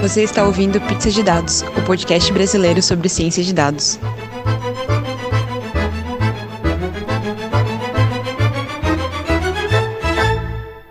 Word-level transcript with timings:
Você 0.00 0.22
está 0.22 0.44
ouvindo 0.44 0.80
Pizza 0.82 1.10
de 1.10 1.24
Dados, 1.24 1.62
o 1.62 1.84
podcast 1.84 2.32
brasileiro 2.32 2.80
sobre 2.80 3.08
ciência 3.08 3.42
de 3.42 3.52
dados. 3.52 3.98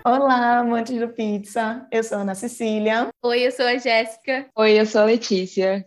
Olá, 0.03 0.59
amantes 0.59 0.99
do 0.99 1.07
pizza. 1.07 1.87
Eu 1.89 2.03
sou 2.03 2.17
a 2.17 2.21
Ana 2.21 2.35
Cecília. 2.35 3.07
Oi, 3.23 3.47
eu 3.47 3.51
sou 3.53 3.65
a 3.65 3.77
Jéssica. 3.77 4.45
Oi, 4.53 4.77
eu 4.77 4.85
sou 4.85 4.99
a 4.99 5.05
Letícia. 5.05 5.85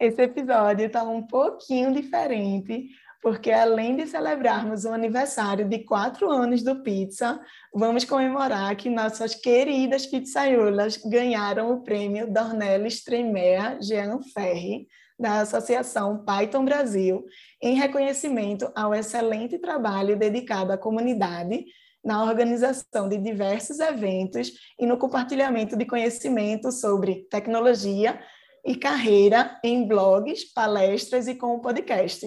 Esse 0.00 0.22
episódio 0.22 0.86
está 0.86 1.02
um 1.02 1.26
pouquinho 1.26 1.92
diferente, 1.92 2.88
porque 3.22 3.52
além 3.52 3.94
de 3.94 4.06
celebrarmos 4.08 4.84
o 4.84 4.92
aniversário 4.92 5.68
de 5.68 5.78
quatro 5.84 6.28
anos 6.28 6.60
do 6.60 6.82
Pizza, 6.82 7.40
vamos 7.72 8.04
comemorar 8.04 8.74
que 8.74 8.90
nossas 8.90 9.32
queridas 9.32 10.04
pizzaiolas 10.04 10.96
ganharam 10.96 11.72
o 11.72 11.84
prêmio 11.84 12.30
Dornelis 12.30 13.04
Tremea 13.04 13.78
Jean 13.80 14.20
Ferri, 14.34 14.88
da 15.16 15.40
Associação 15.42 16.24
Python 16.24 16.64
Brasil, 16.64 17.24
em 17.62 17.76
reconhecimento 17.76 18.68
ao 18.74 18.92
excelente 18.92 19.56
trabalho 19.56 20.18
dedicado 20.18 20.72
à 20.72 20.76
comunidade 20.76 21.64
na 22.04 22.24
organização 22.24 23.08
de 23.08 23.18
diversos 23.18 23.78
eventos 23.78 24.50
e 24.80 24.84
no 24.84 24.98
compartilhamento 24.98 25.76
de 25.76 25.86
conhecimento 25.86 26.72
sobre 26.72 27.24
tecnologia 27.30 28.20
e 28.66 28.74
carreira 28.74 29.60
em 29.62 29.86
blogs, 29.86 30.52
palestras 30.52 31.28
e 31.28 31.36
com 31.36 31.54
o 31.54 31.60
podcast. 31.60 32.26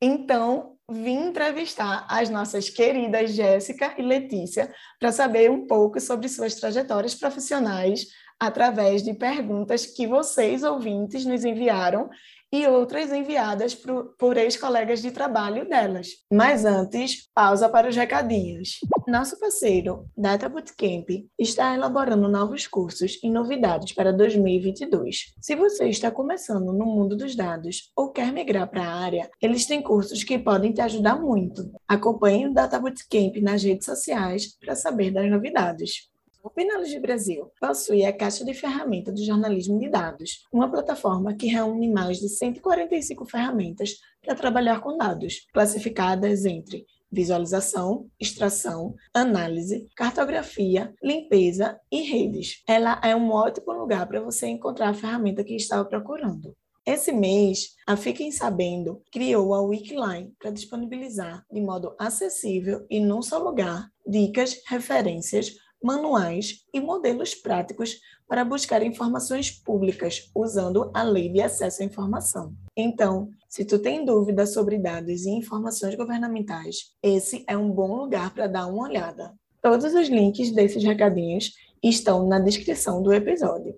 Então, 0.00 0.76
vim 0.90 1.28
entrevistar 1.28 2.06
as 2.08 2.30
nossas 2.30 2.70
queridas 2.70 3.32
Jéssica 3.34 3.94
e 3.98 4.02
Letícia 4.02 4.72
para 4.98 5.12
saber 5.12 5.50
um 5.50 5.66
pouco 5.66 6.00
sobre 6.00 6.28
suas 6.28 6.54
trajetórias 6.54 7.14
profissionais 7.14 8.06
através 8.38 9.02
de 9.02 9.12
perguntas 9.12 9.84
que 9.84 10.06
vocês, 10.06 10.62
ouvintes, 10.62 11.24
nos 11.26 11.44
enviaram 11.44 12.08
e 12.52 12.66
outras 12.66 13.12
enviadas 13.12 13.74
por, 13.74 14.14
por 14.18 14.36
ex-colegas 14.36 15.02
de 15.02 15.10
trabalho 15.10 15.68
delas. 15.68 16.08
Mas 16.32 16.64
antes, 16.64 17.28
pausa 17.34 17.68
para 17.68 17.88
os 17.88 17.96
recadinhos. 17.96 18.78
Nosso 19.06 19.38
parceiro, 19.38 20.06
Data 20.16 20.48
Bootcamp, 20.48 21.08
está 21.38 21.74
elaborando 21.74 22.28
novos 22.28 22.66
cursos 22.66 23.18
e 23.22 23.30
novidades 23.30 23.92
para 23.92 24.12
2022. 24.12 25.34
Se 25.40 25.54
você 25.56 25.88
está 25.88 26.10
começando 26.10 26.72
no 26.72 26.86
mundo 26.86 27.16
dos 27.16 27.34
dados 27.34 27.90
ou 27.96 28.10
quer 28.10 28.32
migrar 28.32 28.68
para 28.68 28.84
a 28.84 28.94
área, 28.94 29.30
eles 29.40 29.66
têm 29.66 29.82
cursos 29.82 30.24
que 30.24 30.38
podem 30.38 30.72
te 30.72 30.80
ajudar 30.80 31.20
muito. 31.20 31.70
Acompanhe 31.86 32.46
o 32.46 32.52
Data 32.52 32.78
Bootcamp 32.78 33.36
nas 33.42 33.62
redes 33.62 33.86
sociais 33.86 34.58
para 34.58 34.74
saber 34.74 35.10
das 35.10 35.30
novidades. 35.30 36.08
O 36.48 36.50
Pinalog 36.50 36.98
Brasil 37.00 37.52
possui 37.60 38.06
a 38.06 38.12
Caixa 38.12 38.42
de 38.42 38.54
Ferramenta 38.54 39.12
do 39.12 39.22
Jornalismo 39.22 39.78
de 39.78 39.86
Dados, 39.86 40.46
uma 40.50 40.70
plataforma 40.70 41.34
que 41.34 41.46
reúne 41.46 41.92
mais 41.92 42.20
de 42.20 42.28
145 42.30 43.26
ferramentas 43.26 43.98
para 44.24 44.34
trabalhar 44.34 44.80
com 44.80 44.96
dados, 44.96 45.46
classificadas 45.52 46.46
entre 46.46 46.86
visualização, 47.12 48.08
extração, 48.18 48.94
análise, 49.12 49.86
cartografia, 49.94 50.94
limpeza 51.02 51.78
e 51.92 52.00
redes. 52.00 52.62
Ela 52.66 52.98
é 53.04 53.14
um 53.14 53.30
ótimo 53.30 53.74
lugar 53.74 54.08
para 54.08 54.22
você 54.22 54.46
encontrar 54.46 54.88
a 54.88 54.94
ferramenta 54.94 55.44
que 55.44 55.54
estava 55.54 55.84
procurando. 55.84 56.56
Esse 56.86 57.12
mês, 57.12 57.74
a 57.86 57.94
Fiquem 57.94 58.32
Sabendo 58.32 59.02
criou 59.12 59.52
a 59.52 59.60
Wikiline 59.60 60.32
para 60.38 60.50
disponibilizar 60.50 61.44
de 61.52 61.60
modo 61.60 61.94
acessível 61.98 62.86
e 62.88 62.98
num 63.00 63.20
só 63.20 63.36
lugar 63.36 63.90
dicas, 64.06 64.62
referências, 64.66 65.52
manuais 65.82 66.64
e 66.72 66.80
modelos 66.80 67.34
práticos 67.34 68.00
para 68.26 68.44
buscar 68.44 68.82
informações 68.82 69.50
públicas 69.50 70.30
usando 70.34 70.90
a 70.92 71.02
Lei 71.02 71.28
de 71.28 71.40
Acesso 71.40 71.82
à 71.82 71.86
Informação. 71.86 72.54
Então, 72.76 73.30
se 73.48 73.64
tu 73.64 73.78
tem 73.78 74.04
dúvidas 74.04 74.52
sobre 74.52 74.78
dados 74.78 75.24
e 75.24 75.30
informações 75.30 75.94
governamentais, 75.94 76.92
esse 77.02 77.44
é 77.46 77.56
um 77.56 77.70
bom 77.70 77.96
lugar 77.96 78.34
para 78.34 78.46
dar 78.46 78.66
uma 78.66 78.88
olhada. 78.88 79.34
Todos 79.62 79.94
os 79.94 80.08
links 80.08 80.52
desses 80.52 80.84
recadinhos 80.84 81.52
estão 81.82 82.26
na 82.26 82.38
descrição 82.38 83.02
do 83.02 83.12
episódio. 83.12 83.74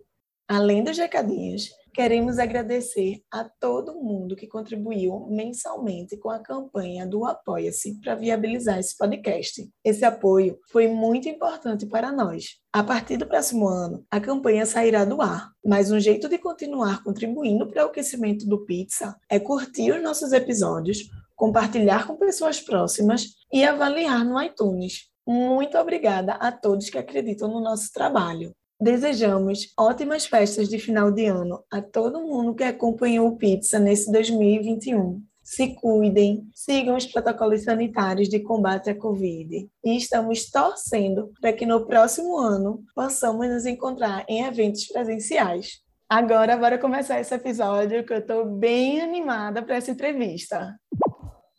Além 0.48 0.82
dos 0.82 0.98
recadinhos, 0.98 1.70
Queremos 1.92 2.38
agradecer 2.38 3.20
a 3.32 3.42
todo 3.42 4.00
mundo 4.00 4.36
que 4.36 4.46
contribuiu 4.46 5.26
mensalmente 5.28 6.16
com 6.16 6.30
a 6.30 6.38
campanha 6.38 7.04
do 7.04 7.24
Apoia-se 7.24 8.00
para 8.00 8.14
viabilizar 8.14 8.78
esse 8.78 8.96
podcast. 8.96 9.68
Esse 9.84 10.04
apoio 10.04 10.58
foi 10.70 10.86
muito 10.86 11.28
importante 11.28 11.86
para 11.86 12.12
nós. 12.12 12.60
A 12.72 12.84
partir 12.84 13.16
do 13.16 13.26
próximo 13.26 13.66
ano, 13.66 14.04
a 14.08 14.20
campanha 14.20 14.64
sairá 14.64 15.04
do 15.04 15.20
ar, 15.20 15.50
mas 15.64 15.90
um 15.90 15.98
jeito 15.98 16.28
de 16.28 16.38
continuar 16.38 17.02
contribuindo 17.02 17.66
para 17.66 17.84
o 17.84 17.88
aquecimento 17.88 18.46
do 18.46 18.64
Pizza 18.64 19.16
é 19.28 19.40
curtir 19.40 19.90
os 19.90 20.02
nossos 20.02 20.32
episódios, 20.32 21.08
compartilhar 21.34 22.06
com 22.06 22.16
pessoas 22.16 22.60
próximas 22.60 23.34
e 23.52 23.64
avaliar 23.64 24.24
no 24.24 24.40
iTunes. 24.40 25.10
Muito 25.26 25.76
obrigada 25.76 26.34
a 26.34 26.52
todos 26.52 26.88
que 26.88 26.98
acreditam 26.98 27.48
no 27.48 27.60
nosso 27.60 27.92
trabalho. 27.92 28.54
Desejamos 28.80 29.74
ótimas 29.78 30.24
festas 30.24 30.66
de 30.66 30.78
final 30.78 31.12
de 31.12 31.26
ano 31.26 31.62
a 31.70 31.82
todo 31.82 32.22
mundo 32.22 32.54
que 32.54 32.64
acompanhou 32.64 33.28
o 33.28 33.36
Pizza 33.36 33.78
nesse 33.78 34.10
2021. 34.10 35.22
Se 35.42 35.74
cuidem, 35.74 36.48
sigam 36.54 36.96
os 36.96 37.04
protocolos 37.04 37.64
sanitários 37.64 38.30
de 38.30 38.40
combate 38.40 38.88
à 38.88 38.94
Covid 38.94 39.68
e 39.84 39.96
estamos 39.98 40.50
torcendo 40.50 41.30
para 41.42 41.52
que 41.52 41.66
no 41.66 41.86
próximo 41.86 42.38
ano 42.38 42.82
possamos 42.94 43.46
nos 43.50 43.66
encontrar 43.66 44.24
em 44.26 44.46
eventos 44.46 44.86
presenciais. 44.86 45.80
Agora, 46.08 46.56
bora 46.56 46.78
começar 46.78 47.20
esse 47.20 47.34
episódio 47.34 48.02
que 48.06 48.14
eu 48.14 48.20
estou 48.20 48.46
bem 48.46 49.02
animada 49.02 49.62
para 49.62 49.76
essa 49.76 49.90
entrevista. 49.90 50.74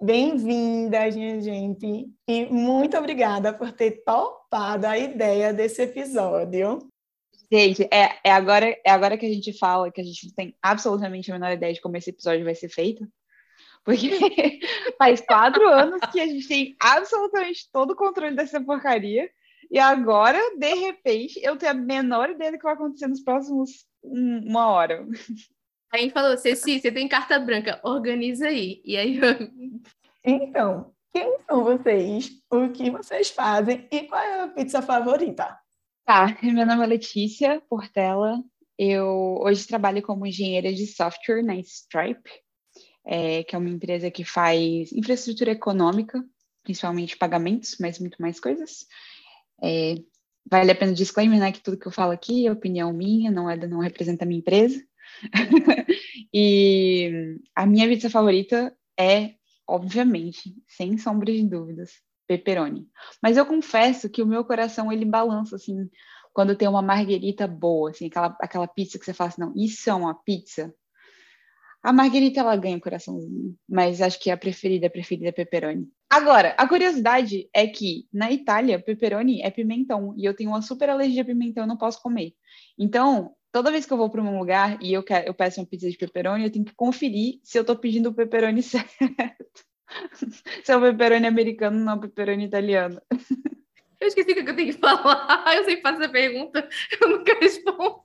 Bem-vinda, 0.02 1.08
minha 1.12 1.40
gente, 1.40 2.08
e 2.28 2.46
muito 2.48 2.98
obrigada 2.98 3.54
por 3.54 3.72
ter 3.72 4.04
topado 4.04 4.88
a 4.88 4.98
ideia 4.98 5.54
desse 5.54 5.84
episódio. 5.84 6.91
Gente, 7.51 7.84
é, 7.91 8.17
é, 8.23 8.31
agora, 8.31 8.66
é 8.85 8.91
agora 8.91 9.17
que 9.17 9.25
a 9.25 9.29
gente 9.29 9.51
fala 9.51 9.91
que 9.91 10.00
a 10.00 10.03
gente 10.03 10.28
não 10.28 10.34
tem 10.34 10.56
absolutamente 10.62 11.29
a 11.29 11.34
menor 11.34 11.51
ideia 11.51 11.73
de 11.73 11.81
como 11.81 11.97
esse 11.97 12.09
episódio 12.09 12.45
vai 12.45 12.56
ser 12.56 12.69
feito. 12.69 13.06
Porque 13.84 14.07
faz 14.97 15.19
quatro 15.19 15.67
anos 15.67 16.00
que 16.12 16.22
a 16.22 16.28
gente 16.28 16.47
tem 16.47 16.75
absolutamente 16.79 17.69
todo 17.72 17.91
o 17.91 17.95
controle 17.95 18.35
dessa 18.35 18.62
porcaria. 18.62 19.29
E 19.69 19.78
agora, 19.79 20.39
de 20.57 20.73
repente, 20.75 21.41
eu 21.44 21.57
tenho 21.57 21.73
a 21.73 21.75
menor 21.75 22.29
ideia 22.29 22.53
do 22.53 22.57
que 22.57 22.63
vai 22.63 22.73
acontecer 22.73 23.07
nos 23.07 23.22
próximos 23.22 23.85
uma 24.01 24.68
hora. 24.68 25.06
A 25.94 25.97
gente 25.97 26.13
falou, 26.13 26.38
Ceci, 26.38 26.79
você 26.79 26.89
tem 26.89 27.07
carta 27.07 27.38
branca, 27.38 27.81
organiza 27.83 28.47
aí. 28.47 28.81
E 28.85 28.95
aí. 28.95 29.19
Então, 30.23 30.94
quem 31.12 31.38
são 31.50 31.63
vocês? 31.63 32.31
O 32.50 32.69
que 32.69 32.89
vocês 32.89 33.29
fazem? 33.29 33.88
E 33.91 34.03
qual 34.03 34.22
é 34.22 34.41
a 34.41 34.47
pizza 34.47 34.81
favorita? 34.81 35.61
Tá, 36.06 36.38
meu 36.41 36.66
nome 36.66 36.84
é 36.84 36.88
Letícia 36.88 37.62
Portela. 37.69 38.44
Eu 38.78 39.38
hoje 39.41 39.67
trabalho 39.67 40.01
como 40.01 40.25
engenheira 40.25 40.73
de 40.73 40.88
software 40.88 41.44
na 41.44 41.56
Stripe, 41.57 42.29
é, 43.06 43.44
que 43.44 43.56
é 43.56 43.59
uma 43.59 43.69
empresa 43.69 44.09
que 44.09 44.23
faz 44.23 44.91
infraestrutura 44.91 45.51
econômica, 45.51 46.23
principalmente 46.63 47.17
pagamentos, 47.17 47.78
mas 47.79 48.00
muito 48.00 48.19
mais 48.22 48.39
coisas. 48.39 48.85
É, 49.63 49.95
vale 50.50 50.72
a 50.72 50.75
pena 50.75 50.94
disclaimer, 50.94 51.39
né, 51.39 51.51
que 51.51 51.62
tudo 51.62 51.78
que 51.78 51.88
eu 51.88 51.91
falo 51.91 52.12
aqui 52.12 52.47
é 52.47 52.51
opinião 52.51 52.91
minha, 52.91 53.31
não 53.31 53.50
é 53.50 53.56
não 53.68 53.79
representa 53.79 54.25
a 54.25 54.28
minha 54.28 54.39
empresa. 54.39 54.83
e 56.33 57.38
a 57.56 57.66
minha 57.66 57.88
pizza 57.88 58.09
favorita 58.09 58.75
é, 59.00 59.35
obviamente, 59.68 60.56
sem 60.68 60.97
sombra 60.97 61.31
de 61.31 61.44
dúvidas, 61.47 61.91
pepperoni. 62.31 62.88
Mas 63.22 63.36
eu 63.36 63.46
confesso 63.46 64.09
que 64.09 64.22
o 64.22 64.25
meu 64.25 64.46
coração 64.46 64.92
ele 64.92 65.03
balança 65.03 65.58
assim 65.58 65.90
quando 66.33 66.56
tem 66.56 66.66
uma 66.66 66.81
marguerita 66.81 67.45
boa, 67.45 67.89
assim, 67.89 68.07
aquela, 68.07 68.38
aquela 68.39 68.68
pizza 68.68 68.98
que 68.98 69.04
você 69.04 69.13
fala 69.13 69.30
assim, 69.30 69.42
não, 69.42 69.54
isso 69.54 69.89
é 69.89 69.94
uma 69.94 70.16
pizza. 70.16 70.74
A 71.83 71.92
marguerita 71.92 72.39
ela 72.39 72.56
ganha 72.56 72.78
o 72.78 72.81
coraçãozinho, 72.81 73.54
mas 73.68 74.01
acho 74.01 74.18
que 74.18 74.31
a 74.31 74.38
preferida, 74.38 74.88
a 74.88 74.89
preferida 74.89 75.28
é 75.28 75.31
pepperoni. 75.33 75.89
Agora, 76.10 76.56
a 76.57 76.66
curiosidade 76.66 77.50
é 77.54 77.68
que 77.68 78.07
na 78.13 78.31
Itália, 78.31 78.81
pepperoni 78.81 79.42
é 79.42 79.50
pimentão 79.50 80.13
e 80.16 80.24
eu 80.24 80.33
tenho 80.33 80.51
uma 80.51 80.62
super 80.62 80.89
alergia 80.89 81.24
a 81.24 81.25
pimentão, 81.25 81.63
eu 81.63 81.68
não 81.68 81.78
posso 81.78 82.01
comer. 82.01 82.33
Então, 82.78 83.36
toda 83.51 83.72
vez 83.72 83.86
que 83.86 83.92
eu 83.92 83.98
vou 83.98 84.10
para 84.10 84.22
um 84.22 84.39
lugar 84.39 84.81
e 84.81 84.94
eu, 84.94 85.04
quero, 85.04 85.28
eu 85.28 85.33
peço 85.33 85.60
uma 85.60 85.68
pizza 85.68 85.89
de 85.89 85.98
pepperoni, 85.98 86.45
eu 86.45 86.51
tenho 86.51 86.63
que 86.63 86.75
conferir 86.75 87.42
se 87.44 87.57
eu 87.57 87.62
estou 87.62 87.75
pedindo 87.75 88.10
o 88.10 88.13
pepperoni 88.13 88.63
certo. 88.63 89.66
Se 90.64 90.72
é 90.72 90.78
o 90.78 90.82
pepperoni 90.82 91.28
americano, 91.28 91.80
não 91.80 91.94
é 91.94 91.96
o 91.96 92.00
pepperoni 92.00 92.46
italiano. 92.46 93.02
Eu 94.00 94.08
esqueci 94.08 94.32
o 94.32 94.36
que 94.36 94.50
eu 94.50 94.56
tenho 94.56 94.74
que 94.74 94.80
falar. 94.80 95.46
Eu 95.56 95.64
sempre 95.64 95.82
faço 95.82 96.04
a 96.04 96.10
pergunta, 96.10 96.68
eu 97.00 97.10
nunca 97.10 97.38
respondo. 97.40 98.04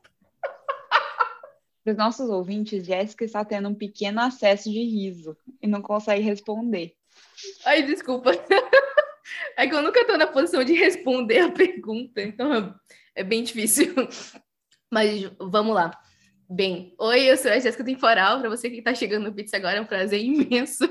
Para 1.82 1.92
os 1.92 1.96
nossos 1.96 2.28
ouvintes, 2.28 2.84
Jéssica 2.84 3.24
está 3.24 3.44
tendo 3.44 3.68
um 3.68 3.74
pequeno 3.74 4.20
acesso 4.20 4.70
de 4.70 4.82
riso 4.82 5.36
e 5.62 5.66
não 5.66 5.80
consegue 5.80 6.22
responder. 6.22 6.94
Ai, 7.64 7.82
desculpa. 7.82 8.32
É 9.56 9.66
que 9.66 9.74
eu 9.74 9.82
nunca 9.82 10.00
estou 10.00 10.16
na 10.16 10.26
posição 10.26 10.62
de 10.62 10.72
responder 10.74 11.40
a 11.40 11.50
pergunta, 11.50 12.22
então 12.22 12.78
é 13.14 13.24
bem 13.24 13.42
difícil. 13.42 13.92
Mas 14.90 15.24
vamos 15.40 15.74
lá. 15.74 15.90
Bem, 16.48 16.94
oi, 16.96 17.28
eu 17.28 17.36
sou 17.36 17.50
a 17.50 17.58
Jéssica 17.58 17.82
Temporal. 17.82 18.38
Para 18.38 18.48
você 18.48 18.70
que 18.70 18.76
está 18.76 18.94
chegando 18.94 19.24
no 19.24 19.34
Pizza 19.34 19.56
agora, 19.56 19.78
é 19.78 19.80
um 19.80 19.86
prazer 19.86 20.22
imenso 20.22 20.86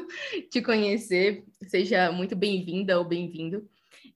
te 0.52 0.62
conhecer. 0.62 1.46
Seja 1.70 2.12
muito 2.12 2.36
bem-vinda 2.36 2.98
ou 2.98 3.06
bem-vindo. 3.06 3.66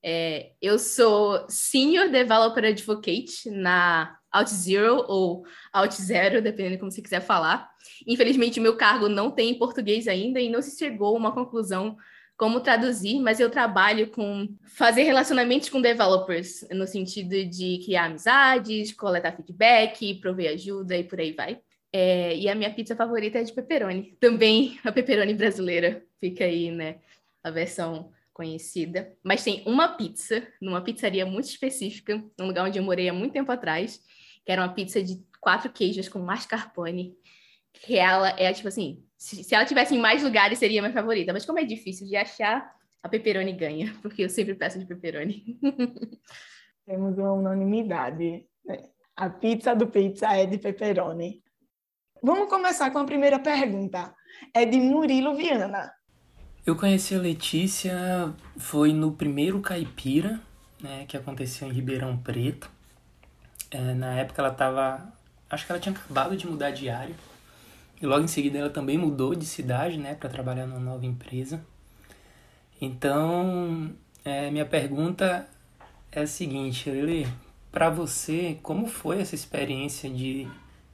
É, 0.04 0.52
eu 0.62 0.78
sou 0.78 1.46
Senior 1.48 2.10
Developer 2.10 2.66
Advocate 2.66 3.50
na 3.50 4.18
OutZero 4.36 5.06
ou 5.08 5.46
OutZero, 5.74 6.42
dependendo 6.42 6.76
de 6.76 6.80
como 6.80 6.92
você 6.92 7.02
quiser 7.02 7.22
falar. 7.22 7.70
Infelizmente, 8.06 8.60
meu 8.60 8.76
cargo 8.76 9.08
não 9.08 9.32
tem 9.32 9.52
em 9.52 9.58
português 9.58 10.10
ainda 10.10 10.42
e 10.42 10.50
não 10.50 10.62
se 10.62 10.78
chegou 10.78 11.16
a 11.16 11.20
uma 11.20 11.32
conclusão 11.32 11.96
como 12.40 12.62
traduzir, 12.62 13.20
mas 13.20 13.42
eu 13.42 13.50
trabalho 13.50 14.08
com 14.08 14.48
fazer 14.64 15.04
relacionamentos 15.04 15.68
com 15.68 15.82
developers, 15.82 16.66
no 16.72 16.88
sentido 16.88 17.46
de 17.46 17.82
criar 17.84 18.06
amizades, 18.06 18.94
coletar 18.94 19.36
feedback, 19.36 20.16
prover 20.22 20.54
ajuda 20.54 20.96
e 20.96 21.04
por 21.04 21.20
aí 21.20 21.34
vai. 21.34 21.60
É, 21.92 22.34
e 22.38 22.48
a 22.48 22.56
minha 22.56 22.74
pizza 22.74 22.96
favorita 22.96 23.40
é 23.40 23.44
de 23.44 23.52
pepperoni. 23.52 24.16
Também 24.22 24.80
a 24.86 24.92
pepperoni 24.92 25.34
brasileira. 25.34 26.02
Fica 26.18 26.46
aí, 26.46 26.72
né? 26.72 27.00
A 27.44 27.52
versão 27.52 28.10
conhecida. 28.32 29.12
Mas 29.22 29.44
tem 29.44 29.62
uma 29.66 29.90
pizza, 29.90 30.48
numa 30.62 30.82
pizzaria 30.82 31.26
muito 31.26 31.50
específica, 31.50 32.24
num 32.40 32.48
lugar 32.48 32.66
onde 32.66 32.80
eu 32.80 32.84
morei 32.84 33.10
há 33.10 33.14
muito 33.14 33.34
tempo 33.34 33.52
atrás, 33.52 34.02
que 34.46 34.52
era 34.52 34.62
uma 34.62 34.74
pizza 34.74 35.04
de 35.04 35.22
quatro 35.42 35.70
queijos 35.70 36.08
com 36.08 36.20
mascarpone. 36.20 37.18
Que 37.74 37.98
ela 37.98 38.30
é 38.40 38.54
tipo 38.54 38.70
assim, 38.70 39.04
se, 39.20 39.44
se 39.44 39.54
ela 39.54 39.66
tivesse 39.66 39.94
em 39.94 40.00
mais 40.00 40.24
lugares, 40.24 40.58
seria 40.58 40.82
minha 40.82 40.94
favorita. 40.94 41.34
Mas 41.34 41.46
como 41.46 41.60
é 41.60 41.66
difícil 41.66 42.08
de 42.08 42.16
achar, 42.16 42.74
a 43.04 43.10
pepperoni 43.10 43.52
ganha, 43.52 43.94
porque 44.02 44.24
eu 44.24 44.30
sempre 44.30 44.56
peço 44.56 44.80
de 44.80 44.86
pepperoni. 44.86 45.60
Temos 46.88 47.18
uma 47.18 47.34
unanimidade. 47.34 48.46
Né? 48.66 48.78
A 49.16 49.30
pizza 49.30 49.76
do 49.76 49.88
pizza 49.88 50.34
é 50.34 50.46
de 50.46 50.58
pepperoni. 50.58 51.44
Vamos 52.24 52.50
começar 52.50 52.90
com 52.92 53.00
a 53.00 53.06
primeira 53.06 53.38
pergunta. 53.38 54.16
É 54.54 54.66
de 54.66 54.80
Murilo 54.80 55.36
Viana. 55.36 55.94
Eu 56.66 56.76
conheci 56.76 57.14
a 57.14 57.20
Letícia 57.20 58.34
foi 58.58 58.94
no 58.94 59.12
primeiro 59.12 59.62
caipira, 59.62 60.40
né, 60.82 61.06
que 61.08 61.18
aconteceu 61.18 61.68
em 61.68 61.74
Ribeirão 61.74 62.18
Preto. 62.18 62.70
É, 63.72 63.94
na 63.94 64.14
época 64.14 64.42
ela 64.42 64.52
estava, 64.52 65.14
acho 65.50 65.66
que 65.66 65.72
ela 65.72 65.82
tinha 65.82 65.96
acabado 65.96 66.38
de 66.38 66.48
mudar 66.48 66.72
de 66.72 66.90
área 66.90 67.16
e 68.02 68.06
logo 68.06 68.24
em 68.24 68.28
seguida 68.28 68.58
ela 68.60 68.70
também 68.70 68.98
mudou 68.98 69.36
de 69.36 69.46
cidade, 69.46 69.98
né, 69.98 70.16
para 70.16 70.30
trabalhar 70.30 70.66
numa 70.66 70.80
nova 70.80 71.06
empresa. 71.06 71.64
Então, 72.82 73.92
é, 74.24 74.50
minha 74.50 74.66
pergunta 74.66 75.48
é 76.12 76.22
a 76.22 76.28
seguinte, 76.28 76.90
Lili, 76.90 77.28
para 77.72 77.90
você, 77.90 78.58
como 78.64 78.88
foi 78.88 79.20
essa 79.20 79.36
experiência 79.36 80.10
de 80.10 80.48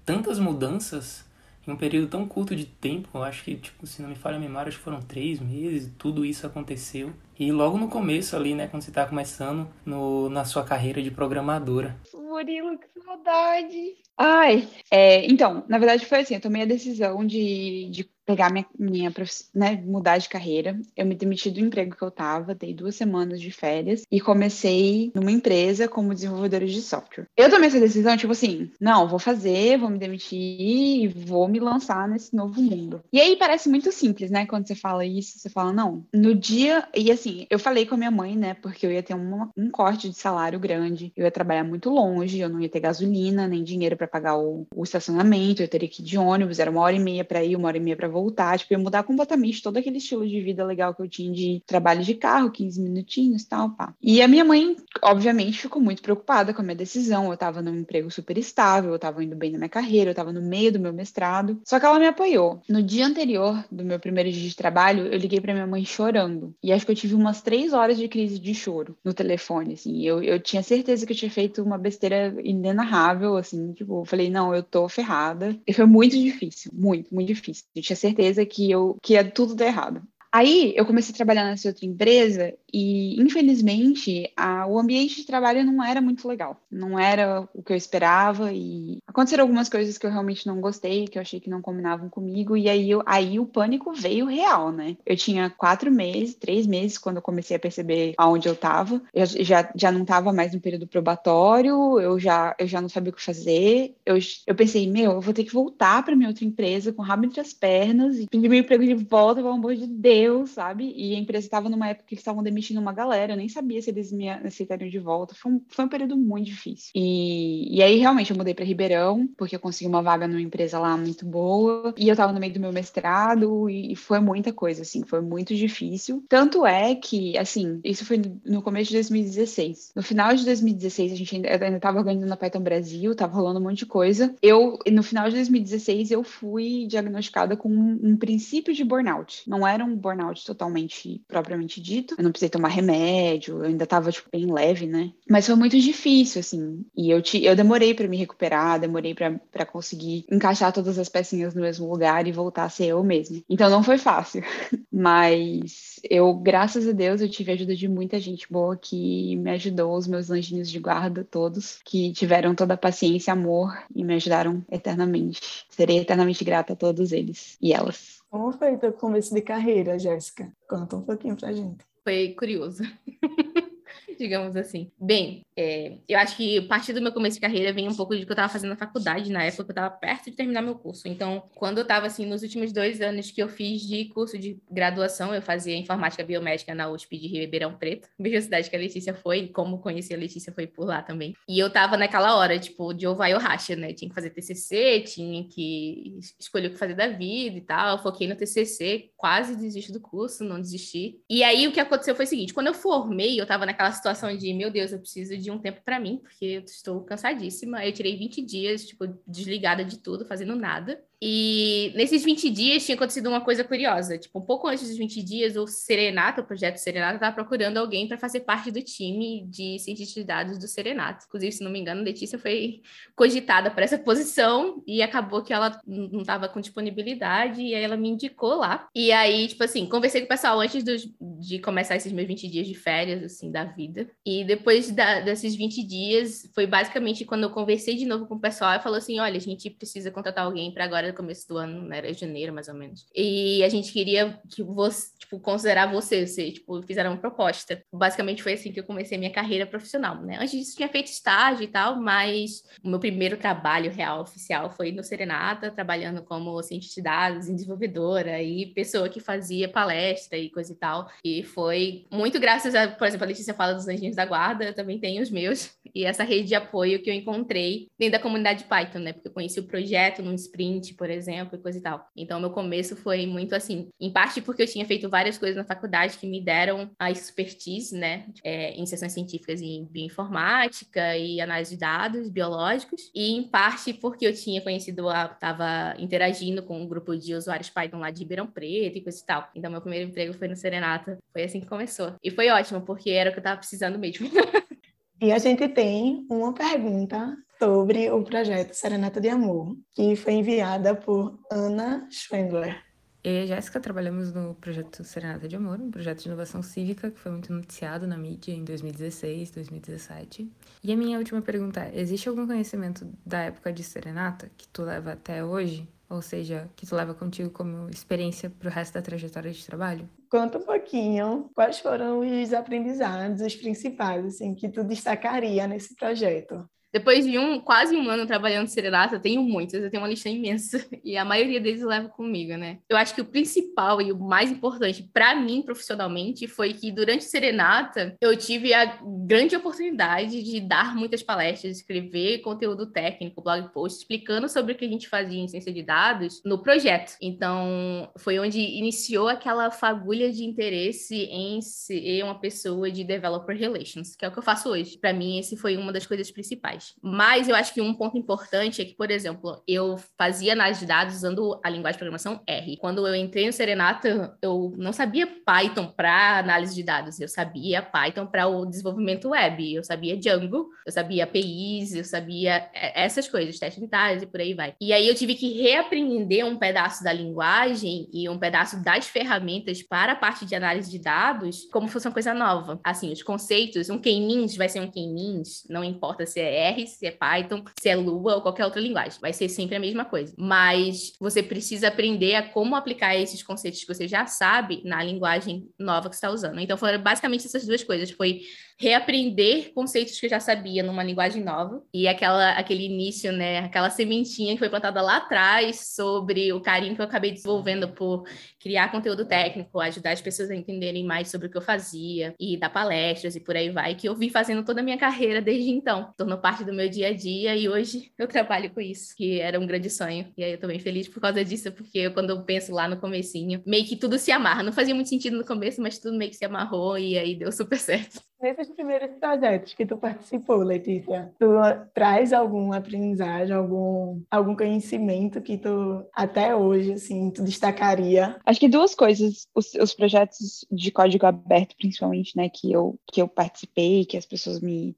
tantas 0.06 0.40
mudanças 0.40 1.24
em 1.68 1.72
um 1.72 1.76
período 1.76 2.08
tão 2.08 2.28
curto 2.28 2.56
de 2.56 2.66
tempo? 2.66 3.10
Eu 3.14 3.24
acho 3.24 3.44
que, 3.44 3.56
tipo, 3.56 3.86
se 3.86 4.02
não 4.02 4.10
me 4.10 4.16
falha 4.16 4.38
a 4.38 4.40
memória, 4.40 4.70
acho 4.70 4.78
que 4.78 4.84
foram 4.84 5.02
três 5.02 5.40
meses, 5.40 5.92
tudo 5.98 6.26
isso 6.26 6.46
aconteceu. 6.46 7.14
E 7.38 7.52
logo 7.52 7.78
no 7.78 7.90
começo 7.90 8.36
ali, 8.36 8.56
né, 8.56 8.68
quando 8.68 8.84
você 8.84 8.90
está 8.90 9.06
começando 9.06 9.68
no, 9.86 10.30
na 10.30 10.46
sua 10.46 10.64
carreira 10.64 11.02
de 11.02 11.12
programadora. 11.12 12.00
Murilo, 12.14 12.78
que 12.78 12.88
saudade! 13.02 13.96
Ai, 14.18 14.68
é, 14.90 15.26
então, 15.26 15.66
na 15.68 15.78
verdade 15.78 16.06
foi 16.06 16.20
assim, 16.20 16.36
eu 16.36 16.42
tomei 16.42 16.62
a 16.62 16.66
decisão 16.66 17.26
de, 17.26 17.90
de 17.92 18.10
pegar 18.26 18.52
minha, 18.52 18.66
minha 18.78 19.14
né, 19.54 19.82
mudar 19.86 20.18
de 20.18 20.30
carreira. 20.30 20.78
Eu 20.96 21.06
me 21.06 21.16
demiti 21.16 21.50
do 21.50 21.60
emprego 21.60 21.96
que 21.96 22.02
eu 22.02 22.10
estava, 22.10 22.56
dei 22.56 22.74
duas 22.74 22.96
semanas 22.96 23.40
de 23.40 23.52
férias 23.52 24.04
e 24.12 24.20
comecei 24.20 25.12
numa 25.16 25.32
empresa 25.32 25.88
como 25.88 26.14
desenvolvedora 26.14 26.66
de 26.66 26.82
software. 26.82 27.28
Eu 27.38 27.50
tomei 27.50 27.68
essa 27.68 27.80
decisão, 27.80 28.18
tipo 28.18 28.34
assim, 28.34 28.72
não, 28.80 29.08
vou 29.08 29.20
fazer, 29.20 29.78
vou 29.78 29.90
me 29.90 30.00
demitir 30.00 30.38
e 30.40 31.08
vou 31.08 31.48
me 31.48 31.60
lançar 31.60 32.08
nesse 32.08 32.36
novo 32.36 32.62
mundo. 32.62 33.02
E 33.12 33.20
aí 33.20 33.36
parece 33.36 33.70
muito 33.70 33.92
simples, 33.92 34.32
né? 34.32 34.46
Quando 34.46 34.68
você 34.68 34.76
fala 34.76 35.06
isso, 35.06 35.38
você 35.40 35.50
fala, 35.50 35.72
não. 35.72 36.04
No 36.14 36.34
dia, 36.34 36.88
e 36.96 37.12
assim, 37.12 37.46
eu 37.50 37.60
falei 37.60 37.86
com 37.86 37.96
a 37.96 37.98
minha 37.98 38.12
mãe, 38.12 38.36
né? 38.36 38.54
Porque 38.56 38.86
eu 38.86 38.92
ia 38.92 39.04
ter 39.04 39.14
um, 39.14 39.48
um 39.56 39.70
corte 39.70 40.10
de 40.10 40.16
salário 40.16 40.60
grande, 40.60 41.12
eu 41.16 41.26
ia 41.26 41.32
trabalhar 41.32 41.64
muito 41.64 41.90
longe, 41.90 42.40
eu 42.40 42.50
não 42.50 42.60
ia 42.60 42.70
ter 42.70 42.80
gasolina, 42.80 43.48
nem 43.48 43.64
dinheiro 43.64 43.96
para 43.96 44.08
pagar 44.08 44.38
o, 44.38 44.66
o 44.74 44.84
estacionamento, 44.84 45.62
eu 45.62 45.68
teria 45.68 45.90
que 45.90 46.02
ir 46.02 46.06
de 46.06 46.18
ônibus, 46.18 46.60
era 46.60 46.72
uma 46.72 46.82
hora 46.82 46.96
e 46.96 47.00
meia 47.00 47.24
para 47.24 47.44
ir, 47.44 47.56
uma 47.56 47.68
hora 47.68 47.78
e 47.78 47.82
meia 47.82 47.96
para 47.96 48.08
voltar, 48.16 48.58
tipo, 48.58 48.74
ia 48.74 48.80
mudar 48.80 49.04
completamente 49.04 49.62
todo 49.62 49.76
aquele 49.76 49.98
estilo 49.98 50.26
de 50.28 50.40
vida 50.40 50.64
legal 50.64 50.96
que 50.96 51.02
eu 51.02 51.10
tinha 51.10 51.32
de 51.34 51.62
trabalho 51.68 52.02
de 52.02 52.16
carro, 52.16 52.50
15 52.50 52.82
minutinhos 52.82 53.42
e 53.42 53.50
tal, 53.50 53.72
pá. 53.72 53.94
E 54.02 54.22
a 54.22 54.28
minha 54.28 54.46
mãe, 54.46 54.76
obviamente, 55.04 55.60
ficou 55.60 55.82
muito 55.82 56.02
preocupada 56.02 56.54
com 56.54 56.62
a 56.62 56.64
minha 56.64 56.76
decisão. 56.76 57.30
Eu 57.30 57.38
tava 57.38 57.62
num 57.62 57.76
emprego 57.76 58.10
super 58.10 58.38
estável, 58.38 58.94
eu 58.94 59.00
tava 59.00 59.24
indo 59.24 59.36
bem 59.36 59.52
na 59.52 59.58
minha 59.58 59.70
carreira, 59.70 60.12
eu 60.12 60.16
tava 60.16 60.32
no 60.32 60.42
meio 60.42 60.72
do 60.72 60.80
meu 60.80 60.94
mestrado. 60.94 61.60
Só 61.66 61.80
que 61.80 61.86
ela 61.86 62.00
me 62.00 62.08
apoiou. 62.08 62.62
No 62.70 62.82
dia 62.82 63.06
anterior 63.06 63.64
do 63.70 63.84
meu 63.84 64.00
primeiro 64.00 64.32
dia 64.32 64.48
de 64.48 64.56
trabalho, 64.56 65.08
eu 65.08 65.18
liguei 65.18 65.42
para 65.42 65.54
minha 65.54 65.68
mãe 65.68 65.84
chorando. 65.84 66.56
E 66.64 66.72
acho 66.72 66.86
que 66.86 66.92
eu 66.92 66.96
tive 66.96 67.16
umas 67.16 67.42
três 67.42 67.74
horas 67.74 67.98
de 67.98 68.08
crise 68.08 68.40
de 68.40 68.54
choro 68.54 68.98
no 69.04 69.14
telefone, 69.14 69.74
assim. 69.74 70.02
Eu, 70.02 70.24
eu 70.24 70.40
tinha 70.40 70.64
certeza 70.64 71.06
que 71.06 71.12
eu 71.12 71.18
tinha 71.18 71.32
feito 71.32 71.62
uma 71.62 71.78
besteira 71.78 72.34
inenarrável, 72.44 73.36
assim, 73.36 73.74
tipo, 73.74 74.02
eu 74.02 74.06
falei, 74.06 74.30
não, 74.30 74.56
eu 74.56 74.64
tô 74.64 74.88
ferrada. 74.88 75.58
E 75.68 75.74
foi 75.74 75.86
muito 75.86 76.18
difícil, 76.18 76.72
muito, 76.74 77.14
muito 77.14 77.28
difícil. 77.28 77.66
Eu 77.76 77.82
tinha 77.82 77.96
certeza 78.08 78.46
que 78.46 78.70
eu 78.72 78.98
que 79.02 79.14
ia 79.14 79.30
tudo 79.30 79.56
dar 79.56 79.68
errado. 79.68 80.02
Aí 80.36 80.74
eu 80.76 80.86
comecei 80.86 81.14
a 81.14 81.16
trabalhar 81.16 81.46
nessa 81.46 81.70
outra 81.70 81.86
empresa 81.86 82.54
e, 82.74 83.22
infelizmente, 83.22 84.30
a, 84.36 84.68
o 84.68 84.78
ambiente 84.78 85.16
de 85.16 85.26
trabalho 85.26 85.64
não 85.64 85.82
era 85.82 86.02
muito 86.02 86.28
legal. 86.28 86.60
Não 86.70 87.00
era 87.00 87.48
o 87.54 87.64
que 87.64 87.72
eu 87.72 87.78
esperava 87.78 88.52
e 88.52 88.98
aconteceram 89.08 89.46
algumas 89.46 89.70
coisas 89.70 89.98
que 89.98 90.06
eu 90.06 90.12
realmente 90.12 90.46
não 90.46 90.60
gostei, 90.60 91.08
que 91.08 91.18
eu 91.18 91.22
achei 91.22 91.40
que 91.40 91.50
não 91.50 91.62
combinavam 91.62 92.10
comigo. 92.10 92.58
E 92.58 92.68
aí, 92.68 92.92
eu, 92.92 93.02
aí 93.06 93.40
o 93.40 93.46
pânico 93.46 93.94
veio 93.94 94.26
real, 94.26 94.74
né? 94.74 94.98
Eu 95.06 95.16
tinha 95.16 95.50
quatro 95.50 95.90
meses, 95.90 96.36
três 96.36 96.68
meses, 96.68 96.98
quando 96.98 97.16
eu 97.16 97.22
comecei 97.22 97.56
a 97.56 97.60
perceber 97.60 98.14
aonde 98.18 98.50
eu 98.50 98.56
estava. 98.56 99.02
Eu 99.14 99.26
já, 99.26 99.72
já 99.74 99.90
não 99.90 100.02
estava 100.02 100.34
mais 100.34 100.54
no 100.54 100.60
período 100.60 100.86
probatório, 100.86 101.98
eu 102.02 102.20
já, 102.20 102.54
eu 102.60 102.68
já 102.68 102.82
não 102.82 102.90
sabia 102.90 103.14
o 103.14 103.16
que 103.16 103.24
fazer. 103.24 103.96
Eu, 104.06 104.18
eu 104.46 104.54
pensei, 104.54 104.86
meu, 104.92 105.14
eu 105.14 105.22
vou 105.22 105.34
ter 105.34 105.46
que 105.46 105.54
voltar 105.54 106.04
para 106.04 106.14
minha 106.14 106.28
outra 106.28 106.44
empresa 106.44 106.92
com 106.92 107.02
o 107.02 107.06
rabo 107.06 107.24
entre 107.24 107.40
as 107.40 107.54
pernas 107.54 108.18
e 108.18 108.28
pedir 108.28 108.50
meu 108.50 108.60
emprego 108.60 108.84
de 108.84 108.96
volta, 108.96 109.42
pelo 109.42 109.54
amor 109.54 109.76
de 109.76 109.88
Deus, 109.88 110.25
sabe? 110.46 110.94
E 110.96 111.16
a 111.16 111.20
empresa 111.20 111.46
estava 111.46 111.70
numa 111.70 111.90
época 111.90 112.06
que 112.08 112.16
eles 112.16 112.22
estavam 112.22 112.44
demitindo 112.44 112.80
uma 112.80 112.94
galera, 112.94 113.34
eu 113.34 113.38
nem 113.38 113.50
sabia 113.50 113.82
se 113.82 113.90
eles 113.90 114.12
me 114.12 114.30
aceitariam 114.30 114.90
de 114.90 115.00
volta. 115.00 115.36
Foi 115.36 115.52
um, 115.52 115.62
foi 115.68 115.86
um 115.86 115.90
período 115.90 116.18
muito 116.18 116.48
difícil. 116.48 116.92
E, 116.96 117.78
e 117.78 117.82
aí, 117.82 117.98
realmente, 117.98 118.32
eu 118.32 118.38
mudei 118.38 118.54
para 118.54 118.66
Ribeirão, 118.66 119.28
porque 119.38 119.56
eu 119.56 119.60
consegui 119.60 119.90
uma 119.90 120.02
vaga 120.02 120.28
numa 120.28 120.42
empresa 120.42 120.80
lá 120.80 120.96
muito 120.98 121.26
boa. 121.26 121.94
E 121.98 122.08
eu 122.08 122.16
tava 122.16 122.34
no 122.34 122.40
meio 122.40 122.54
do 122.54 122.60
meu 122.60 122.72
mestrado, 122.72 123.70
e, 123.70 123.94
e 123.94 123.96
foi 123.96 124.20
muita 124.20 124.52
coisa, 124.52 124.82
assim, 124.82 125.04
foi 125.04 125.22
muito 125.22 125.56
difícil. 125.56 126.24
Tanto 126.28 126.66
é 126.66 126.96
que, 126.96 127.38
assim, 127.38 127.80
isso 127.84 128.06
foi 128.06 128.22
no 128.46 128.62
começo 128.62 128.90
de 128.90 128.96
2016. 128.96 129.92
No 129.96 130.04
final 130.04 130.36
de 130.36 130.46
2016, 130.46 131.12
a 131.12 131.16
gente 131.16 131.36
ainda, 131.36 131.66
ainda 131.66 131.80
tava 131.80 132.00
organizando 132.00 132.34
a 132.34 132.38
Python 132.38 132.62
Brasil, 132.62 133.16
tava 133.16 133.36
rolando 133.36 133.60
um 133.60 133.64
monte 133.64 133.80
de 133.80 133.86
coisa. 133.86 134.34
Eu, 134.42 134.80
no 134.92 135.04
final 135.04 135.30
de 135.30 135.36
2016, 135.36 136.12
eu 136.12 136.24
fui 136.24 136.86
diagnosticada 136.88 137.56
com 137.56 137.70
um, 137.70 138.00
um 138.02 138.18
princípio 138.18 138.74
de 138.74 138.84
burnout. 138.84 139.44
Não 139.48 139.68
era 139.68 139.84
um 139.84 139.96
burnout 140.06 140.46
totalmente 140.46 141.24
propriamente 141.28 141.82
dito. 141.82 142.14
Eu 142.18 142.24
não 142.24 142.32
precisei 142.32 142.50
tomar 142.50 142.68
remédio, 142.68 143.58
eu 143.58 143.64
ainda 143.64 143.88
tava, 143.88 144.12
tipo, 144.12 144.30
bem 144.32 144.52
leve, 144.52 144.86
né? 144.86 145.12
Mas 145.28 145.48
foi 145.48 145.56
muito 145.56 145.80
difícil, 145.80 146.42
assim. 146.42 146.86
E 146.96 147.10
eu, 147.10 147.22
te, 147.22 147.44
eu 147.44 147.56
demorei 147.56 147.96
para 147.96 148.08
me 148.08 148.16
recuperar, 148.16 148.80
demorei 148.80 149.16
para 149.16 149.66
conseguir 149.66 150.26
encaixar 150.32 150.72
todas 150.72 151.00
as 151.00 151.10
pecinhas 151.10 151.56
no 151.56 151.62
mesmo 151.62 151.90
lugar 151.90 152.28
e 152.28 152.32
voltar 152.32 152.66
a 152.66 152.70
ser 152.70 152.86
eu 152.86 153.04
mesma. 153.04 153.42
Então 153.50 153.70
não 153.70 153.82
foi 153.82 153.98
fácil. 153.98 154.44
Mas 154.92 156.00
eu, 156.10 156.34
graças 156.36 156.88
a 156.88 156.92
Deus, 156.92 157.22
eu 157.22 157.30
tive 157.30 157.52
a 157.52 157.56
ajuda 157.56 157.76
de 157.76 157.88
muita 157.88 158.20
gente 158.20 158.52
boa 158.52 158.78
que 158.78 159.36
me 159.38 159.52
ajudou, 159.52 159.98
os 159.98 160.08
meus 160.08 160.30
anjinhos 160.30 160.70
de 160.70 160.80
guarda 160.80 161.24
todos, 161.24 161.80
que 161.84 162.14
tiveram 162.14 162.54
toda 162.54 162.76
a 162.76 162.78
paciência 162.78 163.34
amor 163.34 163.76
e 163.96 164.04
me 164.04 164.14
ajudaram 164.14 164.64
eternamente. 164.72 165.66
Serei 165.70 166.00
eternamente 166.00 166.44
grata 166.44 166.74
a 166.74 166.76
todos 166.76 167.12
eles 167.12 167.58
e 167.62 167.74
elas. 167.74 168.24
Como 168.30 168.52
foi 168.52 168.78
teu 168.78 168.94
começo 168.94 169.34
de 169.34 169.42
carreira, 169.42 169.98
Jéssica? 169.98 170.52
Conta 170.68 170.98
um 170.98 171.02
pouquinho 171.02 171.36
pra 171.36 171.54
gente. 171.54 171.86
Foi 172.04 172.34
curioso. 172.38 172.84
digamos 174.18 174.56
assim. 174.56 174.92
Bem, 175.00 175.45
é, 175.58 175.98
eu 176.08 176.20
acho 176.20 176.36
que 176.36 176.62
parte 176.62 176.92
do 176.92 177.02
meu 177.02 177.14
começo 177.14 177.36
de 177.36 177.42
carreira 177.42 177.72
vem 177.72 177.88
um 177.88 177.96
pouco 177.96 178.16
de 178.16 178.26
que 178.26 178.32
eu 178.32 178.34
estava 178.34 178.52
fazendo 178.52 178.72
na 178.72 178.76
faculdade 178.76 179.32
na 179.32 179.44
época, 179.44 179.64
eu 179.70 179.72
estava 179.72 179.90
perto 179.90 180.26
de 180.26 180.36
terminar 180.36 180.62
meu 180.62 180.76
curso. 180.76 181.08
Então, 181.08 181.44
quando 181.56 181.78
eu 181.78 181.84
estava 181.84 182.08
assim, 182.08 182.26
nos 182.26 182.44
últimos 182.44 182.74
dois 182.74 183.02
anos 183.02 183.32
que 183.32 183.42
eu 183.42 183.48
fiz 183.48 183.82
de 183.82 184.06
curso 184.06 184.38
de 184.38 184.60
graduação, 184.70 185.34
eu 185.34 185.42
fazia 185.42 185.76
informática 185.76 186.24
biomédica 186.24 186.76
na 186.76 186.90
USP 186.90 187.18
de 187.18 187.28
Ribeirão 187.28 187.74
Preto, 187.74 188.10
mesma 188.20 188.42
cidade 188.42 188.70
que 188.70 188.76
a 188.76 188.80
Letícia 188.80 189.14
foi, 189.14 189.40
e 189.40 189.50
como 189.50 189.80
conheci 189.80 190.14
a 190.14 190.18
Letícia 190.18 190.52
foi 190.52 190.68
por 190.68 190.86
lá 190.86 191.02
também. 191.02 191.34
E 191.48 191.58
eu 191.58 191.68
estava 191.68 191.96
naquela 191.96 192.36
hora, 192.36 192.60
tipo, 192.60 192.94
de 192.94 193.08
ou 193.08 193.16
vai 193.16 193.34
ou 193.34 193.40
racha, 193.40 193.76
né? 193.76 193.94
Tinha 193.94 194.10
que 194.10 194.16
fazer 194.16 194.32
TCC, 194.32 195.02
tinha 195.02 195.44
que 195.48 196.20
escolher 196.40 196.68
o 196.68 196.72
que 196.72 196.78
fazer 196.78 196.96
da 196.96 197.08
vida 197.08 197.58
e 197.58 197.62
tal. 197.62 197.98
Eu 197.98 198.04
foquei 198.04 198.28
no 198.28 198.36
TCC, 198.36 199.12
quase 199.16 199.56
desisti 199.56 199.92
do 199.92 200.02
curso, 200.02 200.44
não 200.44 200.60
desisti. 200.60 201.22
E 201.30 201.44
aí 201.44 201.68
o 201.68 201.72
que 201.72 201.80
aconteceu 201.80 202.16
foi 202.16 202.26
o 202.26 202.28
seguinte: 202.28 202.54
quando 202.54 202.68
eu 202.68 202.74
formei, 202.74 203.40
eu 203.40 203.44
estava 203.44 203.66
naquela 203.66 203.92
situação 203.92 204.36
de, 204.36 204.54
meu 204.54 204.70
Deus, 204.70 204.92
eu 204.92 205.00
preciso 205.00 205.38
de 205.38 205.45
um 205.52 205.60
tempo 205.60 205.82
para 205.84 206.00
mim, 206.00 206.18
porque 206.18 206.46
eu 206.46 206.62
estou 206.62 207.02
cansadíssima. 207.04 207.86
Eu 207.86 207.92
tirei 207.92 208.18
20 208.18 208.42
dias, 208.42 208.86
tipo, 208.86 209.06
desligada 209.26 209.84
de 209.84 210.00
tudo, 210.00 210.26
fazendo 210.26 210.56
nada. 210.56 211.04
E 211.22 211.92
nesses 211.96 212.24
20 212.24 212.50
dias 212.50 212.86
tinha 212.86 212.96
acontecido 212.96 213.28
uma 213.28 213.42
coisa 213.42 213.64
curiosa. 213.64 214.18
Tipo, 214.18 214.40
um 214.40 214.42
pouco 214.42 214.68
antes 214.68 214.88
dos 214.88 214.98
20 214.98 215.24
dias, 215.24 215.56
o 215.56 215.66
Serenata, 215.68 216.42
o 216.42 216.46
projeto 216.46 216.78
Serenata, 216.78 217.16
estava 217.16 217.36
procurando 217.36 217.78
alguém 217.78 218.08
para 218.08 218.18
fazer 218.18 218.42
parte 218.42 218.72
do 218.72 218.82
time 218.82 219.46
de 219.48 219.80
cientistas 219.80 220.14
de 220.16 220.24
dados 220.24 220.58
do 220.58 220.68
Serenata. 220.68 221.26
Inclusive, 221.28 221.52
se 221.52 221.64
não 221.64 221.72
me 221.72 221.80
engano, 221.80 222.04
Letícia 222.04 222.38
foi 222.38 222.82
cogitada 223.16 223.72
para 223.72 223.86
essa 223.86 223.98
posição 223.98 224.84
e 224.86 225.02
acabou 225.02 225.42
que 225.42 225.54
ela 225.54 225.80
não 225.86 226.22
estava 226.22 226.50
com 226.50 226.60
disponibilidade 226.60 227.62
e 227.62 227.74
aí 227.74 227.84
ela 227.84 227.98
me 227.98 228.10
indicou 228.10 228.56
lá. 228.56 228.88
E 228.94 229.12
aí, 229.12 229.48
tipo 229.48 229.64
assim, 229.64 229.86
conversei 229.88 230.22
com 230.22 230.26
o 230.26 230.30
pessoal 230.30 230.60
antes 230.60 230.84
dos, 230.84 231.08
de 231.40 231.60
começar 231.60 231.96
esses 231.96 232.12
meus 232.12 232.28
20 232.28 232.48
dias 232.48 232.68
de 232.68 232.74
férias, 232.74 233.24
assim, 233.24 233.52
da 233.52 233.64
vida. 233.64 234.10
E 234.26 234.44
depois 234.44 234.92
da, 234.92 235.22
desses 235.22 235.56
20 235.56 235.84
dias, 235.84 236.50
foi 236.54 236.68
basicamente 236.68 237.26
quando 237.26 237.44
eu 237.44 237.50
conversei 237.50 237.96
de 237.96 238.06
novo 238.06 238.26
com 238.26 238.36
o 238.36 238.40
pessoal 238.40 238.74
e 238.74 238.82
falou 238.82 238.98
assim: 238.98 239.20
olha, 239.20 239.38
a 239.38 239.42
gente 239.42 239.70
precisa 239.70 240.12
contratar 240.12 240.46
alguém 240.46 240.74
para 240.74 240.84
agora 240.84 241.05
no 241.08 241.14
começo 241.14 241.48
do 241.48 241.58
ano, 241.58 241.82
né? 241.84 241.98
Era 242.00 242.14
janeiro, 242.14 242.54
mais 242.54 242.68
ou 242.68 242.74
menos. 242.74 243.06
E 243.16 243.64
a 243.64 243.70
gente 243.70 243.92
queria 243.92 244.40
que 244.50 244.64
você, 244.64 245.10
tipo, 245.20 245.40
considerar 245.40 245.92
você, 245.92 246.26
você, 246.26 246.52
tipo, 246.52 246.82
fizeram 246.84 247.12
uma 247.12 247.20
proposta. 247.20 247.82
Basicamente 247.94 248.44
foi 248.44 248.54
assim 248.54 248.72
que 248.72 248.80
eu 248.80 248.84
comecei 248.84 249.18
minha 249.18 249.32
carreira 249.32 249.66
profissional, 249.66 250.22
né? 250.22 250.38
Antes 250.38 250.52
disso, 250.52 250.76
tinha 250.76 250.90
feito 250.90 251.08
estágio 251.08 251.64
e 251.64 251.68
tal, 251.68 252.00
mas 252.02 252.64
o 252.84 252.90
meu 252.90 253.00
primeiro 253.00 253.38
trabalho 253.38 253.92
real, 253.92 254.22
oficial, 254.22 254.70
foi 254.70 254.92
no 254.92 255.04
Serenata, 255.04 255.72
trabalhando 255.72 256.24
como 256.24 256.62
cientista 256.64 256.96
de 256.96 257.04
dados, 257.04 257.48
desenvolvedora 257.48 258.42
e 258.42 258.68
pessoa 258.68 259.10
que 259.10 259.20
fazia 259.20 259.70
palestra 259.70 260.38
e 260.38 260.50
coisa 260.50 260.72
e 260.72 260.76
tal. 260.76 261.10
E 261.24 261.44
foi 261.44 262.06
muito 262.12 262.40
graças 262.40 262.76
a, 262.76 262.88
por 262.88 263.08
exemplo, 263.08 263.26
a 263.26 263.28
Letícia 263.28 263.54
fala 263.54 263.74
dos 263.74 263.88
anjinhos 263.88 264.16
da 264.16 264.26
guarda, 264.26 264.66
eu 264.66 264.74
também 264.74 265.00
tenho 265.00 265.22
os 265.22 265.30
meus. 265.30 265.72
E 265.94 266.06
essa 266.06 266.24
rede 266.24 266.48
de 266.50 266.56
apoio 266.56 267.02
que 267.02 267.10
eu 267.10 267.14
encontrei 267.14 267.88
dentro 267.98 268.14
da 268.14 268.20
comunidade 268.20 268.66
Python, 268.66 269.00
né? 269.00 269.14
Porque 269.14 269.28
eu 269.28 269.34
conheci 269.34 269.60
o 269.60 269.68
projeto 269.68 270.22
num 270.22 270.34
sprint, 270.34 270.95
por 270.98 271.10
exemplo, 271.10 271.58
e 271.58 271.62
coisa 271.62 271.78
e 271.78 271.82
tal. 271.82 272.08
Então, 272.16 272.40
meu 272.40 272.50
começo 272.50 272.96
foi 272.96 273.26
muito 273.26 273.54
assim, 273.56 273.90
em 274.00 274.12
parte 274.12 274.42
porque 274.42 274.64
eu 274.64 274.68
tinha 274.68 274.86
feito 274.86 275.10
várias 275.10 275.38
coisas 275.38 275.58
na 275.58 275.64
faculdade 275.64 276.18
que 276.18 276.28
me 276.28 276.44
deram 276.44 276.92
a 277.00 277.12
expertise, 277.12 277.96
né, 277.96 278.26
é, 278.44 278.72
em 278.72 278.86
sessões 278.86 279.14
científicas 279.14 279.62
em 279.62 279.86
bioinformática 279.86 281.18
e 281.18 281.40
análise 281.42 281.72
de 281.72 281.80
dados 281.80 282.30
biológicos, 282.30 283.10
e 283.14 283.36
em 283.36 283.44
parte 283.44 283.94
porque 283.94 284.26
eu 284.26 284.34
tinha 284.34 284.62
conhecido, 284.62 285.10
estava 285.10 285.96
interagindo 286.00 286.64
com 286.64 286.82
um 286.82 286.88
grupo 286.88 287.16
de 287.16 287.36
usuários 287.36 287.70
Python 287.70 288.00
lá 288.00 288.12
de 288.12 288.20
Ribeirão 288.20 288.48
Preto 288.48 288.98
e 288.98 289.02
coisa 289.02 289.20
e 289.22 289.26
tal. 289.26 289.50
Então, 289.56 289.72
meu 289.72 289.82
primeiro 289.82 290.10
emprego 290.10 290.34
foi 290.34 290.48
no 290.48 290.56
Serenata, 290.56 291.18
foi 291.32 291.44
assim 291.44 291.60
que 291.60 291.68
começou. 291.68 292.14
E 292.24 292.32
foi 292.32 292.50
ótimo, 292.50 292.82
porque 292.82 293.10
era 293.10 293.30
o 293.30 293.34
que 293.34 293.40
eu 293.40 293.42
estava 293.42 293.58
precisando 293.58 294.00
mesmo. 294.00 294.30
E 295.22 295.32
a 295.32 295.38
gente 295.38 295.70
tem 295.70 296.26
uma 296.30 296.54
pergunta 296.54 297.38
sobre 297.60 298.10
o 298.12 298.24
projeto 298.24 298.74
Serenata 298.74 299.20
de 299.22 299.30
Amor, 299.30 299.76
que 299.94 300.16
foi 300.16 300.34
enviada 300.34 300.96
por 300.96 301.40
Ana 301.52 302.08
Schwendler. 302.10 302.84
Eu 303.24 303.34
e 303.34 303.42
a 303.42 303.46
Jéssica 303.48 303.80
trabalhamos 303.80 304.32
no 304.32 304.54
projeto 304.54 305.04
Serenata 305.04 305.48
de 305.48 305.56
Amor, 305.56 305.82
um 305.82 305.90
projeto 305.90 306.22
de 306.22 306.28
inovação 306.28 306.62
cívica 306.62 307.10
que 307.10 307.20
foi 307.20 307.32
muito 307.32 307.52
noticiado 307.52 308.06
na 308.06 308.16
mídia 308.18 308.54
em 308.54 308.64
2016, 308.64 309.50
2017. 309.50 310.52
E 310.84 310.94
a 310.94 310.96
minha 310.96 311.18
última 311.18 311.42
pergunta 311.42 311.80
é: 311.80 312.00
existe 312.00 312.30
algum 312.30 312.46
conhecimento 312.46 313.08
da 313.26 313.40
época 313.40 313.74
de 313.74 313.84
Serenata 313.84 314.52
que 314.56 314.68
tu 314.68 314.84
leva 314.84 315.14
até 315.14 315.44
hoje? 315.44 315.90
Ou 316.08 316.22
seja, 316.22 316.70
que 316.76 316.86
tu 316.86 316.96
leva 316.96 317.16
contigo 317.16 317.50
como 317.50 317.90
experiência 317.90 318.48
para 318.48 318.70
o 318.70 318.72
resto 318.72 318.94
da 318.94 319.02
trajetória 319.02 319.52
de 319.52 319.66
trabalho? 319.66 320.08
Conta 320.30 320.60
um 320.60 320.64
pouquinho 320.64 321.50
quais 321.56 321.80
foram 321.80 322.20
os 322.20 322.54
aprendizados, 322.54 323.42
os 323.42 323.56
principais, 323.56 324.24
assim, 324.24 324.54
que 324.54 324.70
tu 324.70 324.84
destacaria 324.84 325.66
nesse 325.68 325.96
projeto. 325.96 326.70
Depois 326.96 327.26
de 327.26 327.38
um 327.38 327.60
quase 327.60 327.94
um 327.94 328.10
ano 328.10 328.26
trabalhando 328.26 328.70
Serenata, 328.70 329.20
tenho 329.20 329.44
muitos, 329.44 329.74
eu 329.74 329.92
tenho 329.92 330.02
uma 330.02 330.08
lista 330.08 330.30
imensa 330.30 330.82
e 331.04 331.18
a 331.18 331.26
maioria 331.26 331.60
deles 331.60 331.82
eu 331.82 331.90
levo 331.90 332.08
comigo, 332.08 332.56
né? 332.56 332.78
Eu 332.88 332.96
acho 332.96 333.14
que 333.14 333.20
o 333.20 333.26
principal 333.26 334.02
e 334.02 334.14
o 334.14 334.18
mais 334.18 334.50
importante 334.50 335.04
para 335.14 335.36
mim 335.36 335.62
profissionalmente 335.62 336.48
foi 336.48 336.74
que 336.74 336.94
durante 336.94 337.26
Serenata 337.26 338.16
eu 338.22 338.34
tive 338.38 338.74
a 338.74 338.98
grande 339.28 339.58
oportunidade 339.58 340.42
de 340.42 340.62
dar 340.62 340.96
muitas 340.96 341.22
palestras, 341.22 341.76
escrever 341.76 342.40
conteúdo 342.40 342.86
técnico, 342.86 343.42
blog 343.42 343.74
post, 343.74 344.00
explicando 344.00 344.48
sobre 344.48 344.72
o 344.72 344.76
que 344.78 344.86
a 344.86 344.90
gente 344.90 345.10
fazia 345.10 345.42
em 345.42 345.50
ciência 345.50 345.74
de 345.74 345.84
dados 345.84 346.42
no 346.46 346.64
projeto. 346.64 347.18
Então, 347.22 348.10
foi 348.18 348.40
onde 348.40 348.62
iniciou 348.62 349.28
aquela 349.28 349.70
fagulha 349.70 350.32
de 350.32 350.46
interesse 350.46 351.24
em 351.26 351.60
ser 351.60 352.24
uma 352.24 352.40
pessoa 352.40 352.90
de 352.90 353.04
developer 353.04 353.58
relations, 353.58 354.16
que 354.16 354.24
é 354.24 354.30
o 354.30 354.32
que 354.32 354.40
eu 354.40 354.44
faço 354.44 354.70
hoje. 354.70 354.98
Para 354.98 355.12
mim, 355.12 355.40
esse 355.40 355.58
foi 355.58 355.76
uma 355.76 355.92
das 355.92 356.06
coisas 356.06 356.32
principais. 356.32 356.85
Mas 357.02 357.48
eu 357.48 357.56
acho 357.56 357.74
que 357.74 357.82
um 357.82 357.94
ponto 357.94 358.18
importante 358.18 358.82
é 358.82 358.86
que, 358.86 358.94
por 358.94 359.12
exemplo, 359.12 359.62
eu 359.68 359.98
fazia 360.18 360.54
análise 360.54 360.82
de 360.82 360.86
dados 360.86 361.16
usando 361.16 361.60
a 361.64 361.70
linguagem 361.70 361.94
de 361.96 362.00
programação 362.00 362.42
R. 362.48 362.78
Quando 362.78 363.08
eu 363.08 363.16
entrei 363.16 363.46
no 363.46 363.54
Serenata, 363.54 364.38
eu 364.42 364.74
não 364.78 364.94
sabia 364.94 365.28
Python 365.28 365.88
para 365.88 366.40
análise 366.40 366.76
de 366.76 366.84
dados, 366.84 367.20
eu 367.20 367.28
sabia 367.28 367.82
Python 367.82 368.26
para 368.26 368.48
o 368.48 368.66
desenvolvimento 368.66 369.30
web, 369.30 369.74
eu 369.74 369.84
sabia 369.84 370.18
Django, 370.18 370.70
eu 370.86 370.92
sabia 370.92 371.24
APIs, 371.24 371.94
eu 371.94 372.04
sabia 372.04 372.70
é, 372.74 373.04
essas 373.04 373.28
coisas, 373.28 373.60
testes 373.60 373.82
unitários 373.82 374.24
e 374.24 374.28
por 374.28 374.40
aí 374.40 374.54
vai. 374.54 374.74
E 374.80 374.94
aí 374.94 375.08
eu 375.08 375.16
tive 375.16 375.36
que 375.36 375.62
reaprender 375.62 376.46
um 376.46 376.58
pedaço 376.58 377.04
da 377.04 377.14
linguagem 377.14 378.08
e 378.14 378.28
um 378.30 378.38
pedaço 378.38 378.84
das 378.84 379.08
ferramentas 379.08 379.82
para 379.82 380.14
a 380.14 380.16
parte 380.16 380.46
de 380.46 380.56
análise 380.56 380.90
de 380.90 381.00
dados 381.00 381.68
como 381.72 381.88
fosse 381.88 382.08
uma 382.08 382.14
coisa 382.14 382.34
nova. 382.34 382.80
Assim, 382.84 383.12
os 383.12 383.24
conceitos, 383.24 383.90
um 383.90 383.98
K-means 383.98 384.56
vai 384.56 384.70
ser 384.70 384.80
um 384.80 384.90
K-means, 384.90 385.66
não 385.70 385.84
importa 385.84 386.26
se 386.26 386.40
é 386.40 386.72
R 386.76 386.88
se 386.88 387.06
é 387.06 387.12
Python, 387.12 387.64
se 387.80 387.90
é 387.90 387.96
Lua 387.96 388.36
ou 388.36 388.42
qualquer 388.42 388.66
outra 388.66 388.82
linguagem. 388.82 389.20
Vai 389.20 389.34
ser 389.34 389.50
sempre 389.50 389.76
a 389.76 389.80
mesma 389.80 390.06
coisa. 390.06 390.34
Mas 390.38 391.14
você 391.20 391.42
precisa 391.42 391.88
aprender 391.88 392.36
a 392.36 392.50
como 392.50 392.76
aplicar 392.76 393.16
esses 393.16 393.42
conceitos 393.42 393.82
que 393.82 393.88
você 393.88 394.08
já 394.08 394.26
sabe 394.26 394.82
na 394.84 395.04
linguagem 395.04 395.70
nova 395.80 396.10
que 396.10 396.16
está 396.16 396.30
usando. 396.30 396.60
Então 396.60 396.78
foram 396.78 397.02
basicamente 397.02 397.46
essas 397.46 397.66
duas 397.66 397.84
coisas. 397.84 398.12
Foi 398.12 398.42
reaprender 398.78 399.74
conceitos 399.74 400.20
que 400.20 400.26
eu 400.26 400.30
já 400.30 400.40
sabia 400.40 400.84
numa 400.84 401.04
linguagem 401.04 401.44
nova 401.44 401.82
e 401.94 402.08
aquela 402.08 402.52
aquele 402.52 402.86
início, 402.86 403.32
né, 403.32 403.60
aquela 403.60 403.90
sementinha 403.90 404.54
que 404.54 404.60
foi 404.60 404.70
plantada 404.70 405.02
lá 405.02 405.18
atrás 405.18 405.94
sobre 405.96 406.52
o 406.52 406.60
carinho 406.60 406.96
que 406.96 407.02
eu 407.02 407.06
acabei 407.06 407.32
desenvolvendo 407.32 407.88
por 407.90 408.24
criar 408.60 408.92
conteúdo 408.92 409.26
técnico, 409.26 409.80
ajudar 409.80 410.12
as 410.12 410.22
pessoas 410.22 410.50
a 410.52 410.56
entenderem 410.56 411.06
mais 411.06 411.30
sobre 411.30 411.48
o 411.48 411.50
que 411.50 411.58
eu 411.58 411.62
fazia 411.62 412.34
e 412.40 412.58
dar 412.58 412.70
palestras 412.70 413.36
e 413.36 413.40
por 413.40 413.56
aí 413.56 413.70
vai, 413.70 413.96
que 413.96 414.08
eu 414.10 414.16
vim 414.16 414.30
fazendo 414.30 414.64
toda 414.66 414.82
a 414.82 414.84
minha 414.84 414.98
carreira 414.98 415.42
desde 415.42 415.70
então. 415.70 416.14
Tornou 416.18 416.38
parte 416.38 416.64
do 416.64 416.74
meu 416.74 416.90
dia 416.90 417.10
a 417.10 417.14
dia 417.14 417.56
e 417.56 417.70
hoje 417.70 418.12
eu 418.18 418.28
trabalho 418.28 418.70
com 418.74 418.82
isso, 418.82 419.16
que 419.16 419.40
era 419.40 419.60
um 419.60 419.68
grande 419.68 419.90
sonho. 419.90 420.32
E 420.38 420.44
aí 420.44 420.52
eu 420.54 420.60
tô 420.60 420.68
bem 420.68 420.80
feliz 420.80 421.08
por 421.08 421.22
causa 421.22 421.46
disso, 421.46 421.72
porque 421.72 422.00
eu, 422.00 422.14
quando 422.14 422.32
eu 422.32 422.44
penso 422.44 422.74
lá 422.74 422.88
no 422.88 422.98
comecinho, 422.98 423.62
meio 423.66 423.86
que 423.86 423.96
tudo 423.96 424.18
se 424.18 424.32
amarra. 424.32 424.64
Não 424.64 424.74
fazia 424.74 424.96
muito 424.96 425.10
sentido 425.10 425.38
no 425.38 425.46
começo, 425.46 425.82
mas 425.82 426.00
tudo 426.00 426.18
meio 426.18 426.32
que 426.32 426.38
se 426.38 426.46
amarrou 426.46 426.98
e 426.98 427.18
aí 427.18 427.36
deu 427.36 427.52
super 427.52 427.78
certo. 427.80 428.20
Nesses 428.42 428.70
primeiros 428.70 429.12
projetos 429.18 429.74
que 429.74 429.86
tu 429.86 429.98
participou, 429.98 430.58
Letícia, 430.58 431.34
tu 431.40 431.48
traz 431.94 432.34
algum 432.34 432.74
aprendizagem, 432.74 433.56
algum, 433.56 434.22
algum 434.30 434.56
conhecimento 434.56 435.42
que 435.42 435.58
tu, 435.58 436.06
até 436.14 436.56
hoje, 436.56 436.94
assim, 436.94 437.32
tu 437.32 437.44
destacaria? 437.44 438.38
Acho 438.46 438.60
que 438.60 438.68
duas 438.68 438.94
coisas, 438.94 439.48
os, 439.56 439.74
os 439.76 439.94
projetos 439.94 440.66
de 440.70 440.92
código 440.92 441.26
aberto, 441.26 441.76
principalmente, 441.78 442.36
né, 442.36 442.50
que 442.50 442.72
eu, 442.72 443.00
que 443.12 443.22
eu 443.22 443.28
participei, 443.28 444.06
que 444.06 444.18
as 444.18 444.26
pessoas 444.26 444.60
me, 444.60 444.96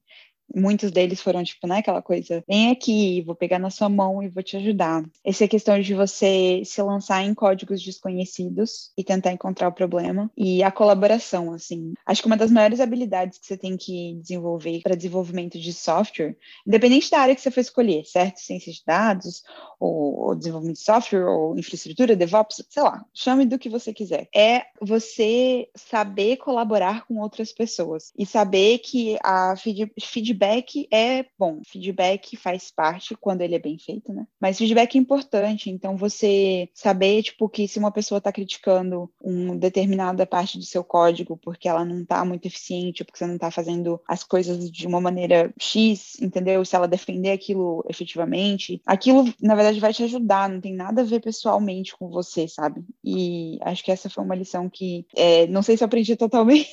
Muitos 0.55 0.91
deles 0.91 1.21
foram, 1.21 1.43
tipo, 1.43 1.67
né, 1.67 1.79
aquela 1.79 2.01
coisa, 2.01 2.43
vem 2.47 2.71
aqui, 2.71 3.21
vou 3.21 3.35
pegar 3.35 3.59
na 3.59 3.69
sua 3.69 3.89
mão 3.89 4.23
e 4.23 4.29
vou 4.29 4.41
te 4.41 4.57
ajudar. 4.57 5.03
Essa 5.23 5.43
é 5.43 5.45
a 5.45 5.49
questão 5.49 5.79
de 5.79 5.93
você 5.93 6.61
se 6.65 6.81
lançar 6.81 7.23
em 7.23 7.33
códigos 7.33 7.83
desconhecidos 7.83 8.91
e 8.97 9.03
tentar 9.03 9.31
encontrar 9.31 9.67
o 9.67 9.73
problema. 9.73 10.31
E 10.37 10.63
a 10.63 10.71
colaboração, 10.71 11.53
assim. 11.53 11.93
Acho 12.05 12.21
que 12.21 12.27
uma 12.27 12.37
das 12.37 12.51
maiores 12.51 12.79
habilidades 12.79 13.37
que 13.37 13.45
você 13.45 13.57
tem 13.57 13.75
que 13.75 14.15
desenvolver 14.21 14.81
para 14.81 14.95
desenvolvimento 14.95 15.59
de 15.59 15.73
software, 15.73 16.35
independente 16.65 17.11
da 17.11 17.19
área 17.19 17.35
que 17.35 17.41
você 17.41 17.51
for 17.51 17.61
escolher, 17.61 18.05
certo? 18.05 18.39
Ciência 18.39 18.71
de 18.71 18.81
dados, 18.85 19.43
ou, 19.79 20.27
ou 20.27 20.35
desenvolvimento 20.35 20.77
de 20.77 20.83
software, 20.83 21.25
ou 21.25 21.57
infraestrutura, 21.57 22.15
DevOps, 22.15 22.63
sei 22.69 22.83
lá, 22.83 23.03
chame 23.13 23.45
do 23.45 23.59
que 23.59 23.69
você 23.69 23.93
quiser. 23.93 24.27
É 24.33 24.63
você 24.81 25.67
saber 25.75 26.37
colaborar 26.37 27.05
com 27.05 27.19
outras 27.19 27.51
pessoas 27.51 28.11
e 28.17 28.25
saber 28.25 28.79
que 28.79 29.17
a 29.23 29.55
feedback 29.99 30.36
feedback 30.37 30.87
é 30.91 31.25
bom, 31.37 31.61
feedback 31.65 32.37
faz 32.37 32.71
parte 32.71 33.15
quando 33.19 33.41
ele 33.41 33.55
é 33.55 33.59
bem 33.59 33.77
feito, 33.79 34.13
né? 34.13 34.27
Mas 34.39 34.57
feedback 34.57 34.95
é 34.95 34.99
importante, 34.99 35.69
então 35.69 35.97
você 35.97 36.69
saber, 36.73 37.23
tipo, 37.23 37.49
que 37.49 37.67
se 37.67 37.79
uma 37.79 37.91
pessoa 37.91 38.19
está 38.19 38.31
criticando 38.31 39.09
uma 39.19 39.55
determinada 39.55 40.25
parte 40.25 40.57
do 40.57 40.63
seu 40.63 40.83
código 40.83 41.37
porque 41.37 41.67
ela 41.67 41.83
não 41.83 42.01
está 42.01 42.23
muito 42.23 42.45
eficiente, 42.45 43.03
porque 43.03 43.17
você 43.17 43.25
não 43.25 43.35
está 43.35 43.49
fazendo 43.49 43.99
as 44.07 44.23
coisas 44.23 44.69
de 44.71 44.85
uma 44.85 45.01
maneira 45.01 45.51
X, 45.59 46.19
entendeu? 46.21 46.63
Se 46.63 46.75
ela 46.75 46.87
defender 46.87 47.31
aquilo 47.31 47.83
efetivamente, 47.89 48.81
aquilo, 48.85 49.25
na 49.41 49.55
verdade, 49.55 49.79
vai 49.79 49.93
te 49.93 50.03
ajudar, 50.03 50.49
não 50.49 50.61
tem 50.61 50.73
nada 50.73 51.01
a 51.01 51.05
ver 51.05 51.19
pessoalmente 51.19 51.95
com 51.97 52.09
você, 52.09 52.47
sabe? 52.47 52.83
E 53.03 53.57
acho 53.61 53.83
que 53.83 53.91
essa 53.91 54.09
foi 54.09 54.23
uma 54.23 54.35
lição 54.35 54.69
que, 54.69 55.05
é, 55.15 55.47
não 55.47 55.63
sei 55.63 55.75
se 55.75 55.83
eu 55.83 55.87
aprendi 55.87 56.15
totalmente 56.17 56.67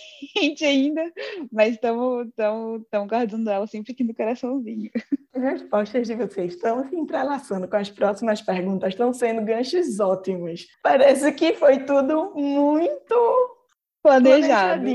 ainda, 0.63 1.03
mas 1.51 1.75
estamos 1.75 2.29
guardando 3.09 3.54
ela 3.55 3.67
sempre 3.67 3.93
aqui 3.93 4.05
no 4.05 4.15
coraçãozinho. 4.15 4.91
As 5.35 5.43
respostas 5.43 6.07
de 6.07 6.15
vocês 6.15 6.55
estão 6.55 6.89
se 6.89 6.95
entrelaçando 6.95 7.69
com 7.69 7.77
as 7.77 7.91
próximas 7.91 8.41
perguntas, 8.41 8.91
estão 8.91 9.13
sendo 9.13 9.45
ganchos 9.45 9.99
ótimos. 10.01 10.67
Parece 10.83 11.33
que 11.33 11.55
foi 11.55 11.81
tudo 11.81 12.33
muito 12.35 13.57
planejado. 14.03 14.87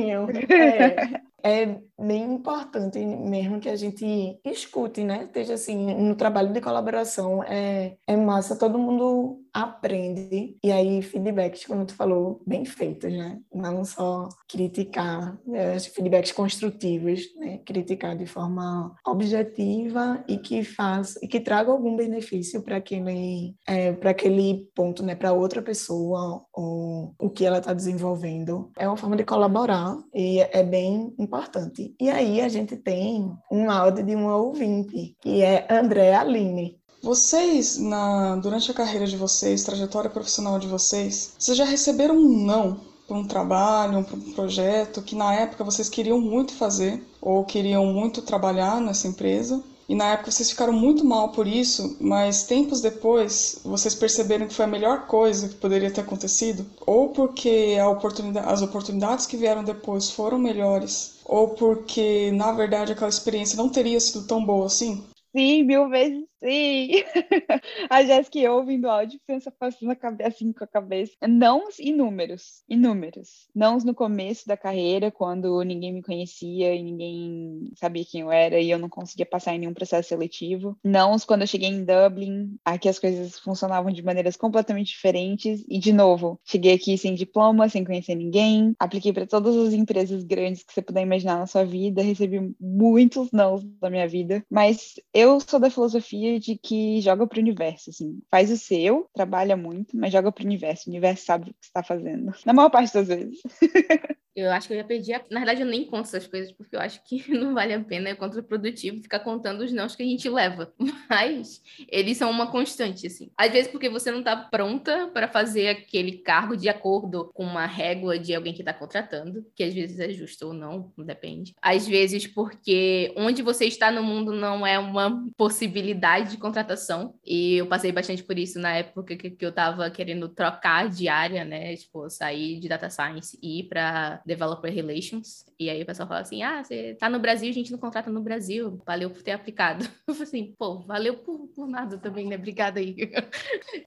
É. 0.50 1.22
é 1.44 1.80
bem 2.00 2.34
importante 2.34 2.98
mesmo 3.06 3.60
que 3.60 3.70
a 3.70 3.76
gente 3.76 4.40
escute, 4.46 5.04
né? 5.04 5.26
Esteja 5.26 5.56
assim, 5.56 5.94
no 5.96 6.16
trabalho 6.16 6.54
de 6.54 6.62
colaboração 6.62 7.44
é, 7.44 7.98
é 8.08 8.16
massa, 8.16 8.56
todo 8.56 8.80
mundo 8.80 9.42
aprende. 9.54 10.58
E 10.64 10.72
aí, 10.72 11.02
feedbacks, 11.02 11.66
como 11.66 11.86
tu 11.86 11.96
falou, 11.96 12.42
bem 12.46 12.66
feitos, 12.66 13.12
né? 13.12 13.40
Não 13.54 13.84
só 13.84 14.30
criticar, 14.48 15.38
né? 15.46 15.78
feedbacks 15.80 16.32
construtivos, 16.32 17.22
né? 17.36 17.60
Criticar 17.66 18.16
de 18.16 18.26
forma 18.26 18.96
objetiva 19.06 20.24
e 20.28 20.38
que 20.38 20.64
faça, 20.64 21.20
e 21.22 21.28
que 21.28 21.40
traga 21.40 21.72
algum 21.72 21.96
benefício 21.96 22.62
para 22.62 22.78
aquele, 22.78 23.56
é, 23.68 23.92
para 23.92 24.12
aquele 24.12 24.70
ponto, 24.76 25.04
né? 25.04 25.16
Para 25.16 25.34
outra 25.34 25.62
pessoa, 25.62 26.46
ou 26.54 27.14
o 27.20 27.30
que 27.30 27.46
ela 27.46 27.58
está 27.60 27.74
desenvolvendo. 27.74 28.72
É 28.78 28.88
uma 28.88 28.98
forma 28.98 29.16
de 29.16 29.24
colaborar 29.24 29.98
e 30.14 30.40
é 30.40 30.64
bem 30.64 31.14
importante. 31.30 31.94
E 32.00 32.10
aí 32.10 32.42
a 32.42 32.50
gente 32.50 32.76
tem 32.76 33.32
um 33.52 33.70
áudio 33.70 34.04
de 34.04 34.16
uma 34.16 34.36
ouvinte, 34.36 35.16
que 35.22 35.42
é 35.42 35.68
André 35.70 36.14
Aline. 36.16 36.80
Vocês, 37.02 37.78
na, 37.78 38.36
durante 38.38 38.70
a 38.72 38.74
carreira 38.74 39.06
de 39.06 39.16
vocês, 39.16 39.64
trajetória 39.64 40.10
profissional 40.10 40.60
de 40.60 40.68
vocês, 40.68 41.34
vocês 41.38 41.58
já 41.58 41.64
receberam 41.64 42.18
um 42.18 42.46
não 42.46 42.82
para 43.08 43.18
um 43.18 43.26
trabalho, 43.26 44.04
para 44.04 44.18
um 44.18 44.34
projeto 44.34 45.02
que 45.02 45.16
na 45.16 45.34
época 45.34 45.64
vocês 45.64 45.88
queriam 45.88 46.20
muito 46.20 46.54
fazer 46.54 47.02
ou 47.22 47.46
queriam 47.46 47.86
muito 47.86 48.22
trabalhar 48.22 48.82
nessa 48.82 49.08
empresa 49.08 49.64
e 49.90 49.96
na 49.96 50.12
época 50.12 50.30
vocês 50.30 50.52
ficaram 50.52 50.72
muito 50.72 51.04
mal 51.04 51.30
por 51.30 51.48
isso, 51.48 51.98
mas 52.00 52.44
tempos 52.44 52.80
depois 52.80 53.60
vocês 53.64 53.96
perceberam 53.96 54.48
que 54.48 54.54
foi 54.54 54.66
a 54.66 54.68
melhor 54.68 55.08
coisa 55.08 55.50
que 55.50 55.56
poderia 55.56 55.90
ter 55.90 56.02
acontecido? 56.02 56.64
Ou 56.86 57.10
porque 57.10 57.76
oportunidade, 57.82 58.48
as 58.48 58.62
oportunidades 58.62 59.26
que 59.26 59.36
vieram 59.36 59.64
depois 59.64 60.12
foram 60.12 60.38
melhores? 60.38 61.18
Ou 61.30 61.50
porque, 61.54 62.32
na 62.32 62.52
verdade, 62.52 62.92
aquela 62.92 63.08
experiência 63.08 63.56
não 63.56 63.70
teria 63.70 64.00
sido 64.00 64.26
tão 64.26 64.44
boa 64.44 64.66
assim? 64.66 65.06
Sim, 65.36 65.64
mil 65.64 65.88
vezes 65.88 66.29
Sim! 66.42 66.92
A 67.90 68.02
Jéssica 68.04 68.50
ouvindo 68.52 68.86
o 68.86 68.90
áudio 68.90 69.20
pensa 69.28 69.52
passando 69.52 69.96
assim 70.26 70.54
com 70.54 70.64
a 70.64 70.68
cabeça. 70.68 71.14
Nãos 71.28 71.78
e 71.80 71.92
números. 71.92 72.64
Inúmeros. 72.70 73.50
Nãos 73.54 73.84
no 73.84 73.94
começo 73.94 74.48
da 74.48 74.56
carreira, 74.56 75.12
quando 75.12 75.62
ninguém 75.64 75.94
me 75.94 76.02
conhecia 76.02 76.74
e 76.74 76.82
ninguém 76.82 77.72
sabia 77.76 78.06
quem 78.06 78.22
eu 78.22 78.32
era 78.32 78.58
e 78.60 78.70
eu 78.72 78.80
não 78.80 78.88
conseguia 78.88 79.26
passar 79.26 79.54
em 79.54 79.60
nenhum 79.60 79.74
processo 79.74 80.10
seletivo. 80.10 80.78
Nãos 80.84 81.26
quando 81.26 81.42
eu 81.42 81.48
cheguei 81.48 81.70
em 81.70 81.84
Dublin, 81.84 82.58
aqui 82.64 82.88
as 82.88 83.00
coisas 83.00 83.38
funcionavam 83.40 83.92
de 83.92 84.02
maneiras 84.02 84.38
completamente 84.38 84.92
diferentes. 84.92 85.66
E, 85.68 85.78
de 85.78 85.92
novo, 85.92 86.40
cheguei 86.46 86.74
aqui 86.74 86.98
sem 86.98 87.16
diploma, 87.16 87.68
sem 87.68 87.84
conhecer 87.84 88.16
ninguém. 88.16 88.74
Apliquei 88.80 89.12
para 89.12 89.28
todas 89.28 89.56
as 89.58 89.74
empresas 89.74 90.24
grandes 90.24 90.64
que 90.64 90.74
você 90.74 90.82
puder 90.82 91.02
imaginar 91.02 91.38
na 91.38 91.48
sua 91.48 91.66
vida. 91.66 92.02
Recebi 92.02 92.56
muitos 92.60 93.30
nãos 93.34 93.62
da 93.82 93.90
minha 93.90 94.08
vida. 94.08 94.42
Mas 94.50 94.94
eu 95.14 95.40
sou 95.42 95.60
da 95.60 95.70
filosofia 95.70 96.29
de 96.38 96.58
que 96.58 97.02
joga 97.02 97.26
para 97.26 97.38
o 97.38 97.42
universo, 97.42 97.90
assim, 97.90 98.20
faz 98.30 98.52
o 98.52 98.58
seu, 98.58 99.10
trabalha 99.14 99.56
muito, 99.56 99.98
mas 99.98 100.12
joga 100.12 100.32
para 100.32 100.44
o 100.44 100.46
universo. 100.46 100.88
O 100.88 100.92
universo 100.92 101.26
sabe 101.26 101.50
o 101.50 101.54
que 101.54 101.66
está 101.66 101.82
fazendo. 101.82 102.32
Na 102.46 102.54
maior 102.54 102.70
parte 102.70 102.94
das 102.94 103.08
vezes. 103.08 103.42
Eu 104.40 104.52
acho 104.52 104.68
que 104.68 104.74
eu 104.74 104.78
já 104.78 104.84
perdi. 104.84 105.14
A... 105.14 105.22
Na 105.30 105.40
verdade, 105.40 105.62
eu 105.62 105.68
nem 105.68 105.86
conto 105.86 106.06
essas 106.06 106.28
coisas, 106.28 106.52
porque 106.52 106.76
eu 106.76 106.80
acho 106.80 107.04
que 107.04 107.30
não 107.32 107.54
vale 107.54 107.74
a 107.74 107.80
pena, 107.80 108.10
é 108.10 108.16
contraprodutivo 108.16 109.02
ficar 109.02 109.20
contando 109.20 109.62
os 109.62 109.72
nãos 109.72 109.96
que 109.96 110.04
a 110.04 110.06
gente 110.06 110.30
leva. 110.30 110.74
Mas 111.10 111.62
eles 111.90 112.18
são 112.18 112.30
uma 112.30 112.52
constante, 112.52 113.08
assim. 113.08 113.32
Às 113.38 113.52
vezes, 113.52 113.72
porque 113.72 113.90
você 113.90 114.12
não 114.12 114.20
está 114.20 114.36
pronta 114.36 115.08
para 115.14 115.28
fazer 115.28 115.70
aquele 115.70 116.20
cargo 116.20 116.56
de 116.56 116.70
acordo 116.70 117.32
com 117.34 117.44
uma 117.44 117.66
régua 117.66 118.18
de 118.18 118.34
alguém 118.34 118.54
que 118.54 118.62
está 118.62 118.74
contratando, 118.74 119.46
que 119.56 119.64
às 119.64 119.74
vezes 119.74 120.00
é 120.00 120.10
justo 120.10 120.48
ou 120.48 120.54
não, 120.54 120.92
depende. 120.98 121.56
Às 121.62 121.88
vezes, 121.88 122.28
porque 122.28 123.14
onde 123.16 123.42
você 123.42 123.66
está 123.66 123.92
no 123.92 124.04
mundo 124.04 124.34
não 124.34 124.66
é 124.66 124.78
uma 124.78 125.26
possibilidade 125.38 126.32
de 126.32 126.38
contratação. 126.38 127.16
E 127.26 127.56
eu 127.56 127.68
passei 127.68 127.92
bastante 127.92 128.24
por 128.24 128.38
isso 128.38 128.60
na 128.60 128.76
época 128.76 129.16
que, 129.16 129.36
eu 129.40 129.50
estava 129.50 129.90
querendo 129.90 130.30
trocar 130.30 130.90
de 130.90 131.08
área, 131.08 131.44
né? 131.44 131.76
Tipo, 131.76 132.10
sair 132.10 132.60
de 132.60 132.68
data 132.68 132.90
science 132.90 133.38
e 133.42 133.60
ir 133.60 133.64
para 133.64 134.22
Developer 134.30 134.72
Relations. 134.72 135.44
E 135.60 135.70
aí 135.70 135.82
o 135.82 135.86
pessoal 135.86 136.08
fala 136.08 136.22
assim: 136.22 136.44
ah, 136.44 136.64
você 136.64 136.94
tá 136.94 137.10
no 137.10 137.20
Brasil, 137.20 137.50
a 137.50 137.54
gente 137.54 137.72
não 137.72 137.80
contrata 137.80 138.10
no 138.12 138.22
Brasil. 138.22 138.82
Valeu 138.86 139.10
por 139.10 139.22
ter 139.22 139.32
aplicado. 139.32 139.86
Eu 140.08 140.14
falei 140.14 140.24
assim, 140.24 140.56
pô, 140.58 140.80
valeu 140.80 141.18
por, 141.18 141.48
por 141.48 141.68
nada 141.68 141.98
também, 141.98 142.28
né? 142.28 142.36
Obrigada 142.36 142.80
aí. 142.80 142.96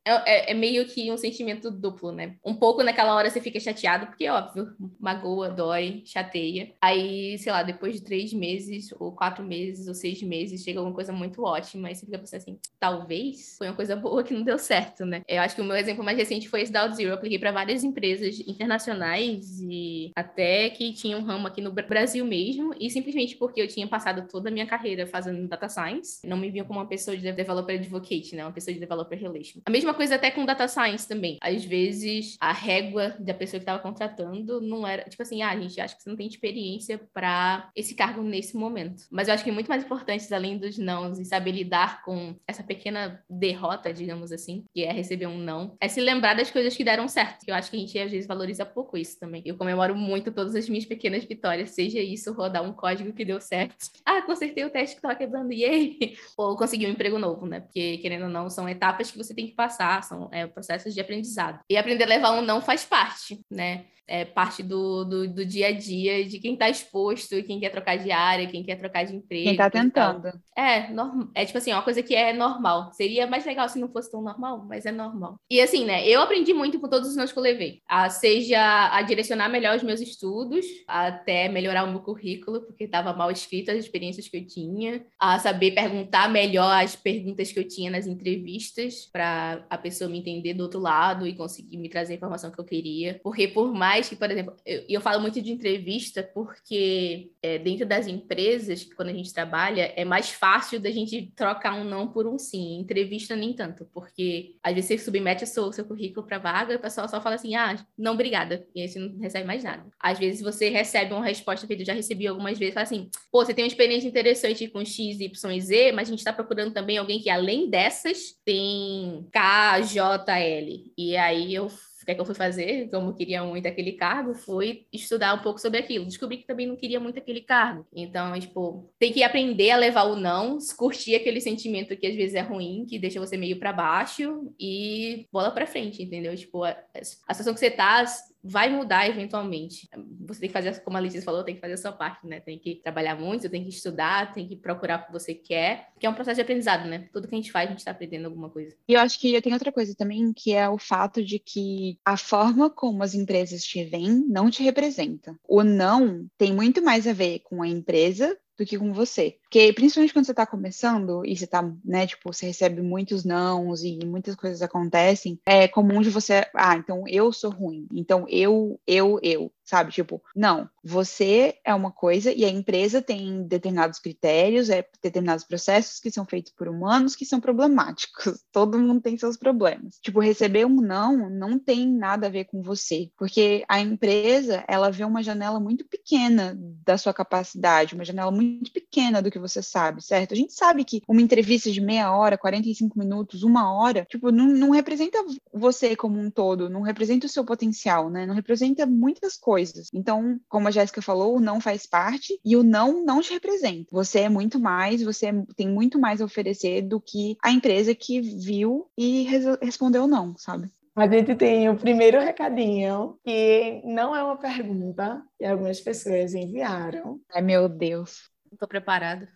É, 0.05 0.11
é, 0.11 0.51
é, 0.51 0.55
meio 0.55 0.85
que 0.87 1.13
um 1.13 1.17
sentimento 1.17 1.71
duplo, 1.71 2.11
né? 2.11 2.37
Um 2.45 2.55
pouco 2.55 2.83
naquela 2.83 3.15
hora 3.15 3.31
você 3.31 3.41
fica 3.41 3.61
chateado, 3.61 4.07
porque, 4.07 4.29
óbvio, 4.29 4.75
magoa, 4.99 5.49
dói, 5.49 6.03
chateia. 6.05 6.73
Aí, 6.81 7.39
sei 7.39 7.53
lá, 7.53 7.63
depois 7.63 7.95
de 7.95 8.03
três 8.03 8.33
meses, 8.33 8.93
ou 8.99 9.13
quatro 9.13 9.45
meses, 9.45 9.87
ou 9.87 9.95
seis 9.95 10.21
meses, 10.23 10.63
chega 10.65 10.81
alguma 10.81 10.95
coisa 10.95 11.13
muito 11.13 11.43
ótima. 11.45 11.89
Aí 11.89 11.95
você 11.95 12.05
fica 12.05 12.19
pensando 12.19 12.41
assim: 12.41 12.59
talvez 12.81 13.57
foi 13.57 13.69
uma 13.69 13.77
coisa 13.77 13.95
boa 13.95 14.25
que 14.25 14.35
não 14.35 14.43
deu 14.43 14.59
certo, 14.59 15.05
né? 15.05 15.23
Eu 15.29 15.41
acho 15.41 15.55
que 15.55 15.61
o 15.61 15.65
meu 15.65 15.77
exemplo 15.77 16.05
mais 16.05 16.19
recente 16.19 16.49
foi 16.49 16.63
esse 16.63 16.73
da 16.73 16.89
Zero. 16.89 17.11
Eu 17.11 17.15
apliquei 17.15 17.39
para 17.39 17.53
várias 17.53 17.85
empresas 17.85 18.41
internacionais 18.41 19.61
e 19.61 20.11
até 20.23 20.71
que 20.71 20.93
tinha 20.93 21.17
um 21.17 21.23
ramo 21.23 21.47
aqui 21.47 21.61
no 21.61 21.73
Brasil 21.73 22.25
mesmo, 22.25 22.75
e 22.79 22.91
simplesmente 22.91 23.37
porque 23.37 23.61
eu 23.61 23.69
tinha 23.69 23.87
passado 23.87 24.27
toda 24.29 24.49
a 24.49 24.53
minha 24.53 24.67
carreira 24.67 25.07
fazendo 25.07 25.49
data 25.49 25.69
science, 25.69 26.27
não 26.27 26.37
me 26.37 26.51
viam 26.51 26.67
como 26.67 26.79
uma 26.79 26.89
pessoa 26.89 27.17
de 27.17 27.33
developer 27.33 27.75
advocate, 27.75 28.35
né? 28.35 28.45
Uma 28.45 28.53
pessoa 28.53 28.75
de 28.75 28.81
developer 28.81 29.19
relation. 29.19 29.61
A 29.67 29.71
mesma 29.71 29.95
coisa 29.95 30.15
até 30.15 30.31
com 30.31 30.45
data 30.45 30.67
science 30.69 31.07
também. 31.07 31.39
Às 31.41 31.65
vezes, 31.65 32.37
a 32.41 32.53
régua 32.53 33.17
da 33.19 33.35
pessoa 33.35 33.59
que 33.59 33.65
estava 33.65 33.83
contratando 33.83 34.61
não 34.61 34.87
era, 34.87 35.05
tipo 35.05 35.23
assim, 35.23 35.43
ah, 35.43 35.55
gente 35.63 35.81
acha 35.81 35.97
que 35.97 36.03
você 36.03 36.11
não 36.11 36.17
tem 36.17 36.27
experiência 36.27 37.01
para 37.13 37.71
esse 37.75 37.95
cargo 37.95 38.23
nesse 38.23 38.57
momento. 38.57 39.05
Mas 39.11 39.29
eu 39.29 39.35
acho 39.35 39.45
que 39.45 39.53
muito 39.53 39.69
mais 39.69 39.85
importante, 39.85 40.33
além 40.33 40.59
dos 40.59 40.79
nãos, 40.79 41.19
e 41.19 41.25
saber 41.25 41.53
lidar 41.53 42.03
com 42.03 42.35
essa 42.47 42.63
pequena 42.63 43.23
derrota, 43.29 43.93
digamos 43.93 44.33
assim, 44.33 44.65
que 44.73 44.85
é 44.85 44.93
receber 44.93 45.27
um 45.27 45.39
não, 45.39 45.77
é 45.81 45.89
se 45.89 46.01
lembrar 46.01 46.35
das 46.35 46.51
coisas 46.51 46.77
que 46.77 46.85
deram 46.85 47.09
certo. 47.09 47.45
Eu 47.47 47.55
acho 47.55 47.71
que 47.71 47.77
a 47.77 47.81
gente 47.81 47.99
às 47.99 48.11
vezes 48.11 48.27
valoriza 48.27 48.65
pouco 48.65 48.97
isso 48.97 49.19
também. 49.19 49.43
Eu 49.45 49.57
comemoro 49.57 49.95
muito 49.95 50.12
todas 50.21 50.55
as 50.55 50.69
minhas 50.69 50.85
pequenas 50.85 51.25
vitórias, 51.25 51.71
seja 51.71 52.01
isso 52.01 52.33
rodar 52.33 52.63
um 52.63 52.73
código 52.73 53.13
que 53.13 53.25
deu 53.25 53.41
certo. 53.41 53.87
Ah, 54.05 54.23
consertei 54.23 54.65
o 54.65 54.71
teste 54.71 54.97
que 54.97 54.99
estava 54.99 55.15
quebrando, 55.15 55.53
yay! 55.53 56.17
Ou 56.37 56.57
consegui 56.57 56.87
um 56.87 56.91
emprego 56.91 57.19
novo, 57.19 57.47
né? 57.47 57.61
Porque, 57.61 57.99
querendo 57.99 58.25
ou 58.25 58.31
não, 58.31 58.51
são 58.51 58.69
etapas 58.69 59.11
que 59.11 59.19
você 59.19 59.35
tem 59.35 59.47
que 59.47 59.55
passar, 59.55 60.03
são 60.03 60.29
é, 60.33 60.47
processos 60.47 60.95
de 60.95 61.01
aprendizado. 61.01 61.61
E 61.69 61.77
aprender 61.77 62.05
a 62.05 62.09
levar 62.09 62.33
um 62.33 62.43
não 62.43 62.61
faz 62.61 62.85
parte, 62.85 63.41
né? 63.51 63.87
É 64.07 64.25
parte 64.25 64.63
do, 64.63 65.05
do, 65.05 65.29
do, 65.29 65.45
dia 65.45 65.69
a 65.69 65.73
dia 65.73 66.25
de 66.25 66.39
quem 66.39 66.55
está 66.55 66.69
exposto, 66.69 67.43
quem 67.45 67.61
quer 67.61 67.71
trocar 67.71 67.97
de 67.97 68.11
área, 68.11 68.47
quem 68.47 68.63
quer 68.63 68.77
trocar 68.77 69.05
de 69.05 69.15
emprego. 69.15 69.45
Quem 69.45 69.53
está 69.53 69.71
tentando. 69.71 70.29
É, 70.57 70.93
norm... 70.93 71.31
é 71.35 71.45
tipo 71.45 71.59
assim, 71.59 71.73
uma 71.73 71.83
coisa 71.83 72.03
que 72.03 72.15
é 72.15 72.33
normal. 72.33 72.93
Seria 72.93 73.27
mais 73.27 73.45
legal 73.45 73.69
se 73.69 73.79
não 73.79 73.89
fosse 73.89 74.11
tão 74.11 74.23
normal, 74.23 74.65
mas 74.69 74.85
é 74.85 74.93
normal. 74.93 75.37
E 75.51 75.61
assim, 75.61 75.85
né, 75.85 76.07
eu 76.07 76.21
aprendi 76.21 76.53
muito 76.53 76.81
com 76.81 76.89
todos 76.89 77.09
os 77.09 77.17
anos 77.17 77.33
que 77.33 77.39
eu 77.39 77.43
levei. 77.43 77.81
A, 77.89 78.11
seja 78.11 78.95
a 78.95 79.03
direcionar 79.03 79.49
melhor 79.49 79.77
os 79.77 79.83
meus 79.83 80.01
estudos, 80.01 80.67
até 80.87 81.49
melhorar 81.49 81.85
o 81.85 81.91
meu 81.91 82.01
currículo, 82.01 82.63
porque 82.63 82.85
estava 82.85 83.13
mal 83.13 83.31
escrito 83.31 83.71
as 83.71 83.79
experiências 83.79 84.29
que 84.29 84.37
eu 84.37 84.47
tinha, 84.47 85.05
a 85.19 85.39
saber 85.39 85.73
perguntar 85.73 86.29
melhor 86.29 86.83
as 86.83 86.97
perguntas 86.97 87.53
que 87.53 87.59
eu 87.59 87.67
tinha 87.67 87.91
nas 87.91 88.07
entrevistas, 88.07 89.09
para 89.13 89.65
a 89.71 89.79
pessoa 89.79 90.11
me 90.11 90.19
entender 90.19 90.55
do 90.55 90.65
outro 90.65 90.81
lado 90.81 91.27
e 91.27 91.35
conseguir 91.35 91.77
me 91.77 91.89
trazer 91.89 92.15
a 92.15 92.17
informação 92.17 92.51
que 92.51 92.61
eu 92.61 92.65
queria. 92.65 93.21
Porque 93.23 93.49
por 93.49 93.73
mais 93.73 93.92
mais 93.93 94.09
que, 94.09 94.17
por 94.17 94.31
exemplo, 94.31 94.57
eu, 94.65 94.85
eu 94.89 95.01
falo 95.03 95.21
muito 95.21 95.41
de 95.43 95.53
entrevista 95.53 96.23
porque 96.23 97.31
é, 97.43 97.59
dentro 97.59 97.85
das 97.85 98.07
empresas, 98.07 98.85
quando 98.97 99.11
a 99.11 99.13
gente 99.13 99.35
trabalha, 99.35 99.93
é 99.95 100.03
mais 100.03 100.31
fácil 100.31 100.81
da 100.81 100.91
gente 100.91 101.31
trocar 101.37 101.75
um 101.75 101.85
não 101.85 102.09
por 102.09 102.27
um 102.27 102.39
sim. 102.39 102.79
Entrevista 102.79 103.37
nem 103.37 103.53
tanto, 103.53 103.87
porque 103.93 104.57
às 104.63 104.75
vezes 104.75 104.89
você 104.89 104.99
submete 104.99 105.45
o 105.45 105.47
seu, 105.47 105.71
seu 105.75 105.85
currículo 105.85 106.27
para 106.27 106.39
vaga 106.39 106.73
e 106.73 106.77
o 106.77 106.81
pessoal 106.81 107.07
só 107.07 107.21
fala 107.21 107.35
assim, 107.35 107.55
ah, 107.55 107.77
não, 107.99 108.15
obrigada. 108.15 108.67
E 108.75 108.81
aí 108.81 108.89
você 108.89 108.99
não 108.99 109.19
recebe 109.19 109.47
mais 109.47 109.63
nada. 109.63 109.85
Às 110.01 110.19
vezes 110.19 110.41
você 110.41 110.71
recebe 110.71 111.13
uma 111.13 111.27
resposta 111.27 111.67
que 111.67 111.75
eu 111.75 111.85
já 111.85 111.93
recebi 111.93 112.27
algumas 112.27 112.59
vezes, 112.59 112.73
fala 112.73 112.85
assim, 112.85 113.11
pô, 113.31 113.45
você 113.45 113.53
tem 113.53 113.63
uma 113.63 113.69
experiência 113.69 114.09
interessante 114.09 114.69
com 114.69 114.83
X, 114.83 115.21
Y 115.21 115.53
e 115.53 115.61
Z, 115.61 115.93
mas 115.93 116.09
a 116.09 116.13
gente 116.13 116.21
está 116.21 116.33
procurando 116.33 116.73
também 116.73 116.97
alguém 116.97 117.21
que 117.21 117.29
além 117.29 117.69
dessas 117.69 118.41
tem 118.43 119.29
K, 119.31 119.83
J, 119.83 120.39
L. 120.39 120.93
E 120.97 121.15
aí 121.15 121.55
eu 121.55 121.69
o 122.03 122.07
que 122.07 122.13
é 122.13 122.15
que 122.15 122.21
eu 122.21 122.25
fui 122.25 122.35
fazer, 122.35 122.89
como 122.91 123.11
eu 123.11 123.15
queria 123.15 123.43
muito 123.45 123.67
aquele 123.67 123.93
cargo, 123.93 124.35
foi 124.35 124.87
estudar 124.93 125.35
um 125.35 125.43
pouco 125.43 125.61
sobre 125.61 125.79
aquilo. 125.79 126.05
Descobri 126.05 126.39
que 126.39 126.47
também 126.47 126.67
não 126.67 126.77
queria 126.77 127.01
muito 127.01 127.19
aquele 127.19 127.41
cargo. 127.41 127.87
Então, 127.95 128.39
tipo, 128.39 128.93
tem 128.99 129.13
que 129.13 129.23
aprender 129.23 129.71
a 129.71 129.77
levar 129.77 130.05
o 130.05 130.17
não, 130.17 130.59
curtir 130.77 131.15
aquele 131.15 131.41
sentimento 131.41 131.97
que 131.97 132.07
às 132.07 132.15
vezes 132.15 132.35
é 132.35 132.41
ruim, 132.41 132.85
que 132.89 132.99
deixa 132.99 133.21
você 133.21 133.37
meio 133.37 133.59
para 133.59 133.73
baixo 133.73 134.53
e 134.59 135.27
bola 135.33 135.51
para 135.51 135.67
frente, 135.67 136.03
entendeu? 136.03 136.35
Tipo, 136.37 136.65
a, 136.65 136.77
a 136.95 137.35
situação 137.35 137.55
que 137.55 137.61
você 137.61 137.71
tá, 137.71 138.05
vai 138.43 138.69
mudar 138.69 139.09
eventualmente. 139.09 139.89
Você 140.27 140.41
tem 140.41 140.49
que 140.49 140.53
fazer, 140.53 140.83
como 140.83 140.97
a 140.97 141.01
Letícia 141.01 141.23
falou, 141.23 141.45
tem 141.45 141.55
que 141.55 141.61
fazer 141.61 141.75
a 141.75 141.79
sua 141.79 141.93
parte, 141.93 142.27
né? 142.27 142.41
Tem 142.41 142.59
que 142.59 142.77
trabalhar 142.77 143.15
muito, 143.15 143.49
tem 143.49 143.63
que 143.63 143.71
estudar, 143.71 144.33
tem 144.33 144.49
que 144.49 144.57
procurar 144.57 145.01
o 145.01 145.07
que 145.07 145.13
você 145.13 145.35
quer, 145.35 145.89
que 145.99 146.07
é 146.07 146.11
um 146.11 146.15
processo 146.15 146.37
de 146.37 146.43
aprendizado, 146.43 146.89
né? 146.89 147.09
Tudo 147.13 147.29
que 147.29 147.35
a 147.35 147.39
gente 147.39 147.53
faz, 147.53 147.67
a 147.67 147.71
gente 147.71 147.79
está 147.79 147.93
aprendendo 147.93 148.27
alguma 148.27 148.51
coisa. 148.51 148.75
E 148.89 148.95
eu 148.95 149.01
acho 149.01 149.19
que 149.21 149.41
tem 149.41 149.53
outra 149.53 149.71
coisa 149.71 149.95
também, 149.95 150.33
que 150.33 150.53
é 150.53 150.69
o 150.69 150.79
fato 150.79 151.25
de 151.25 151.39
que 151.39 151.99
a 152.05 152.17
forma 152.17 152.69
como 152.69 153.03
as 153.03 153.15
empresas 153.15 153.63
te 153.63 153.85
veem 153.85 154.25
não 154.29 154.51
te 154.51 154.63
representa. 154.63 155.39
O 155.47 155.63
não 155.63 156.27
tem 156.37 156.53
muito 156.53 156.83
mais 156.83 157.07
a 157.07 157.13
ver 157.13 157.41
com 157.41 157.63
a 157.63 157.69
empresa 157.69 158.37
do 158.59 158.67
que 158.67 158.79
com 158.79 158.93
você. 158.93 159.39
Porque 159.53 159.71
principalmente 159.75 160.15
quando 160.15 160.25
você 160.25 160.31
está 160.31 160.47
começando 160.47 161.27
e 161.27 161.37
você 161.37 161.47
tá, 161.47 161.63
né, 161.85 162.07
tipo, 162.07 162.33
você 162.33 162.47
recebe 162.47 162.81
muitos 162.81 163.23
nãos 163.23 163.85
e 163.85 163.99
muitas 164.03 164.35
coisas 164.35 164.63
acontecem, 164.63 165.39
é 165.45 165.69
comum 165.69 166.01
de 166.01 166.09
você, 166.09 166.49
ah, 166.55 166.75
então 166.75 167.05
eu 167.07 167.31
sou 167.35 167.51
ruim. 167.51 167.87
Então 167.93 168.25
eu, 168.31 168.81
eu, 168.87 169.21
eu, 169.23 169.53
sabe? 169.63 169.93
Tipo, 169.93 170.23
não, 170.35 170.69
você 170.83 171.57
é 171.65 171.75
uma 171.75 171.93
coisa 171.93 172.33
e 172.33 172.47
a 172.47 172.49
empresa 172.49 173.03
tem 173.03 173.43
determinados 173.47 173.99
critérios, 173.99 174.71
é 174.71 174.87
determinados 175.03 175.45
processos 175.45 176.01
que 176.01 176.11
são 176.11 176.25
feitos 176.25 176.53
por 176.53 176.67
humanos 176.67 177.15
que 177.15 177.27
são 177.27 177.39
problemáticos. 177.39 178.43
Todo 178.51 178.79
mundo 178.79 179.03
tem 179.03 179.19
seus 179.19 179.37
problemas. 179.37 179.99
Tipo, 180.01 180.21
receber 180.21 180.65
um 180.65 180.81
não 180.81 181.29
não 181.29 181.59
tem 181.59 181.87
nada 181.87 182.27
a 182.27 182.31
ver 182.31 182.45
com 182.45 182.63
você, 182.63 183.11
porque 183.19 183.65
a 183.69 183.81
empresa, 183.81 184.65
ela 184.67 184.91
vê 184.91 185.05
uma 185.05 185.23
janela 185.23 185.61
muito 185.61 185.87
pequena 185.87 186.59
da 186.85 186.97
sua 186.97 187.13
capacidade, 187.13 187.95
uma 187.95 188.05
janela 188.05 188.31
muito 188.31 188.73
pequena 188.73 189.21
do 189.21 189.31
que 189.31 189.42
você 189.43 189.63
sabe, 189.63 190.03
certo? 190.03 190.33
A 190.33 190.37
gente 190.37 190.53
sabe 190.53 190.85
que 190.85 191.03
uma 191.07 191.21
entrevista 191.21 191.71
de 191.71 191.81
meia 191.81 192.15
hora, 192.17 192.39
45 192.39 192.99
minutos, 192.99 193.43
uma 193.43 193.73
hora, 193.73 194.07
tipo, 194.09 194.31
não, 194.31 194.47
não 194.47 194.71
representa 194.71 195.19
você 195.53 195.95
como 195.95 196.19
um 196.19 196.31
todo, 196.31 196.71
não 196.71 196.83
representa 196.83 197.27
o 197.27 197.29
seu 197.29 197.45
potencial, 197.45 198.09
né? 198.09 198.25
Não 198.25 198.35
representa 198.35 198.87
muitas 198.87 199.37
coisas. 199.37 199.89
Então, 199.93 200.41
como 200.49 200.69
a 200.69 200.71
Jéssica 200.71 201.03
falou, 201.03 201.37
o 201.37 201.41
não 201.41 201.61
faz 201.61 201.87
parte 201.87 202.39
e 202.45 202.57
o 202.57 202.63
não 202.63 203.05
não 203.05 203.21
te 203.21 203.33
representa. 203.33 203.89
Você 203.91 204.21
é 204.21 204.29
muito 204.29 204.59
mais, 204.59 205.03
você 205.03 205.31
tem 205.57 205.69
muito 205.69 205.99
mais 205.99 206.21
a 206.21 206.25
oferecer 206.25 206.83
do 206.83 207.01
que 207.01 207.37
a 207.43 207.51
empresa 207.51 207.95
que 207.95 208.21
viu 208.21 208.87
e 208.97 209.27
respondeu 209.61 210.07
não, 210.07 210.37
sabe? 210.37 210.71
A 210.95 211.09
gente 211.09 211.35
tem 211.35 211.71
o 211.71 211.77
primeiro 211.77 212.21
recadinho, 212.21 213.19
que 213.25 213.81
não 213.83 214.15
é 214.15 214.23
uma 214.23 214.37
pergunta, 214.37 215.23
que 215.39 215.45
algumas 215.47 215.81
pessoas 215.81 216.35
enviaram. 216.35 217.19
Ai, 217.35 217.41
meu 217.41 217.67
Deus. 217.67 218.31
Estou 218.63 218.69
preparada. 218.69 219.29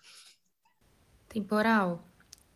Temporal, 1.29 2.07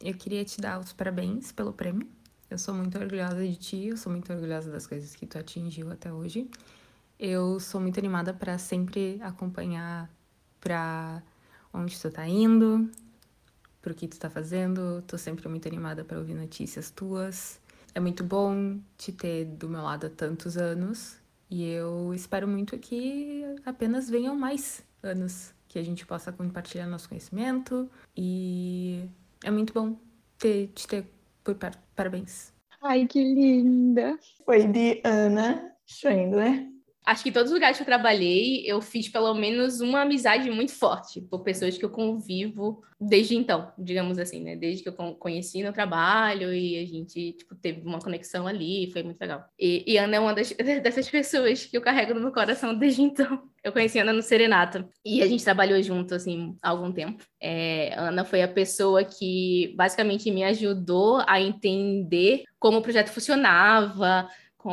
eu 0.00 0.14
queria 0.14 0.44
te 0.44 0.60
dar 0.60 0.78
os 0.78 0.92
parabéns 0.92 1.50
pelo 1.50 1.72
prêmio. 1.72 2.08
Eu 2.48 2.56
sou 2.58 2.72
muito 2.72 2.96
orgulhosa 2.96 3.44
de 3.44 3.56
ti, 3.56 3.86
eu 3.86 3.96
sou 3.96 4.12
muito 4.12 4.32
orgulhosa 4.32 4.70
das 4.70 4.86
coisas 4.86 5.16
que 5.16 5.26
tu 5.26 5.36
atingiu 5.36 5.90
até 5.90 6.12
hoje. 6.12 6.48
Eu 7.18 7.58
sou 7.58 7.80
muito 7.80 7.98
animada 7.98 8.32
para 8.32 8.56
sempre 8.56 9.18
acompanhar 9.20 10.08
para 10.60 11.20
onde 11.74 12.00
tu 12.00 12.08
tá 12.08 12.28
indo, 12.28 12.88
pro 13.82 13.92
que 13.92 14.06
tu 14.06 14.20
tá 14.20 14.30
fazendo. 14.30 15.02
Tô 15.08 15.18
sempre 15.18 15.48
muito 15.48 15.66
animada 15.66 16.04
para 16.04 16.18
ouvir 16.18 16.34
notícias 16.34 16.88
tuas. 16.88 17.60
É 17.96 17.98
muito 17.98 18.22
bom 18.22 18.78
te 18.96 19.10
ter 19.10 19.44
do 19.44 19.68
meu 19.68 19.82
lado 19.82 20.06
há 20.06 20.10
tantos 20.10 20.56
anos 20.56 21.16
e 21.50 21.64
eu 21.64 22.14
espero 22.14 22.46
muito 22.46 22.78
que 22.78 23.42
apenas 23.66 24.08
venham 24.08 24.36
mais 24.36 24.84
anos 25.02 25.52
que 25.70 25.78
a 25.78 25.84
gente 25.84 26.04
possa 26.04 26.32
compartilhar 26.32 26.84
nosso 26.84 27.08
conhecimento 27.08 27.88
e 28.16 29.08
é 29.44 29.52
muito 29.52 29.72
bom 29.72 29.96
ter, 30.36 30.66
te 30.74 30.86
ter 30.86 31.06
por 31.44 31.54
perto. 31.54 31.78
Parabéns. 31.94 32.52
Ai, 32.82 33.06
que 33.06 33.22
linda! 33.22 34.18
Foi 34.44 34.66
de 34.66 35.00
Ana 35.04 35.72
Schwendler. 35.86 36.66
Acho 37.04 37.22
que 37.22 37.32
todos 37.32 37.50
os 37.50 37.54
lugares 37.54 37.76
que 37.76 37.82
eu 37.82 37.86
trabalhei, 37.86 38.62
eu 38.66 38.80
fiz 38.80 39.08
pelo 39.08 39.34
menos 39.34 39.80
uma 39.80 40.02
amizade 40.02 40.50
muito 40.50 40.72
forte 40.72 41.20
por 41.20 41.42
pessoas 41.42 41.76
que 41.76 41.84
eu 41.84 41.90
convivo 41.90 42.82
desde 43.00 43.34
então, 43.34 43.72
digamos 43.78 44.18
assim, 44.18 44.42
né? 44.42 44.54
Desde 44.54 44.82
que 44.82 44.88
eu 44.90 44.92
conheci 45.14 45.62
no 45.62 45.72
trabalho 45.72 46.52
e 46.52 46.78
a 46.78 46.84
gente, 46.84 47.32
tipo, 47.32 47.54
teve 47.54 47.80
uma 47.80 47.98
conexão 47.98 48.46
ali, 48.46 48.90
foi 48.92 49.02
muito 49.02 49.18
legal. 49.18 49.44
E, 49.58 49.82
e 49.86 49.96
Ana 49.96 50.16
é 50.16 50.20
uma 50.20 50.34
das, 50.34 50.52
dessas 50.82 51.08
pessoas 51.08 51.64
que 51.64 51.76
eu 51.76 51.80
carrego 51.80 52.12
no 52.12 52.20
meu 52.20 52.32
coração 52.32 52.74
desde 52.74 53.00
então. 53.00 53.48
Eu 53.64 53.72
conheci 53.72 53.98
Ana 53.98 54.12
no 54.12 54.22
Serenata 54.22 54.86
e 55.04 55.22
a 55.22 55.26
gente 55.26 55.42
trabalhou 55.42 55.82
junto, 55.82 56.14
assim, 56.14 56.56
há 56.62 56.68
algum 56.68 56.92
tempo. 56.92 57.24
É, 57.40 57.94
Ana 57.96 58.24
foi 58.24 58.42
a 58.42 58.48
pessoa 58.48 59.02
que 59.02 59.72
basicamente 59.76 60.30
me 60.30 60.44
ajudou 60.44 61.22
a 61.26 61.40
entender 61.40 62.44
como 62.58 62.78
o 62.78 62.82
projeto 62.82 63.08
funcionava, 63.08 64.28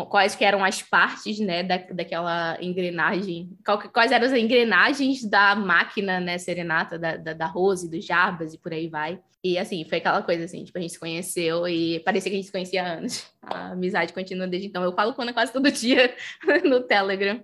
quais 0.09 0.35
que 0.35 0.43
eram 0.43 0.63
as 0.63 0.81
partes, 0.81 1.39
né, 1.39 1.63
da, 1.63 1.77
daquela 1.77 2.57
engrenagem, 2.61 3.49
quais 3.93 4.11
eram 4.11 4.25
as 4.25 4.33
engrenagens 4.33 5.23
da 5.23 5.55
máquina, 5.55 6.19
né, 6.19 6.37
serenata, 6.37 6.99
da, 6.99 7.15
da, 7.15 7.33
da 7.33 7.45
Rose, 7.45 7.89
do 7.89 8.01
Jarbas 8.01 8.53
e 8.53 8.57
por 8.57 8.73
aí 8.73 8.87
vai. 8.87 9.19
E, 9.43 9.57
assim, 9.57 9.85
foi 9.85 9.99
aquela 9.99 10.21
coisa, 10.21 10.43
assim, 10.43 10.63
tipo, 10.63 10.77
a 10.77 10.81
gente 10.81 10.93
se 10.93 10.99
conheceu 10.99 11.67
e 11.67 11.99
parecia 12.01 12.29
que 12.29 12.35
a 12.35 12.39
gente 12.39 12.47
se 12.47 12.51
conhecia 12.51 12.83
há 12.83 12.93
anos. 12.93 13.25
A 13.41 13.71
amizade 13.71 14.11
continua 14.11 14.47
desde 14.47 14.67
então. 14.67 14.83
Eu 14.83 14.91
falo 14.91 15.13
com 15.13 15.21
Ana 15.21 15.31
quase 15.31 15.53
todo 15.53 15.71
dia 15.71 16.13
no 16.65 16.81
Telegram. 16.81 17.41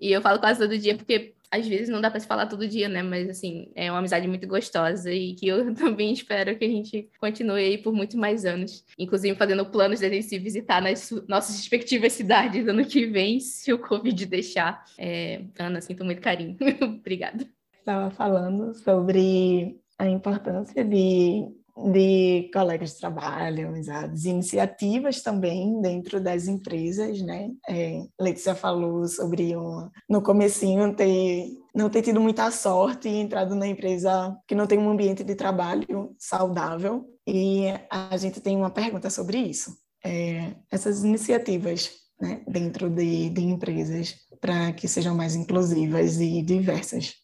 E 0.00 0.10
eu 0.10 0.22
falo 0.22 0.38
quase 0.38 0.60
todo 0.60 0.78
dia 0.78 0.96
porque 0.96 1.34
às 1.52 1.68
vezes 1.68 1.90
não 1.90 2.00
dá 2.00 2.10
para 2.10 2.18
se 2.18 2.26
falar 2.26 2.46
todo 2.46 2.66
dia, 2.66 2.88
né? 2.88 3.02
Mas 3.02 3.28
assim, 3.28 3.70
é 3.74 3.90
uma 3.92 3.98
amizade 3.98 4.26
muito 4.26 4.48
gostosa 4.48 5.12
e 5.12 5.34
que 5.34 5.46
eu 5.46 5.74
também 5.76 6.12
espero 6.12 6.56
que 6.56 6.64
a 6.64 6.68
gente 6.68 7.10
continue 7.20 7.62
aí 7.62 7.78
por 7.78 7.92
muito 7.92 8.16
mais 8.16 8.46
anos. 8.46 8.82
Inclusive 8.98 9.36
fazendo 9.36 9.66
planos 9.66 10.00
de 10.00 10.06
a 10.06 10.08
gente 10.08 10.24
se 10.24 10.38
visitar 10.38 10.80
nas 10.80 11.10
nossas 11.28 11.56
respectivas 11.56 12.14
cidades 12.14 12.66
ano 12.66 12.86
que 12.86 13.04
vem, 13.04 13.38
se 13.38 13.70
o 13.70 13.78
Covid 13.78 14.24
deixar. 14.24 14.82
É, 14.98 15.42
Ana, 15.58 15.82
sinto 15.82 16.04
muito 16.04 16.22
carinho. 16.22 16.56
Obrigada. 16.80 17.46
Estava 17.78 18.10
falando 18.10 18.72
sobre 18.74 19.78
a 19.98 20.08
importância 20.08 20.82
de 20.82 21.52
de 21.92 22.50
colegas 22.52 22.92
de 22.92 23.00
trabalho, 23.00 23.68
amizades, 23.68 24.24
iniciativas 24.24 25.22
também 25.22 25.80
dentro 25.80 26.20
das 26.20 26.46
empresas, 26.46 27.20
né? 27.22 27.50
É, 27.68 28.04
Letícia 28.20 28.54
falou 28.54 29.06
sobre 29.06 29.56
uma, 29.56 29.90
no 30.08 30.22
comecinho 30.22 30.94
ter 30.94 31.46
não 31.74 31.88
ter 31.88 32.02
tido 32.02 32.20
muita 32.20 32.50
sorte 32.50 33.08
e 33.08 33.16
entrado 33.16 33.54
na 33.54 33.66
empresa 33.66 34.36
que 34.46 34.54
não 34.54 34.66
tem 34.66 34.78
um 34.78 34.90
ambiente 34.90 35.24
de 35.24 35.34
trabalho 35.34 36.14
saudável 36.18 37.06
e 37.26 37.64
a 37.90 38.14
gente 38.16 38.40
tem 38.40 38.56
uma 38.56 38.70
pergunta 38.70 39.08
sobre 39.08 39.38
isso. 39.38 39.74
É, 40.04 40.54
essas 40.70 41.02
iniciativas 41.02 41.90
né, 42.20 42.42
dentro 42.46 42.90
de, 42.90 43.30
de 43.30 43.42
empresas 43.42 44.16
para 44.40 44.72
que 44.72 44.86
sejam 44.86 45.14
mais 45.14 45.34
inclusivas 45.34 46.20
e 46.20 46.42
diversas. 46.42 47.14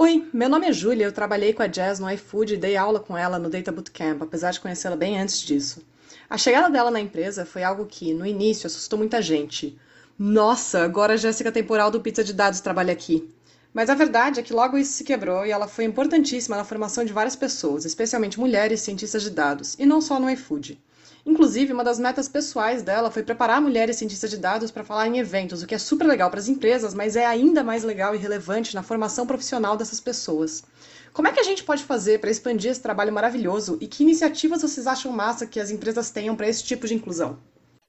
Oi, 0.00 0.28
meu 0.32 0.48
nome 0.48 0.68
é 0.68 0.72
Júlia, 0.72 1.06
eu 1.06 1.12
trabalhei 1.12 1.52
com 1.52 1.60
a 1.60 1.66
Jazz 1.66 1.98
no 1.98 2.08
iFood 2.08 2.54
e 2.54 2.56
dei 2.56 2.76
aula 2.76 3.00
com 3.00 3.18
ela 3.18 3.36
no 3.36 3.50
Data 3.50 3.72
Bootcamp, 3.72 4.22
apesar 4.22 4.52
de 4.52 4.60
conhecê-la 4.60 4.94
bem 4.94 5.18
antes 5.18 5.40
disso. 5.40 5.84
A 6.30 6.38
chegada 6.38 6.70
dela 6.70 6.88
na 6.88 7.00
empresa 7.00 7.44
foi 7.44 7.64
algo 7.64 7.84
que, 7.84 8.14
no 8.14 8.24
início, 8.24 8.68
assustou 8.68 8.96
muita 8.96 9.20
gente. 9.20 9.76
Nossa, 10.16 10.84
agora 10.84 11.14
a 11.14 11.16
Jéssica 11.16 11.50
Temporal 11.50 11.90
do 11.90 12.00
Pizza 12.00 12.22
de 12.22 12.32
Dados 12.32 12.60
trabalha 12.60 12.92
aqui. 12.92 13.28
Mas 13.74 13.90
a 13.90 13.94
verdade 13.96 14.38
é 14.38 14.42
que 14.44 14.52
logo 14.52 14.78
isso 14.78 14.92
se 14.92 15.02
quebrou 15.02 15.44
e 15.44 15.50
ela 15.50 15.66
foi 15.66 15.82
importantíssima 15.82 16.56
na 16.56 16.64
formação 16.64 17.04
de 17.04 17.12
várias 17.12 17.34
pessoas, 17.34 17.84
especialmente 17.84 18.38
mulheres 18.38 18.82
cientistas 18.82 19.24
de 19.24 19.30
dados, 19.30 19.74
e 19.80 19.84
não 19.84 20.00
só 20.00 20.20
no 20.20 20.30
iFood. 20.30 20.80
Inclusive, 21.26 21.72
uma 21.72 21.84
das 21.84 21.98
metas 21.98 22.28
pessoais 22.28 22.82
dela 22.82 23.10
foi 23.10 23.22
preparar 23.22 23.60
mulheres 23.60 23.96
cientistas 23.96 24.30
de 24.30 24.36
dados 24.36 24.70
para 24.70 24.84
falar 24.84 25.06
em 25.06 25.18
eventos, 25.18 25.62
o 25.62 25.66
que 25.66 25.74
é 25.74 25.78
super 25.78 26.06
legal 26.06 26.30
para 26.30 26.40
as 26.40 26.48
empresas, 26.48 26.94
mas 26.94 27.16
é 27.16 27.26
ainda 27.26 27.62
mais 27.62 27.84
legal 27.84 28.14
e 28.14 28.18
relevante 28.18 28.74
na 28.74 28.82
formação 28.82 29.26
profissional 29.26 29.76
dessas 29.76 30.00
pessoas. 30.00 30.64
Como 31.12 31.28
é 31.28 31.32
que 31.32 31.40
a 31.40 31.44
gente 31.44 31.64
pode 31.64 31.84
fazer 31.84 32.20
para 32.20 32.30
expandir 32.30 32.70
esse 32.70 32.82
trabalho 32.82 33.12
maravilhoso 33.12 33.78
e 33.80 33.86
que 33.86 34.02
iniciativas 34.02 34.62
vocês 34.62 34.86
acham 34.86 35.12
massa 35.12 35.46
que 35.46 35.60
as 35.60 35.70
empresas 35.70 36.10
tenham 36.10 36.36
para 36.36 36.48
esse 36.48 36.64
tipo 36.64 36.86
de 36.86 36.94
inclusão? 36.94 37.38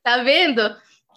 Tá 0.04 0.24
vendo? 0.24 0.62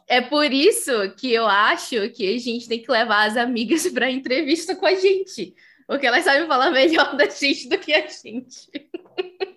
É 0.07 0.21
por 0.21 0.53
isso 0.53 0.93
que 1.17 1.33
eu 1.33 1.47
acho 1.47 2.11
que 2.11 2.35
a 2.35 2.39
gente 2.39 2.69
tem 2.69 2.83
que 2.83 2.91
levar 2.91 3.29
as 3.29 3.37
amigas 3.37 3.87
para 3.89 4.11
entrevista 4.11 4.77
com 4.77 4.87
a 4.87 4.95
gente, 4.95 5.55
porque 5.87 6.07
elas 6.07 6.25
sabem 6.25 6.47
falar 6.47 6.71
melhor 6.71 7.17
da 7.17 7.29
gente 7.29 7.69
do 7.69 7.79
que 7.79 7.95
a 7.95 8.07
gente. 8.07 8.71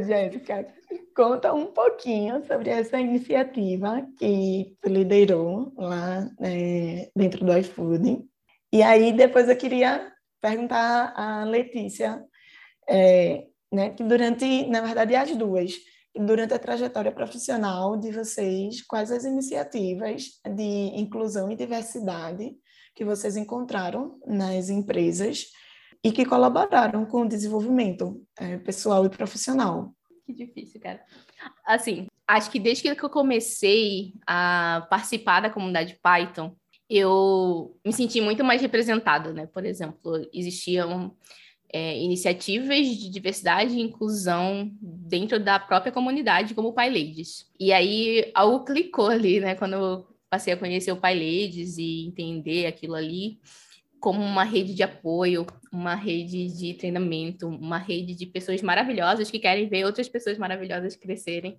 Jéssica, 0.00 0.66
conta 1.14 1.52
um 1.52 1.66
pouquinho 1.66 2.44
sobre 2.46 2.70
essa 2.70 3.00
iniciativa 3.00 4.06
que 4.18 4.76
liderou 4.84 5.72
lá 5.76 6.30
é, 6.40 7.10
dentro 7.16 7.44
do 7.44 7.56
iFood. 7.58 8.24
E 8.72 8.82
aí, 8.82 9.12
depois 9.12 9.48
eu 9.48 9.56
queria 9.56 10.12
perguntar 10.40 11.12
à 11.16 11.44
Letícia, 11.44 12.22
é, 12.88 13.46
né, 13.72 13.90
que 13.90 14.02
durante, 14.02 14.66
na 14.68 14.80
verdade, 14.80 15.14
as 15.14 15.34
duas, 15.36 15.72
durante 16.14 16.54
a 16.54 16.58
trajetória 16.58 17.12
profissional 17.12 17.96
de 17.96 18.10
vocês, 18.10 18.82
quais 18.86 19.10
as 19.10 19.24
iniciativas 19.24 20.40
de 20.54 20.92
inclusão 21.00 21.50
e 21.50 21.56
diversidade 21.56 22.54
que 22.94 23.04
vocês 23.04 23.36
encontraram 23.36 24.18
nas 24.26 24.68
empresas 24.68 25.46
e 26.04 26.10
que 26.10 26.24
colaboraram 26.24 27.04
com 27.04 27.22
o 27.22 27.28
desenvolvimento 27.28 28.20
é, 28.38 28.58
pessoal 28.58 29.06
e 29.06 29.10
profissional. 29.10 29.94
Que 30.26 30.32
difícil, 30.32 30.80
cara. 30.80 31.00
Assim, 31.64 32.06
acho 32.26 32.50
que 32.50 32.58
desde 32.58 32.94
que 32.94 33.04
eu 33.04 33.10
comecei 33.10 34.14
a 34.26 34.86
participar 34.90 35.40
da 35.40 35.50
comunidade 35.50 35.98
Python, 36.02 36.54
eu 36.88 37.78
me 37.84 37.92
senti 37.92 38.20
muito 38.20 38.44
mais 38.44 38.60
representada, 38.60 39.32
né? 39.32 39.46
Por 39.46 39.64
exemplo, 39.64 40.28
existiam 40.32 41.16
é, 41.72 41.98
iniciativas 41.98 42.86
de 42.86 43.08
diversidade 43.08 43.74
e 43.74 43.80
inclusão 43.80 44.70
dentro 44.80 45.40
da 45.40 45.58
própria 45.58 45.92
comunidade, 45.92 46.54
como 46.54 46.68
o 46.68 46.72
Pai 46.72 46.88
Ladies. 46.88 47.50
E 47.58 47.72
aí 47.72 48.30
algo 48.34 48.64
clicou 48.64 49.08
ali, 49.08 49.40
né? 49.40 49.54
Quando 49.54 49.74
eu 49.74 50.06
passei 50.28 50.52
a 50.52 50.56
conhecer 50.56 50.92
o 50.92 50.96
Pai 50.96 51.14
Ladies 51.14 51.78
e 51.78 52.06
entender 52.06 52.66
aquilo 52.66 52.94
ali 52.94 53.40
como 54.02 54.20
uma 54.20 54.42
rede 54.42 54.74
de 54.74 54.82
apoio, 54.82 55.46
uma 55.72 55.94
rede 55.94 56.48
de 56.48 56.74
treinamento, 56.74 57.46
uma 57.46 57.78
rede 57.78 58.16
de 58.16 58.26
pessoas 58.26 58.60
maravilhosas 58.60 59.30
que 59.30 59.38
querem 59.38 59.68
ver 59.68 59.84
outras 59.84 60.08
pessoas 60.08 60.36
maravilhosas 60.36 60.96
crescerem 60.96 61.56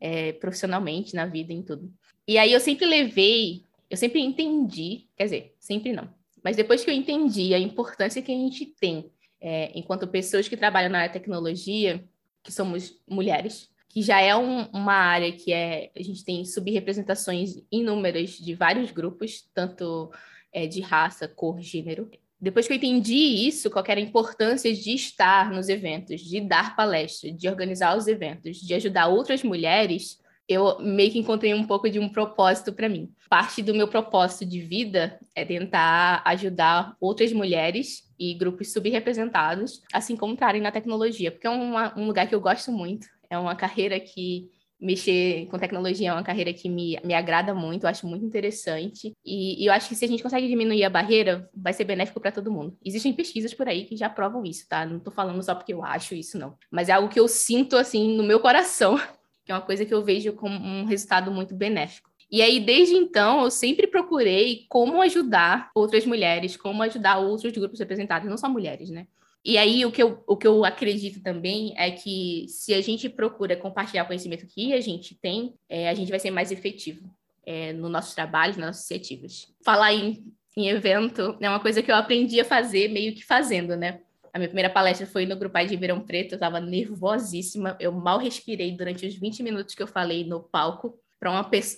é, 0.00 0.32
profissionalmente 0.32 1.14
na 1.14 1.26
vida, 1.26 1.52
em 1.52 1.62
tudo. 1.62 1.88
E 2.26 2.38
aí 2.38 2.52
eu 2.52 2.58
sempre 2.58 2.86
levei, 2.86 3.62
eu 3.88 3.96
sempre 3.96 4.20
entendi, 4.20 5.06
quer 5.16 5.24
dizer, 5.24 5.54
sempre 5.60 5.92
não, 5.92 6.12
mas 6.42 6.56
depois 6.56 6.84
que 6.84 6.90
eu 6.90 6.94
entendi 6.94 7.54
a 7.54 7.58
importância 7.58 8.20
que 8.20 8.32
a 8.32 8.34
gente 8.34 8.66
tem 8.66 9.08
é, 9.40 9.70
enquanto 9.78 10.08
pessoas 10.08 10.48
que 10.48 10.56
trabalham 10.56 10.90
na 10.90 10.98
área 10.98 11.08
de 11.08 11.20
tecnologia, 11.20 12.04
que 12.42 12.52
somos 12.52 13.00
mulheres, 13.08 13.70
que 13.88 14.02
já 14.02 14.20
é 14.20 14.34
um, 14.34 14.62
uma 14.72 14.94
área 14.94 15.30
que 15.30 15.52
é 15.52 15.92
a 15.96 16.02
gente 16.02 16.24
tem 16.24 16.44
subrepresentações 16.44 17.62
inúmeras 17.70 18.30
de 18.30 18.54
vários 18.54 18.90
grupos, 18.90 19.48
tanto 19.54 20.10
é, 20.52 20.66
de 20.66 20.80
raça, 20.80 21.28
cor, 21.28 21.60
gênero. 21.60 22.10
Depois 22.40 22.66
que 22.66 22.72
eu 22.72 22.76
entendi 22.76 23.14
isso, 23.46 23.70
qual 23.70 23.84
era 23.86 24.00
a 24.00 24.02
importância 24.02 24.72
de 24.74 24.94
estar 24.94 25.50
nos 25.50 25.68
eventos, 25.68 26.22
de 26.22 26.40
dar 26.40 26.74
palestra, 26.74 27.30
de 27.30 27.48
organizar 27.48 27.96
os 27.96 28.06
eventos, 28.06 28.56
de 28.56 28.72
ajudar 28.72 29.08
outras 29.08 29.42
mulheres, 29.42 30.18
eu 30.48 30.80
meio 30.80 31.12
que 31.12 31.18
encontrei 31.18 31.54
um 31.54 31.64
pouco 31.64 31.88
de 31.88 32.00
um 32.00 32.08
propósito 32.08 32.72
para 32.72 32.88
mim. 32.88 33.12
Parte 33.28 33.62
do 33.62 33.74
meu 33.74 33.86
propósito 33.86 34.44
de 34.44 34.60
vida 34.60 35.20
é 35.34 35.44
tentar 35.44 36.22
ajudar 36.24 36.96
outras 37.00 37.32
mulheres 37.32 38.10
e 38.18 38.34
grupos 38.34 38.72
subrepresentados 38.72 39.80
a 39.92 40.00
se 40.00 40.12
encontrarem 40.12 40.60
na 40.60 40.72
tecnologia, 40.72 41.30
porque 41.30 41.46
é 41.46 41.50
uma, 41.50 41.96
um 41.96 42.06
lugar 42.06 42.26
que 42.26 42.34
eu 42.34 42.40
gosto 42.40 42.72
muito, 42.72 43.06
é 43.30 43.38
uma 43.38 43.54
carreira 43.54 44.00
que 44.00 44.50
mexer 44.80 45.46
com 45.46 45.58
tecnologia 45.58 46.08
é 46.08 46.12
uma 46.12 46.22
carreira 46.22 46.52
que 46.52 46.68
me, 46.68 46.98
me 47.04 47.12
agrada 47.12 47.54
muito, 47.54 47.84
eu 47.84 47.88
acho 47.88 48.06
muito 48.06 48.24
interessante. 48.24 49.12
E, 49.24 49.62
e, 49.62 49.66
eu 49.66 49.72
acho 49.72 49.88
que 49.88 49.94
se 49.94 50.04
a 50.04 50.08
gente 50.08 50.22
consegue 50.22 50.48
diminuir 50.48 50.84
a 50.84 50.90
barreira, 50.90 51.48
vai 51.54 51.72
ser 51.72 51.84
benéfico 51.84 52.20
para 52.20 52.32
todo 52.32 52.50
mundo. 52.50 52.76
Existem 52.84 53.12
pesquisas 53.12 53.52
por 53.52 53.68
aí 53.68 53.84
que 53.84 53.96
já 53.96 54.08
provam 54.08 54.44
isso, 54.44 54.66
tá? 54.68 54.86
Não 54.86 54.96
estou 54.96 55.12
falando 55.12 55.42
só 55.42 55.54
porque 55.54 55.74
eu 55.74 55.84
acho 55.84 56.14
isso, 56.14 56.38
não. 56.38 56.56
Mas 56.70 56.88
é 56.88 56.92
algo 56.92 57.08
que 57.08 57.20
eu 57.20 57.28
sinto, 57.28 57.76
assim, 57.76 58.16
no 58.16 58.22
meu 58.22 58.40
coração, 58.40 58.96
que 59.44 59.52
é 59.52 59.54
uma 59.54 59.60
coisa 59.60 59.84
que 59.84 59.92
eu 59.92 60.02
vejo 60.02 60.32
como 60.32 60.54
um 60.54 60.84
resultado 60.84 61.30
muito 61.30 61.54
benéfico. 61.54 62.08
E 62.30 62.42
aí, 62.42 62.60
desde 62.60 62.94
então, 62.94 63.42
eu 63.42 63.50
sempre 63.50 63.88
procurei 63.88 64.64
como 64.68 65.02
ajudar 65.02 65.70
outras 65.74 66.06
mulheres, 66.06 66.56
como 66.56 66.80
ajudar 66.84 67.18
outros 67.18 67.52
grupos 67.52 67.80
representados, 67.80 68.28
não 68.28 68.36
só 68.36 68.48
mulheres, 68.48 68.88
né? 68.88 69.06
E 69.44 69.56
aí, 69.56 69.86
o 69.86 69.92
que, 69.92 70.02
eu, 70.02 70.22
o 70.26 70.36
que 70.36 70.46
eu 70.46 70.64
acredito 70.64 71.22
também 71.22 71.72
é 71.76 71.90
que 71.90 72.44
se 72.48 72.74
a 72.74 72.80
gente 72.82 73.08
procura 73.08 73.56
compartilhar 73.56 74.04
o 74.04 74.06
conhecimento 74.06 74.46
que 74.46 74.74
a 74.74 74.80
gente 74.80 75.14
tem, 75.14 75.54
é, 75.68 75.88
a 75.88 75.94
gente 75.94 76.10
vai 76.10 76.18
ser 76.18 76.30
mais 76.30 76.52
efetivo 76.52 77.10
é, 77.46 77.72
no 77.72 77.88
nosso 77.88 78.14
trabalho, 78.14 78.52
nas 78.58 78.66
nossas 78.66 78.90
iniciativas. 78.90 79.48
Falar 79.64 79.94
em, 79.94 80.22
em 80.56 80.68
evento 80.68 81.38
é 81.40 81.48
uma 81.48 81.60
coisa 81.60 81.82
que 81.82 81.90
eu 81.90 81.96
aprendi 81.96 82.38
a 82.38 82.44
fazer 82.44 82.88
meio 82.88 83.14
que 83.14 83.24
fazendo, 83.24 83.76
né? 83.76 84.00
A 84.32 84.38
minha 84.38 84.48
primeira 84.48 84.70
palestra 84.70 85.06
foi 85.06 85.26
no 85.26 85.36
Grupal 85.36 85.64
de 85.64 85.70
Ribeirão 85.70 86.00
Preto, 86.00 86.32
eu 86.32 86.36
estava 86.36 86.60
nervosíssima, 86.60 87.76
eu 87.80 87.90
mal 87.90 88.18
respirei 88.18 88.76
durante 88.76 89.06
os 89.06 89.14
20 89.14 89.42
minutos 89.42 89.74
que 89.74 89.82
eu 89.82 89.88
falei 89.88 90.24
no 90.24 90.40
palco 90.40 90.98
para 91.18 91.30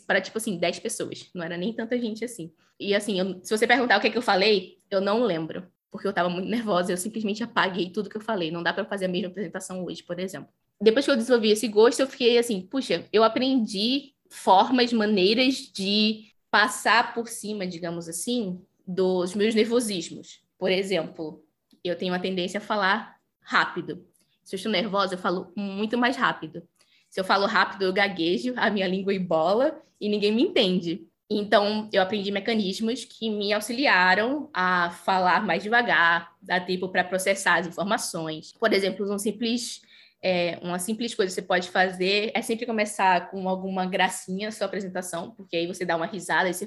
para 0.06 0.20
tipo 0.20 0.38
assim, 0.38 0.58
10 0.58 0.80
pessoas, 0.80 1.30
não 1.34 1.44
era 1.44 1.56
nem 1.56 1.72
tanta 1.72 1.98
gente 1.98 2.24
assim. 2.24 2.52
E 2.78 2.94
assim, 2.94 3.18
eu, 3.18 3.40
se 3.42 3.56
você 3.56 3.66
perguntar 3.66 3.98
o 3.98 4.00
que 4.00 4.08
é 4.08 4.10
que 4.10 4.18
eu 4.18 4.22
falei, 4.22 4.78
eu 4.90 5.00
não 5.00 5.22
lembro 5.22 5.66
porque 5.92 6.06
eu 6.06 6.10
estava 6.10 6.30
muito 6.30 6.48
nervosa, 6.48 6.90
eu 6.90 6.96
simplesmente 6.96 7.44
apaguei 7.44 7.90
tudo 7.90 8.08
que 8.08 8.16
eu 8.16 8.20
falei. 8.20 8.50
Não 8.50 8.62
dá 8.62 8.72
para 8.72 8.86
fazer 8.86 9.04
a 9.04 9.08
mesma 9.08 9.28
apresentação 9.28 9.84
hoje, 9.84 10.02
por 10.02 10.18
exemplo. 10.18 10.48
Depois 10.80 11.04
que 11.04 11.10
eu 11.10 11.16
desenvolvi 11.16 11.50
esse 11.50 11.68
gosto, 11.68 12.00
eu 12.00 12.08
fiquei 12.08 12.38
assim, 12.38 12.62
puxa, 12.62 13.06
eu 13.12 13.22
aprendi 13.22 14.14
formas, 14.30 14.90
maneiras 14.92 15.56
de 15.56 16.32
passar 16.50 17.12
por 17.12 17.28
cima, 17.28 17.66
digamos 17.66 18.08
assim, 18.08 18.58
dos 18.86 19.34
meus 19.34 19.54
nervosismos. 19.54 20.42
Por 20.58 20.70
exemplo, 20.70 21.44
eu 21.84 21.94
tenho 21.96 22.12
uma 22.12 22.18
tendência 22.18 22.56
a 22.56 22.62
falar 22.62 23.16
rápido. 23.42 24.06
Se 24.42 24.54
eu 24.54 24.56
estou 24.56 24.72
nervosa, 24.72 25.14
eu 25.14 25.18
falo 25.18 25.52
muito 25.54 25.98
mais 25.98 26.16
rápido. 26.16 26.66
Se 27.10 27.20
eu 27.20 27.24
falo 27.24 27.44
rápido, 27.44 27.82
eu 27.82 27.92
gaguejo, 27.92 28.54
a 28.56 28.70
minha 28.70 28.88
língua 28.88 29.12
embola 29.12 29.78
e 30.00 30.08
ninguém 30.08 30.32
me 30.32 30.42
entende. 30.42 31.06
Então, 31.38 31.88
eu 31.92 32.02
aprendi 32.02 32.30
mecanismos 32.30 33.04
que 33.04 33.30
me 33.30 33.52
auxiliaram 33.52 34.50
a 34.52 34.90
falar 34.90 35.44
mais 35.44 35.62
devagar, 35.62 36.32
dar 36.42 36.60
tempo 36.60 36.88
para 36.88 37.04
processar 37.04 37.58
as 37.58 37.66
informações. 37.66 38.52
Por 38.52 38.72
exemplo, 38.72 39.10
um 39.10 39.18
simples, 39.18 39.80
é, 40.22 40.58
uma 40.62 40.78
simples 40.78 41.14
coisa 41.14 41.30
que 41.30 41.34
você 41.34 41.46
pode 41.46 41.70
fazer 41.70 42.30
é 42.34 42.42
sempre 42.42 42.66
começar 42.66 43.30
com 43.30 43.48
alguma 43.48 43.86
gracinha 43.86 44.48
a 44.48 44.52
sua 44.52 44.66
apresentação, 44.66 45.30
porque 45.30 45.56
aí 45.56 45.66
você 45.66 45.84
dá 45.84 45.96
uma 45.96 46.06
risada 46.06 46.48
e 46.48 46.54
você 46.54 46.66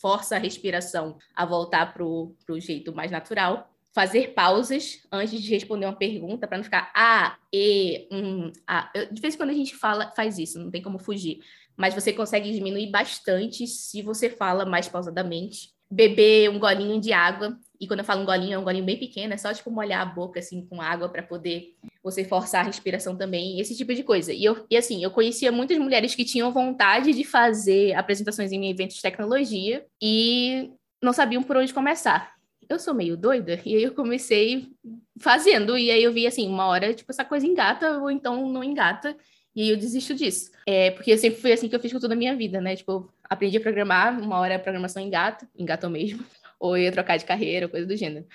força 0.00 0.36
a 0.36 0.38
respiração 0.38 1.18
a 1.34 1.44
voltar 1.44 1.92
para 1.92 2.04
o 2.04 2.34
jeito 2.58 2.94
mais 2.94 3.10
natural 3.10 3.70
fazer 3.92 4.34
pausas 4.34 5.00
antes 5.10 5.42
de 5.42 5.50
responder 5.50 5.86
uma 5.86 5.96
pergunta 5.96 6.46
para 6.46 6.58
não 6.58 6.64
ficar 6.64 6.92
ah, 6.94 7.36
e, 7.52 8.06
um, 8.12 8.52
ah. 8.66 8.88
de 9.10 9.20
vez 9.20 9.34
em 9.34 9.36
quando 9.36 9.50
a 9.50 9.54
gente 9.54 9.74
fala, 9.74 10.12
faz 10.14 10.38
isso, 10.38 10.60
não 10.60 10.70
tem 10.70 10.80
como 10.80 10.98
fugir 10.98 11.40
mas 11.80 11.94
você 11.94 12.12
consegue 12.12 12.52
diminuir 12.52 12.90
bastante 12.90 13.66
se 13.66 14.02
você 14.02 14.28
fala 14.28 14.66
mais 14.66 14.86
pausadamente. 14.86 15.70
Beber 15.90 16.50
um 16.50 16.58
golinho 16.58 17.00
de 17.00 17.10
água, 17.10 17.58
e 17.80 17.86
quando 17.86 18.00
eu 18.00 18.04
falo 18.04 18.20
um 18.20 18.26
golinho, 18.26 18.52
é 18.52 18.58
um 18.58 18.62
golinho 18.62 18.84
bem 18.84 18.98
pequeno, 18.98 19.32
é 19.32 19.36
só 19.38 19.52
tipo 19.52 19.70
molhar 19.70 20.02
a 20.02 20.04
boca 20.04 20.38
assim 20.38 20.64
com 20.66 20.82
água 20.82 21.08
para 21.08 21.22
poder 21.22 21.74
você 22.02 22.22
forçar 22.22 22.60
a 22.60 22.66
respiração 22.66 23.16
também, 23.16 23.58
esse 23.58 23.74
tipo 23.74 23.94
de 23.94 24.02
coisa. 24.02 24.30
E, 24.30 24.44
eu, 24.44 24.66
e 24.70 24.76
assim, 24.76 25.02
eu 25.02 25.10
conhecia 25.10 25.50
muitas 25.50 25.78
mulheres 25.78 26.14
que 26.14 26.22
tinham 26.22 26.52
vontade 26.52 27.14
de 27.14 27.24
fazer 27.24 27.94
apresentações 27.94 28.52
em 28.52 28.70
eventos 28.70 28.96
de 28.96 29.02
tecnologia 29.02 29.84
e 30.00 30.70
não 31.02 31.14
sabiam 31.14 31.42
por 31.42 31.56
onde 31.56 31.72
começar. 31.72 32.34
Eu 32.68 32.78
sou 32.78 32.92
meio 32.92 33.16
doida, 33.16 33.58
e 33.64 33.74
aí 33.74 33.82
eu 33.82 33.94
comecei 33.94 34.68
fazendo, 35.18 35.78
e 35.78 35.90
aí 35.90 36.02
eu 36.02 36.12
vi 36.12 36.26
assim, 36.26 36.46
uma 36.46 36.66
hora, 36.66 36.92
tipo, 36.92 37.10
essa 37.10 37.24
coisa 37.24 37.46
engata, 37.46 37.98
ou 37.98 38.10
então 38.10 38.48
não 38.48 38.62
engata, 38.62 39.16
e 39.54 39.70
eu 39.70 39.76
desisto 39.76 40.14
disso. 40.14 40.50
É, 40.66 40.90
porque 40.90 41.12
eu 41.12 41.18
sempre 41.18 41.40
fui 41.40 41.52
assim 41.52 41.68
que 41.68 41.74
eu 41.74 41.80
fiz 41.80 41.92
com 41.92 42.00
toda 42.00 42.14
a 42.14 42.16
minha 42.16 42.36
vida, 42.36 42.60
né? 42.60 42.76
Tipo, 42.76 43.12
aprendi 43.28 43.56
a 43.56 43.60
programar, 43.60 44.20
uma 44.20 44.38
hora 44.38 44.56
a 44.56 44.58
programação 44.58 45.02
engata, 45.02 45.48
engatou 45.56 45.90
mesmo, 45.90 46.24
ou 46.58 46.76
ia 46.76 46.92
trocar 46.92 47.16
de 47.16 47.24
carreira, 47.24 47.68
coisa 47.68 47.86
do 47.86 47.96
gênero. 47.96 48.26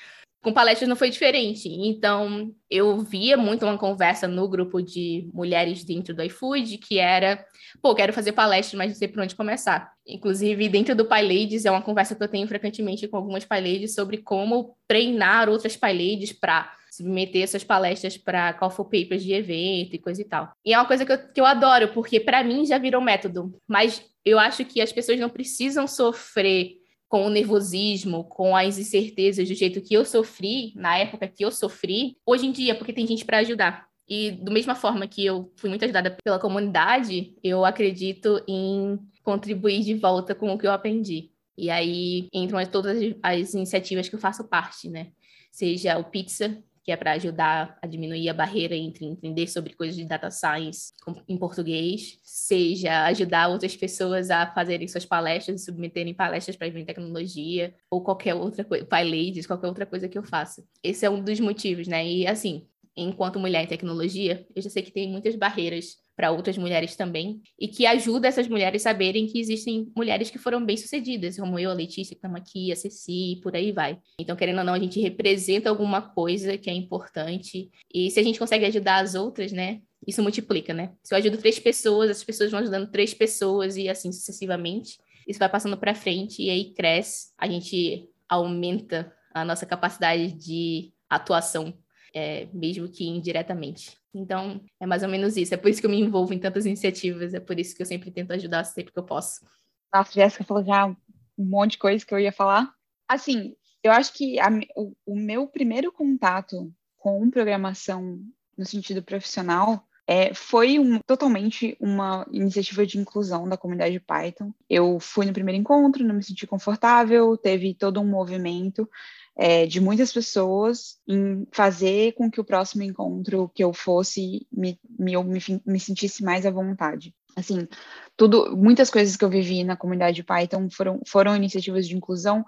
Com 0.42 0.54
palestras 0.54 0.88
não 0.88 0.96
foi 0.96 1.10
diferente. 1.10 1.68
Então, 1.68 2.54
eu 2.70 3.00
via 3.00 3.36
muito 3.36 3.66
uma 3.66 3.80
conversa 3.80 4.28
no 4.28 4.48
grupo 4.48 4.80
de 4.80 5.28
mulheres 5.34 5.84
dentro 5.84 6.14
do 6.14 6.22
iFood, 6.22 6.78
que 6.78 7.00
era, 7.00 7.44
pô, 7.82 7.96
quero 7.96 8.14
fazer 8.14 8.32
palestra, 8.32 8.78
mas 8.78 8.90
não 8.90 8.96
sei 8.96 9.08
por 9.08 9.24
onde 9.24 9.36
começar. 9.36 9.92
Inclusive, 10.06 10.70
dentro 10.70 10.94
do 10.94 11.06
PyLadies, 11.06 11.66
é 11.66 11.72
uma 11.72 11.82
conversa 11.82 12.14
que 12.14 12.22
eu 12.22 12.28
tenho 12.28 12.48
frequentemente 12.48 13.08
com 13.08 13.18
algumas 13.18 13.44
PyLadies 13.44 13.96
sobre 13.96 14.20
como 14.20 14.78
treinar 14.88 15.50
outras 15.50 15.76
PyLadies 15.76 16.32
para 16.32 16.72
submeter 16.98 17.44
essas 17.44 17.64
palestras 17.64 18.18
para 18.18 18.54
call 18.54 18.70
for 18.70 18.86
papers 18.86 19.24
de 19.24 19.34
evento 19.34 19.96
e 19.96 20.00
coisa 20.00 20.22
e 20.22 20.26
tal. 20.26 20.52
E 20.66 20.74
é 20.74 20.78
uma 20.78 20.88
coisa 20.88 21.06
que 21.06 21.12
eu, 21.12 21.18
que 21.34 21.42
eu 21.42 21.46
adoro, 21.46 21.90
porque 21.90 22.20
para 22.20 22.44
mim 22.44 22.66
já 22.66 22.78
virou 22.78 23.02
método, 23.02 23.54
mas 23.68 24.04
eu 24.24 24.40
acho 24.40 24.66
que 24.66 24.82
as 24.82 24.92
pessoas 24.92 25.20
não 25.20 25.30
precisam 25.30 25.88
sofrer 25.88 26.78
com 27.08 27.28
o 27.28 27.30
nervosismo, 27.30 28.24
com 28.24 28.56
as 28.56 28.78
incertezas 28.78 29.48
do 29.48 29.54
jeito 29.54 29.82
que 29.82 29.94
eu 29.94 30.04
sofri, 30.04 30.74
na 30.76 30.98
época 30.98 31.28
que 31.28 31.46
eu 31.46 31.52
sofri, 31.52 32.18
hoje 32.26 32.48
em 32.48 32.52
dia, 32.52 32.76
porque 32.76 32.92
tem 32.92 33.06
gente 33.06 33.24
para 33.24 33.38
ajudar. 33.40 33.88
E 34.08 34.32
da 34.32 34.52
mesma 34.52 34.76
forma 34.76 35.08
que 35.08 35.26
eu 35.26 35.52
fui 35.56 35.70
muito 35.70 35.84
ajudada 35.84 36.16
pela 36.24 36.40
comunidade, 36.40 37.36
eu 37.44 37.66
acredito 37.66 38.44
em 38.48 39.00
contribuir 39.24 39.84
de 39.84 39.94
volta 39.96 40.36
com 40.36 40.52
o 40.52 40.58
que 40.58 40.68
eu 40.68 40.72
aprendi. 40.72 41.32
E 41.58 41.70
aí 41.70 42.28
entram 42.34 42.64
todas 42.66 42.98
as 43.24 43.54
iniciativas 43.54 44.10
que 44.10 44.16
eu 44.16 44.20
faço 44.20 44.44
parte, 44.44 44.90
né? 44.90 45.12
Seja 45.52 45.98
o 45.98 46.04
Pizza, 46.04 46.62
que 46.86 46.92
é 46.92 46.96
para 46.96 47.14
ajudar 47.14 47.80
a 47.82 47.88
diminuir 47.88 48.30
a 48.30 48.34
barreira 48.34 48.76
entre 48.76 49.06
entender 49.06 49.48
sobre 49.48 49.74
coisas 49.74 49.96
de 49.96 50.06
data 50.06 50.30
science 50.30 50.94
em 51.28 51.36
português, 51.36 52.20
seja 52.22 53.06
ajudar 53.06 53.48
outras 53.48 53.76
pessoas 53.76 54.30
a 54.30 54.46
fazerem 54.54 54.88
suas 54.88 55.04
palestras, 55.04 55.66
submeterem 55.66 56.14
palestras 56.14 56.56
para 56.56 56.68
evento 56.68 56.86
tecnologia, 56.86 57.74
ou 57.90 58.02
qualquer 58.02 58.36
outra 58.36 58.64
coisa, 58.64 58.86
PyLadies, 58.86 59.48
qualquer 59.48 59.66
outra 59.66 59.86
coisa 59.88 60.08
que 60.08 60.16
eu 60.16 60.24
faça. 60.24 60.64
Esse 60.84 61.08
é 61.08 61.10
um 61.10 61.24
dos 61.24 61.40
motivos, 61.40 61.88
né? 61.88 62.06
E 62.06 62.28
assim, 62.28 62.68
enquanto 62.96 63.40
mulher 63.40 63.64
em 63.64 63.68
tecnologia, 63.68 64.46
eu 64.56 64.62
já 64.62 64.70
sei 64.70 64.84
que 64.84 64.92
tem 64.92 65.10
muitas 65.10 65.36
barreiras 65.36 65.98
para 66.16 66.32
outras 66.32 66.58
mulheres 66.58 66.96
também, 66.96 67.42
e 67.60 67.68
que 67.68 67.86
ajuda 67.86 68.28
essas 68.28 68.48
mulheres 68.48 68.86
a 68.86 68.92
saberem 68.92 69.28
que 69.28 69.40
existem 69.40 69.92
mulheres 69.96 70.30
que 70.30 70.38
foram 70.38 70.66
bem-sucedidas, 70.66 71.38
como 71.38 71.60
eu, 71.60 71.70
a 71.70 71.74
Letícia, 71.74 72.16
que 72.16 72.20
estamos 72.20 72.40
aqui, 72.40 72.72
a 72.72 72.76
Ceci, 72.76 73.40
por 73.44 73.56
aí 73.56 73.72
vai. 73.72 74.00
Então, 74.20 74.36
querendo 74.36 74.60
ou 74.60 74.64
não, 74.64 74.74
a 74.74 74.80
gente 74.80 75.00
representa 75.02 75.70
alguma 75.70 76.02
coisa 76.02 76.58
que 76.58 76.70
é 76.70 76.74
importante, 76.74 77.70
e 77.94 78.10
se 78.10 78.20
a 78.20 78.24
gente 78.24 78.40
consegue 78.40 78.66
ajudar 78.66 79.04
as 79.04 79.14
outras, 79.14 79.52
né, 79.52 79.82
isso 80.08 80.22
multiplica, 80.22 80.74
né? 80.74 80.92
Se 81.04 81.14
eu 81.14 81.18
ajudo 81.18 81.38
três 81.38 81.60
pessoas, 81.60 82.10
as 82.10 82.24
pessoas 82.24 82.52
vão 82.52 82.60
ajudando 82.60 82.92
três 82.92 83.14
pessoas, 83.14 83.76
e 83.76 83.90
assim 83.90 84.12
sucessivamente. 84.12 85.00
isso 85.28 85.40
vai 85.40 85.50
passando 85.50 85.78
para 85.78 85.96
frente 85.96 86.42
e 86.44 86.50
aí 86.50 86.74
cresce, 86.74 87.34
a 87.38 87.48
gente 87.48 88.08
aumenta 88.30 89.12
a 89.34 89.44
nossa 89.44 89.66
capacidade 89.66 90.32
de 90.34 90.94
atuação, 91.10 91.74
é, 92.16 92.48
mesmo 92.54 92.88
que 92.88 93.06
indiretamente. 93.06 93.98
Então, 94.14 94.62
é 94.80 94.86
mais 94.88 95.04
ou 95.04 95.10
menos 95.10 95.36
isso. 95.36 95.54
É 95.54 95.58
por 95.58 95.70
isso 95.70 95.82
que 95.82 95.86
eu 95.86 95.92
me 95.92 96.00
envolvo 96.00 96.34
em 96.34 96.40
tantas 96.40 96.66
iniciativas, 96.66 97.34
é 97.34 97.40
por 97.42 97.60
isso 97.60 97.76
que 97.76 97.82
eu 97.82 97.86
sempre 97.86 98.10
tento 98.10 98.32
ajudar 98.32 98.64
sempre 98.64 98.94
que 98.94 98.98
eu 98.98 99.04
posso. 99.04 99.46
Nossa, 99.94 100.14
Jéssica 100.14 100.46
falou 100.46 100.64
já 100.64 100.88
um 100.88 100.96
monte 101.38 101.72
de 101.72 101.80
coisa 101.80 102.06
que 102.06 102.14
eu 102.14 102.20
ia 102.20 102.32
falar. 102.32 102.74
Assim, 103.08 103.54
eu 103.84 103.92
acho 103.92 104.14
que 104.14 104.40
a, 104.40 104.48
o, 104.78 104.96
o 105.06 105.16
meu 105.16 105.46
primeiro 105.46 105.92
contato 105.92 106.74
com 106.98 107.30
programação 107.30 108.20
no 108.58 108.66
sentido 108.66 109.04
profissional 109.04 109.86
é, 110.08 110.34
foi 110.34 110.80
um, 110.80 111.00
totalmente 111.06 111.76
uma 111.80 112.26
iniciativa 112.32 112.86
de 112.86 112.98
inclusão 112.98 113.50
da 113.50 113.58
comunidade 113.58 114.00
Python. 114.00 114.54
Eu 114.70 115.00
fui 115.00 115.26
no 115.26 115.34
primeiro 115.34 115.60
encontro, 115.60 116.06
não 116.06 116.16
me 116.16 116.24
senti 116.24 116.48
confortável, 116.48 117.36
teve 117.36 117.74
todo 117.74 118.00
um 118.00 118.08
movimento 118.08 118.90
é, 119.38 119.66
de 119.66 119.82
muitas 119.82 120.14
pessoas 120.14 120.98
em 121.08 121.46
fazer 121.52 122.14
com 122.14 122.32
que 122.32 122.40
o 122.40 122.46
próximo 122.46 122.84
encontro 122.84 123.52
que 123.54 123.64
eu 123.64 123.74
fosse 123.74 124.48
me, 124.52 124.80
me, 124.98 125.14
eu 125.14 125.24
me, 125.24 125.40
me 125.66 125.80
sentisse 125.80 126.24
mais 126.24 126.46
à 126.46 126.52
vontade. 126.52 127.14
Assim, 127.36 127.68
tudo, 128.16 128.56
muitas 128.56 128.90
coisas 128.90 129.18
que 129.18 129.26
eu 129.26 129.30
vivi 129.30 129.64
na 129.64 129.76
comunidade 129.76 130.24
Python 130.24 130.70
foram, 130.70 131.02
foram 131.06 131.36
iniciativas 131.36 131.86
de 131.86 131.96
inclusão, 131.96 132.46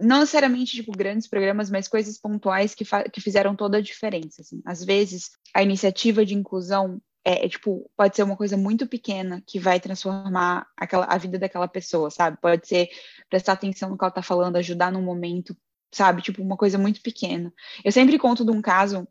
não 0.00 0.20
necessariamente 0.20 0.72
tipo 0.72 0.92
grandes 0.92 1.28
programas, 1.28 1.70
mas 1.70 1.86
coisas 1.86 2.18
pontuais 2.18 2.74
que, 2.74 2.84
que 3.12 3.20
fizeram 3.20 3.54
toda 3.54 3.76
a 3.78 3.82
diferença. 3.82 4.40
Assim. 4.40 4.62
Às 4.64 4.82
vezes, 4.82 5.30
a 5.54 5.62
iniciativa 5.62 6.24
de 6.24 6.34
inclusão 6.34 7.00
é, 7.22 7.44
é, 7.44 7.48
tipo 7.48 7.90
pode 7.96 8.16
ser 8.16 8.22
uma 8.22 8.36
coisa 8.36 8.56
muito 8.56 8.86
pequena 8.86 9.42
que 9.46 9.58
vai 9.58 9.78
transformar 9.78 10.66
aquela, 10.76 11.04
a 11.06 11.16
vida 11.16 11.38
daquela 11.38 11.68
pessoa, 11.68 12.10
sabe? 12.10 12.38
Pode 12.40 12.66
ser 12.66 12.88
prestar 13.28 13.52
atenção 13.52 13.90
no 13.90 13.98
que 13.98 14.04
ela 14.04 14.10
está 14.10 14.22
falando, 14.22 14.56
ajudar 14.56 14.90
num 14.90 15.02
momento 15.02 15.56
sabe? 15.94 16.22
Tipo, 16.22 16.42
uma 16.42 16.56
coisa 16.56 16.76
muito 16.76 17.00
pequena. 17.00 17.52
Eu 17.84 17.92
sempre 17.92 18.18
conto 18.18 18.44
de 18.44 18.50
um 18.50 18.60
caso, 18.60 19.06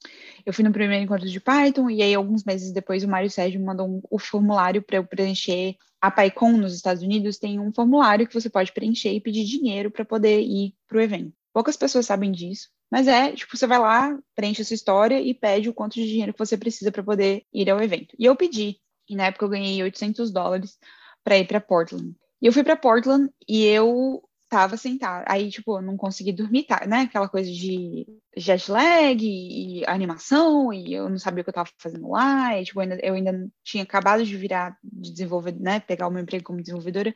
eu 0.45 0.53
fui 0.53 0.63
no 0.63 0.71
primeiro 0.71 1.03
encontro 1.03 1.27
de 1.27 1.39
Python, 1.39 1.89
e 1.89 2.01
aí 2.01 2.13
alguns 2.13 2.43
meses 2.43 2.71
depois 2.71 3.03
o 3.03 3.07
Mário 3.07 3.29
Sérgio 3.29 3.59
me 3.59 3.65
mandou 3.65 3.87
um, 3.87 4.01
o 4.09 4.19
formulário 4.19 4.81
para 4.81 4.97
eu 4.97 5.05
preencher. 5.05 5.75
A 6.01 6.11
PyCon 6.11 6.51
nos 6.53 6.75
Estados 6.75 7.01
Unidos 7.01 7.37
tem 7.37 7.59
um 7.59 7.71
formulário 7.71 8.27
que 8.27 8.33
você 8.33 8.49
pode 8.49 8.71
preencher 8.73 9.13
e 9.13 9.21
pedir 9.21 9.45
dinheiro 9.45 9.89
para 9.89 10.03
poder 10.03 10.41
ir 10.41 10.75
para 10.87 10.97
o 10.97 11.01
evento. 11.01 11.33
Poucas 11.53 11.77
pessoas 11.77 12.05
sabem 12.05 12.31
disso, 12.31 12.69
mas 12.91 13.07
é, 13.07 13.31
tipo, 13.31 13.55
você 13.55 13.65
vai 13.65 13.79
lá, 13.79 14.17
preenche 14.35 14.63
a 14.63 14.65
sua 14.65 14.73
história 14.73 15.21
e 15.21 15.33
pede 15.33 15.69
o 15.69 15.73
quanto 15.73 15.93
de 15.93 16.07
dinheiro 16.07 16.33
que 16.33 16.39
você 16.39 16.57
precisa 16.57 16.91
para 16.91 17.03
poder 17.03 17.45
ir 17.53 17.69
ao 17.69 17.81
evento. 17.81 18.15
E 18.19 18.25
eu 18.25 18.35
pedi, 18.35 18.77
e 19.09 19.15
na 19.15 19.27
época 19.27 19.45
eu 19.45 19.49
ganhei 19.49 19.81
800 19.81 20.31
dólares 20.31 20.77
para 21.23 21.37
ir 21.37 21.47
para 21.47 21.61
Portland. 21.61 22.15
E 22.41 22.47
eu 22.47 22.51
fui 22.51 22.63
para 22.63 22.75
Portland 22.75 23.31
e 23.47 23.63
eu 23.63 24.21
tava 24.53 24.77
sentada. 24.77 25.25
Aí, 25.27 25.49
tipo, 25.49 25.81
não 25.81 25.97
consegui 25.97 26.31
dormir, 26.31 26.65
tá, 26.65 26.85
né? 26.85 27.01
Aquela 27.01 27.27
coisa 27.27 27.51
de 27.51 28.05
jet 28.37 28.69
lag 28.71 29.17
e, 29.19 29.79
e, 29.81 29.85
animação, 29.87 30.71
e 30.71 30.93
eu 30.93 31.09
não 31.09 31.17
sabia 31.17 31.41
o 31.41 31.43
que 31.43 31.49
eu 31.49 31.53
tava 31.53 31.69
fazendo 31.79 32.09
lá, 32.11 32.59
e, 32.59 32.63
tipo, 32.63 32.79
eu 32.79 32.83
ainda, 32.83 32.99
eu 33.03 33.13
ainda 33.15 33.51
tinha 33.63 33.83
acabado 33.83 34.23
de 34.23 34.37
virar, 34.37 34.77
de 34.83 35.11
desenvolver, 35.11 35.55
né? 35.59 35.79
Pegar 35.79 36.07
o 36.07 36.11
meu 36.11 36.21
emprego 36.21 36.43
como 36.43 36.61
desenvolvedora. 36.61 37.15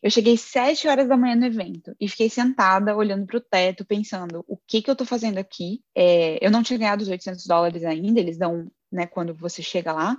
Eu 0.00 0.10
cheguei 0.10 0.36
sete 0.36 0.86
horas 0.86 1.08
da 1.08 1.16
manhã 1.16 1.34
no 1.34 1.46
evento 1.46 1.92
e 2.00 2.08
fiquei 2.08 2.30
sentada 2.30 2.94
olhando 2.94 3.26
para 3.26 3.38
o 3.38 3.40
teto, 3.40 3.84
pensando 3.84 4.44
o 4.46 4.56
que 4.56 4.80
que 4.80 4.88
eu 4.88 4.94
tô 4.94 5.04
fazendo 5.04 5.38
aqui. 5.38 5.82
É, 5.92 6.38
eu 6.44 6.52
não 6.52 6.62
tinha 6.62 6.78
ganhado 6.78 7.02
os 7.02 7.08
800 7.08 7.46
dólares 7.46 7.82
ainda, 7.84 8.20
eles 8.20 8.38
dão, 8.38 8.70
né, 8.92 9.06
quando 9.06 9.34
você 9.34 9.60
chega 9.60 9.92
lá. 9.92 10.16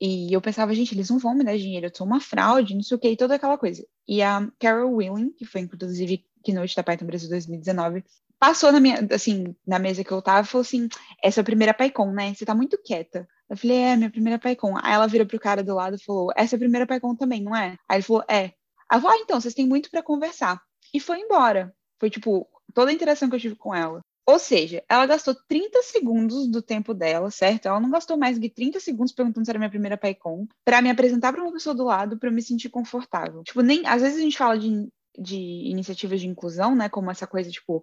E 0.00 0.32
eu 0.32 0.40
pensava, 0.40 0.74
gente, 0.74 0.94
eles 0.94 1.10
não 1.10 1.18
vão 1.18 1.34
me 1.34 1.44
dar 1.44 1.56
dinheiro, 1.58 1.86
eu 1.86 1.92
sou 1.94 2.06
uma 2.06 2.20
fraude, 2.20 2.74
não 2.74 2.82
sei 2.82 2.96
o 2.96 3.00
que, 3.00 3.16
toda 3.16 3.34
aquela 3.34 3.58
coisa. 3.58 3.84
E 4.08 4.22
a 4.22 4.48
Carol 4.58 4.94
Willing, 4.94 5.30
que 5.32 5.44
foi 5.44 5.60
inclusive 5.60 6.24
keynote 6.42 6.74
da 6.74 6.82
Python 6.82 7.06
Brasil 7.06 7.28
2019, 7.28 8.02
passou 8.38 8.72
na 8.72 8.80
minha, 8.80 9.06
assim, 9.12 9.54
na 9.66 9.78
mesa 9.78 10.02
que 10.02 10.10
eu 10.10 10.22
tava 10.22 10.40
e 10.40 10.50
falou 10.50 10.62
assim: 10.62 10.88
essa 11.22 11.40
é 11.40 11.42
a 11.42 11.44
primeira 11.44 11.74
PyCon, 11.74 12.10
né? 12.12 12.32
Você 12.34 12.46
tá 12.46 12.54
muito 12.54 12.78
quieta. 12.82 13.28
Eu 13.48 13.56
falei, 13.56 13.76
é, 13.76 13.96
minha 13.96 14.10
primeira 14.10 14.38
PyCon. 14.38 14.76
Aí 14.82 14.94
ela 14.94 15.06
virou 15.06 15.26
pro 15.26 15.38
cara 15.38 15.62
do 15.62 15.74
lado 15.74 15.96
e 15.96 16.02
falou: 16.02 16.32
essa 16.34 16.54
é 16.54 16.56
a 16.56 16.60
primeira 16.60 16.86
PyCon 16.86 17.14
também, 17.14 17.42
não 17.42 17.54
é? 17.54 17.76
Aí 17.88 17.98
ele 17.98 18.02
falou: 18.02 18.24
é. 18.28 18.54
Ah, 18.88 19.00
então, 19.18 19.40
vocês 19.40 19.54
têm 19.54 19.66
muito 19.66 19.90
para 19.90 20.02
conversar. 20.02 20.60
E 20.92 20.98
foi 20.98 21.20
embora. 21.20 21.72
Foi, 22.00 22.10
tipo, 22.10 22.48
toda 22.74 22.90
a 22.90 22.94
interação 22.94 23.28
que 23.28 23.36
eu 23.36 23.40
tive 23.40 23.54
com 23.54 23.74
ela. 23.74 24.00
Ou 24.26 24.38
seja, 24.38 24.84
ela 24.88 25.06
gastou 25.06 25.34
30 25.34 25.82
segundos 25.82 26.46
do 26.48 26.62
tempo 26.62 26.94
dela, 26.94 27.30
certo? 27.30 27.66
Ela 27.66 27.80
não 27.80 27.90
gastou 27.90 28.16
mais 28.16 28.38
de 28.38 28.48
30 28.48 28.78
segundos 28.78 29.12
perguntando 29.12 29.44
se 29.44 29.50
era 29.50 29.58
minha 29.58 29.70
primeira 29.70 29.96
PyCon, 29.96 30.46
para 30.64 30.80
me 30.80 30.90
apresentar 30.90 31.32
para 31.32 31.42
uma 31.42 31.52
pessoa 31.52 31.74
do 31.74 31.84
lado, 31.84 32.18
para 32.18 32.28
eu 32.28 32.32
me 32.32 32.42
sentir 32.42 32.68
confortável. 32.68 33.42
Tipo, 33.42 33.60
nem 33.62 33.86
às 33.86 34.02
vezes 34.02 34.18
a 34.18 34.22
gente 34.22 34.38
fala 34.38 34.58
de, 34.58 34.88
de 35.18 35.36
iniciativas 35.36 36.20
de 36.20 36.28
inclusão, 36.28 36.74
né, 36.76 36.88
como 36.88 37.10
essa 37.10 37.26
coisa 37.26 37.50
tipo 37.50 37.82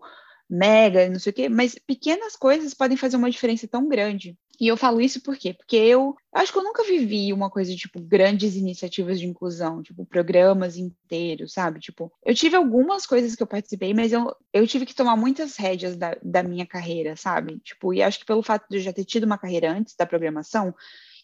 mega, 0.49 1.09
não 1.09 1.19
sei 1.19 1.31
o 1.31 1.35
quê, 1.35 1.49
mas 1.49 1.75
pequenas 1.75 2.35
coisas 2.35 2.73
podem 2.73 2.95
fazer 2.95 3.17
uma 3.17 3.29
diferença 3.29 3.67
tão 3.67 3.87
grande. 3.87 4.37
E 4.59 4.67
eu 4.67 4.75
falo 4.75 4.99
isso 4.99 5.21
por 5.21 5.37
quê? 5.37 5.53
Porque 5.53 5.75
eu 5.75 6.15
acho 6.33 6.51
que 6.51 6.57
eu 6.57 6.63
nunca 6.63 6.83
vivi 6.83 7.31
uma 7.31 7.49
coisa 7.49 7.75
tipo 7.75 7.99
grandes 7.99 8.55
iniciativas 8.55 9.19
de 9.19 9.27
inclusão, 9.27 9.83
tipo 9.83 10.05
programas 10.05 10.77
inteiros, 10.77 11.53
sabe? 11.53 11.79
Tipo, 11.79 12.11
eu 12.25 12.33
tive 12.33 12.55
algumas 12.55 13.05
coisas 13.05 13.35
que 13.35 13.43
eu 13.43 13.47
participei, 13.47 13.93
mas 13.93 14.11
eu, 14.11 14.35
eu 14.51 14.65
tive 14.65 14.85
que 14.85 14.95
tomar 14.95 15.15
muitas 15.15 15.55
rédeas 15.57 15.95
da, 15.95 16.17
da 16.23 16.41
minha 16.41 16.65
carreira, 16.65 17.15
sabe? 17.15 17.59
Tipo, 17.59 17.93
e 17.93 18.01
acho 18.01 18.19
que 18.19 18.25
pelo 18.25 18.41
fato 18.41 18.65
de 18.69 18.77
eu 18.77 18.81
já 18.81 18.91
ter 18.91 19.05
tido 19.05 19.25
uma 19.25 19.37
carreira 19.37 19.71
antes 19.71 19.95
da 19.95 20.05
programação, 20.05 20.73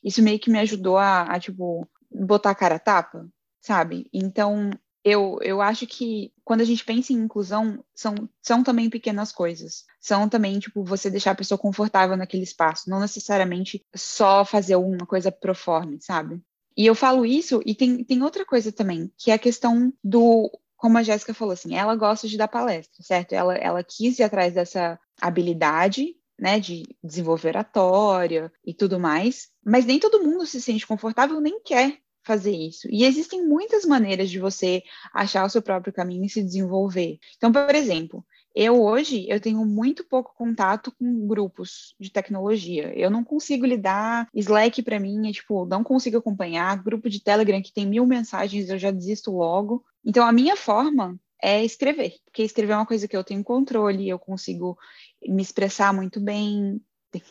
isso 0.03 0.21
meio 0.21 0.39
que 0.39 0.51
me 0.51 0.59
ajudou 0.59 0.97
a, 0.97 1.23
a 1.23 1.39
tipo, 1.39 1.87
botar 2.11 2.51
a 2.51 2.55
cara 2.55 2.75
a 2.75 2.79
tapa, 2.79 3.27
sabe? 3.59 4.07
Então, 4.13 4.69
eu, 5.03 5.37
eu 5.41 5.61
acho 5.61 5.85
que 5.85 6.31
quando 6.43 6.61
a 6.61 6.65
gente 6.65 6.85
pensa 6.85 7.11
em 7.11 7.17
inclusão, 7.17 7.83
são, 7.93 8.29
são 8.41 8.63
também 8.63 8.89
pequenas 8.89 9.31
coisas. 9.31 9.85
São 9.99 10.29
também, 10.29 10.59
tipo, 10.59 10.83
você 10.83 11.09
deixar 11.09 11.31
a 11.31 11.35
pessoa 11.35 11.57
confortável 11.57 12.15
naquele 12.15 12.43
espaço, 12.43 12.89
não 12.89 12.99
necessariamente 12.99 13.85
só 13.93 14.45
fazer 14.45 14.75
uma 14.77 15.05
coisa 15.05 15.31
proforme, 15.31 15.99
sabe? 16.01 16.41
E 16.75 16.85
eu 16.85 16.95
falo 16.95 17.25
isso, 17.25 17.61
e 17.65 17.75
tem, 17.75 18.03
tem 18.03 18.23
outra 18.23 18.45
coisa 18.45 18.71
também, 18.71 19.11
que 19.17 19.29
é 19.29 19.33
a 19.35 19.39
questão 19.39 19.93
do. 20.03 20.49
Como 20.75 20.97
a 20.97 21.03
Jéssica 21.03 21.33
falou, 21.33 21.53
assim, 21.53 21.75
ela 21.75 21.95
gosta 21.95 22.27
de 22.27 22.37
dar 22.37 22.47
palestra, 22.47 23.03
certo? 23.03 23.33
Ela, 23.33 23.55
ela 23.55 23.83
quis 23.83 24.19
ir 24.19 24.23
atrás 24.23 24.53
dessa 24.53 24.99
habilidade 25.21 26.15
né, 26.37 26.59
de 26.59 26.83
desenvolver 27.01 27.49
oratória 27.49 28.51
e 28.65 28.73
tudo 28.73 28.99
mais, 28.99 29.49
mas 29.65 29.85
nem 29.85 29.99
todo 29.99 30.21
mundo 30.21 30.45
se 30.45 30.61
sente 30.61 30.85
confortável 30.85 31.39
nem 31.39 31.61
quer 31.61 31.99
fazer 32.23 32.55
isso. 32.55 32.87
E 32.89 33.03
existem 33.03 33.45
muitas 33.45 33.85
maneiras 33.85 34.29
de 34.29 34.39
você 34.39 34.81
achar 35.13 35.45
o 35.45 35.49
seu 35.49 35.61
próprio 35.61 35.93
caminho 35.93 36.25
e 36.25 36.29
se 36.29 36.43
desenvolver. 36.43 37.19
Então, 37.37 37.51
por 37.51 37.75
exemplo, 37.75 38.25
eu 38.55 38.81
hoje 38.81 39.25
eu 39.27 39.39
tenho 39.39 39.65
muito 39.65 40.03
pouco 40.03 40.33
contato 40.35 40.91
com 40.91 41.27
grupos 41.27 41.95
de 41.99 42.11
tecnologia. 42.11 42.93
Eu 42.95 43.09
não 43.09 43.23
consigo 43.23 43.65
lidar. 43.65 44.27
Slack 44.33 44.81
para 44.83 44.99
mim 44.99 45.27
é 45.27 45.31
tipo, 45.31 45.65
não 45.65 45.83
consigo 45.83 46.17
acompanhar. 46.17 46.81
Grupo 46.83 47.09
de 47.09 47.21
Telegram 47.21 47.61
que 47.61 47.73
tem 47.73 47.85
mil 47.85 48.05
mensagens, 48.05 48.69
eu 48.69 48.77
já 48.77 48.91
desisto 48.91 49.31
logo. 49.31 49.83
Então 50.05 50.25
a 50.25 50.31
minha 50.31 50.55
forma 50.55 51.19
é 51.41 51.63
escrever, 51.65 52.13
porque 52.23 52.41
escrever 52.41 52.71
é 52.71 52.77
uma 52.77 52.85
coisa 52.85 53.05
que 53.05 53.17
eu 53.17 53.23
tenho 53.23 53.43
controle, 53.43 54.07
eu 54.07 54.17
consigo 54.17 54.77
me 55.27 55.41
expressar 55.41 55.93
muito 55.93 56.21
bem, 56.21 56.79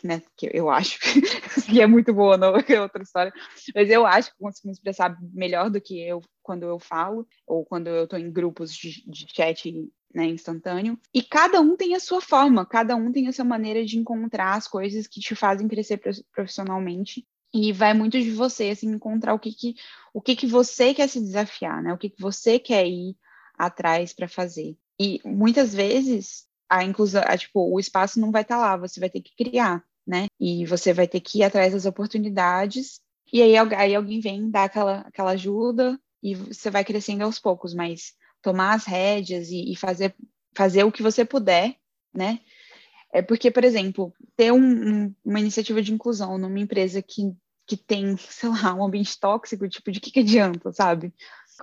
né, 0.03 0.21
que 0.37 0.49
eu 0.53 0.69
acho 0.69 0.99
que 0.99 1.81
é 1.81 1.87
muito 1.87 2.13
boa, 2.13 2.37
não 2.37 2.55
é 2.67 2.81
outra 2.81 3.01
história, 3.03 3.33
mas 3.75 3.89
eu 3.89 4.05
acho 4.05 4.31
que 4.31 4.37
consigo 4.37 4.67
me 4.67 4.73
expressar 4.73 5.17
melhor 5.33 5.69
do 5.69 5.81
que 5.81 5.99
eu 6.01 6.21
quando 6.41 6.63
eu 6.63 6.79
falo, 6.79 7.27
ou 7.47 7.65
quando 7.65 7.87
eu 7.87 8.03
estou 8.03 8.19
em 8.19 8.31
grupos 8.31 8.75
de, 8.75 9.03
de 9.09 9.25
chat 9.33 9.89
né, 10.13 10.25
instantâneo. 10.25 10.99
E 11.13 11.23
cada 11.23 11.59
um 11.59 11.75
tem 11.75 11.95
a 11.95 11.99
sua 11.99 12.21
forma, 12.21 12.65
cada 12.65 12.95
um 12.95 13.11
tem 13.11 13.27
a 13.27 13.33
sua 13.33 13.45
maneira 13.45 13.83
de 13.85 13.97
encontrar 13.97 14.55
as 14.55 14.67
coisas 14.67 15.07
que 15.07 15.19
te 15.19 15.35
fazem 15.35 15.67
crescer 15.67 15.99
profissionalmente. 16.31 17.25
E 17.53 17.71
vai 17.71 17.93
muito 17.93 18.19
de 18.19 18.31
você, 18.31 18.69
assim, 18.69 18.87
encontrar 18.87 19.33
o 19.33 19.39
que 19.39 19.53
que, 19.53 19.75
o 20.13 20.21
que, 20.21 20.35
que 20.35 20.47
você 20.47 20.93
quer 20.93 21.07
se 21.07 21.19
desafiar, 21.19 21.83
né? 21.83 21.93
O 21.93 21.97
que, 21.97 22.09
que 22.09 22.21
você 22.21 22.57
quer 22.57 22.85
ir 22.87 23.15
atrás 23.57 24.11
para 24.11 24.27
fazer. 24.27 24.75
E 24.99 25.21
muitas 25.23 25.73
vezes 25.73 26.47
a 26.77 26.83
inclusão, 26.83 27.21
a, 27.25 27.37
tipo, 27.37 27.71
o 27.71 27.79
espaço 27.79 28.19
não 28.19 28.31
vai 28.31 28.41
estar 28.41 28.55
tá 28.55 28.61
lá, 28.61 28.77
você 28.77 28.99
vai 28.99 29.09
ter 29.09 29.21
que 29.21 29.35
criar, 29.35 29.83
né? 30.05 30.25
E 30.39 30.65
você 30.65 30.91
vai 30.91 31.07
ter 31.07 31.19
que 31.19 31.39
ir 31.39 31.43
atrás 31.43 31.73
das 31.73 31.85
oportunidades, 31.85 32.99
e 33.31 33.41
aí, 33.41 33.55
aí 33.57 33.95
alguém 33.95 34.19
vem 34.19 34.49
dar 34.49 34.65
aquela, 34.65 34.99
aquela 35.01 35.31
ajuda, 35.31 35.99
e 36.21 36.35
você 36.35 36.71
vai 36.71 36.83
crescendo 36.83 37.23
aos 37.23 37.39
poucos, 37.39 37.73
mas 37.73 38.13
tomar 38.41 38.73
as 38.73 38.85
rédeas 38.85 39.49
e, 39.49 39.71
e 39.71 39.75
fazer, 39.75 40.15
fazer 40.55 40.83
o 40.83 40.91
que 40.91 41.03
você 41.03 41.23
puder, 41.23 41.75
né? 42.13 42.39
É 43.13 43.21
porque, 43.21 43.51
por 43.51 43.63
exemplo, 43.63 44.11
ter 44.35 44.51
um, 44.51 44.57
um, 44.57 45.15
uma 45.23 45.39
iniciativa 45.39 45.81
de 45.81 45.93
inclusão 45.93 46.39
numa 46.39 46.59
empresa 46.59 47.01
que, 47.01 47.31
que 47.67 47.77
tem, 47.77 48.17
sei 48.17 48.49
lá, 48.49 48.73
um 48.73 48.83
ambiente 48.83 49.19
tóxico, 49.19 49.69
tipo, 49.69 49.91
de 49.91 49.99
que, 49.99 50.11
que 50.11 50.21
adianta, 50.21 50.71
sabe? 50.71 51.13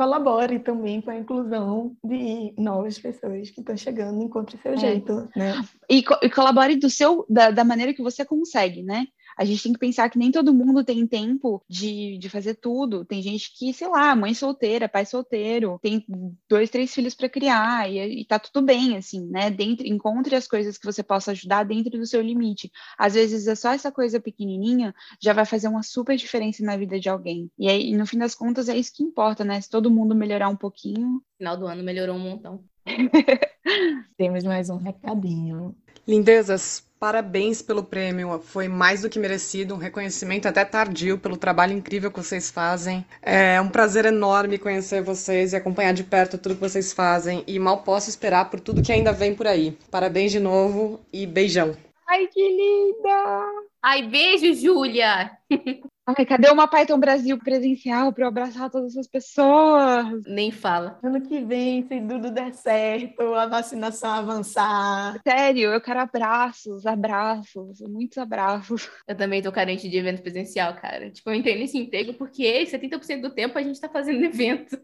Colabore 0.00 0.58
também 0.60 1.02
com 1.02 1.10
a 1.10 1.16
inclusão 1.18 1.94
de 2.02 2.54
novas 2.56 2.98
pessoas 2.98 3.50
que 3.50 3.60
estão 3.60 3.76
chegando, 3.76 4.22
encontre 4.22 4.56
seu 4.56 4.72
é. 4.72 4.76
jeito, 4.78 5.28
né? 5.36 5.62
E, 5.90 6.02
co 6.02 6.18
e, 6.22 6.30
colabore 6.30 6.76
do 6.76 6.88
seu, 6.88 7.26
da, 7.28 7.50
da, 7.50 7.64
maneira 7.64 7.92
que 7.92 8.02
você 8.02 8.24
consegue, 8.24 8.82
né? 8.82 9.06
A 9.40 9.44
gente 9.46 9.62
tem 9.62 9.72
que 9.72 9.78
pensar 9.78 10.10
que 10.10 10.18
nem 10.18 10.30
todo 10.30 10.52
mundo 10.52 10.84
tem 10.84 11.06
tempo 11.06 11.64
de, 11.66 12.18
de 12.18 12.28
fazer 12.28 12.56
tudo. 12.56 13.06
Tem 13.06 13.22
gente 13.22 13.56
que, 13.56 13.72
sei 13.72 13.88
lá, 13.88 14.14
mãe 14.14 14.34
solteira, 14.34 14.86
pai 14.86 15.06
solteiro, 15.06 15.80
tem 15.82 16.04
dois, 16.46 16.68
três 16.68 16.92
filhos 16.92 17.14
para 17.14 17.26
criar 17.26 17.90
e, 17.90 18.20
e 18.20 18.24
tá 18.26 18.38
tudo 18.38 18.60
bem, 18.60 18.98
assim, 18.98 19.26
né? 19.28 19.50
Dentro, 19.50 19.86
encontre 19.86 20.36
as 20.36 20.46
coisas 20.46 20.76
que 20.76 20.84
você 20.84 21.02
possa 21.02 21.30
ajudar 21.30 21.64
dentro 21.64 21.98
do 21.98 22.04
seu 22.04 22.20
limite. 22.20 22.70
Às 22.98 23.14
vezes 23.14 23.46
é 23.46 23.54
só 23.54 23.72
essa 23.72 23.90
coisa 23.90 24.20
pequenininha 24.20 24.94
já 25.18 25.32
vai 25.32 25.46
fazer 25.46 25.68
uma 25.68 25.82
super 25.82 26.18
diferença 26.18 26.62
na 26.62 26.76
vida 26.76 27.00
de 27.00 27.08
alguém. 27.08 27.50
E 27.58 27.66
aí, 27.66 27.96
no 27.96 28.04
fim 28.04 28.18
das 28.18 28.34
contas, 28.34 28.68
é 28.68 28.76
isso 28.76 28.92
que 28.94 29.02
importa, 29.02 29.42
né? 29.42 29.58
Se 29.58 29.70
todo 29.70 29.90
mundo 29.90 30.14
melhorar 30.14 30.50
um 30.50 30.56
pouquinho. 30.56 31.22
Final 31.38 31.56
do 31.56 31.66
ano 31.66 31.82
melhorou 31.82 32.14
um 32.14 32.20
montão. 32.20 32.62
Temos 34.18 34.44
mais 34.44 34.68
um 34.68 34.76
recadinho. 34.76 35.74
Lindezas, 36.06 36.89
parabéns 37.00 37.62
pelo 37.62 37.82
prêmio. 37.82 38.38
Foi 38.40 38.68
mais 38.68 39.00
do 39.00 39.08
que 39.08 39.18
merecido, 39.18 39.74
um 39.74 39.78
reconhecimento 39.78 40.46
até 40.46 40.64
tardio 40.64 41.18
pelo 41.18 41.36
trabalho 41.38 41.72
incrível 41.72 42.12
que 42.12 42.22
vocês 42.22 42.50
fazem. 42.50 43.04
É 43.22 43.58
um 43.58 43.70
prazer 43.70 44.04
enorme 44.04 44.58
conhecer 44.58 45.02
vocês 45.02 45.54
e 45.54 45.56
acompanhar 45.56 45.94
de 45.94 46.04
perto 46.04 46.36
tudo 46.36 46.54
que 46.56 46.60
vocês 46.60 46.92
fazem. 46.92 47.42
E 47.46 47.58
mal 47.58 47.82
posso 47.82 48.10
esperar 48.10 48.50
por 48.50 48.60
tudo 48.60 48.82
que 48.82 48.92
ainda 48.92 49.12
vem 49.12 49.34
por 49.34 49.46
aí. 49.46 49.76
Parabéns 49.90 50.30
de 50.30 50.38
novo 50.38 51.00
e 51.10 51.26
beijão. 51.26 51.74
Ai, 52.06 52.26
que 52.26 52.42
linda! 52.42 53.64
Ai, 53.82 54.02
beijo, 54.06 54.52
Júlia! 54.52 55.30
Ai, 56.06 56.26
cadê 56.26 56.50
uma 56.50 56.66
Python 56.66 56.98
Brasil 56.98 57.38
presencial 57.38 58.12
para 58.12 58.24
eu 58.24 58.28
abraçar 58.28 58.70
todas 58.70 58.92
essas 58.92 59.06
pessoas? 59.06 60.22
Nem 60.26 60.50
fala. 60.50 60.98
Ano 61.02 61.20
que 61.20 61.40
vem, 61.40 61.86
se 61.86 62.00
tudo 62.00 62.30
der 62.30 62.52
certo, 62.54 63.34
a 63.34 63.46
vacinação 63.46 64.10
avançar. 64.10 65.20
Sério, 65.26 65.70
eu 65.72 65.80
quero 65.80 66.00
abraços, 66.00 66.86
abraços, 66.86 67.80
muitos 67.82 68.18
abraços. 68.18 68.90
Eu 69.06 69.16
também 69.16 69.42
tô 69.42 69.52
carente 69.52 69.88
de 69.88 69.96
evento 69.98 70.22
presencial, 70.22 70.74
cara. 70.74 71.10
Tipo, 71.10 71.30
eu 71.30 71.34
entrei 71.34 71.58
nesse 71.58 71.78
emprego 71.78 72.14
porque 72.14 72.64
70% 72.64 73.20
do 73.20 73.30
tempo 73.30 73.58
a 73.58 73.62
gente 73.62 73.80
tá 73.80 73.88
fazendo 73.88 74.24
evento. 74.24 74.80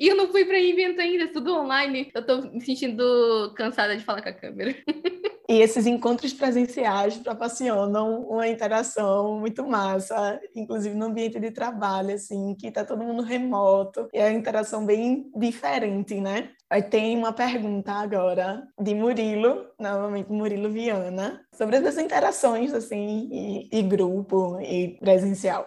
e 0.00 0.08
eu 0.08 0.16
não 0.16 0.28
fui 0.28 0.44
para 0.44 0.58
evento 0.58 1.00
ainda, 1.00 1.28
tudo 1.32 1.54
online. 1.54 2.10
Eu 2.14 2.24
tô 2.24 2.42
me 2.42 2.60
sentindo 2.60 3.52
cansada 3.54 3.96
de 3.96 4.04
falar 4.04 4.22
com 4.22 4.28
a 4.28 4.32
câmera. 4.32 4.74
E 5.48 5.62
esses 5.62 5.86
encontros 5.86 6.34
presenciais 6.34 7.16
proporcionam 7.16 8.20
uma 8.20 8.46
interação 8.46 9.40
muito 9.40 9.66
massa, 9.66 10.38
inclusive 10.54 10.94
no 10.94 11.06
ambiente 11.06 11.40
de 11.40 11.50
trabalho, 11.50 12.14
assim, 12.14 12.54
que 12.54 12.70
tá 12.70 12.84
todo 12.84 13.02
mundo 13.02 13.22
remoto, 13.22 14.08
e 14.12 14.18
é 14.18 14.28
uma 14.28 14.38
interação 14.38 14.84
bem 14.84 15.30
diferente, 15.34 16.20
né? 16.20 16.50
Aí 16.68 16.82
tem 16.82 17.16
uma 17.16 17.32
pergunta 17.32 17.92
agora 17.92 18.62
de 18.78 18.94
Murilo, 18.94 19.64
novamente 19.80 20.30
Murilo 20.30 20.70
Viana, 20.70 21.40
sobre 21.54 21.76
essas 21.76 21.96
interações, 21.96 22.74
assim, 22.74 23.30
e, 23.32 23.68
e 23.72 23.82
grupo 23.82 24.60
e 24.60 24.98
presencial. 25.00 25.66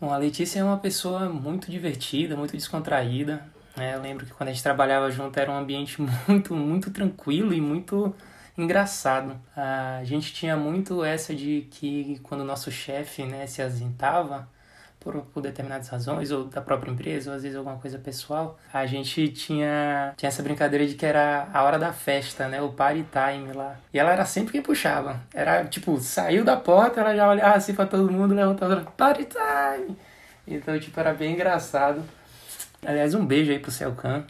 Bom, 0.00 0.12
a 0.12 0.16
Letícia 0.16 0.58
é 0.58 0.64
uma 0.64 0.78
pessoa 0.78 1.28
muito 1.28 1.70
divertida, 1.70 2.36
muito 2.36 2.56
descontraída. 2.56 3.46
Né? 3.76 3.94
Eu 3.94 4.00
lembro 4.00 4.26
que 4.26 4.32
quando 4.32 4.48
a 4.48 4.52
gente 4.52 4.64
trabalhava 4.64 5.08
junto 5.12 5.38
era 5.38 5.48
um 5.48 5.56
ambiente 5.56 6.02
muito, 6.26 6.56
muito 6.56 6.90
tranquilo 6.90 7.54
e 7.54 7.60
muito 7.60 8.12
engraçado. 8.56 9.40
A 9.56 10.02
gente 10.04 10.32
tinha 10.32 10.56
muito 10.56 11.04
essa 11.04 11.34
de 11.34 11.66
que 11.70 12.18
quando 12.22 12.42
o 12.42 12.44
nosso 12.44 12.70
chefe 12.70 13.24
né, 13.24 13.46
se 13.46 13.62
ausentava, 13.62 14.48
por, 15.02 15.20
por 15.22 15.42
determinadas 15.42 15.88
razões, 15.88 16.30
ou 16.30 16.44
da 16.44 16.60
própria 16.60 16.90
empresa, 16.90 17.30
ou 17.30 17.36
às 17.36 17.42
vezes 17.42 17.56
alguma 17.58 17.76
coisa 17.76 17.98
pessoal, 17.98 18.58
a 18.72 18.86
gente 18.86 19.28
tinha, 19.28 20.14
tinha 20.16 20.28
essa 20.28 20.42
brincadeira 20.42 20.86
de 20.86 20.94
que 20.94 21.04
era 21.04 21.48
a 21.52 21.62
hora 21.64 21.78
da 21.78 21.92
festa, 21.92 22.48
né? 22.48 22.62
O 22.62 22.72
party 22.72 23.04
time 23.10 23.52
lá. 23.52 23.76
E 23.92 23.98
ela 23.98 24.12
era 24.12 24.24
sempre 24.24 24.52
quem 24.52 24.62
puxava. 24.62 25.20
Era 25.34 25.64
tipo, 25.64 26.00
saiu 26.00 26.44
da 26.44 26.56
porta, 26.56 27.00
ela 27.00 27.14
já 27.16 27.28
olhava 27.28 27.56
assim 27.56 27.74
pra 27.74 27.86
todo 27.86 28.10
mundo, 28.10 28.34
levantava, 28.34 28.76
party 28.96 29.26
time! 29.26 29.96
Então, 30.46 30.78
tipo, 30.78 30.98
era 30.98 31.12
bem 31.12 31.34
engraçado. 31.34 32.02
Aliás, 32.84 33.14
um 33.14 33.24
beijo 33.24 33.50
aí 33.52 33.58
pro 33.58 33.70
Celcan, 33.70 34.24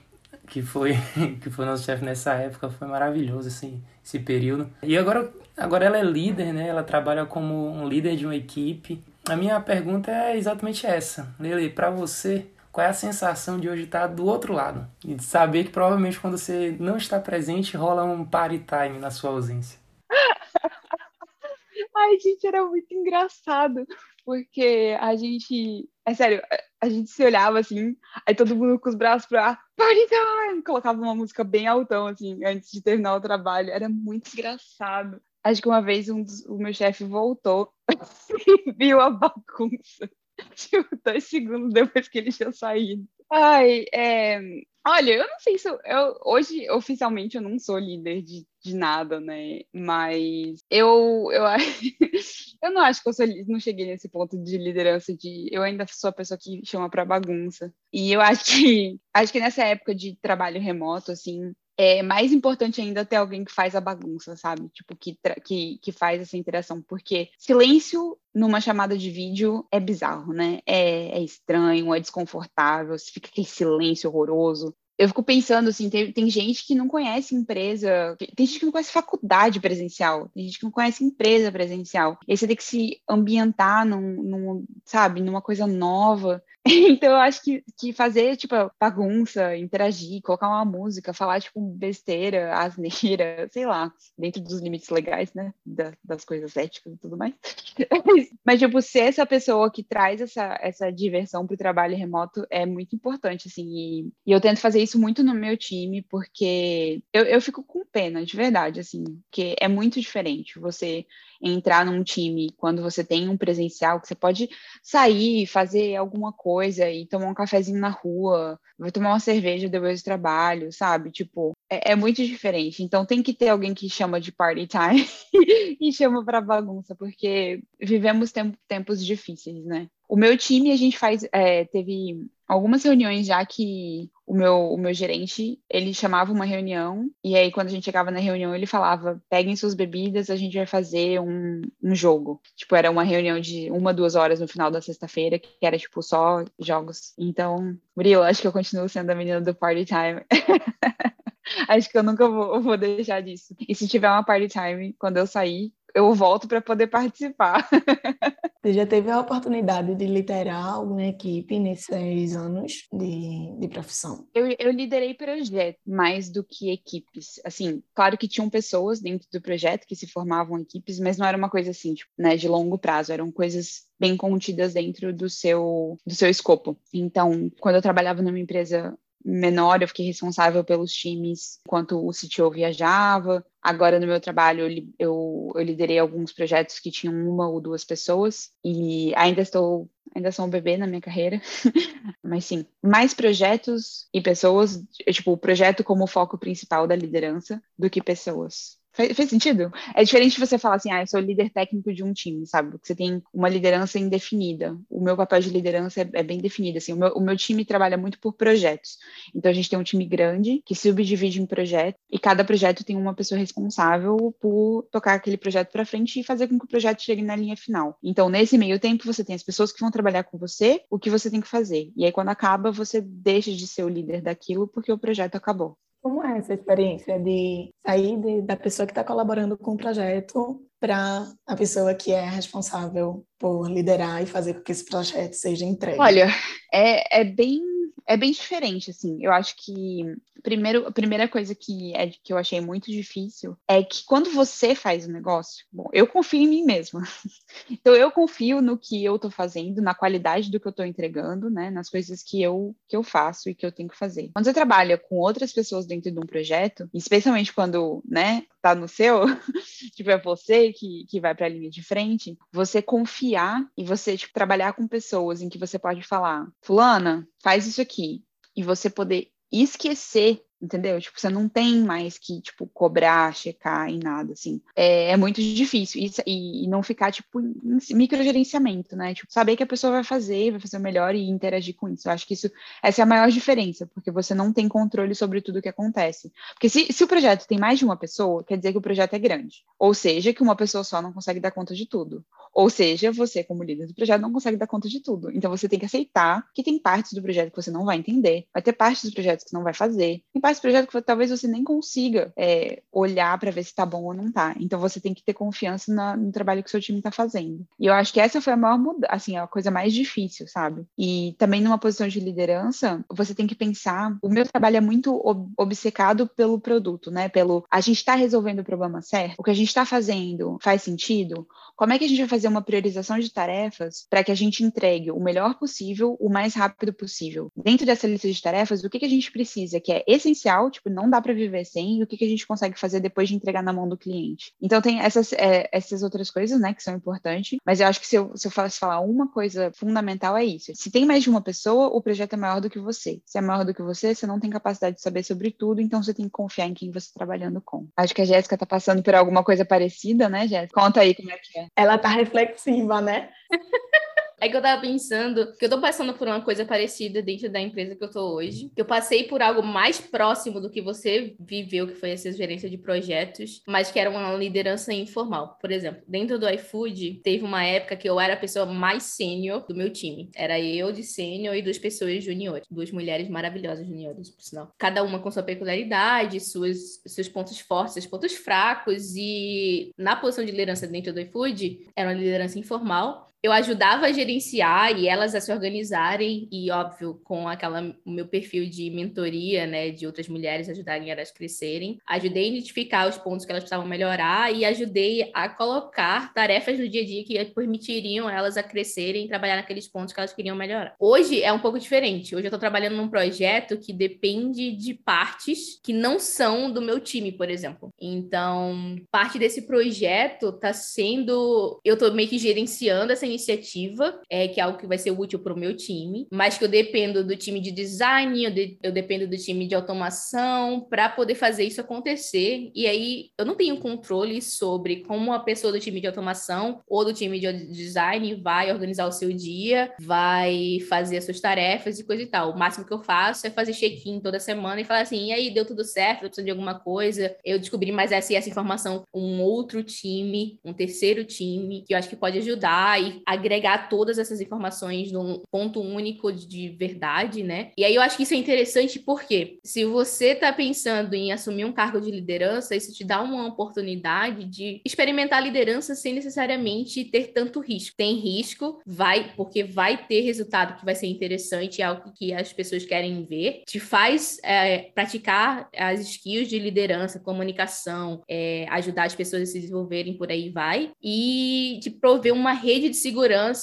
que 0.46 0.62
foi, 0.62 0.96
que 1.40 1.50
foi 1.50 1.64
nosso 1.64 1.84
chefe 1.84 2.04
nessa 2.04 2.34
época, 2.34 2.70
foi 2.70 2.88
maravilhoso, 2.88 3.48
assim 3.48 3.82
esse 4.04 4.18
período. 4.18 4.70
E 4.82 4.96
agora, 4.96 5.32
agora 5.56 5.84
ela 5.84 5.98
é 5.98 6.02
líder, 6.02 6.52
né? 6.52 6.68
Ela 6.68 6.82
trabalha 6.82 7.24
como 7.26 7.70
um 7.70 7.88
líder 7.88 8.16
de 8.16 8.26
uma 8.26 8.36
equipe. 8.36 9.02
A 9.28 9.36
minha 9.36 9.60
pergunta 9.60 10.10
é 10.10 10.36
exatamente 10.36 10.86
essa. 10.86 11.34
Lele, 11.38 11.70
para 11.70 11.90
você, 11.90 12.46
qual 12.72 12.86
é 12.86 12.90
a 12.90 12.94
sensação 12.94 13.60
de 13.60 13.68
hoje 13.68 13.84
estar 13.84 14.06
do 14.06 14.26
outro 14.26 14.52
lado? 14.52 14.88
E 15.04 15.14
de 15.14 15.22
saber 15.22 15.64
que 15.64 15.70
provavelmente 15.70 16.18
quando 16.18 16.38
você 16.38 16.74
não 16.80 16.96
está 16.96 17.20
presente, 17.20 17.76
rola 17.76 18.02
um 18.02 18.24
party 18.24 18.60
time 18.60 18.98
na 18.98 19.10
sua 19.10 19.30
ausência. 19.30 19.78
Ai, 21.94 22.18
gente, 22.18 22.46
era 22.46 22.64
muito 22.64 22.92
engraçado, 22.92 23.86
porque 24.24 24.96
a 24.98 25.14
gente, 25.14 25.88
é 26.06 26.14
sério, 26.14 26.42
a 26.82 26.88
gente 26.88 27.10
se 27.10 27.24
olhava 27.24 27.60
assim, 27.60 27.96
aí 28.26 28.34
todo 28.34 28.56
mundo 28.56 28.76
com 28.76 28.88
os 28.88 28.96
braços 28.96 29.28
pra 29.28 29.56
party 29.76 30.06
time, 30.08 30.62
colocava 30.64 31.00
uma 31.00 31.14
música 31.14 31.44
bem 31.44 31.68
altão, 31.68 32.08
assim, 32.08 32.44
antes 32.44 32.72
de 32.72 32.82
terminar 32.82 33.14
o 33.14 33.20
trabalho. 33.20 33.70
Era 33.70 33.88
muito 33.88 34.32
engraçado. 34.32 35.22
Acho 35.44 35.62
que 35.62 35.68
uma 35.68 35.80
vez 35.80 36.08
um 36.08 36.24
dos, 36.24 36.44
o 36.46 36.56
meu 36.56 36.74
chefe 36.74 37.04
voltou 37.04 37.72
e 37.88 38.72
viu 38.76 39.00
a 39.00 39.10
bagunça. 39.10 40.10
Tipo, 40.54 40.88
dois 41.04 41.24
segundos 41.24 41.72
depois 41.72 42.08
que 42.08 42.18
ele 42.18 42.32
tinha 42.32 42.52
saído. 42.52 43.06
Ai, 43.30 43.86
é... 43.94 44.40
Olha, 44.84 45.12
eu 45.12 45.28
não 45.28 45.38
sei 45.38 45.56
se 45.58 45.68
eu, 45.68 45.78
eu, 45.84 46.18
hoje 46.24 46.68
oficialmente 46.70 47.36
eu 47.36 47.42
não 47.42 47.56
sou 47.56 47.78
líder 47.78 48.20
de, 48.20 48.44
de 48.64 48.74
nada, 48.74 49.20
né? 49.20 49.60
Mas 49.72 50.58
eu 50.68 51.30
eu, 51.30 51.44
eu 52.62 52.72
não 52.72 52.82
acho 52.82 53.00
que 53.00 53.08
eu 53.08 53.12
sou, 53.12 53.26
não 53.46 53.60
cheguei 53.60 53.86
nesse 53.86 54.08
ponto 54.08 54.36
de 54.42 54.58
liderança 54.58 55.16
de 55.16 55.48
eu 55.52 55.62
ainda 55.62 55.86
sou 55.88 56.10
a 56.10 56.12
pessoa 56.12 56.36
que 56.40 56.62
chama 56.64 56.90
para 56.90 57.04
bagunça. 57.04 57.72
E 57.92 58.12
eu 58.12 58.20
acho 58.20 58.44
que 58.44 58.98
acho 59.14 59.32
que 59.32 59.40
nessa 59.40 59.64
época 59.64 59.94
de 59.94 60.16
trabalho 60.20 60.60
remoto 60.60 61.12
assim, 61.12 61.52
é 61.76 62.02
mais 62.02 62.32
importante 62.32 62.80
ainda 62.80 63.04
ter 63.04 63.16
alguém 63.16 63.44
que 63.44 63.52
faz 63.52 63.74
a 63.74 63.80
bagunça, 63.80 64.36
sabe? 64.36 64.68
Tipo, 64.68 64.96
que, 64.96 65.18
que, 65.44 65.78
que 65.78 65.92
faz 65.92 66.20
essa 66.20 66.36
interação. 66.36 66.82
Porque 66.82 67.30
silêncio 67.38 68.18
numa 68.34 68.60
chamada 68.60 68.96
de 68.96 69.10
vídeo 69.10 69.66
é 69.70 69.80
bizarro, 69.80 70.32
né? 70.32 70.60
É, 70.66 71.18
é 71.18 71.20
estranho, 71.20 71.94
é 71.94 72.00
desconfortável, 72.00 72.96
fica 72.98 73.28
aquele 73.28 73.46
silêncio 73.46 74.10
horroroso 74.10 74.74
eu 74.98 75.08
fico 75.08 75.22
pensando 75.22 75.68
assim, 75.68 75.88
tem, 75.88 76.12
tem 76.12 76.30
gente 76.30 76.66
que 76.66 76.74
não 76.74 76.88
conhece 76.88 77.34
empresa, 77.34 78.16
tem 78.36 78.46
gente 78.46 78.60
que 78.60 78.66
não 78.66 78.72
conhece 78.72 78.92
faculdade 78.92 79.60
presencial, 79.60 80.28
tem 80.34 80.44
gente 80.44 80.58
que 80.58 80.64
não 80.64 80.70
conhece 80.70 81.04
empresa 81.04 81.50
presencial. 81.50 82.18
E 82.26 82.32
aí 82.32 82.36
você 82.36 82.46
tem 82.46 82.56
que 82.56 82.64
se 82.64 83.00
ambientar 83.08 83.86
num, 83.86 84.22
num 84.22 84.64
sabe, 84.84 85.20
numa 85.20 85.42
coisa 85.42 85.66
nova. 85.66 86.42
Então 86.92 87.10
eu 87.10 87.16
acho 87.16 87.42
que, 87.42 87.64
que 87.78 87.92
fazer, 87.92 88.36
tipo, 88.36 88.54
bagunça, 88.78 89.56
interagir, 89.56 90.22
colocar 90.22 90.48
uma 90.48 90.64
música, 90.64 91.12
falar, 91.12 91.40
tipo, 91.40 91.60
besteira, 91.60 92.56
asneira, 92.56 93.48
sei 93.50 93.66
lá, 93.66 93.92
dentro 94.16 94.40
dos 94.40 94.60
limites 94.60 94.88
legais, 94.88 95.32
né, 95.34 95.52
da, 95.66 95.92
das 96.04 96.24
coisas 96.24 96.56
éticas 96.56 96.94
e 96.94 96.98
tudo 96.98 97.16
mais. 97.16 97.34
Mas, 98.44 98.60
tipo, 98.60 98.80
ser 98.80 99.00
essa 99.00 99.26
pessoa 99.26 99.70
que 99.70 99.82
traz 99.82 100.20
essa, 100.20 100.58
essa 100.60 100.90
diversão 100.92 101.46
pro 101.46 101.56
trabalho 101.56 101.96
remoto 101.96 102.46
é 102.50 102.64
muito 102.64 102.94
importante, 102.94 103.48
assim, 103.48 103.66
e, 103.66 104.12
e 104.26 104.32
eu 104.32 104.40
tento 104.40 104.60
fazer 104.60 104.82
isso 104.82 104.91
muito 104.98 105.22
no 105.22 105.34
meu 105.34 105.56
time, 105.56 106.02
porque 106.02 107.02
eu, 107.12 107.24
eu 107.24 107.40
fico 107.40 107.62
com 107.62 107.84
pena, 107.84 108.24
de 108.24 108.36
verdade, 108.36 108.80
assim, 108.80 109.04
porque 109.24 109.54
é 109.60 109.68
muito 109.68 110.00
diferente 110.00 110.58
você 110.58 111.06
entrar 111.42 111.84
num 111.84 112.04
time 112.04 112.52
quando 112.56 112.80
você 112.82 113.02
tem 113.02 113.28
um 113.28 113.36
presencial, 113.36 114.00
que 114.00 114.06
você 114.06 114.14
pode 114.14 114.48
sair, 114.82 115.46
fazer 115.46 115.96
alguma 115.96 116.32
coisa 116.32 116.88
e 116.88 117.06
tomar 117.06 117.26
um 117.26 117.34
cafezinho 117.34 117.80
na 117.80 117.88
rua, 117.88 118.58
vai 118.78 118.92
tomar 118.92 119.10
uma 119.10 119.20
cerveja 119.20 119.68
depois 119.68 120.00
do 120.00 120.04
trabalho, 120.04 120.72
sabe? 120.72 121.10
Tipo, 121.10 121.52
é, 121.68 121.92
é 121.92 121.96
muito 121.96 122.24
diferente. 122.24 122.82
Então 122.82 123.04
tem 123.04 123.22
que 123.22 123.34
ter 123.34 123.48
alguém 123.48 123.74
que 123.74 123.90
chama 123.90 124.20
de 124.20 124.30
party 124.30 124.68
time 124.68 125.06
e 125.80 125.92
chama 125.92 126.24
para 126.24 126.40
bagunça, 126.40 126.94
porque 126.94 127.62
vivemos 127.80 128.30
temp 128.30 128.54
tempos 128.68 129.04
difíceis, 129.04 129.64
né? 129.64 129.88
O 130.08 130.16
meu 130.16 130.36
time, 130.36 130.70
a 130.70 130.76
gente 130.76 130.98
faz, 130.98 131.26
é, 131.32 131.64
teve 131.64 132.26
algumas 132.46 132.84
reuniões 132.84 133.26
já 133.26 133.44
que 133.46 134.10
o 134.26 134.34
meu, 134.34 134.72
o 134.72 134.78
meu 134.78 134.94
gerente, 134.94 135.60
ele 135.68 135.92
chamava 135.92 136.32
uma 136.32 136.44
reunião, 136.44 137.10
e 137.24 137.36
aí 137.36 137.50
quando 137.50 137.68
a 137.68 137.70
gente 137.70 137.84
chegava 137.84 138.10
na 138.10 138.20
reunião, 138.20 138.54
ele 138.54 138.66
falava, 138.66 139.22
peguem 139.28 139.56
suas 139.56 139.74
bebidas, 139.74 140.30
a 140.30 140.36
gente 140.36 140.56
vai 140.56 140.66
fazer 140.66 141.20
um, 141.20 141.60
um 141.82 141.94
jogo. 141.94 142.40
Tipo, 142.56 142.76
era 142.76 142.90
uma 142.90 143.02
reunião 143.02 143.40
de 143.40 143.70
uma, 143.70 143.92
duas 143.92 144.14
horas 144.14 144.40
no 144.40 144.48
final 144.48 144.70
da 144.70 144.80
sexta-feira, 144.80 145.38
que 145.38 145.48
era, 145.62 145.78
tipo, 145.78 146.02
só 146.02 146.44
jogos. 146.58 147.12
Então, 147.18 147.76
Murilo, 147.96 148.22
acho 148.22 148.40
que 148.40 148.46
eu 148.46 148.52
continuo 148.52 148.88
sendo 148.88 149.10
a 149.10 149.14
menina 149.14 149.40
do 149.40 149.54
party 149.54 149.84
time. 149.84 150.24
acho 151.68 151.90
que 151.90 151.98
eu 151.98 152.02
nunca 152.02 152.28
vou, 152.28 152.60
vou 152.60 152.76
deixar 152.76 153.20
disso. 153.20 153.54
E 153.68 153.74
se 153.74 153.88
tiver 153.88 154.08
uma 154.08 154.24
party 154.24 154.48
time, 154.48 154.94
quando 154.98 155.16
eu 155.16 155.26
sair, 155.26 155.72
eu 155.94 156.14
volto 156.14 156.48
para 156.48 156.60
poder 156.60 156.86
participar. 156.86 157.68
Você 158.62 158.74
já 158.74 158.86
teve 158.86 159.10
a 159.10 159.20
oportunidade 159.20 159.94
de 159.94 160.06
liderar 160.06 160.74
alguma 160.74 161.04
equipe 161.04 161.58
nesses 161.58 162.36
anos 162.36 162.86
de, 162.92 163.56
de 163.58 163.68
profissão? 163.68 164.26
Eu, 164.32 164.54
eu 164.56 164.70
liderei 164.70 165.14
projetos 165.14 165.80
mais 165.84 166.30
do 166.30 166.44
que 166.44 166.70
equipes. 166.70 167.40
Assim, 167.44 167.82
claro 167.92 168.16
que 168.16 168.28
tinham 168.28 168.48
pessoas 168.48 169.00
dentro 169.00 169.26
do 169.32 169.40
projeto 169.40 169.86
que 169.86 169.96
se 169.96 170.06
formavam 170.06 170.60
equipes, 170.60 171.00
mas 171.00 171.18
não 171.18 171.26
era 171.26 171.36
uma 171.36 171.50
coisa 171.50 171.72
assim, 171.72 171.94
tipo, 171.94 172.10
né, 172.16 172.36
de 172.36 172.46
longo 172.46 172.78
prazo. 172.78 173.12
Eram 173.12 173.32
coisas 173.32 173.82
bem 173.98 174.16
contidas 174.16 174.74
dentro 174.74 175.12
do 175.12 175.28
seu, 175.28 175.98
do 176.06 176.14
seu 176.14 176.28
escopo. 176.28 176.76
Então, 176.92 177.50
quando 177.60 177.76
eu 177.76 177.82
trabalhava 177.82 178.22
numa 178.22 178.38
empresa 178.38 178.96
menor, 179.24 179.82
eu 179.82 179.88
fiquei 179.88 180.06
responsável 180.06 180.64
pelos 180.64 180.92
times 180.92 181.60
enquanto 181.66 182.04
o 182.04 182.12
CTO 182.12 182.50
viajava. 182.50 183.44
Agora, 183.62 184.00
no 184.00 184.06
meu 184.06 184.20
trabalho, 184.20 184.68
eu, 184.68 184.84
eu, 184.98 185.52
eu, 185.54 185.62
liderei 185.62 185.98
alguns 185.98 186.32
projetos 186.32 186.78
que 186.78 186.90
tinham 186.90 187.14
uma 187.14 187.48
ou 187.48 187.60
duas 187.60 187.84
pessoas 187.84 188.50
e 188.64 189.14
ainda 189.14 189.40
estou, 189.40 189.88
ainda 190.14 190.32
sou 190.32 190.46
um 190.46 190.50
bebê 190.50 190.76
na 190.76 190.86
minha 190.86 191.00
carreira, 191.00 191.40
mas 192.22 192.44
sim, 192.44 192.66
mais 192.82 193.14
projetos 193.14 194.08
e 194.12 194.20
pessoas, 194.20 194.82
tipo, 195.12 195.32
o 195.32 195.38
projeto 195.38 195.84
como 195.84 196.06
foco 196.06 196.36
principal 196.36 196.86
da 196.86 196.96
liderança 196.96 197.62
do 197.78 197.88
que 197.88 198.02
pessoas. 198.02 198.81
Fez, 198.94 199.16
fez, 199.16 199.30
sentido? 199.30 199.72
É 199.94 200.04
diferente 200.04 200.38
você 200.38 200.58
falar 200.58 200.76
assim, 200.76 200.92
ah, 200.92 201.00
eu 201.00 201.06
sou 201.06 201.18
líder 201.18 201.50
técnico 201.50 201.94
de 201.94 202.04
um 202.04 202.12
time, 202.12 202.46
sabe? 202.46 202.72
Porque 202.72 202.86
você 202.86 202.94
tem 202.94 203.22
uma 203.32 203.48
liderança 203.48 203.98
indefinida. 203.98 204.78
O 204.90 205.02
meu 205.02 205.16
papel 205.16 205.40
de 205.40 205.48
liderança 205.48 206.02
é, 206.02 206.10
é 206.12 206.22
bem 206.22 206.38
definido, 206.38 206.76
assim. 206.76 206.92
O 206.92 206.96
meu, 206.96 207.08
o 207.14 207.20
meu, 207.20 207.34
time 207.34 207.64
trabalha 207.64 207.96
muito 207.96 208.18
por 208.20 208.34
projetos. 208.34 208.98
Então, 209.34 209.50
a 209.50 209.54
gente 209.54 209.70
tem 209.70 209.78
um 209.78 209.82
time 209.82 210.04
grande 210.04 210.62
que 210.66 210.74
subdivide 210.74 211.40
em 211.40 211.46
projetos 211.46 211.98
e 212.10 212.18
cada 212.18 212.44
projeto 212.44 212.84
tem 212.84 212.94
uma 212.94 213.14
pessoa 213.14 213.38
responsável 213.38 214.34
por 214.38 214.86
tocar 214.92 215.14
aquele 215.14 215.38
projeto 215.38 215.72
para 215.72 215.86
frente 215.86 216.20
e 216.20 216.24
fazer 216.24 216.46
com 216.48 216.58
que 216.58 216.66
o 216.66 216.68
projeto 216.68 217.00
chegue 217.00 217.22
na 217.22 217.34
linha 217.34 217.56
final. 217.56 217.96
Então, 218.02 218.28
nesse 218.28 218.58
meio 218.58 218.78
tempo, 218.78 219.06
você 219.06 219.24
tem 219.24 219.34
as 219.34 219.42
pessoas 219.42 219.72
que 219.72 219.80
vão 219.80 219.90
trabalhar 219.90 220.24
com 220.24 220.36
você, 220.36 220.82
o 220.90 220.98
que 220.98 221.08
você 221.08 221.30
tem 221.30 221.40
que 221.40 221.48
fazer. 221.48 221.90
E 221.96 222.04
aí, 222.04 222.12
quando 222.12 222.28
acaba, 222.28 222.70
você 222.70 223.00
deixa 223.00 223.52
de 223.52 223.66
ser 223.66 223.84
o 223.84 223.88
líder 223.88 224.20
daquilo 224.20 224.68
porque 224.68 224.92
o 224.92 224.98
projeto 224.98 225.36
acabou. 225.36 225.78
Como 226.02 226.24
é 226.24 226.38
essa 226.38 226.52
experiência 226.52 227.18
de 227.20 227.70
sair 227.86 228.16
de, 228.18 228.42
da 228.42 228.56
pessoa 228.56 228.86
que 228.86 228.90
está 228.90 229.04
colaborando 229.04 229.56
com 229.56 229.74
o 229.74 229.76
projeto 229.76 230.60
para 230.80 231.32
a 231.46 231.54
pessoa 231.54 231.94
que 231.94 232.10
é 232.12 232.28
responsável 232.28 233.24
por 233.38 233.70
liderar 233.70 234.20
e 234.20 234.26
fazer 234.26 234.54
com 234.54 234.62
que 234.62 234.72
esse 234.72 234.84
projeto 234.84 235.34
seja 235.34 235.64
entregue? 235.64 236.00
Olha, 236.00 236.26
é, 236.74 237.20
é 237.20 237.24
bem 237.24 237.62
é 238.06 238.16
bem 238.16 238.32
diferente, 238.32 238.90
assim. 238.90 239.18
Eu 239.20 239.32
acho 239.32 239.54
que 239.56 240.04
primeiro, 240.42 240.86
a 240.86 240.92
primeira 240.92 241.28
coisa 241.28 241.54
que, 241.54 241.94
é, 241.94 242.08
que 242.08 242.32
eu 242.32 242.38
achei 242.38 242.60
muito 242.60 242.90
difícil 242.90 243.56
é 243.68 243.82
que 243.82 244.04
quando 244.04 244.30
você 244.30 244.74
faz 244.74 245.06
o 245.06 245.12
negócio, 245.12 245.64
bom, 245.72 245.88
eu 245.92 246.06
confio 246.06 246.40
em 246.40 246.48
mim 246.48 246.64
mesma. 246.64 247.02
então 247.70 247.94
eu 247.94 248.10
confio 248.10 248.60
no 248.60 248.76
que 248.76 249.04
eu 249.04 249.16
estou 249.16 249.30
fazendo, 249.30 249.80
na 249.80 249.94
qualidade 249.94 250.50
do 250.50 250.58
que 250.58 250.66
eu 250.66 250.70
estou 250.70 250.84
entregando, 250.84 251.48
né? 251.48 251.70
Nas 251.70 251.88
coisas 251.88 252.22
que 252.22 252.42
eu, 252.42 252.74
que 252.88 252.96
eu 252.96 253.02
faço 253.02 253.48
e 253.48 253.54
que 253.54 253.64
eu 253.64 253.72
tenho 253.72 253.88
que 253.88 253.96
fazer. 253.96 254.30
Quando 254.34 254.44
você 254.44 254.52
trabalha 254.52 254.98
com 254.98 255.16
outras 255.16 255.52
pessoas 255.52 255.86
dentro 255.86 256.10
de 256.10 256.18
um 256.18 256.26
projeto, 256.26 256.88
especialmente 256.92 257.52
quando, 257.52 258.02
né, 258.06 258.44
tá 258.60 258.74
no 258.74 258.88
seu, 258.88 259.24
tipo, 259.94 260.10
é 260.10 260.18
você 260.18 260.72
que, 260.72 261.04
que 261.08 261.20
vai 261.20 261.34
para 261.34 261.46
a 261.46 261.48
linha 261.48 261.70
de 261.70 261.82
frente, 261.82 262.38
você 262.52 262.82
confiar 262.82 263.64
e 263.76 263.84
você, 263.84 264.16
tipo, 264.16 264.32
trabalhar 264.32 264.72
com 264.72 264.88
pessoas 264.88 265.40
em 265.40 265.48
que 265.48 265.58
você 265.58 265.78
pode 265.78 266.02
falar, 266.02 266.48
fulana, 266.60 267.26
faz 267.42 267.66
isso 267.66 267.80
aqui, 267.80 268.22
e 268.56 268.62
você 268.62 268.88
poder 268.88 269.30
esquecer 269.50 270.42
entendeu? 270.62 271.00
Tipo, 271.00 271.20
você 271.20 271.28
não 271.28 271.48
tem 271.48 271.82
mais 271.82 272.16
que, 272.16 272.40
tipo, 272.40 272.66
cobrar, 272.68 273.34
checar 273.34 273.88
em 273.88 273.98
nada, 273.98 274.32
assim. 274.32 274.60
É, 274.76 275.10
é 275.10 275.16
muito 275.16 275.42
difícil. 275.42 276.00
E, 276.00 276.64
e, 276.64 276.68
não 276.68 276.82
ficar, 276.82 277.10
tipo, 277.10 277.40
em 277.40 277.80
microgerenciamento, 277.90 278.94
né? 278.94 279.12
Tipo, 279.12 279.32
saber 279.32 279.56
que 279.56 279.62
a 279.62 279.66
pessoa 279.66 279.92
vai 279.92 280.04
fazer, 280.04 280.52
vai 280.52 280.60
fazer 280.60 280.76
o 280.76 280.80
melhor 280.80 281.14
e 281.14 281.28
interagir 281.28 281.74
com 281.74 281.88
isso. 281.88 282.08
Eu 282.08 282.12
acho 282.12 282.26
que 282.26 282.34
isso, 282.34 282.50
essa 282.82 283.02
é 283.02 283.04
a 283.04 283.06
maior 283.06 283.28
diferença, 283.30 283.86
porque 283.92 284.10
você 284.10 284.34
não 284.34 284.52
tem 284.52 284.68
controle 284.68 285.14
sobre 285.14 285.40
tudo 285.40 285.58
o 285.58 285.62
que 285.62 285.68
acontece. 285.68 286.32
Porque 286.54 286.68
se, 286.68 286.92
se 286.92 287.02
o 287.02 287.08
projeto 287.08 287.46
tem 287.46 287.58
mais 287.58 287.78
de 287.78 287.84
uma 287.84 287.96
pessoa, 287.96 288.44
quer 288.44 288.56
dizer 288.56 288.72
que 288.72 288.78
o 288.78 288.82
projeto 288.82 289.14
é 289.14 289.18
grande. 289.18 289.64
Ou 289.78 289.92
seja, 289.92 290.32
que 290.32 290.42
uma 290.42 290.54
pessoa 290.54 290.84
só 290.84 291.02
não 291.02 291.12
consegue 291.12 291.40
dar 291.40 291.50
conta 291.50 291.74
de 291.74 291.86
tudo. 291.86 292.24
Ou 292.54 292.68
seja, 292.68 293.10
você, 293.10 293.42
como 293.42 293.64
líder 293.64 293.86
do 293.86 293.94
projeto, 293.94 294.20
não 294.20 294.32
consegue 294.32 294.58
dar 294.58 294.66
conta 294.66 294.88
de 294.88 295.00
tudo. 295.00 295.30
Então, 295.30 295.50
você 295.50 295.68
tem 295.68 295.78
que 295.78 295.86
aceitar 295.86 296.46
que 296.54 296.62
tem 296.62 296.78
partes 296.78 297.14
do 297.14 297.22
projeto 297.22 297.50
que 297.50 297.56
você 297.56 297.70
não 297.70 297.84
vai 297.84 297.96
entender, 297.96 298.46
vai 298.52 298.62
ter 298.62 298.74
partes 298.74 299.04
dos 299.04 299.14
projetos 299.14 299.46
que 299.46 299.54
não 299.54 299.62
vai 299.62 299.72
fazer, 299.72 300.22
tem 300.32 300.40
partes 300.40 300.51
do 300.58 300.62
projeto 300.62 300.88
que 300.88 301.02
talvez 301.02 301.30
você 301.30 301.46
nem 301.46 301.64
consiga 301.64 302.32
é, 302.36 302.82
olhar 302.92 303.38
para 303.38 303.50
ver 303.50 303.62
se 303.62 303.70
está 303.70 303.84
bom 303.86 304.04
ou 304.04 304.14
não 304.14 304.26
está. 304.26 304.54
Então, 304.58 304.78
você 304.78 305.00
tem 305.00 305.14
que 305.14 305.22
ter 305.22 305.34
confiança 305.34 305.92
na, 305.92 306.16
no 306.16 306.32
trabalho 306.32 306.62
que 306.62 306.70
seu 306.70 306.80
time 306.80 306.98
está 306.98 307.10
fazendo. 307.10 307.66
E 307.78 307.86
eu 307.86 307.94
acho 307.94 308.12
que 308.12 308.20
essa 308.20 308.40
foi 308.40 308.52
a 308.52 308.56
maior 308.56 308.78
mudança, 308.78 309.12
assim, 309.12 309.36
a 309.36 309.46
coisa 309.46 309.70
mais 309.70 309.92
difícil, 309.92 310.46
sabe? 310.46 310.84
E 310.98 311.34
também 311.38 311.60
numa 311.60 311.78
posição 311.78 312.08
de 312.08 312.20
liderança, 312.20 313.04
você 313.10 313.34
tem 313.34 313.46
que 313.46 313.54
pensar. 313.54 314.16
O 314.22 314.28
meu 314.28 314.46
trabalho 314.46 314.76
é 314.76 314.80
muito 314.80 315.20
obcecado 315.56 316.28
pelo 316.28 316.60
produto, 316.60 317.10
né? 317.10 317.28
Pelo 317.28 317.64
a 317.70 317.80
gente 317.80 317.98
está 317.98 318.14
resolvendo 318.14 318.60
o 318.60 318.64
problema 318.64 319.02
certo, 319.02 319.36
o 319.38 319.42
que 319.42 319.50
a 319.50 319.54
gente 319.54 319.68
está 319.68 319.84
fazendo 319.84 320.58
faz 320.60 320.82
sentido. 320.82 321.46
Como 321.76 321.92
é 321.92 321.98
que 321.98 322.04
a 322.04 322.08
gente 322.08 322.18
vai 322.18 322.28
fazer 322.28 322.48
uma 322.48 322.62
priorização 322.62 323.18
de 323.18 323.32
tarefas 323.32 324.06
para 324.08 324.22
que 324.22 324.30
a 324.30 324.34
gente 324.34 324.62
entregue 324.62 325.10
o 325.10 325.20
melhor 325.20 325.58
possível, 325.58 326.16
o 326.20 326.28
mais 326.28 326.54
rápido 326.54 326.92
possível? 326.92 327.50
Dentro 327.56 327.86
dessa 327.86 328.06
lista 328.06 328.30
de 328.30 328.42
tarefas, 328.42 328.84
o 328.84 328.90
que, 328.90 328.98
que 328.98 329.04
a 329.04 329.08
gente 329.08 329.32
precisa, 329.32 329.80
que 329.80 329.92
é 329.92 330.04
essencial, 330.06 330.41
tipo, 330.70 330.90
não 330.90 331.08
dá 331.08 331.20
para 331.20 331.32
viver 331.32 331.64
sem, 331.64 331.98
e 331.98 332.02
o 332.02 332.06
que, 332.06 332.16
que 332.16 332.24
a 332.24 332.28
gente 332.28 332.46
consegue 332.46 332.78
fazer 332.78 333.00
depois 333.00 333.28
de 333.28 333.34
entregar 333.34 333.62
na 333.62 333.72
mão 333.72 333.88
do 333.88 333.96
cliente? 333.96 334.52
Então, 334.60 334.80
tem 334.80 335.00
essas, 335.00 335.32
é, 335.32 335.68
essas 335.72 336.02
outras 336.02 336.30
coisas, 336.30 336.60
né, 336.60 336.74
que 336.74 336.82
são 336.82 336.94
importantes, 336.94 337.58
mas 337.64 337.80
eu 337.80 337.86
acho 337.86 338.00
que 338.00 338.06
se 338.06 338.16
eu, 338.16 338.32
se 338.36 338.46
eu 338.46 338.50
falar 338.50 339.00
uma 339.00 339.30
coisa 339.30 339.70
fundamental, 339.74 340.36
é 340.36 340.44
isso. 340.44 340.72
Se 340.74 340.90
tem 340.90 341.04
mais 341.04 341.22
de 341.22 341.30
uma 341.30 341.40
pessoa, 341.40 341.88
o 341.88 342.02
projeto 342.02 342.34
é 342.34 342.36
maior 342.36 342.60
do 342.60 342.70
que 342.70 342.78
você. 342.78 343.20
Se 343.24 343.38
é 343.38 343.40
maior 343.40 343.64
do 343.64 343.74
que 343.74 343.82
você, 343.82 344.14
você 344.14 344.26
não 344.26 344.40
tem 344.40 344.50
capacidade 344.50 344.96
de 344.96 345.02
saber 345.02 345.22
sobre 345.22 345.50
tudo, 345.50 345.80
então 345.80 346.02
você 346.02 346.14
tem 346.14 346.26
que 346.26 346.30
confiar 346.30 346.66
em 346.66 346.74
quem 346.74 346.90
você 346.90 347.06
está 347.06 347.18
trabalhando 347.18 347.60
com. 347.60 347.88
Acho 347.96 348.14
que 348.14 348.22
a 348.22 348.24
Jéssica 348.24 348.54
está 348.54 348.66
passando 348.66 349.02
por 349.02 349.14
alguma 349.14 349.44
coisa 349.44 349.64
parecida, 349.64 350.28
né, 350.28 350.46
Jéssica? 350.46 350.80
Conta 350.80 351.00
aí 351.00 351.14
como 351.14 351.30
é 351.30 351.38
que 351.38 351.58
é. 351.58 351.66
Ela 351.76 351.98
tá 351.98 352.08
reflexiva, 352.08 353.00
né? 353.00 353.30
É 354.42 354.48
que 354.48 354.56
eu 354.56 354.60
tava 354.60 354.80
pensando 354.80 355.52
que 355.56 355.64
eu 355.64 355.70
tô 355.70 355.80
passando 355.80 356.14
por 356.14 356.26
uma 356.26 356.40
coisa 356.40 356.64
parecida 356.64 357.22
dentro 357.22 357.48
da 357.48 357.60
empresa 357.60 357.94
que 357.94 358.02
eu 358.02 358.10
tô 358.10 358.34
hoje. 358.34 358.72
Eu 358.76 358.84
passei 358.84 359.22
por 359.22 359.40
algo 359.40 359.62
mais 359.62 360.00
próximo 360.00 360.60
do 360.60 360.68
que 360.68 360.82
você 360.82 361.36
viveu, 361.38 361.86
que 361.86 361.94
foi 361.94 362.10
essa 362.10 362.32
gerência 362.32 362.68
de 362.68 362.76
projetos, 362.76 363.62
mas 363.68 363.92
que 363.92 364.00
era 364.00 364.10
uma 364.10 364.34
liderança 364.34 364.92
informal. 364.92 365.56
Por 365.60 365.70
exemplo, 365.70 366.02
dentro 366.08 366.40
do 366.40 366.48
iFood, 366.48 367.20
teve 367.22 367.44
uma 367.44 367.62
época 367.62 367.94
que 367.94 368.10
eu 368.10 368.18
era 368.18 368.34
a 368.34 368.36
pessoa 368.36 368.66
mais 368.66 369.04
sênior 369.04 369.64
do 369.64 369.76
meu 369.76 369.92
time. 369.92 370.28
Era 370.34 370.58
eu 370.58 370.90
de 370.90 371.04
sênior 371.04 371.54
e 371.54 371.62
duas 371.62 371.78
pessoas 371.78 372.24
juniores. 372.24 372.66
Duas 372.68 372.90
mulheres 372.90 373.28
maravilhosas 373.28 373.86
juniores, 373.86 374.28
por 374.28 374.42
sinal. 374.42 374.74
Cada 374.76 375.04
uma 375.04 375.20
com 375.20 375.30
sua 375.30 375.44
peculiaridade, 375.44 376.40
suas, 376.40 377.00
seus 377.06 377.28
pontos 377.28 377.60
fortes, 377.60 377.94
seus 377.94 378.06
pontos 378.08 378.34
fracos. 378.34 379.14
E 379.14 379.92
na 379.96 380.16
posição 380.16 380.44
de 380.44 380.50
liderança 380.50 380.88
dentro 380.88 381.12
do 381.12 381.20
iFood, 381.20 381.86
era 381.94 382.08
uma 382.08 382.18
liderança 382.18 382.58
informal 382.58 383.31
eu 383.42 383.52
ajudava 383.52 384.06
a 384.06 384.12
gerenciar 384.12 384.98
e 384.98 385.08
elas 385.08 385.34
a 385.34 385.40
se 385.40 385.52
organizarem 385.52 386.48
e 386.50 386.70
óbvio 386.70 387.20
com 387.24 387.48
aquela 387.48 387.94
o 388.04 388.10
meu 388.10 388.26
perfil 388.26 388.68
de 388.68 388.90
mentoria 388.90 389.66
né 389.66 389.90
de 389.90 390.06
outras 390.06 390.28
mulheres 390.28 390.68
ajudarem 390.68 391.10
elas 391.10 391.30
a 391.30 391.34
crescerem 391.34 391.98
ajudei 392.06 392.44
a 392.44 392.48
identificar 392.48 393.08
os 393.08 393.18
pontos 393.18 393.44
que 393.44 393.52
elas 393.52 393.64
precisavam 393.64 393.86
melhorar 393.86 394.54
e 394.54 394.64
ajudei 394.64 395.30
a 395.34 395.48
colocar 395.48 396.32
tarefas 396.32 396.78
no 396.78 396.88
dia 396.88 397.02
a 397.02 397.04
dia 397.04 397.24
que 397.24 397.44
permitiriam 397.46 398.28
elas 398.28 398.56
a 398.56 398.62
crescerem 398.62 399.24
e 399.24 399.28
trabalhar 399.28 399.56
naqueles 399.56 399.88
pontos 399.88 400.12
que 400.12 400.20
elas 400.20 400.32
queriam 400.32 400.56
melhorar. 400.56 400.94
Hoje 400.98 401.42
é 401.42 401.52
um 401.52 401.58
pouco 401.58 401.78
diferente. 401.78 402.34
Hoje 402.34 402.44
eu 402.44 402.48
estou 402.48 402.58
trabalhando 402.58 402.96
num 402.96 403.08
projeto 403.08 403.76
que 403.76 403.92
depende 403.92 404.72
de 404.72 404.94
partes 404.94 405.80
que 405.82 405.92
não 405.92 406.18
são 406.18 406.70
do 406.70 406.80
meu 406.80 407.00
time 407.00 407.32
por 407.32 407.50
exemplo. 407.50 407.92
Então 408.00 408.96
parte 409.10 409.38
desse 409.38 409.62
projeto 409.66 410.50
está 410.50 410.72
sendo 410.72 411.80
eu 411.84 411.94
estou 411.94 412.12
meio 412.12 412.28
que 412.28 412.38
gerenciando 412.38 413.12
essa 413.12 413.26
iniciativa, 413.32 414.20
é, 414.30 414.48
que 414.48 414.60
é 414.60 414.62
algo 414.62 414.78
que 414.78 414.86
vai 414.86 414.98
ser 414.98 415.10
útil 415.10 415.38
para 415.38 415.52
o 415.52 415.58
meu 415.58 415.76
time, 415.76 416.26
mas 416.32 416.58
que 416.58 416.64
eu 416.64 416.68
dependo 416.68 417.24
do 417.24 417.36
time 417.36 417.60
de 417.60 417.70
design, 417.70 418.44
eu, 418.44 418.50
de, 418.50 418.78
eu 418.82 418.92
dependo 418.92 419.26
do 419.26 419.36
time 419.36 419.66
de 419.66 419.74
automação 419.74 420.86
para 420.88 421.08
poder 421.08 421.34
fazer 421.34 421.64
isso 421.64 421.80
acontecer. 421.80 422.70
E 422.74 422.86
aí 422.86 423.30
eu 423.38 423.44
não 423.44 423.54
tenho 423.54 423.78
controle 423.78 424.40
sobre 424.40 425.02
como 425.04 425.32
a 425.32 425.40
pessoa 425.40 425.72
do 425.72 425.80
time 425.80 426.00
de 426.00 426.06
automação 426.06 426.80
ou 426.86 427.04
do 427.04 427.12
time 427.12 427.38
de 427.38 427.52
design 427.72 428.34
vai 428.36 428.72
organizar 428.72 429.06
o 429.06 429.12
seu 429.12 429.32
dia, 429.32 429.92
vai 430.00 430.78
fazer 430.88 431.18
as 431.18 431.24
suas 431.24 431.40
tarefas 431.40 431.98
e 431.98 432.04
coisa 432.04 432.22
e 432.22 432.26
tal. 432.26 432.52
O 432.52 432.58
máximo 432.58 432.86
que 432.86 432.92
eu 432.92 433.02
faço 433.02 433.46
é 433.46 433.50
fazer 433.50 433.72
check-in 433.72 434.20
toda 434.20 434.38
semana 434.38 434.80
e 434.80 434.84
falar 434.84 435.00
assim: 435.00 435.28
e 435.28 435.32
aí, 435.32 435.50
deu 435.52 435.64
tudo 435.64 435.84
certo? 435.84 436.24
Eu 436.24 436.44
de 436.44 436.50
alguma 436.50 436.78
coisa? 436.78 437.36
Eu 437.44 437.58
descobri 437.58 437.92
mais 437.92 438.12
essa 438.12 438.32
e 438.32 438.36
essa 438.36 438.48
informação 438.48 439.04
um 439.14 439.40
outro 439.40 439.82
time, 439.82 440.58
um 440.64 440.72
terceiro 440.72 441.24
time, 441.24 441.84
que 441.86 441.94
eu 441.94 441.98
acho 441.98 442.08
que 442.08 442.16
pode 442.16 442.38
ajudar 442.38 443.00
e 443.00 443.21
agregar 443.26 443.88
todas 443.88 444.18
essas 444.18 444.40
informações 444.40 445.12
num 445.12 445.42
ponto 445.50 445.80
único 445.80 446.32
de 446.32 446.70
verdade, 446.70 447.42
né? 447.42 447.70
E 447.76 447.84
aí 447.84 447.94
eu 447.94 448.02
acho 448.02 448.16
que 448.16 448.22
isso 448.22 448.34
é 448.34 448.36
interessante 448.36 448.98
porque 448.98 449.58
se 449.64 449.84
você 449.84 450.34
tá 450.34 450.52
pensando 450.52 451.14
em 451.14 451.32
assumir 451.32 451.64
um 451.64 451.72
cargo 451.72 452.00
de 452.00 452.10
liderança, 452.10 452.76
isso 452.76 452.92
te 452.92 453.04
dá 453.04 453.20
uma 453.20 453.46
oportunidade 453.46 454.44
de 454.44 454.80
experimentar 454.84 455.38
a 455.38 455.42
liderança 455.42 455.94
sem 455.94 456.14
necessariamente 456.14 457.04
ter 457.04 457.32
tanto 457.32 457.60
risco. 457.60 457.96
Tem 457.96 458.14
risco, 458.14 458.80
vai, 458.86 459.32
porque 459.36 459.62
vai 459.62 460.06
ter 460.06 460.20
resultado 460.20 460.78
que 460.78 460.84
vai 460.84 460.94
ser 460.94 461.06
interessante, 461.06 461.82
é 461.82 461.84
algo 461.84 462.12
que 462.14 462.32
as 462.32 462.52
pessoas 462.52 462.84
querem 462.84 463.24
ver, 463.24 463.62
te 463.66 463.80
faz 463.80 464.38
é, 464.42 464.90
praticar 464.94 465.68
as 465.76 466.00
skills 466.00 466.48
de 466.48 466.58
liderança, 466.58 467.20
comunicação, 467.20 468.22
é, 468.28 468.66
ajudar 468.70 469.04
as 469.04 469.14
pessoas 469.14 469.42
a 469.42 469.46
se 469.46 469.60
desenvolverem 469.60 470.16
por 470.16 470.30
aí 470.30 470.50
vai, 470.50 470.90
e 471.02 471.78
te 471.82 471.90
prover 471.90 472.32
uma 472.32 472.52
rede 472.52 472.88
de 472.88 472.96
segurança 472.96 473.11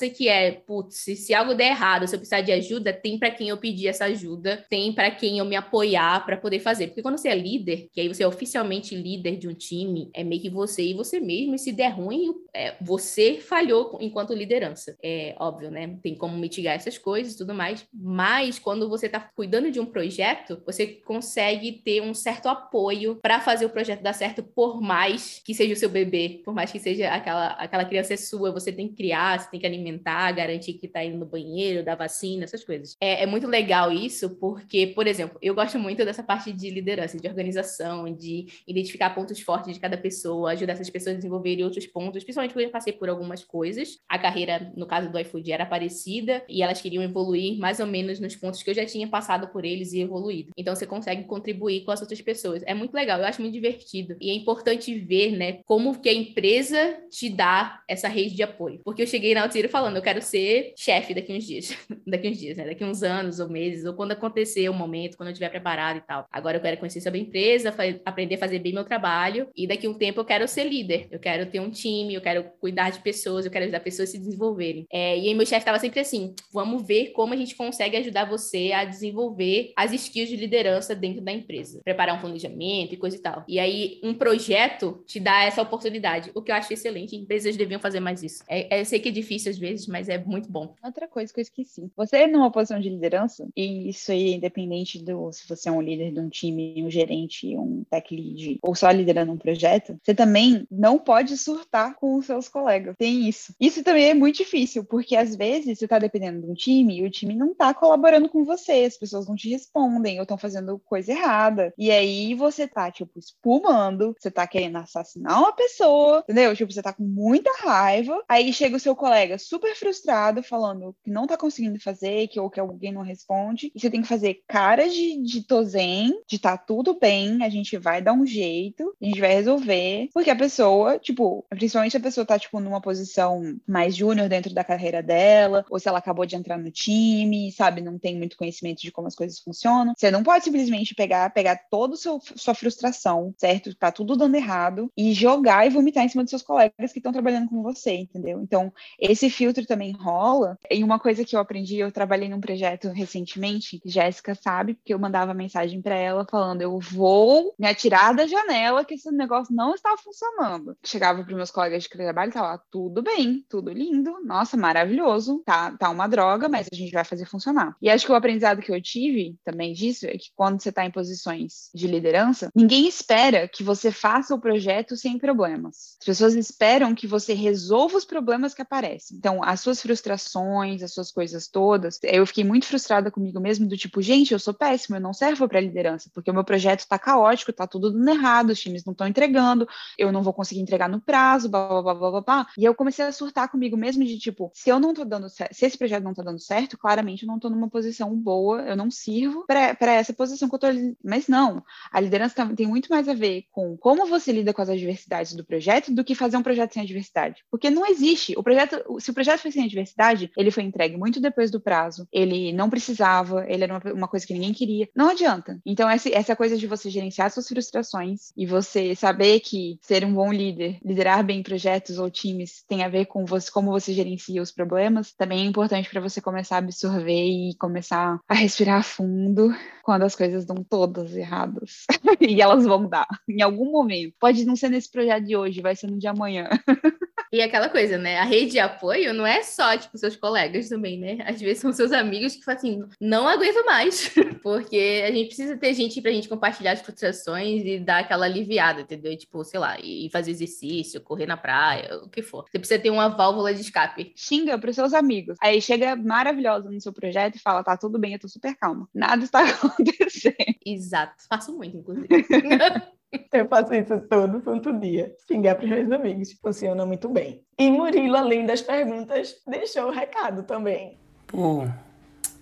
que 0.10 0.28
é, 0.28 0.52
putz, 0.52 0.98
se, 0.98 1.16
se 1.16 1.34
algo 1.34 1.54
der 1.54 1.72
errado, 1.72 2.08
se 2.08 2.16
eu 2.16 2.20
precisar 2.20 2.42
de 2.42 2.52
ajuda, 2.52 2.94
tem 2.94 3.18
para 3.18 3.32
quem 3.32 3.50
eu 3.50 3.58
pedir 3.58 3.88
essa 3.88 4.06
ajuda, 4.06 4.66
tem 4.70 4.94
para 4.94 5.12
quem 5.12 5.40
eu 5.40 5.46
me 5.46 5.56
apoiar 5.56 6.26
para 6.26 6.38
poder 6.38 6.60
fazer. 6.60 6.88
Porque 6.88 7.02
quando 7.02 7.18
você 7.18 7.30
é 7.30 7.36
líder, 7.36 7.88
que 7.92 8.02
aí 8.02 8.08
você 8.08 8.24
é 8.24 8.28
oficialmente 8.28 8.96
líder 8.96 9.38
de 9.38 9.48
um 9.48 9.54
time, 9.54 10.10
é 10.14 10.24
meio 10.24 10.42
que 10.42 10.50
você 10.50 10.84
e 10.84 10.94
você 10.94 11.20
mesmo, 11.20 11.56
e 11.56 11.60
se 11.60 11.72
der 11.72 11.90
ruim, 11.90 12.34
é, 12.54 12.76
você 12.82 13.38
falhou 13.38 13.98
enquanto 14.02 14.34
liderança. 14.34 14.98
É 15.02 15.36
óbvio, 15.40 15.72
né? 15.72 15.98
Tem 16.02 16.16
como 16.16 16.38
mitigar 16.38 16.76
essas 16.76 16.98
coisas 16.98 17.34
e 17.34 17.38
tudo 17.38 17.54
mais, 17.54 17.86
mas 17.94 18.60
quando 18.60 18.90
você 18.90 19.06
está 19.06 19.20
cuidando 19.20 19.72
de 19.72 19.80
um 19.80 19.86
projeto, 19.86 20.62
você 20.66 20.88
consegue 20.88 21.82
ter 21.84 22.02
um 22.02 22.14
certo 22.14 22.48
apoio 22.48 23.20
para 23.22 23.40
fazer 23.40 23.66
o 23.66 23.70
projeto 23.70 24.02
dar 24.02 24.14
certo, 24.14 24.44
por 24.44 24.82
mais 24.82 25.42
que 25.44 25.54
seja 25.54 25.74
o 25.74 25.78
seu 25.78 25.90
bebê, 25.90 26.42
por 26.44 26.54
mais 26.54 26.72
que 26.72 26.80
seja 26.80 27.10
aquela, 27.10 27.48
aquela 27.54 27.86
criança 27.86 28.14
é 28.14 28.18
sua, 28.18 28.52
você 28.52 28.72
tem 28.72 28.88
que 28.88 28.96
criar, 28.96 29.40
você 29.40 29.50
tem 29.50 29.60
que 29.60 29.66
alimentar, 29.66 30.32
garantir 30.32 30.74
que 30.74 30.86
está 30.86 31.04
indo 31.04 31.18
no 31.18 31.26
banheiro, 31.26 31.84
dar 31.84 31.96
vacina, 31.96 32.44
essas 32.44 32.64
coisas. 32.64 32.96
É, 33.02 33.24
é 33.24 33.26
muito 33.26 33.48
legal 33.48 33.92
isso, 33.92 34.38
porque, 34.38 34.88
por 34.88 35.08
exemplo, 35.08 35.38
eu 35.42 35.54
gosto 35.54 35.78
muito 35.80 36.04
dessa 36.06 36.24
parte 36.24 36.52
de 36.52 36.70
liderança, 36.70 37.18
de 37.18 37.28
organização, 37.28 38.14
de 38.14 38.48
identificar 38.68 39.10
pontos 39.12 39.40
fortes 39.40 39.74
de 39.74 39.80
cada 39.80 39.98
pessoa, 39.98 40.52
ajudar 40.52 40.74
essas 40.74 40.90
pessoas 40.90 41.16
a 41.16 41.18
desenvolverem 41.18 41.64
outros 41.64 41.86
pontos, 41.88 42.24
principalmente 42.24 42.49
porque 42.54 42.66
eu 42.66 42.72
passei 42.72 42.94
por 42.94 43.10
algumas 43.10 43.44
coisas. 43.44 44.00
A 44.08 44.18
carreira, 44.18 44.72
no 44.76 44.86
caso 44.86 45.12
do 45.12 45.20
iFood, 45.20 45.52
era 45.52 45.66
parecida 45.66 46.44
e 46.48 46.62
elas 46.62 46.82
queriam 46.82 47.04
evoluir 47.04 47.58
mais 47.58 47.80
ou 47.80 47.88
menos 47.88 48.20
nos 48.20 48.36
pontos 48.36 48.64
que 48.64 48.70
eu 48.70 48.74
já 48.74 48.86
tinha 48.86 49.08
passado 49.08 49.48
por 49.48 49.66
eles 49.66 49.94
e 49.94 50.02
evoluído. 50.02 50.52
Então 50.58 50.76
você 50.76 50.86
consegue 50.86 51.24
contribuir 51.24 51.84
com 51.84 51.92
as 51.92 52.02
outras 52.02 52.22
pessoas. 52.22 52.64
É 52.66 52.74
muito 52.74 52.94
legal, 52.94 53.20
eu 53.20 53.26
acho 53.26 53.42
muito 53.42 53.54
divertido. 53.54 54.16
E 54.20 54.30
é 54.30 54.34
importante 54.34 54.98
ver, 55.00 55.32
né, 55.32 55.60
como 55.66 56.00
que 56.00 56.10
a 56.10 56.14
empresa 56.14 56.98
te 57.10 57.30
dá 57.30 57.82
essa 57.88 58.08
rede 58.08 58.36
de 58.36 58.44
apoio. 58.44 58.82
Porque 58.84 59.02
eu 59.02 59.08
cheguei 59.08 59.34
na 59.34 59.44
Altiro 59.44 59.70
falando, 59.70 59.96
eu 59.96 60.02
quero 60.02 60.22
ser 60.22 60.74
chefe 60.76 61.14
daqui 61.14 61.34
uns 61.34 61.46
dias. 61.46 61.76
daqui 62.06 62.30
uns 62.30 62.38
dias, 62.38 62.58
né? 62.58 62.66
Daqui 62.66 62.84
uns 62.84 63.04
anos 63.04 63.40
ou 63.40 63.50
meses, 63.50 63.86
ou 63.86 63.94
quando 63.94 64.12
acontecer 64.12 64.70
o 64.70 64.74
momento, 64.74 65.18
quando 65.18 65.30
eu 65.30 65.34
estiver 65.34 65.50
preparado 65.50 65.98
e 65.98 66.02
tal. 66.02 66.28
Agora 66.32 66.58
eu 66.58 66.62
quero 66.62 66.78
conhecer 66.78 67.02
sobre 67.02 67.20
a 67.20 67.24
empresa, 67.24 67.74
aprender 68.06 68.36
a 68.36 68.38
fazer 68.38 68.60
bem 68.60 68.74
meu 68.74 68.84
trabalho. 68.84 69.50
E 69.56 69.68
daqui 69.68 69.88
um 69.88 69.94
tempo 69.94 70.20
eu 70.20 70.26
quero 70.26 70.48
ser 70.48 70.66
líder. 70.66 71.08
Eu 71.12 71.20
quero 71.20 71.46
ter 71.50 71.60
um 71.60 71.70
time, 71.70 72.14
eu 72.14 72.22
quero 72.22 72.29
cuidar 72.60 72.90
de 72.90 73.00
pessoas, 73.00 73.46
eu 73.46 73.52
quero 73.52 73.66
ajudar 73.66 73.80
pessoas 73.80 74.10
a 74.10 74.12
se 74.12 74.18
desenvolverem. 74.18 74.86
É, 74.92 75.18
e 75.18 75.28
aí 75.28 75.36
meu 75.36 75.46
chefe 75.46 75.62
estava 75.62 75.80
sempre 75.80 76.00
assim: 76.00 76.34
vamos 76.52 76.86
ver 76.86 77.12
como 77.12 77.34
a 77.34 77.38
gente 77.38 77.56
consegue 77.56 77.98
ajudar 77.98 78.26
você 78.26 78.72
a 78.72 78.86
desenvolver 78.86 79.74
as 79.76 79.92
skills 79.94 80.30
de 80.30 80.36
liderança 80.36 80.96
dentro 80.96 81.22
da 81.22 81.32
empresa. 81.32 81.82
Preparar 81.84 82.16
um 82.16 82.22
planejamento 82.22 82.94
e 82.94 82.98
coisa 82.98 83.16
e 83.16 83.20
tal. 83.20 83.44
E 83.48 83.60
aí, 83.60 84.00
um 84.04 84.14
projeto 84.14 85.04
te 85.06 85.20
dá 85.20 85.44
essa 85.44 85.62
oportunidade, 85.62 86.32
o 86.34 86.42
que 86.42 86.52
eu 86.52 86.56
acho 86.56 86.74
excelente. 86.74 87.16
Empresas 87.16 87.56
deviam 87.56 87.80
fazer 87.80 88.00
mais 88.00 88.24
isso. 88.24 88.44
É, 88.48 88.78
é, 88.78 88.82
eu 88.82 88.86
sei 88.86 89.00
que 89.00 89.10
é 89.10 89.12
difícil 89.12 89.52
às 89.52 89.58
vezes, 89.58 89.88
mas 89.88 90.10
é 90.10 90.18
muito 90.18 90.50
bom. 90.52 90.76
Outra 90.84 91.08
coisa 91.08 91.34
que 91.34 91.40
eu 91.40 91.44
esqueci. 91.44 91.90
Você 91.96 92.18
é 92.18 92.28
numa 92.28 92.52
posição 92.52 92.80
de 92.80 92.90
liderança, 92.90 93.48
e 93.56 93.90
isso 93.90 94.12
aí, 94.12 94.34
independente 94.34 95.04
do 95.04 95.32
se 95.32 95.48
você 95.48 95.70
é 95.70 95.72
um 95.72 95.82
líder 95.82 96.12
de 96.12 96.20
um 96.20 96.30
time, 96.30 96.84
um 96.84 96.90
gerente, 96.90 97.56
um 97.56 97.84
tech 97.90 98.16
lead, 98.16 98.60
ou 98.62 98.76
só 98.76 98.90
liderando 98.92 99.32
um 99.32 99.38
projeto, 99.38 100.00
você 100.02 100.14
também 100.14 100.68
não 100.70 100.98
pode 100.98 101.38
surtar 101.38 101.96
com 101.96 102.19
os 102.20 102.26
seus 102.26 102.48
colegas. 102.48 102.96
Tem 102.98 103.28
isso. 103.28 103.54
Isso 103.60 103.84
também 103.84 104.10
é 104.10 104.14
muito 104.14 104.38
difícil, 104.38 104.84
porque 104.84 105.16
às 105.16 105.36
vezes 105.36 105.78
você 105.78 105.86
está 105.86 106.00
dependendo 106.00 106.42
de 106.42 106.52
um 106.52 106.54
time 106.54 107.00
e 107.00 107.06
o 107.06 107.10
time 107.10 107.36
não 107.36 107.52
está 107.52 107.74
colaborando 107.74 108.30
com 108.30 108.44
você, 108.46 108.86
as 108.86 108.98
pessoas 108.98 109.28
não 109.28 109.36
te 109.36 109.50
respondem 109.50 110.18
ou 110.18 110.24
estão 110.24 110.38
fazendo 110.38 110.80
coisa 110.80 111.12
errada. 111.12 111.74
E 111.78 111.92
aí 111.92 112.36
você 112.36 112.68
tá, 112.68 112.92
tipo, 112.92 113.18
espumando, 113.18 114.16
você 114.18 114.30
tá 114.30 114.46
querendo 114.48 114.78
assassinar 114.78 115.40
uma 115.40 115.54
pessoa, 115.54 116.20
entendeu? 116.24 116.56
Tipo, 116.56 116.72
você 116.72 116.82
tá 116.82 116.94
com 116.94 117.04
muita 117.04 117.52
raiva. 117.60 118.24
Aí 118.28 118.52
chega 118.54 118.76
o 118.76 118.80
seu 118.80 118.96
colega 118.96 119.38
super 119.38 119.76
frustrado, 119.76 120.44
falando 120.44 120.96
que 121.04 121.12
não 121.12 121.28
tá 121.28 121.38
conseguindo 121.38 121.80
fazer, 121.80 122.28
que 122.28 122.40
ou 122.40 122.50
que 122.50 122.60
alguém 122.60 122.92
não 122.92 123.02
responde. 123.02 123.72
E 123.74 123.80
você 123.80 123.90
tem 123.90 124.02
que 124.02 124.08
fazer 124.08 124.42
cara 124.48 124.88
de, 124.88 125.22
de 125.22 125.44
tozen, 125.46 126.22
de 126.28 126.40
tá 126.40 126.58
tudo 126.58 126.98
bem, 127.00 127.44
a 127.44 127.50
gente 127.50 127.78
vai 127.78 128.02
dar 128.02 128.14
um 128.14 128.26
jeito, 128.26 128.94
a 129.02 129.06
gente 129.06 129.20
vai 129.20 129.34
resolver. 129.34 130.10
Porque 130.14 130.30
a 130.30 130.36
pessoa, 130.36 131.00
tipo, 131.00 131.46
principalmente 131.50 131.98
a 131.98 132.00
pessoa 132.00 132.09
tá, 132.26 132.38
tipo, 132.38 132.60
numa 132.60 132.82
posição 132.82 133.42
mais 133.68 133.96
júnior 133.96 134.30
dentro 134.30 134.54
da 134.54 134.64
carreira 134.64 135.02
dela, 135.02 135.66
ou 135.70 135.80
se 135.80 135.88
ela 135.88 136.00
acabou 136.00 136.26
de 136.26 136.36
entrar 136.36 136.58
no 136.58 136.72
time, 136.72 137.52
sabe, 137.52 137.82
não 137.82 137.98
tem 137.98 138.18
muito 138.18 138.38
conhecimento 138.38 138.82
de 138.82 138.92
como 138.92 139.08
as 139.08 139.16
coisas 139.16 139.40
funcionam. 139.40 139.94
Você 139.98 140.12
não 140.12 140.24
pode 140.24 140.44
simplesmente 140.44 140.96
pegar, 140.96 141.30
pegar 141.32 141.60
toda 141.70 141.96
sua 141.96 142.56
frustração, 142.56 143.34
certo? 143.38 143.76
Tá 143.76 143.92
tudo 143.92 144.16
dando 144.16 144.36
errado, 144.36 144.92
e 144.98 145.14
jogar 145.14 145.66
e 145.66 145.70
vomitar 145.70 146.04
em 146.04 146.10
cima 146.10 146.24
dos 146.24 146.30
seus 146.30 146.42
colegas 146.42 146.92
que 146.92 147.00
estão 147.00 147.12
trabalhando 147.12 147.50
com 147.50 147.62
você, 147.62 147.94
entendeu? 147.94 148.42
Então, 148.42 148.74
esse 149.00 149.30
filtro 149.30 149.66
também 149.66 149.92
rola. 149.92 150.58
E 150.70 150.84
uma 150.84 151.00
coisa 151.00 151.24
que 151.24 151.36
eu 151.36 151.40
aprendi, 151.40 151.78
eu 151.78 151.92
trabalhei 151.92 152.30
num 152.30 152.42
projeto 152.42 152.90
recentemente, 152.90 153.82
Jéssica 153.86 154.36
sabe, 154.36 154.74
porque 154.74 154.94
eu 154.94 155.00
mandava 155.00 155.34
mensagem 155.34 155.82
para 155.82 155.96
ela 155.96 156.26
falando: 156.30 156.62
eu 156.62 156.80
vou 156.80 157.54
me 157.58 157.68
atirar 157.68 158.14
da 158.14 158.28
janela 158.28 158.86
que 158.86 158.96
esse 158.96 159.12
negócio 159.12 159.54
não 159.54 159.74
está 159.74 159.96
funcionando. 159.98 160.76
Chegava 160.84 161.24
para 161.24 161.36
meus 161.36 161.52
colegas 161.52 161.84
de 161.84 161.90
trabalho 162.06 162.30
e 162.30 162.34
tava 162.34 162.62
tudo 162.72 163.02
bem, 163.02 163.46
tudo 163.50 163.72
lindo, 163.72 164.20
nossa, 164.24 164.58
maravilhoso, 164.58 165.42
tá, 165.46 165.72
tá 165.78 165.90
uma 165.90 166.08
droga, 166.08 166.48
mas 166.50 166.68
a 166.72 166.76
gente 166.76 166.92
vai 166.92 167.04
fazer 167.04 167.26
funcionar. 167.26 167.76
E 167.82 167.90
acho 167.90 168.06
que 168.06 168.12
o 168.12 168.16
aprendizado 168.16 168.62
que 168.62 168.72
eu 168.72 168.82
tive 168.82 169.38
também 169.44 169.74
disso 169.74 170.06
é 170.06 170.12
que 170.12 170.30
quando 170.36 170.62
você 170.62 170.70
está 170.70 170.86
em 170.86 170.92
posições 170.92 171.70
de 171.74 171.88
liderança, 171.88 172.50
ninguém 172.56 172.88
espera 172.88 173.48
que 173.48 173.64
você 173.64 173.92
faça 173.92 174.34
o 174.34 174.40
projeto 174.40 174.96
sem 174.96 175.18
problemas. 175.18 175.98
As 176.00 176.06
pessoas 176.06 176.36
esperam 176.36 176.96
que 176.96 177.08
você 177.08 177.34
resolva 177.34 177.98
os 177.98 178.06
problemas 178.06 178.54
que 178.54 178.62
aparecem. 178.62 179.18
Então, 179.18 179.44
as 179.44 179.60
suas 179.62 179.82
frustrações, 179.82 180.84
as 180.84 180.94
suas 180.94 181.12
coisas 181.12 181.48
todas, 181.48 182.00
eu 182.04 182.26
fiquei 182.26 182.44
muito 182.44 182.66
frustrada 182.66 183.12
comigo 183.12 183.40
mesmo, 183.40 183.68
do 183.68 183.78
tipo, 183.78 184.02
gente, 184.02 184.34
eu 184.34 184.40
sou 184.40 184.54
péssima, 184.54 184.98
eu 184.98 185.02
não 185.02 185.14
servo 185.14 185.48
para 185.48 185.60
liderança, 185.60 186.10
porque 186.14 186.32
o 186.32 186.34
meu 186.34 186.44
projeto 186.44 186.80
está 186.80 186.98
caótico, 186.98 187.52
está 187.52 187.68
tudo 187.68 187.92
dando 187.92 188.10
errado, 188.10 188.50
os 188.52 188.60
times 188.60 188.84
não 188.86 188.92
estão 188.92 189.08
entregando, 189.08 189.68
eu 189.98 190.12
não 190.12 190.24
vou 190.24 190.34
conseguir 190.34 190.62
entregar 190.62 190.90
no 190.90 191.02
prazo, 191.02 191.50
blá, 191.50 191.68
blá, 191.68 191.82
blá, 191.82 191.89
blá, 191.94 192.12
blá, 192.12 192.22
blá. 192.22 192.48
E 192.58 192.66
eu 192.66 192.76
comecei 192.76 193.06
a 193.06 193.12
surtar 193.12 193.50
comigo 193.50 193.78
mesmo 193.78 194.04
de 194.04 194.18
tipo, 194.18 194.52
se 194.54 194.70
eu 194.70 194.80
não 194.80 194.94
tô 194.94 195.04
dando 195.06 195.30
certo, 195.30 195.54
se 195.54 195.66
esse 195.66 195.78
projeto 195.78 196.04
não 196.04 196.14
tá 196.14 196.24
dando 196.24 196.40
certo, 196.40 196.78
claramente 196.78 197.24
eu 197.24 197.28
não 197.28 197.40
tô 197.40 197.50
numa 197.50 197.70
posição 197.70 198.16
boa, 198.16 198.62
eu 198.62 198.76
não 198.76 198.90
sirvo 198.92 199.46
para 199.46 199.94
essa 199.94 200.14
posição 200.14 200.50
que 200.50 200.56
eu 200.56 200.60
tô. 200.60 200.68
Mas 201.04 201.28
não, 201.28 201.64
a 201.92 202.00
liderança 202.00 202.46
tem 202.56 202.68
muito 202.68 202.90
mais 202.90 203.08
a 203.08 203.14
ver 203.14 203.46
com 203.52 203.78
como 203.78 204.08
você 204.08 204.32
lida 204.32 204.54
com 204.54 204.62
as 204.62 204.70
adversidades 204.70 205.34
do 205.34 205.46
projeto 205.46 205.92
do 205.92 206.04
que 206.04 206.16
fazer 206.16 206.38
um 206.38 206.44
projeto 206.44 206.74
sem 206.74 206.84
adversidade. 206.84 207.44
Porque 207.50 207.70
não 207.70 207.86
existe. 207.86 208.34
O 208.38 208.44
projeto, 208.44 209.00
se 209.00 209.12
o 209.12 209.14
projeto 209.14 209.42
foi 209.42 209.52
sem 209.52 209.64
adversidade, 209.64 210.32
ele 210.38 210.52
foi 210.52 210.64
entregue 210.64 210.98
muito 210.98 211.20
depois 211.20 211.52
do 211.52 211.60
prazo, 211.60 212.08
ele 212.12 212.52
não 212.54 212.70
precisava, 212.70 213.46
ele 213.48 213.64
era 213.64 213.74
uma, 213.74 213.94
uma 213.94 214.08
coisa 214.08 214.26
que 214.26 214.34
ninguém 214.34 214.54
queria. 214.54 214.90
Não 214.96 215.10
adianta. 215.10 215.60
Então, 215.66 215.90
essa, 215.90 216.10
essa 216.10 216.36
coisa 216.36 216.58
de 216.58 216.68
você 216.68 216.90
gerenciar 216.90 217.32
suas 217.32 217.48
frustrações 217.48 218.32
e 218.36 218.46
você 218.46 218.96
saber 218.96 219.40
que 219.40 219.80
ser 219.82 220.06
um 220.06 220.14
bom 220.14 220.32
líder, 220.32 220.80
liderar 220.84 221.24
bem 221.24 221.44
projetos 221.44 221.79
ou 222.00 222.10
times, 222.10 222.64
tem 222.68 222.84
a 222.84 222.90
ver 222.90 223.06
com 223.06 223.26
você, 223.26 223.50
como 223.52 223.72
você 223.72 223.94
gerencia 223.94 224.42
os 224.42 224.52
problemas, 224.52 225.14
também 225.14 225.42
é 225.42 225.46
importante 225.46 225.90
para 225.90 226.02
você 226.02 226.20
começar 226.20 226.56
a 226.56 226.60
absorver 226.60 227.26
e 227.26 227.56
começar 227.56 228.20
a 228.28 228.34
respirar 228.34 228.84
fundo 228.84 229.54
quando 229.84 230.04
as 230.04 230.16
coisas 230.16 230.46
dão 230.46 230.58
todas 230.64 231.16
erradas. 231.16 231.86
e 232.20 232.42
elas 232.42 232.66
vão 232.66 232.88
dar 232.88 233.08
em 233.28 233.42
algum 233.42 233.72
momento. 233.72 234.14
Pode 234.20 234.44
não 234.46 234.56
ser 234.56 234.70
nesse 234.70 234.92
projeto 234.92 235.26
de 235.26 235.36
hoje, 235.36 235.62
vai 235.62 235.76
ser 235.76 235.88
no 235.88 235.98
de 235.98 236.08
amanhã. 236.08 236.50
E 237.32 237.42
aquela 237.42 237.70
coisa, 237.70 237.98
né? 237.98 238.18
A 238.18 238.24
rede 238.24 238.52
de 238.52 238.60
apoio 238.60 239.14
não 239.14 239.26
é 239.26 239.44
só, 239.44 239.78
tipo, 239.78 239.98
seus 239.98 240.16
colegas 240.16 240.68
também, 240.68 241.00
né? 241.00 241.20
Às 241.26 241.40
vezes 241.40 241.60
são 241.60 241.72
seus 241.72 241.92
amigos 241.92 242.36
que 242.36 242.44
falam 242.44 242.58
assim, 242.58 242.84
não 243.00 243.28
aguento 243.28 243.64
mais. 243.66 244.12
Porque 244.42 245.04
a 245.06 245.12
gente 245.12 245.28
precisa 245.28 245.58
ter 245.58 245.74
gente 245.74 246.02
pra 246.02 246.12
gente 246.12 246.28
compartilhar 246.28 246.72
as 246.72 246.82
frustrações 246.82 247.64
e 247.64 247.80
dar 247.80 248.00
aquela 248.00 248.26
aliviada, 248.26 248.82
entendeu? 248.82 249.16
Tipo, 249.16 249.44
sei 249.44 249.60
lá, 249.60 249.78
e 249.80 250.10
fazer 250.12 250.32
exercício, 250.32 251.02
correr 251.02 251.28
na 251.28 251.38
praia, 251.38 251.98
o 252.04 252.10
que 252.10 252.22
for. 252.24 252.46
Você 252.50 252.58
precisa 252.58 252.80
ter 252.80 252.90
uma 252.90 253.10
válvula 253.10 253.54
de 253.54 253.62
escape. 253.62 254.12
Xinga 254.16 254.58
pros 254.58 254.76
seus 254.76 254.94
amigos. 254.94 255.38
Aí 255.42 255.62
chega 255.62 255.96
maravilhosa 255.96 256.70
no 256.72 256.82
seu 256.82 256.92
projeto 256.92 257.36
e 257.36 257.40
fala, 257.40 257.64
tá 257.64 257.78
tudo 257.78 258.00
bem, 258.00 258.14
eu 258.14 258.20
tô 258.20 258.28
super 258.28 258.56
calma. 258.56 258.88
Nada 258.94 259.24
está 259.24 259.42
acontecendo. 259.48 260.36
Exato. 260.66 261.14
Faço 261.30 261.56
muito, 261.56 261.78
inclusive. 261.78 262.08
Eu 263.34 263.48
faço 263.48 263.74
isso 263.74 264.00
todo 264.02 264.44
santo 264.44 264.78
dia. 264.80 265.14
Xingar 265.28 265.56
para 265.56 265.66
os 265.66 265.70
meus 265.72 265.92
amigos. 265.92 266.34
Funciona 266.42 266.86
muito 266.86 267.10
bem. 267.10 267.44
E 267.58 267.72
Murilo, 267.72 268.16
além 268.16 268.46
das 268.46 268.62
perguntas, 268.62 269.36
deixou 269.48 269.88
o 269.88 269.92
recado 269.92 270.44
também. 270.44 270.98
Pô, 271.26 271.68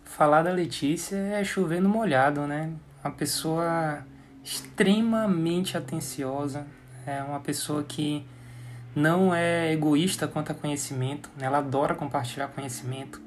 falar 0.04 0.44
da 0.44 0.52
Letícia 0.52 1.16
é 1.16 1.44
chover 1.44 1.82
no 1.82 1.90
molhado, 1.90 2.42
né? 2.48 2.72
Uma 3.04 3.12
pessoa 3.12 4.06
extremamente 4.44 5.78
atenciosa. 5.78 6.66
É 7.06 7.22
uma 7.24 7.40
pessoa 7.40 7.84
que 7.84 8.26
não 8.96 9.34
é 9.34 9.72
egoísta 9.72 10.28
quanto 10.28 10.52
a 10.52 10.56
conhecimento. 10.56 11.30
Né? 11.38 11.46
Ela 11.46 11.60
adora 11.60 11.96
compartilhar 11.96 12.48
conhecimento. 12.50 13.22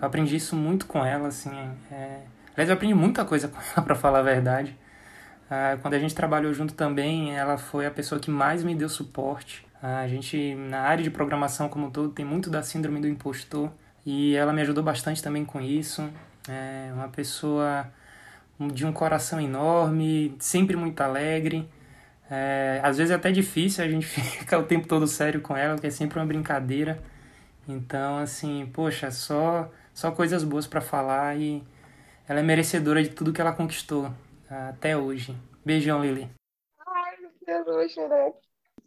Eu 0.00 0.06
aprendi 0.06 0.36
isso 0.36 0.56
muito 0.56 0.86
com 0.86 1.04
ela, 1.04 1.28
assim. 1.28 1.50
É... 1.90 2.22
Aliás, 2.54 2.68
eu 2.68 2.74
aprendi 2.74 2.94
muita 2.94 3.24
coisa 3.24 3.46
com 3.48 3.58
ela, 3.60 3.82
para 3.84 3.94
falar 3.94 4.20
a 4.20 4.22
verdade. 4.22 4.76
Ah, 5.50 5.76
quando 5.82 5.94
a 5.94 5.98
gente 5.98 6.14
trabalhou 6.14 6.54
junto 6.54 6.74
também, 6.74 7.36
ela 7.36 7.58
foi 7.58 7.84
a 7.84 7.90
pessoa 7.90 8.20
que 8.20 8.30
mais 8.30 8.62
me 8.62 8.72
deu 8.72 8.88
suporte. 8.88 9.66
Ah, 9.82 9.98
a 10.00 10.08
gente, 10.08 10.54
na 10.54 10.82
área 10.82 11.02
de 11.02 11.10
programação 11.10 11.68
como 11.68 11.88
um 11.88 11.90
todo, 11.90 12.10
tem 12.10 12.24
muito 12.24 12.48
da 12.48 12.62
síndrome 12.62 13.00
do 13.00 13.08
impostor 13.08 13.70
e 14.06 14.36
ela 14.36 14.52
me 14.52 14.62
ajudou 14.62 14.84
bastante 14.84 15.20
também 15.20 15.44
com 15.44 15.60
isso. 15.60 16.08
É 16.48 16.92
uma 16.94 17.08
pessoa 17.08 17.88
de 18.72 18.86
um 18.86 18.92
coração 18.92 19.40
enorme, 19.40 20.36
sempre 20.38 20.76
muito 20.76 21.00
alegre. 21.00 21.68
É, 22.30 22.80
às 22.84 22.98
vezes 22.98 23.10
é 23.10 23.14
até 23.16 23.32
difícil 23.32 23.84
a 23.84 23.88
gente 23.88 24.06
ficar 24.06 24.58
o 24.58 24.64
tempo 24.64 24.86
todo 24.86 25.06
sério 25.08 25.40
com 25.40 25.56
ela, 25.56 25.74
porque 25.74 25.88
é 25.88 25.90
sempre 25.90 26.18
uma 26.20 26.26
brincadeira. 26.26 27.02
Então, 27.68 28.18
assim, 28.18 28.70
poxa, 28.72 29.10
só, 29.10 29.70
só 29.94 30.12
coisas 30.12 30.44
boas 30.44 30.66
para 30.66 30.80
falar 30.80 31.36
e 31.36 31.62
ela 32.28 32.40
é 32.40 32.42
merecedora 32.42 33.02
de 33.02 33.10
tudo 33.10 33.32
que 33.32 33.40
ela 33.40 33.52
conquistou 33.52 34.12
até 34.50 34.96
hoje. 34.96 35.36
Beijão, 35.64 36.02
Lili. 36.02 36.30
Ai, 36.86 37.16
meu 37.20 37.30
Deus, 37.46 37.66
eu 37.66 37.74
vou 37.74 37.88
chorar. 37.88 38.32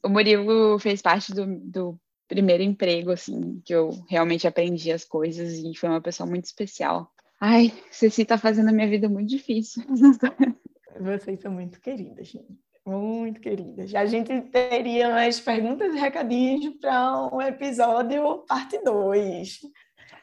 O 0.04 0.10
Murilo 0.10 0.78
fez 0.80 1.02
parte 1.02 1.34
do, 1.34 1.46
do 1.60 2.00
primeiro 2.28 2.64
emprego, 2.64 3.12
assim, 3.12 3.62
que 3.64 3.74
eu 3.74 3.92
realmente 4.10 4.48
aprendi 4.48 4.92
as 4.92 5.06
coisas 5.06 5.54
e 5.54 5.76
foi 5.76 5.90
uma 5.90 6.02
pessoa 6.02 6.30
muito 6.30 6.46
especial. 6.46 7.10
Ai, 7.40 7.74
Ceci 7.92 8.26
tá 8.26 8.38
fazendo 8.38 8.70
a 8.70 8.74
minha 8.74 8.88
vida 8.88 9.08
muito 9.08 9.30
difícil. 9.30 9.84
Vocês 11.00 11.40
são 11.42 11.52
muito 11.52 11.80
queridas, 11.80 12.28
gente. 12.28 12.60
Muito 12.86 13.40
queridas. 13.40 13.96
A 13.96 14.06
gente 14.06 14.42
teria 14.44 15.10
mais 15.10 15.40
perguntas 15.40 15.94
e 15.96 16.00
recadinhos 16.00 16.76
para 16.76 17.34
um 17.34 17.42
episódio 17.42 18.40
parte 18.48 18.78
2. 18.84 19.62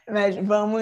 Mas 0.09 0.35
vamos 0.35 0.81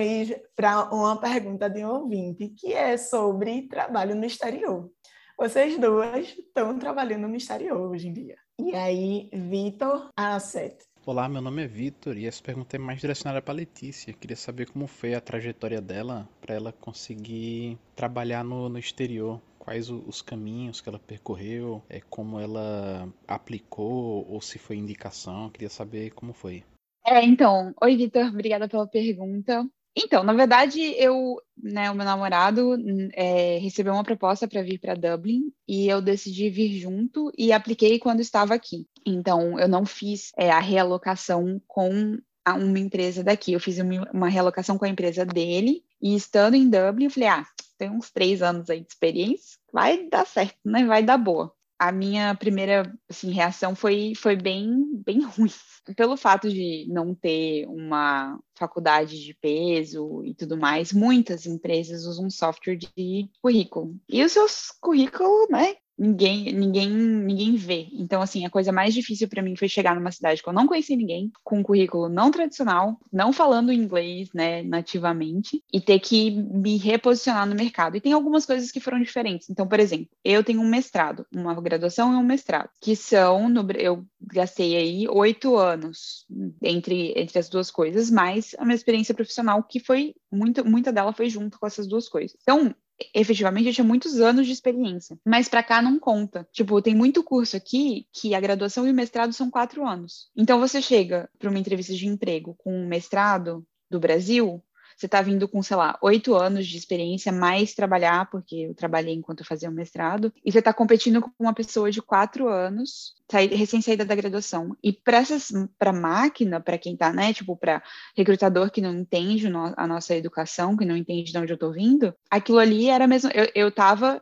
para 0.56 0.90
uma 0.94 1.20
pergunta 1.20 1.70
de 1.70 1.84
um 1.84 1.90
ouvinte, 1.90 2.50
que 2.50 2.74
é 2.74 2.98
sobre 2.98 3.68
trabalho 3.68 4.16
no 4.16 4.26
exterior. 4.26 4.90
Vocês 5.38 5.78
duas 5.78 6.28
estão 6.38 6.78
trabalhando 6.78 7.28
no 7.28 7.36
exterior 7.36 7.92
hoje 7.92 8.08
em 8.08 8.14
dia. 8.14 8.36
E 8.60 8.76
aí, 8.76 9.30
Vitor 9.34 10.10
Asset. 10.16 10.76
Olá, 11.06 11.30
meu 11.30 11.42
nome 11.42 11.64
é 11.64 11.68
Vitor 11.68 12.18
e 12.18 12.28
essa 12.28 12.44
pergunta 12.44 12.76
é 12.76 12.80
mais 12.80 13.00
direcionada 13.00 13.42
para 13.42 13.54
Letícia. 13.54 14.14
Queria 14.14 14.36
saber 14.36 14.70
como 14.70 14.86
foi 14.86 15.14
a 15.14 15.22
trajetória 15.22 15.82
dela 15.82 16.28
para 16.42 16.56
ela 16.56 16.74
conseguir 16.74 17.80
trabalhar 17.96 18.44
no, 18.44 18.68
no 18.70 18.78
exterior. 18.78 19.42
Quais 19.58 19.90
os 19.90 20.22
caminhos 20.22 20.82
que 20.82 20.90
ela 20.90 21.00
percorreu, 21.00 21.82
é, 21.90 22.02
como 22.02 22.40
ela 22.40 23.08
aplicou 23.28 24.26
ou 24.30 24.42
se 24.42 24.60
foi 24.60 24.76
indicação. 24.76 25.50
Queria 25.50 25.70
saber 25.70 26.12
como 26.12 26.34
foi. 26.34 26.64
É, 27.12 27.26
então, 27.26 27.74
oi, 27.82 27.98
Vitor, 27.98 28.28
obrigada 28.28 28.70
pela 28.70 28.88
pergunta. 28.88 29.66
Então, 29.98 30.24
na 30.24 30.32
verdade, 30.32 30.80
eu, 30.96 31.42
né, 31.58 31.90
o 31.90 31.96
meu 31.96 32.06
namorado 32.06 32.78
é, 33.14 33.58
recebeu 33.58 33.94
uma 33.94 34.04
proposta 34.04 34.48
para 34.48 34.62
vir 34.62 34.80
para 34.80 34.94
Dublin 34.94 35.52
e 35.68 35.88
eu 35.88 36.04
decidi 36.04 36.52
vir 36.52 36.80
junto 36.80 37.32
e 37.36 37.52
apliquei 37.52 37.98
quando 37.98 38.20
estava 38.20 38.54
aqui. 38.54 38.86
Então, 39.04 39.60
eu 39.60 39.68
não 39.68 39.88
fiz 39.88 40.32
é, 40.38 40.52
a 40.52 40.60
realocação 40.60 41.60
com 41.66 42.20
a, 42.46 42.54
uma 42.54 42.78
empresa 42.78 43.24
daqui, 43.24 43.54
eu 43.54 43.60
fiz 43.60 43.80
uma, 43.80 44.08
uma 44.14 44.30
realocação 44.30 44.78
com 44.78 44.86
a 44.86 44.90
empresa 44.90 45.26
dele 45.26 45.84
e 46.00 46.16
estando 46.16 46.54
em 46.54 46.70
Dublin, 46.70 47.06
eu 47.06 47.12
falei, 47.12 47.30
ah, 47.30 47.46
tem 47.76 47.90
uns 47.90 48.12
três 48.12 48.44
anos 48.44 48.70
aí 48.70 48.82
de 48.82 48.88
experiência, 48.88 49.58
vai 49.74 50.08
dar 50.08 50.28
certo, 50.28 50.60
né? 50.64 50.86
Vai 50.86 51.02
dar 51.02 51.18
boa 51.18 51.52
a 51.80 51.94
minha 51.94 52.36
primeira 52.36 52.94
assim, 53.10 53.32
reação 53.32 53.74
foi, 53.74 54.14
foi 54.16 54.36
bem, 54.36 54.70
bem 55.06 55.22
ruim. 55.24 55.50
Pelo 55.96 56.18
fato 56.18 56.50
de 56.50 56.86
não 56.90 57.16
ter 57.16 57.66
uma 57.68 58.38
faculdade 58.54 59.24
de 59.24 59.34
peso 59.34 60.24
e 60.26 60.36
tudo 60.36 60.58
mais, 60.58 60.92
muitas 60.92 61.46
empresas 61.46 62.06
usam 62.06 62.30
software 62.30 62.76
de 62.76 63.30
currículo. 63.42 63.96
E 64.10 64.24
os 64.24 64.34
seus 64.34 64.72
currículos, 64.82 65.48
né, 65.50 65.78
ninguém, 66.00 66.54
ninguém, 66.54 66.90
ninguém 66.90 67.56
vê. 67.56 67.88
Então, 67.92 68.22
assim, 68.22 68.46
a 68.46 68.50
coisa 68.50 68.72
mais 68.72 68.94
difícil 68.94 69.28
para 69.28 69.42
mim 69.42 69.56
foi 69.56 69.68
chegar 69.68 69.96
numa 69.96 70.12
cidade 70.12 70.42
que 70.42 70.48
eu 70.48 70.54
não 70.54 70.66
conhecia 70.66 70.96
ninguém, 70.96 71.32
com 71.44 71.60
um 71.60 71.64
currículo 71.64 72.08
não 72.08 72.32
tradicional, 72.32 72.98
não 73.12 73.34
falando 73.34 73.74
inglês, 73.74 74.30
né, 74.34 74.64
nativamente, 74.64 75.62
e 75.72 75.82
ter 75.82 76.00
que 76.00 76.32
me 76.32 76.78
reposicionar 76.78 77.46
no 77.46 77.56
mercado. 77.56 77.98
E 77.98 78.02
tem 78.02 78.14
algumas 78.14 78.46
coisas 78.46 78.72
que 78.72 78.80
foram 78.80 79.02
diferentes. 79.02 79.50
Então, 79.50 79.68
por 79.68 79.80
exemplo, 79.80 80.08
eu 80.24 80.44
tenho 80.44 80.62
um 80.62 80.70
mestrado, 80.70 81.26
uma 81.34 81.54
graduação 81.60 82.14
e 82.14 82.16
um 82.16 82.24
mestrado, 82.24 82.70
que 82.80 82.96
são, 82.96 83.50
no, 83.50 83.70
eu 83.78 84.06
gastei 84.22 84.76
aí 84.78 85.08
oito 85.10 85.58
anos 85.58 86.26
entre, 86.62 87.14
entre 87.18 87.38
as 87.40 87.50
duas 87.50 87.70
coisas, 87.70 88.10
mais 88.10 88.56
a 88.58 88.64
minha 88.64 88.76
experiência 88.76 89.14
profissional, 89.14 89.62
que 89.64 89.80
foi 89.80 90.16
muito, 90.32 90.64
muita 90.64 90.94
dela 90.94 91.12
foi 91.12 91.30
junto 91.30 91.60
com 91.60 91.68
essas 91.68 91.88
duas 91.88 92.08
coisas. 92.08 92.38
Então, 92.42 92.74
efetivamente 93.14 93.68
eu 93.68 93.74
tinha 93.74 93.86
muitos 93.86 94.20
anos 94.20 94.46
de 94.46 94.54
experiência, 94.54 95.18
mas 95.26 95.48
para 95.48 95.64
cá 95.64 95.82
não 95.82 96.00
conta. 96.00 96.48
Tipo, 96.52 96.82
tem 96.82 96.96
muito 96.96 97.24
curso 97.24 97.56
aqui 97.56 98.08
que 98.14 98.34
a 98.34 98.40
graduação 98.40 98.88
e 98.88 98.92
o 98.92 98.96
mestrado 98.96 99.34
são 99.34 99.50
quatro 99.50 99.86
anos. 99.88 100.30
Então 100.36 100.60
você 100.60 100.82
chega 100.82 101.30
para 101.38 101.50
uma 101.50 101.60
entrevista 101.60 101.94
de 101.94 102.08
emprego 102.08 102.56
com 102.58 102.74
um 102.74 102.88
mestrado 102.88 103.66
do 103.90 104.00
Brasil, 104.00 104.64
você 105.00 105.06
está 105.06 105.22
vindo 105.22 105.48
com, 105.48 105.64
sei 105.64 105.78
lá, 105.78 105.98
oito 106.02 106.36
anos 106.36 106.68
de 106.68 106.78
experiência, 106.78 107.32
mais 107.32 107.74
trabalhar, 107.74 108.30
porque 108.30 108.56
eu 108.56 108.76
trabalhei 108.76 109.14
enquanto 109.14 109.40
eu 109.40 109.46
fazia 109.46 109.70
o 109.70 109.74
mestrado, 109.74 110.34
e 110.44 110.52
você 110.52 110.60
está 110.60 110.74
competindo 110.74 111.22
com 111.22 111.32
uma 111.40 111.54
pessoa 111.54 111.90
de 111.90 112.02
quatro 112.02 112.50
anos, 112.50 113.16
recém-saída 113.32 114.04
da 114.04 114.14
graduação. 114.14 114.76
E 114.84 114.92
para 114.92 115.94
máquina, 115.94 116.60
para 116.60 116.78
quem 116.78 116.94
está, 116.94 117.14
né, 117.14 117.32
tipo, 117.32 117.56
para 117.56 117.82
recrutador 118.14 118.70
que 118.72 118.82
não 118.82 118.94
entende 118.94 119.48
a 119.78 119.88
nossa 119.88 120.14
educação, 120.16 120.76
que 120.76 120.84
não 120.84 120.98
entende 120.98 121.32
de 121.32 121.38
onde 121.38 121.54
eu 121.54 121.56
estou 121.56 121.72
vindo, 121.72 122.14
aquilo 122.30 122.60
ali 122.60 122.90
era 122.90 123.08
mesmo. 123.08 123.30
Eu, 123.34 123.48
eu 123.56 123.74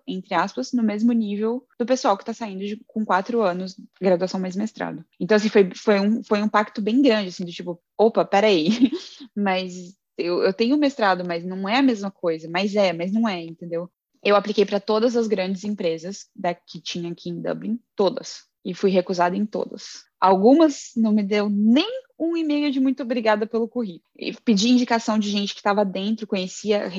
entre 0.06 0.36
aspas, 0.36 0.74
no 0.74 0.84
mesmo 0.84 1.12
nível 1.12 1.66
do 1.80 1.88
pessoal 1.88 2.16
que 2.16 2.22
está 2.22 2.34
saindo 2.34 2.64
de, 2.64 2.80
com 2.86 3.04
quatro 3.04 3.42
anos, 3.42 3.76
graduação 4.00 4.40
mais 4.40 4.56
mestrado. 4.56 5.04
Então, 5.20 5.36
assim, 5.36 5.50
foi, 5.50 5.72
foi, 5.74 6.00
um, 6.00 6.24
foi 6.24 6.44
um 6.44 6.50
pacto 6.50 6.84
bem 6.84 7.02
grande, 7.02 7.30
assim, 7.30 7.46
do 7.46 7.52
tipo, 7.52 7.82
opa, 7.98 8.24
peraí, 8.24 8.92
mas 9.36 9.98
eu, 10.18 10.42
eu 10.42 10.54
tenho 10.54 10.78
mestrado, 10.78 11.24
mas 11.26 11.46
não 11.46 11.68
é 11.68 11.78
a 11.78 11.84
mesma 11.84 12.10
coisa. 12.10 12.50
Mas 12.50 12.76
é, 12.76 12.92
mas 12.92 13.12
não 13.12 13.28
é, 13.28 13.42
entendeu? 13.44 13.90
Eu 14.24 14.36
apliquei 14.36 14.66
para 14.66 14.80
todas 14.80 15.16
as 15.16 15.28
grandes 15.28 15.64
empresas 15.64 16.28
da, 16.36 16.54
que 16.54 16.82
tinha 16.82 17.12
aqui 17.12 17.30
em 17.30 17.42
Dublin, 17.42 17.80
todas. 17.96 18.46
E 18.66 18.74
fui 18.74 18.90
recusada 18.90 19.36
em 19.36 19.46
todas. 19.46 20.04
Algumas 20.20 20.92
não 20.96 21.12
me 21.12 21.24
deu 21.24 21.50
nem 21.50 21.88
um 22.20 22.36
e-mail 22.36 22.72
de 22.72 22.80
muito 22.80 23.04
obrigada 23.04 23.46
pelo 23.46 23.68
currículo. 23.68 24.10
E 24.18 24.34
pedi 24.34 24.70
indicação 24.70 25.20
de 25.20 25.30
gente 25.30 25.54
que 25.54 25.60
estava 25.60 25.86
dentro, 25.86 26.26
conhecia, 26.26 26.90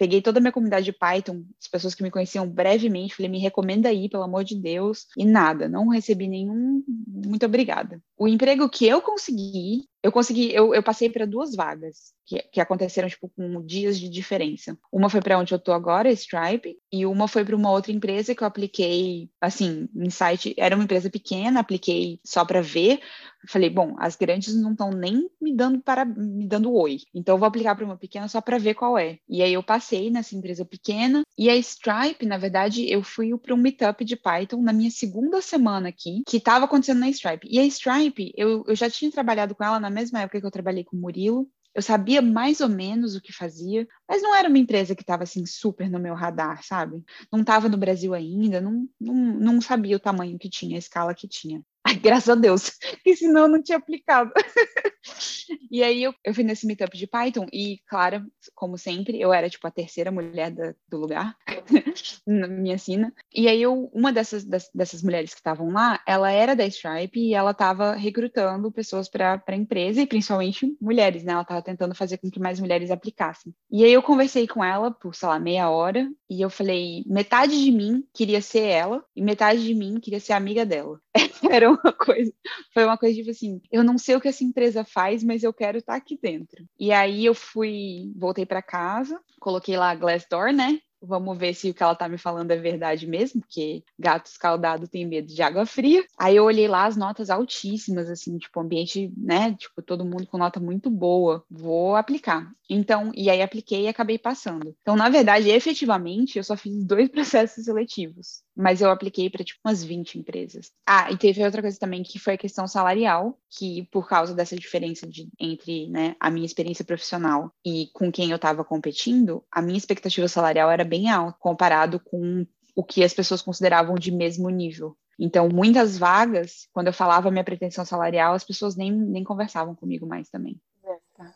peguei 0.00 0.22
toda 0.22 0.38
a 0.38 0.40
minha 0.40 0.52
comunidade 0.52 0.84
de 0.84 0.92
Python, 0.92 1.44
as 1.60 1.68
pessoas 1.68 1.94
que 1.94 2.02
me 2.02 2.10
conheciam 2.10 2.48
brevemente, 2.48 3.14
falei, 3.14 3.30
me 3.30 3.38
recomenda 3.38 3.88
aí, 3.88 4.08
pelo 4.08 4.22
amor 4.22 4.44
de 4.44 4.54
Deus, 4.54 5.06
e 5.16 5.26
nada, 5.26 5.68
não 5.68 5.88
recebi 5.88 6.26
nenhum 6.28 6.82
muito 7.06 7.44
obrigada. 7.44 8.02
O 8.20 8.28
emprego 8.28 8.68
que 8.68 8.86
eu 8.86 9.00
consegui, 9.00 9.88
eu 10.02 10.12
consegui, 10.12 10.52
eu, 10.52 10.74
eu 10.74 10.82
passei 10.82 11.08
para 11.08 11.24
duas 11.24 11.56
vagas 11.56 12.12
que, 12.26 12.38
que 12.52 12.60
aconteceram 12.60 13.08
tipo 13.08 13.30
com 13.30 13.64
dias 13.64 13.98
de 13.98 14.10
diferença. 14.10 14.76
Uma 14.92 15.08
foi 15.08 15.22
para 15.22 15.38
onde 15.38 15.54
eu 15.54 15.58
tô 15.58 15.72
agora, 15.72 16.12
Stripe, 16.12 16.76
e 16.92 17.06
uma 17.06 17.26
foi 17.26 17.46
para 17.46 17.56
uma 17.56 17.70
outra 17.70 17.92
empresa 17.92 18.34
que 18.34 18.42
eu 18.42 18.46
apliquei, 18.46 19.30
assim, 19.40 19.88
em 19.96 20.10
site, 20.10 20.54
era 20.58 20.76
uma 20.76 20.84
empresa 20.84 21.08
pequena, 21.08 21.60
apliquei 21.60 22.20
só 22.22 22.44
para 22.44 22.60
ver, 22.60 23.00
Falei, 23.48 23.70
bom, 23.70 23.96
as 23.98 24.16
grandes 24.16 24.54
não 24.54 24.72
estão 24.72 24.90
nem 24.90 25.28
me 25.40 25.54
dando 25.54 25.80
para 25.80 26.04
me 26.04 26.46
dando 26.46 26.72
oi. 26.74 26.98
Então 27.14 27.34
eu 27.34 27.38
vou 27.38 27.48
aplicar 27.48 27.74
para 27.74 27.84
uma 27.84 27.96
pequena 27.96 28.28
só 28.28 28.40
para 28.40 28.58
ver 28.58 28.74
qual 28.74 28.98
é. 28.98 29.18
E 29.28 29.42
aí 29.42 29.54
eu 29.54 29.62
passei 29.62 30.10
nessa 30.10 30.36
empresa 30.36 30.64
pequena 30.64 31.22
e 31.38 31.48
a 31.48 31.56
Stripe, 31.56 32.26
na 32.26 32.36
verdade, 32.36 32.90
eu 32.90 33.02
fui 33.02 33.36
para 33.38 33.54
um 33.54 33.56
meetup 33.56 34.04
de 34.04 34.14
Python 34.14 34.60
na 34.60 34.72
minha 34.72 34.90
segunda 34.90 35.40
semana 35.40 35.88
aqui, 35.88 36.22
que 36.26 36.36
estava 36.36 36.66
acontecendo 36.66 37.00
na 37.00 37.08
Stripe. 37.08 37.48
E 37.50 37.58
a 37.58 37.64
Stripe, 37.64 38.09
eu, 38.36 38.64
eu 38.66 38.74
já 38.76 38.88
tinha 38.90 39.10
trabalhado 39.10 39.54
com 39.54 39.64
ela 39.64 39.80
na 39.80 39.90
mesma 39.90 40.20
época 40.20 40.40
que 40.40 40.46
eu 40.46 40.50
trabalhei 40.50 40.84
com 40.84 40.96
o 40.96 41.00
Murilo, 41.00 41.48
eu 41.74 41.82
sabia 41.82 42.20
mais 42.20 42.60
ou 42.60 42.68
menos 42.68 43.14
o 43.14 43.20
que 43.20 43.32
fazia, 43.32 43.86
mas 44.08 44.22
não 44.22 44.34
era 44.34 44.48
uma 44.48 44.58
empresa 44.58 44.94
que 44.94 45.02
estava 45.02 45.22
assim 45.22 45.46
super 45.46 45.88
no 45.88 46.00
meu 46.00 46.14
radar, 46.14 46.64
sabe? 46.64 47.02
Não 47.32 47.40
estava 47.40 47.68
no 47.68 47.78
Brasil 47.78 48.12
ainda, 48.12 48.60
não, 48.60 48.88
não, 49.00 49.14
não 49.14 49.60
sabia 49.60 49.96
o 49.96 50.00
tamanho 50.00 50.38
que 50.38 50.50
tinha, 50.50 50.76
a 50.76 50.78
escala 50.78 51.14
que 51.14 51.28
tinha. 51.28 51.62
Graças 52.02 52.28
a 52.28 52.34
Deus, 52.34 52.70
que 53.02 53.16
senão 53.16 53.42
eu 53.42 53.48
não 53.48 53.62
tinha 53.62 53.78
aplicado. 53.78 54.30
e 55.70 55.82
aí 55.82 56.02
eu, 56.02 56.14
eu 56.24 56.34
fui 56.34 56.44
nesse 56.44 56.66
meetup 56.66 56.96
de 56.96 57.06
Python 57.06 57.46
e, 57.52 57.80
claro, 57.86 58.24
como 58.54 58.78
sempre, 58.78 59.20
eu 59.20 59.32
era 59.32 59.48
tipo 59.48 59.66
a 59.66 59.70
terceira 59.70 60.10
mulher 60.10 60.50
da, 60.50 60.74
do 60.88 60.98
lugar, 60.98 61.36
na 62.26 62.46
minha 62.46 62.78
sina. 62.78 63.12
E 63.34 63.48
aí 63.48 63.60
eu, 63.60 63.90
uma 63.92 64.12
dessas, 64.12 64.44
das, 64.44 64.70
dessas 64.74 65.02
mulheres 65.02 65.30
que 65.30 65.40
estavam 65.40 65.70
lá, 65.70 66.00
ela 66.06 66.30
era 66.30 66.54
da 66.54 66.66
Stripe 66.66 67.20
e 67.20 67.34
ela 67.34 67.50
estava 67.50 67.94
recrutando 67.94 68.70
pessoas 68.70 69.08
para 69.08 69.42
a 69.46 69.56
empresa 69.56 70.00
e 70.00 70.06
principalmente 70.06 70.76
mulheres, 70.80 71.24
né? 71.24 71.32
Ela 71.32 71.42
estava 71.42 71.62
tentando 71.62 71.94
fazer 71.94 72.18
com 72.18 72.30
que 72.30 72.40
mais 72.40 72.60
mulheres 72.60 72.90
aplicassem. 72.90 73.54
E 73.70 73.84
aí 73.84 73.92
eu 73.92 74.02
conversei 74.02 74.46
com 74.46 74.64
ela 74.64 74.90
por, 74.90 75.14
sei 75.14 75.28
lá, 75.28 75.38
meia 75.38 75.70
hora 75.70 76.08
e 76.28 76.40
eu 76.40 76.50
falei, 76.50 77.02
metade 77.06 77.62
de 77.62 77.72
mim 77.72 78.04
queria 78.14 78.40
ser 78.40 78.62
ela 78.62 79.04
e 79.16 79.22
metade 79.22 79.64
de 79.64 79.74
mim 79.74 79.98
queria 80.00 80.20
ser 80.20 80.32
amiga 80.32 80.64
dela. 80.64 81.00
era 81.50 81.70
uma 81.70 81.92
coisa, 81.92 82.32
foi 82.72 82.84
uma 82.84 82.96
coisa 82.96 83.16
tipo 83.16 83.30
assim, 83.30 83.60
eu 83.70 83.82
não 83.82 83.98
sei 83.98 84.16
o 84.16 84.20
que 84.20 84.28
essa 84.28 84.44
empresa 84.44 84.84
faz, 84.84 85.24
mas 85.24 85.42
eu 85.42 85.52
quero 85.52 85.78
estar 85.78 85.94
aqui 85.94 86.18
dentro. 86.20 86.64
E 86.78 86.92
aí 86.92 87.24
eu 87.24 87.34
fui, 87.34 88.12
voltei 88.16 88.46
para 88.46 88.62
casa, 88.62 89.20
coloquei 89.40 89.76
lá 89.76 89.90
a 89.90 89.94
Glassdoor, 89.94 90.52
né? 90.52 90.78
Vamos 91.02 91.38
ver 91.38 91.54
se 91.54 91.70
o 91.70 91.74
que 91.74 91.82
ela 91.82 91.94
tá 91.94 92.08
me 92.08 92.18
falando 92.18 92.50
é 92.50 92.56
verdade 92.56 93.06
mesmo, 93.06 93.40
porque 93.40 93.82
gato 93.98 94.26
escaldado 94.26 94.88
tem 94.88 95.06
medo 95.06 95.32
de 95.32 95.42
água 95.42 95.64
fria. 95.66 96.04
Aí 96.18 96.36
eu 96.36 96.44
olhei 96.44 96.68
lá 96.68 96.86
as 96.86 96.96
notas 96.96 97.30
altíssimas, 97.30 98.08
assim, 98.08 98.38
tipo, 98.38 98.60
ambiente, 98.60 99.12
né? 99.16 99.54
Tipo, 99.54 99.82
todo 99.82 100.04
mundo 100.04 100.26
com 100.26 100.38
nota 100.38 100.60
muito 100.60 100.90
boa. 100.90 101.44
Vou 101.50 101.96
aplicar. 101.96 102.50
Então, 102.68 103.10
e 103.14 103.28
aí 103.28 103.42
apliquei 103.42 103.82
e 103.82 103.88
acabei 103.88 104.18
passando. 104.18 104.74
Então, 104.82 104.94
na 104.94 105.08
verdade, 105.08 105.48
efetivamente, 105.50 106.38
eu 106.38 106.44
só 106.44 106.56
fiz 106.56 106.84
dois 106.84 107.08
processos 107.10 107.64
seletivos 107.64 108.42
mas 108.60 108.80
eu 108.80 108.90
apliquei 108.90 109.30
para 109.30 109.42
tipo 109.42 109.58
umas 109.64 109.82
20 109.82 110.18
empresas. 110.18 110.70
Ah, 110.86 111.10
e 111.10 111.16
teve 111.16 111.42
outra 111.42 111.62
coisa 111.62 111.78
também 111.78 112.02
que 112.02 112.18
foi 112.18 112.34
a 112.34 112.38
questão 112.38 112.68
salarial, 112.68 113.38
que 113.48 113.88
por 113.90 114.06
causa 114.06 114.34
dessa 114.34 114.54
diferença 114.54 115.06
de, 115.06 115.28
entre 115.38 115.88
né, 115.88 116.14
a 116.20 116.30
minha 116.30 116.46
experiência 116.46 116.84
profissional 116.84 117.50
e 117.64 117.88
com 117.94 118.12
quem 118.12 118.30
eu 118.30 118.36
estava 118.36 118.62
competindo, 118.62 119.42
a 119.50 119.62
minha 119.62 119.78
expectativa 119.78 120.28
salarial 120.28 120.70
era 120.70 120.84
bem 120.90 121.08
alta 121.08 121.38
comparado 121.38 122.00
com 122.00 122.44
o 122.74 122.84
que 122.84 123.02
as 123.02 123.14
pessoas 123.14 123.40
consideravam 123.40 123.94
de 123.94 124.10
mesmo 124.10 124.50
nível. 124.50 124.96
Então, 125.18 125.48
muitas 125.48 125.96
vagas, 125.98 126.66
quando 126.72 126.88
eu 126.88 126.92
falava 126.92 127.30
minha 127.30 127.44
pretensão 127.44 127.84
salarial, 127.84 128.34
as 128.34 128.44
pessoas 128.44 128.74
nem, 128.74 128.90
nem 128.90 129.22
conversavam 129.22 129.74
comigo 129.74 130.06
mais 130.06 130.28
também. 130.30 130.60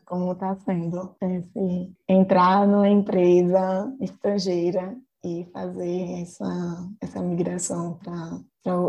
Como 0.07 0.33
está 0.33 0.57
sendo 0.57 1.15
esse, 1.21 1.93
entrar 2.09 2.67
numa 2.67 2.89
empresa 2.89 3.95
estrangeira 4.01 4.97
e 5.23 5.47
fazer 5.53 6.23
essa, 6.23 6.89
essa 7.03 7.23
migração 7.23 7.99
para 7.99 8.41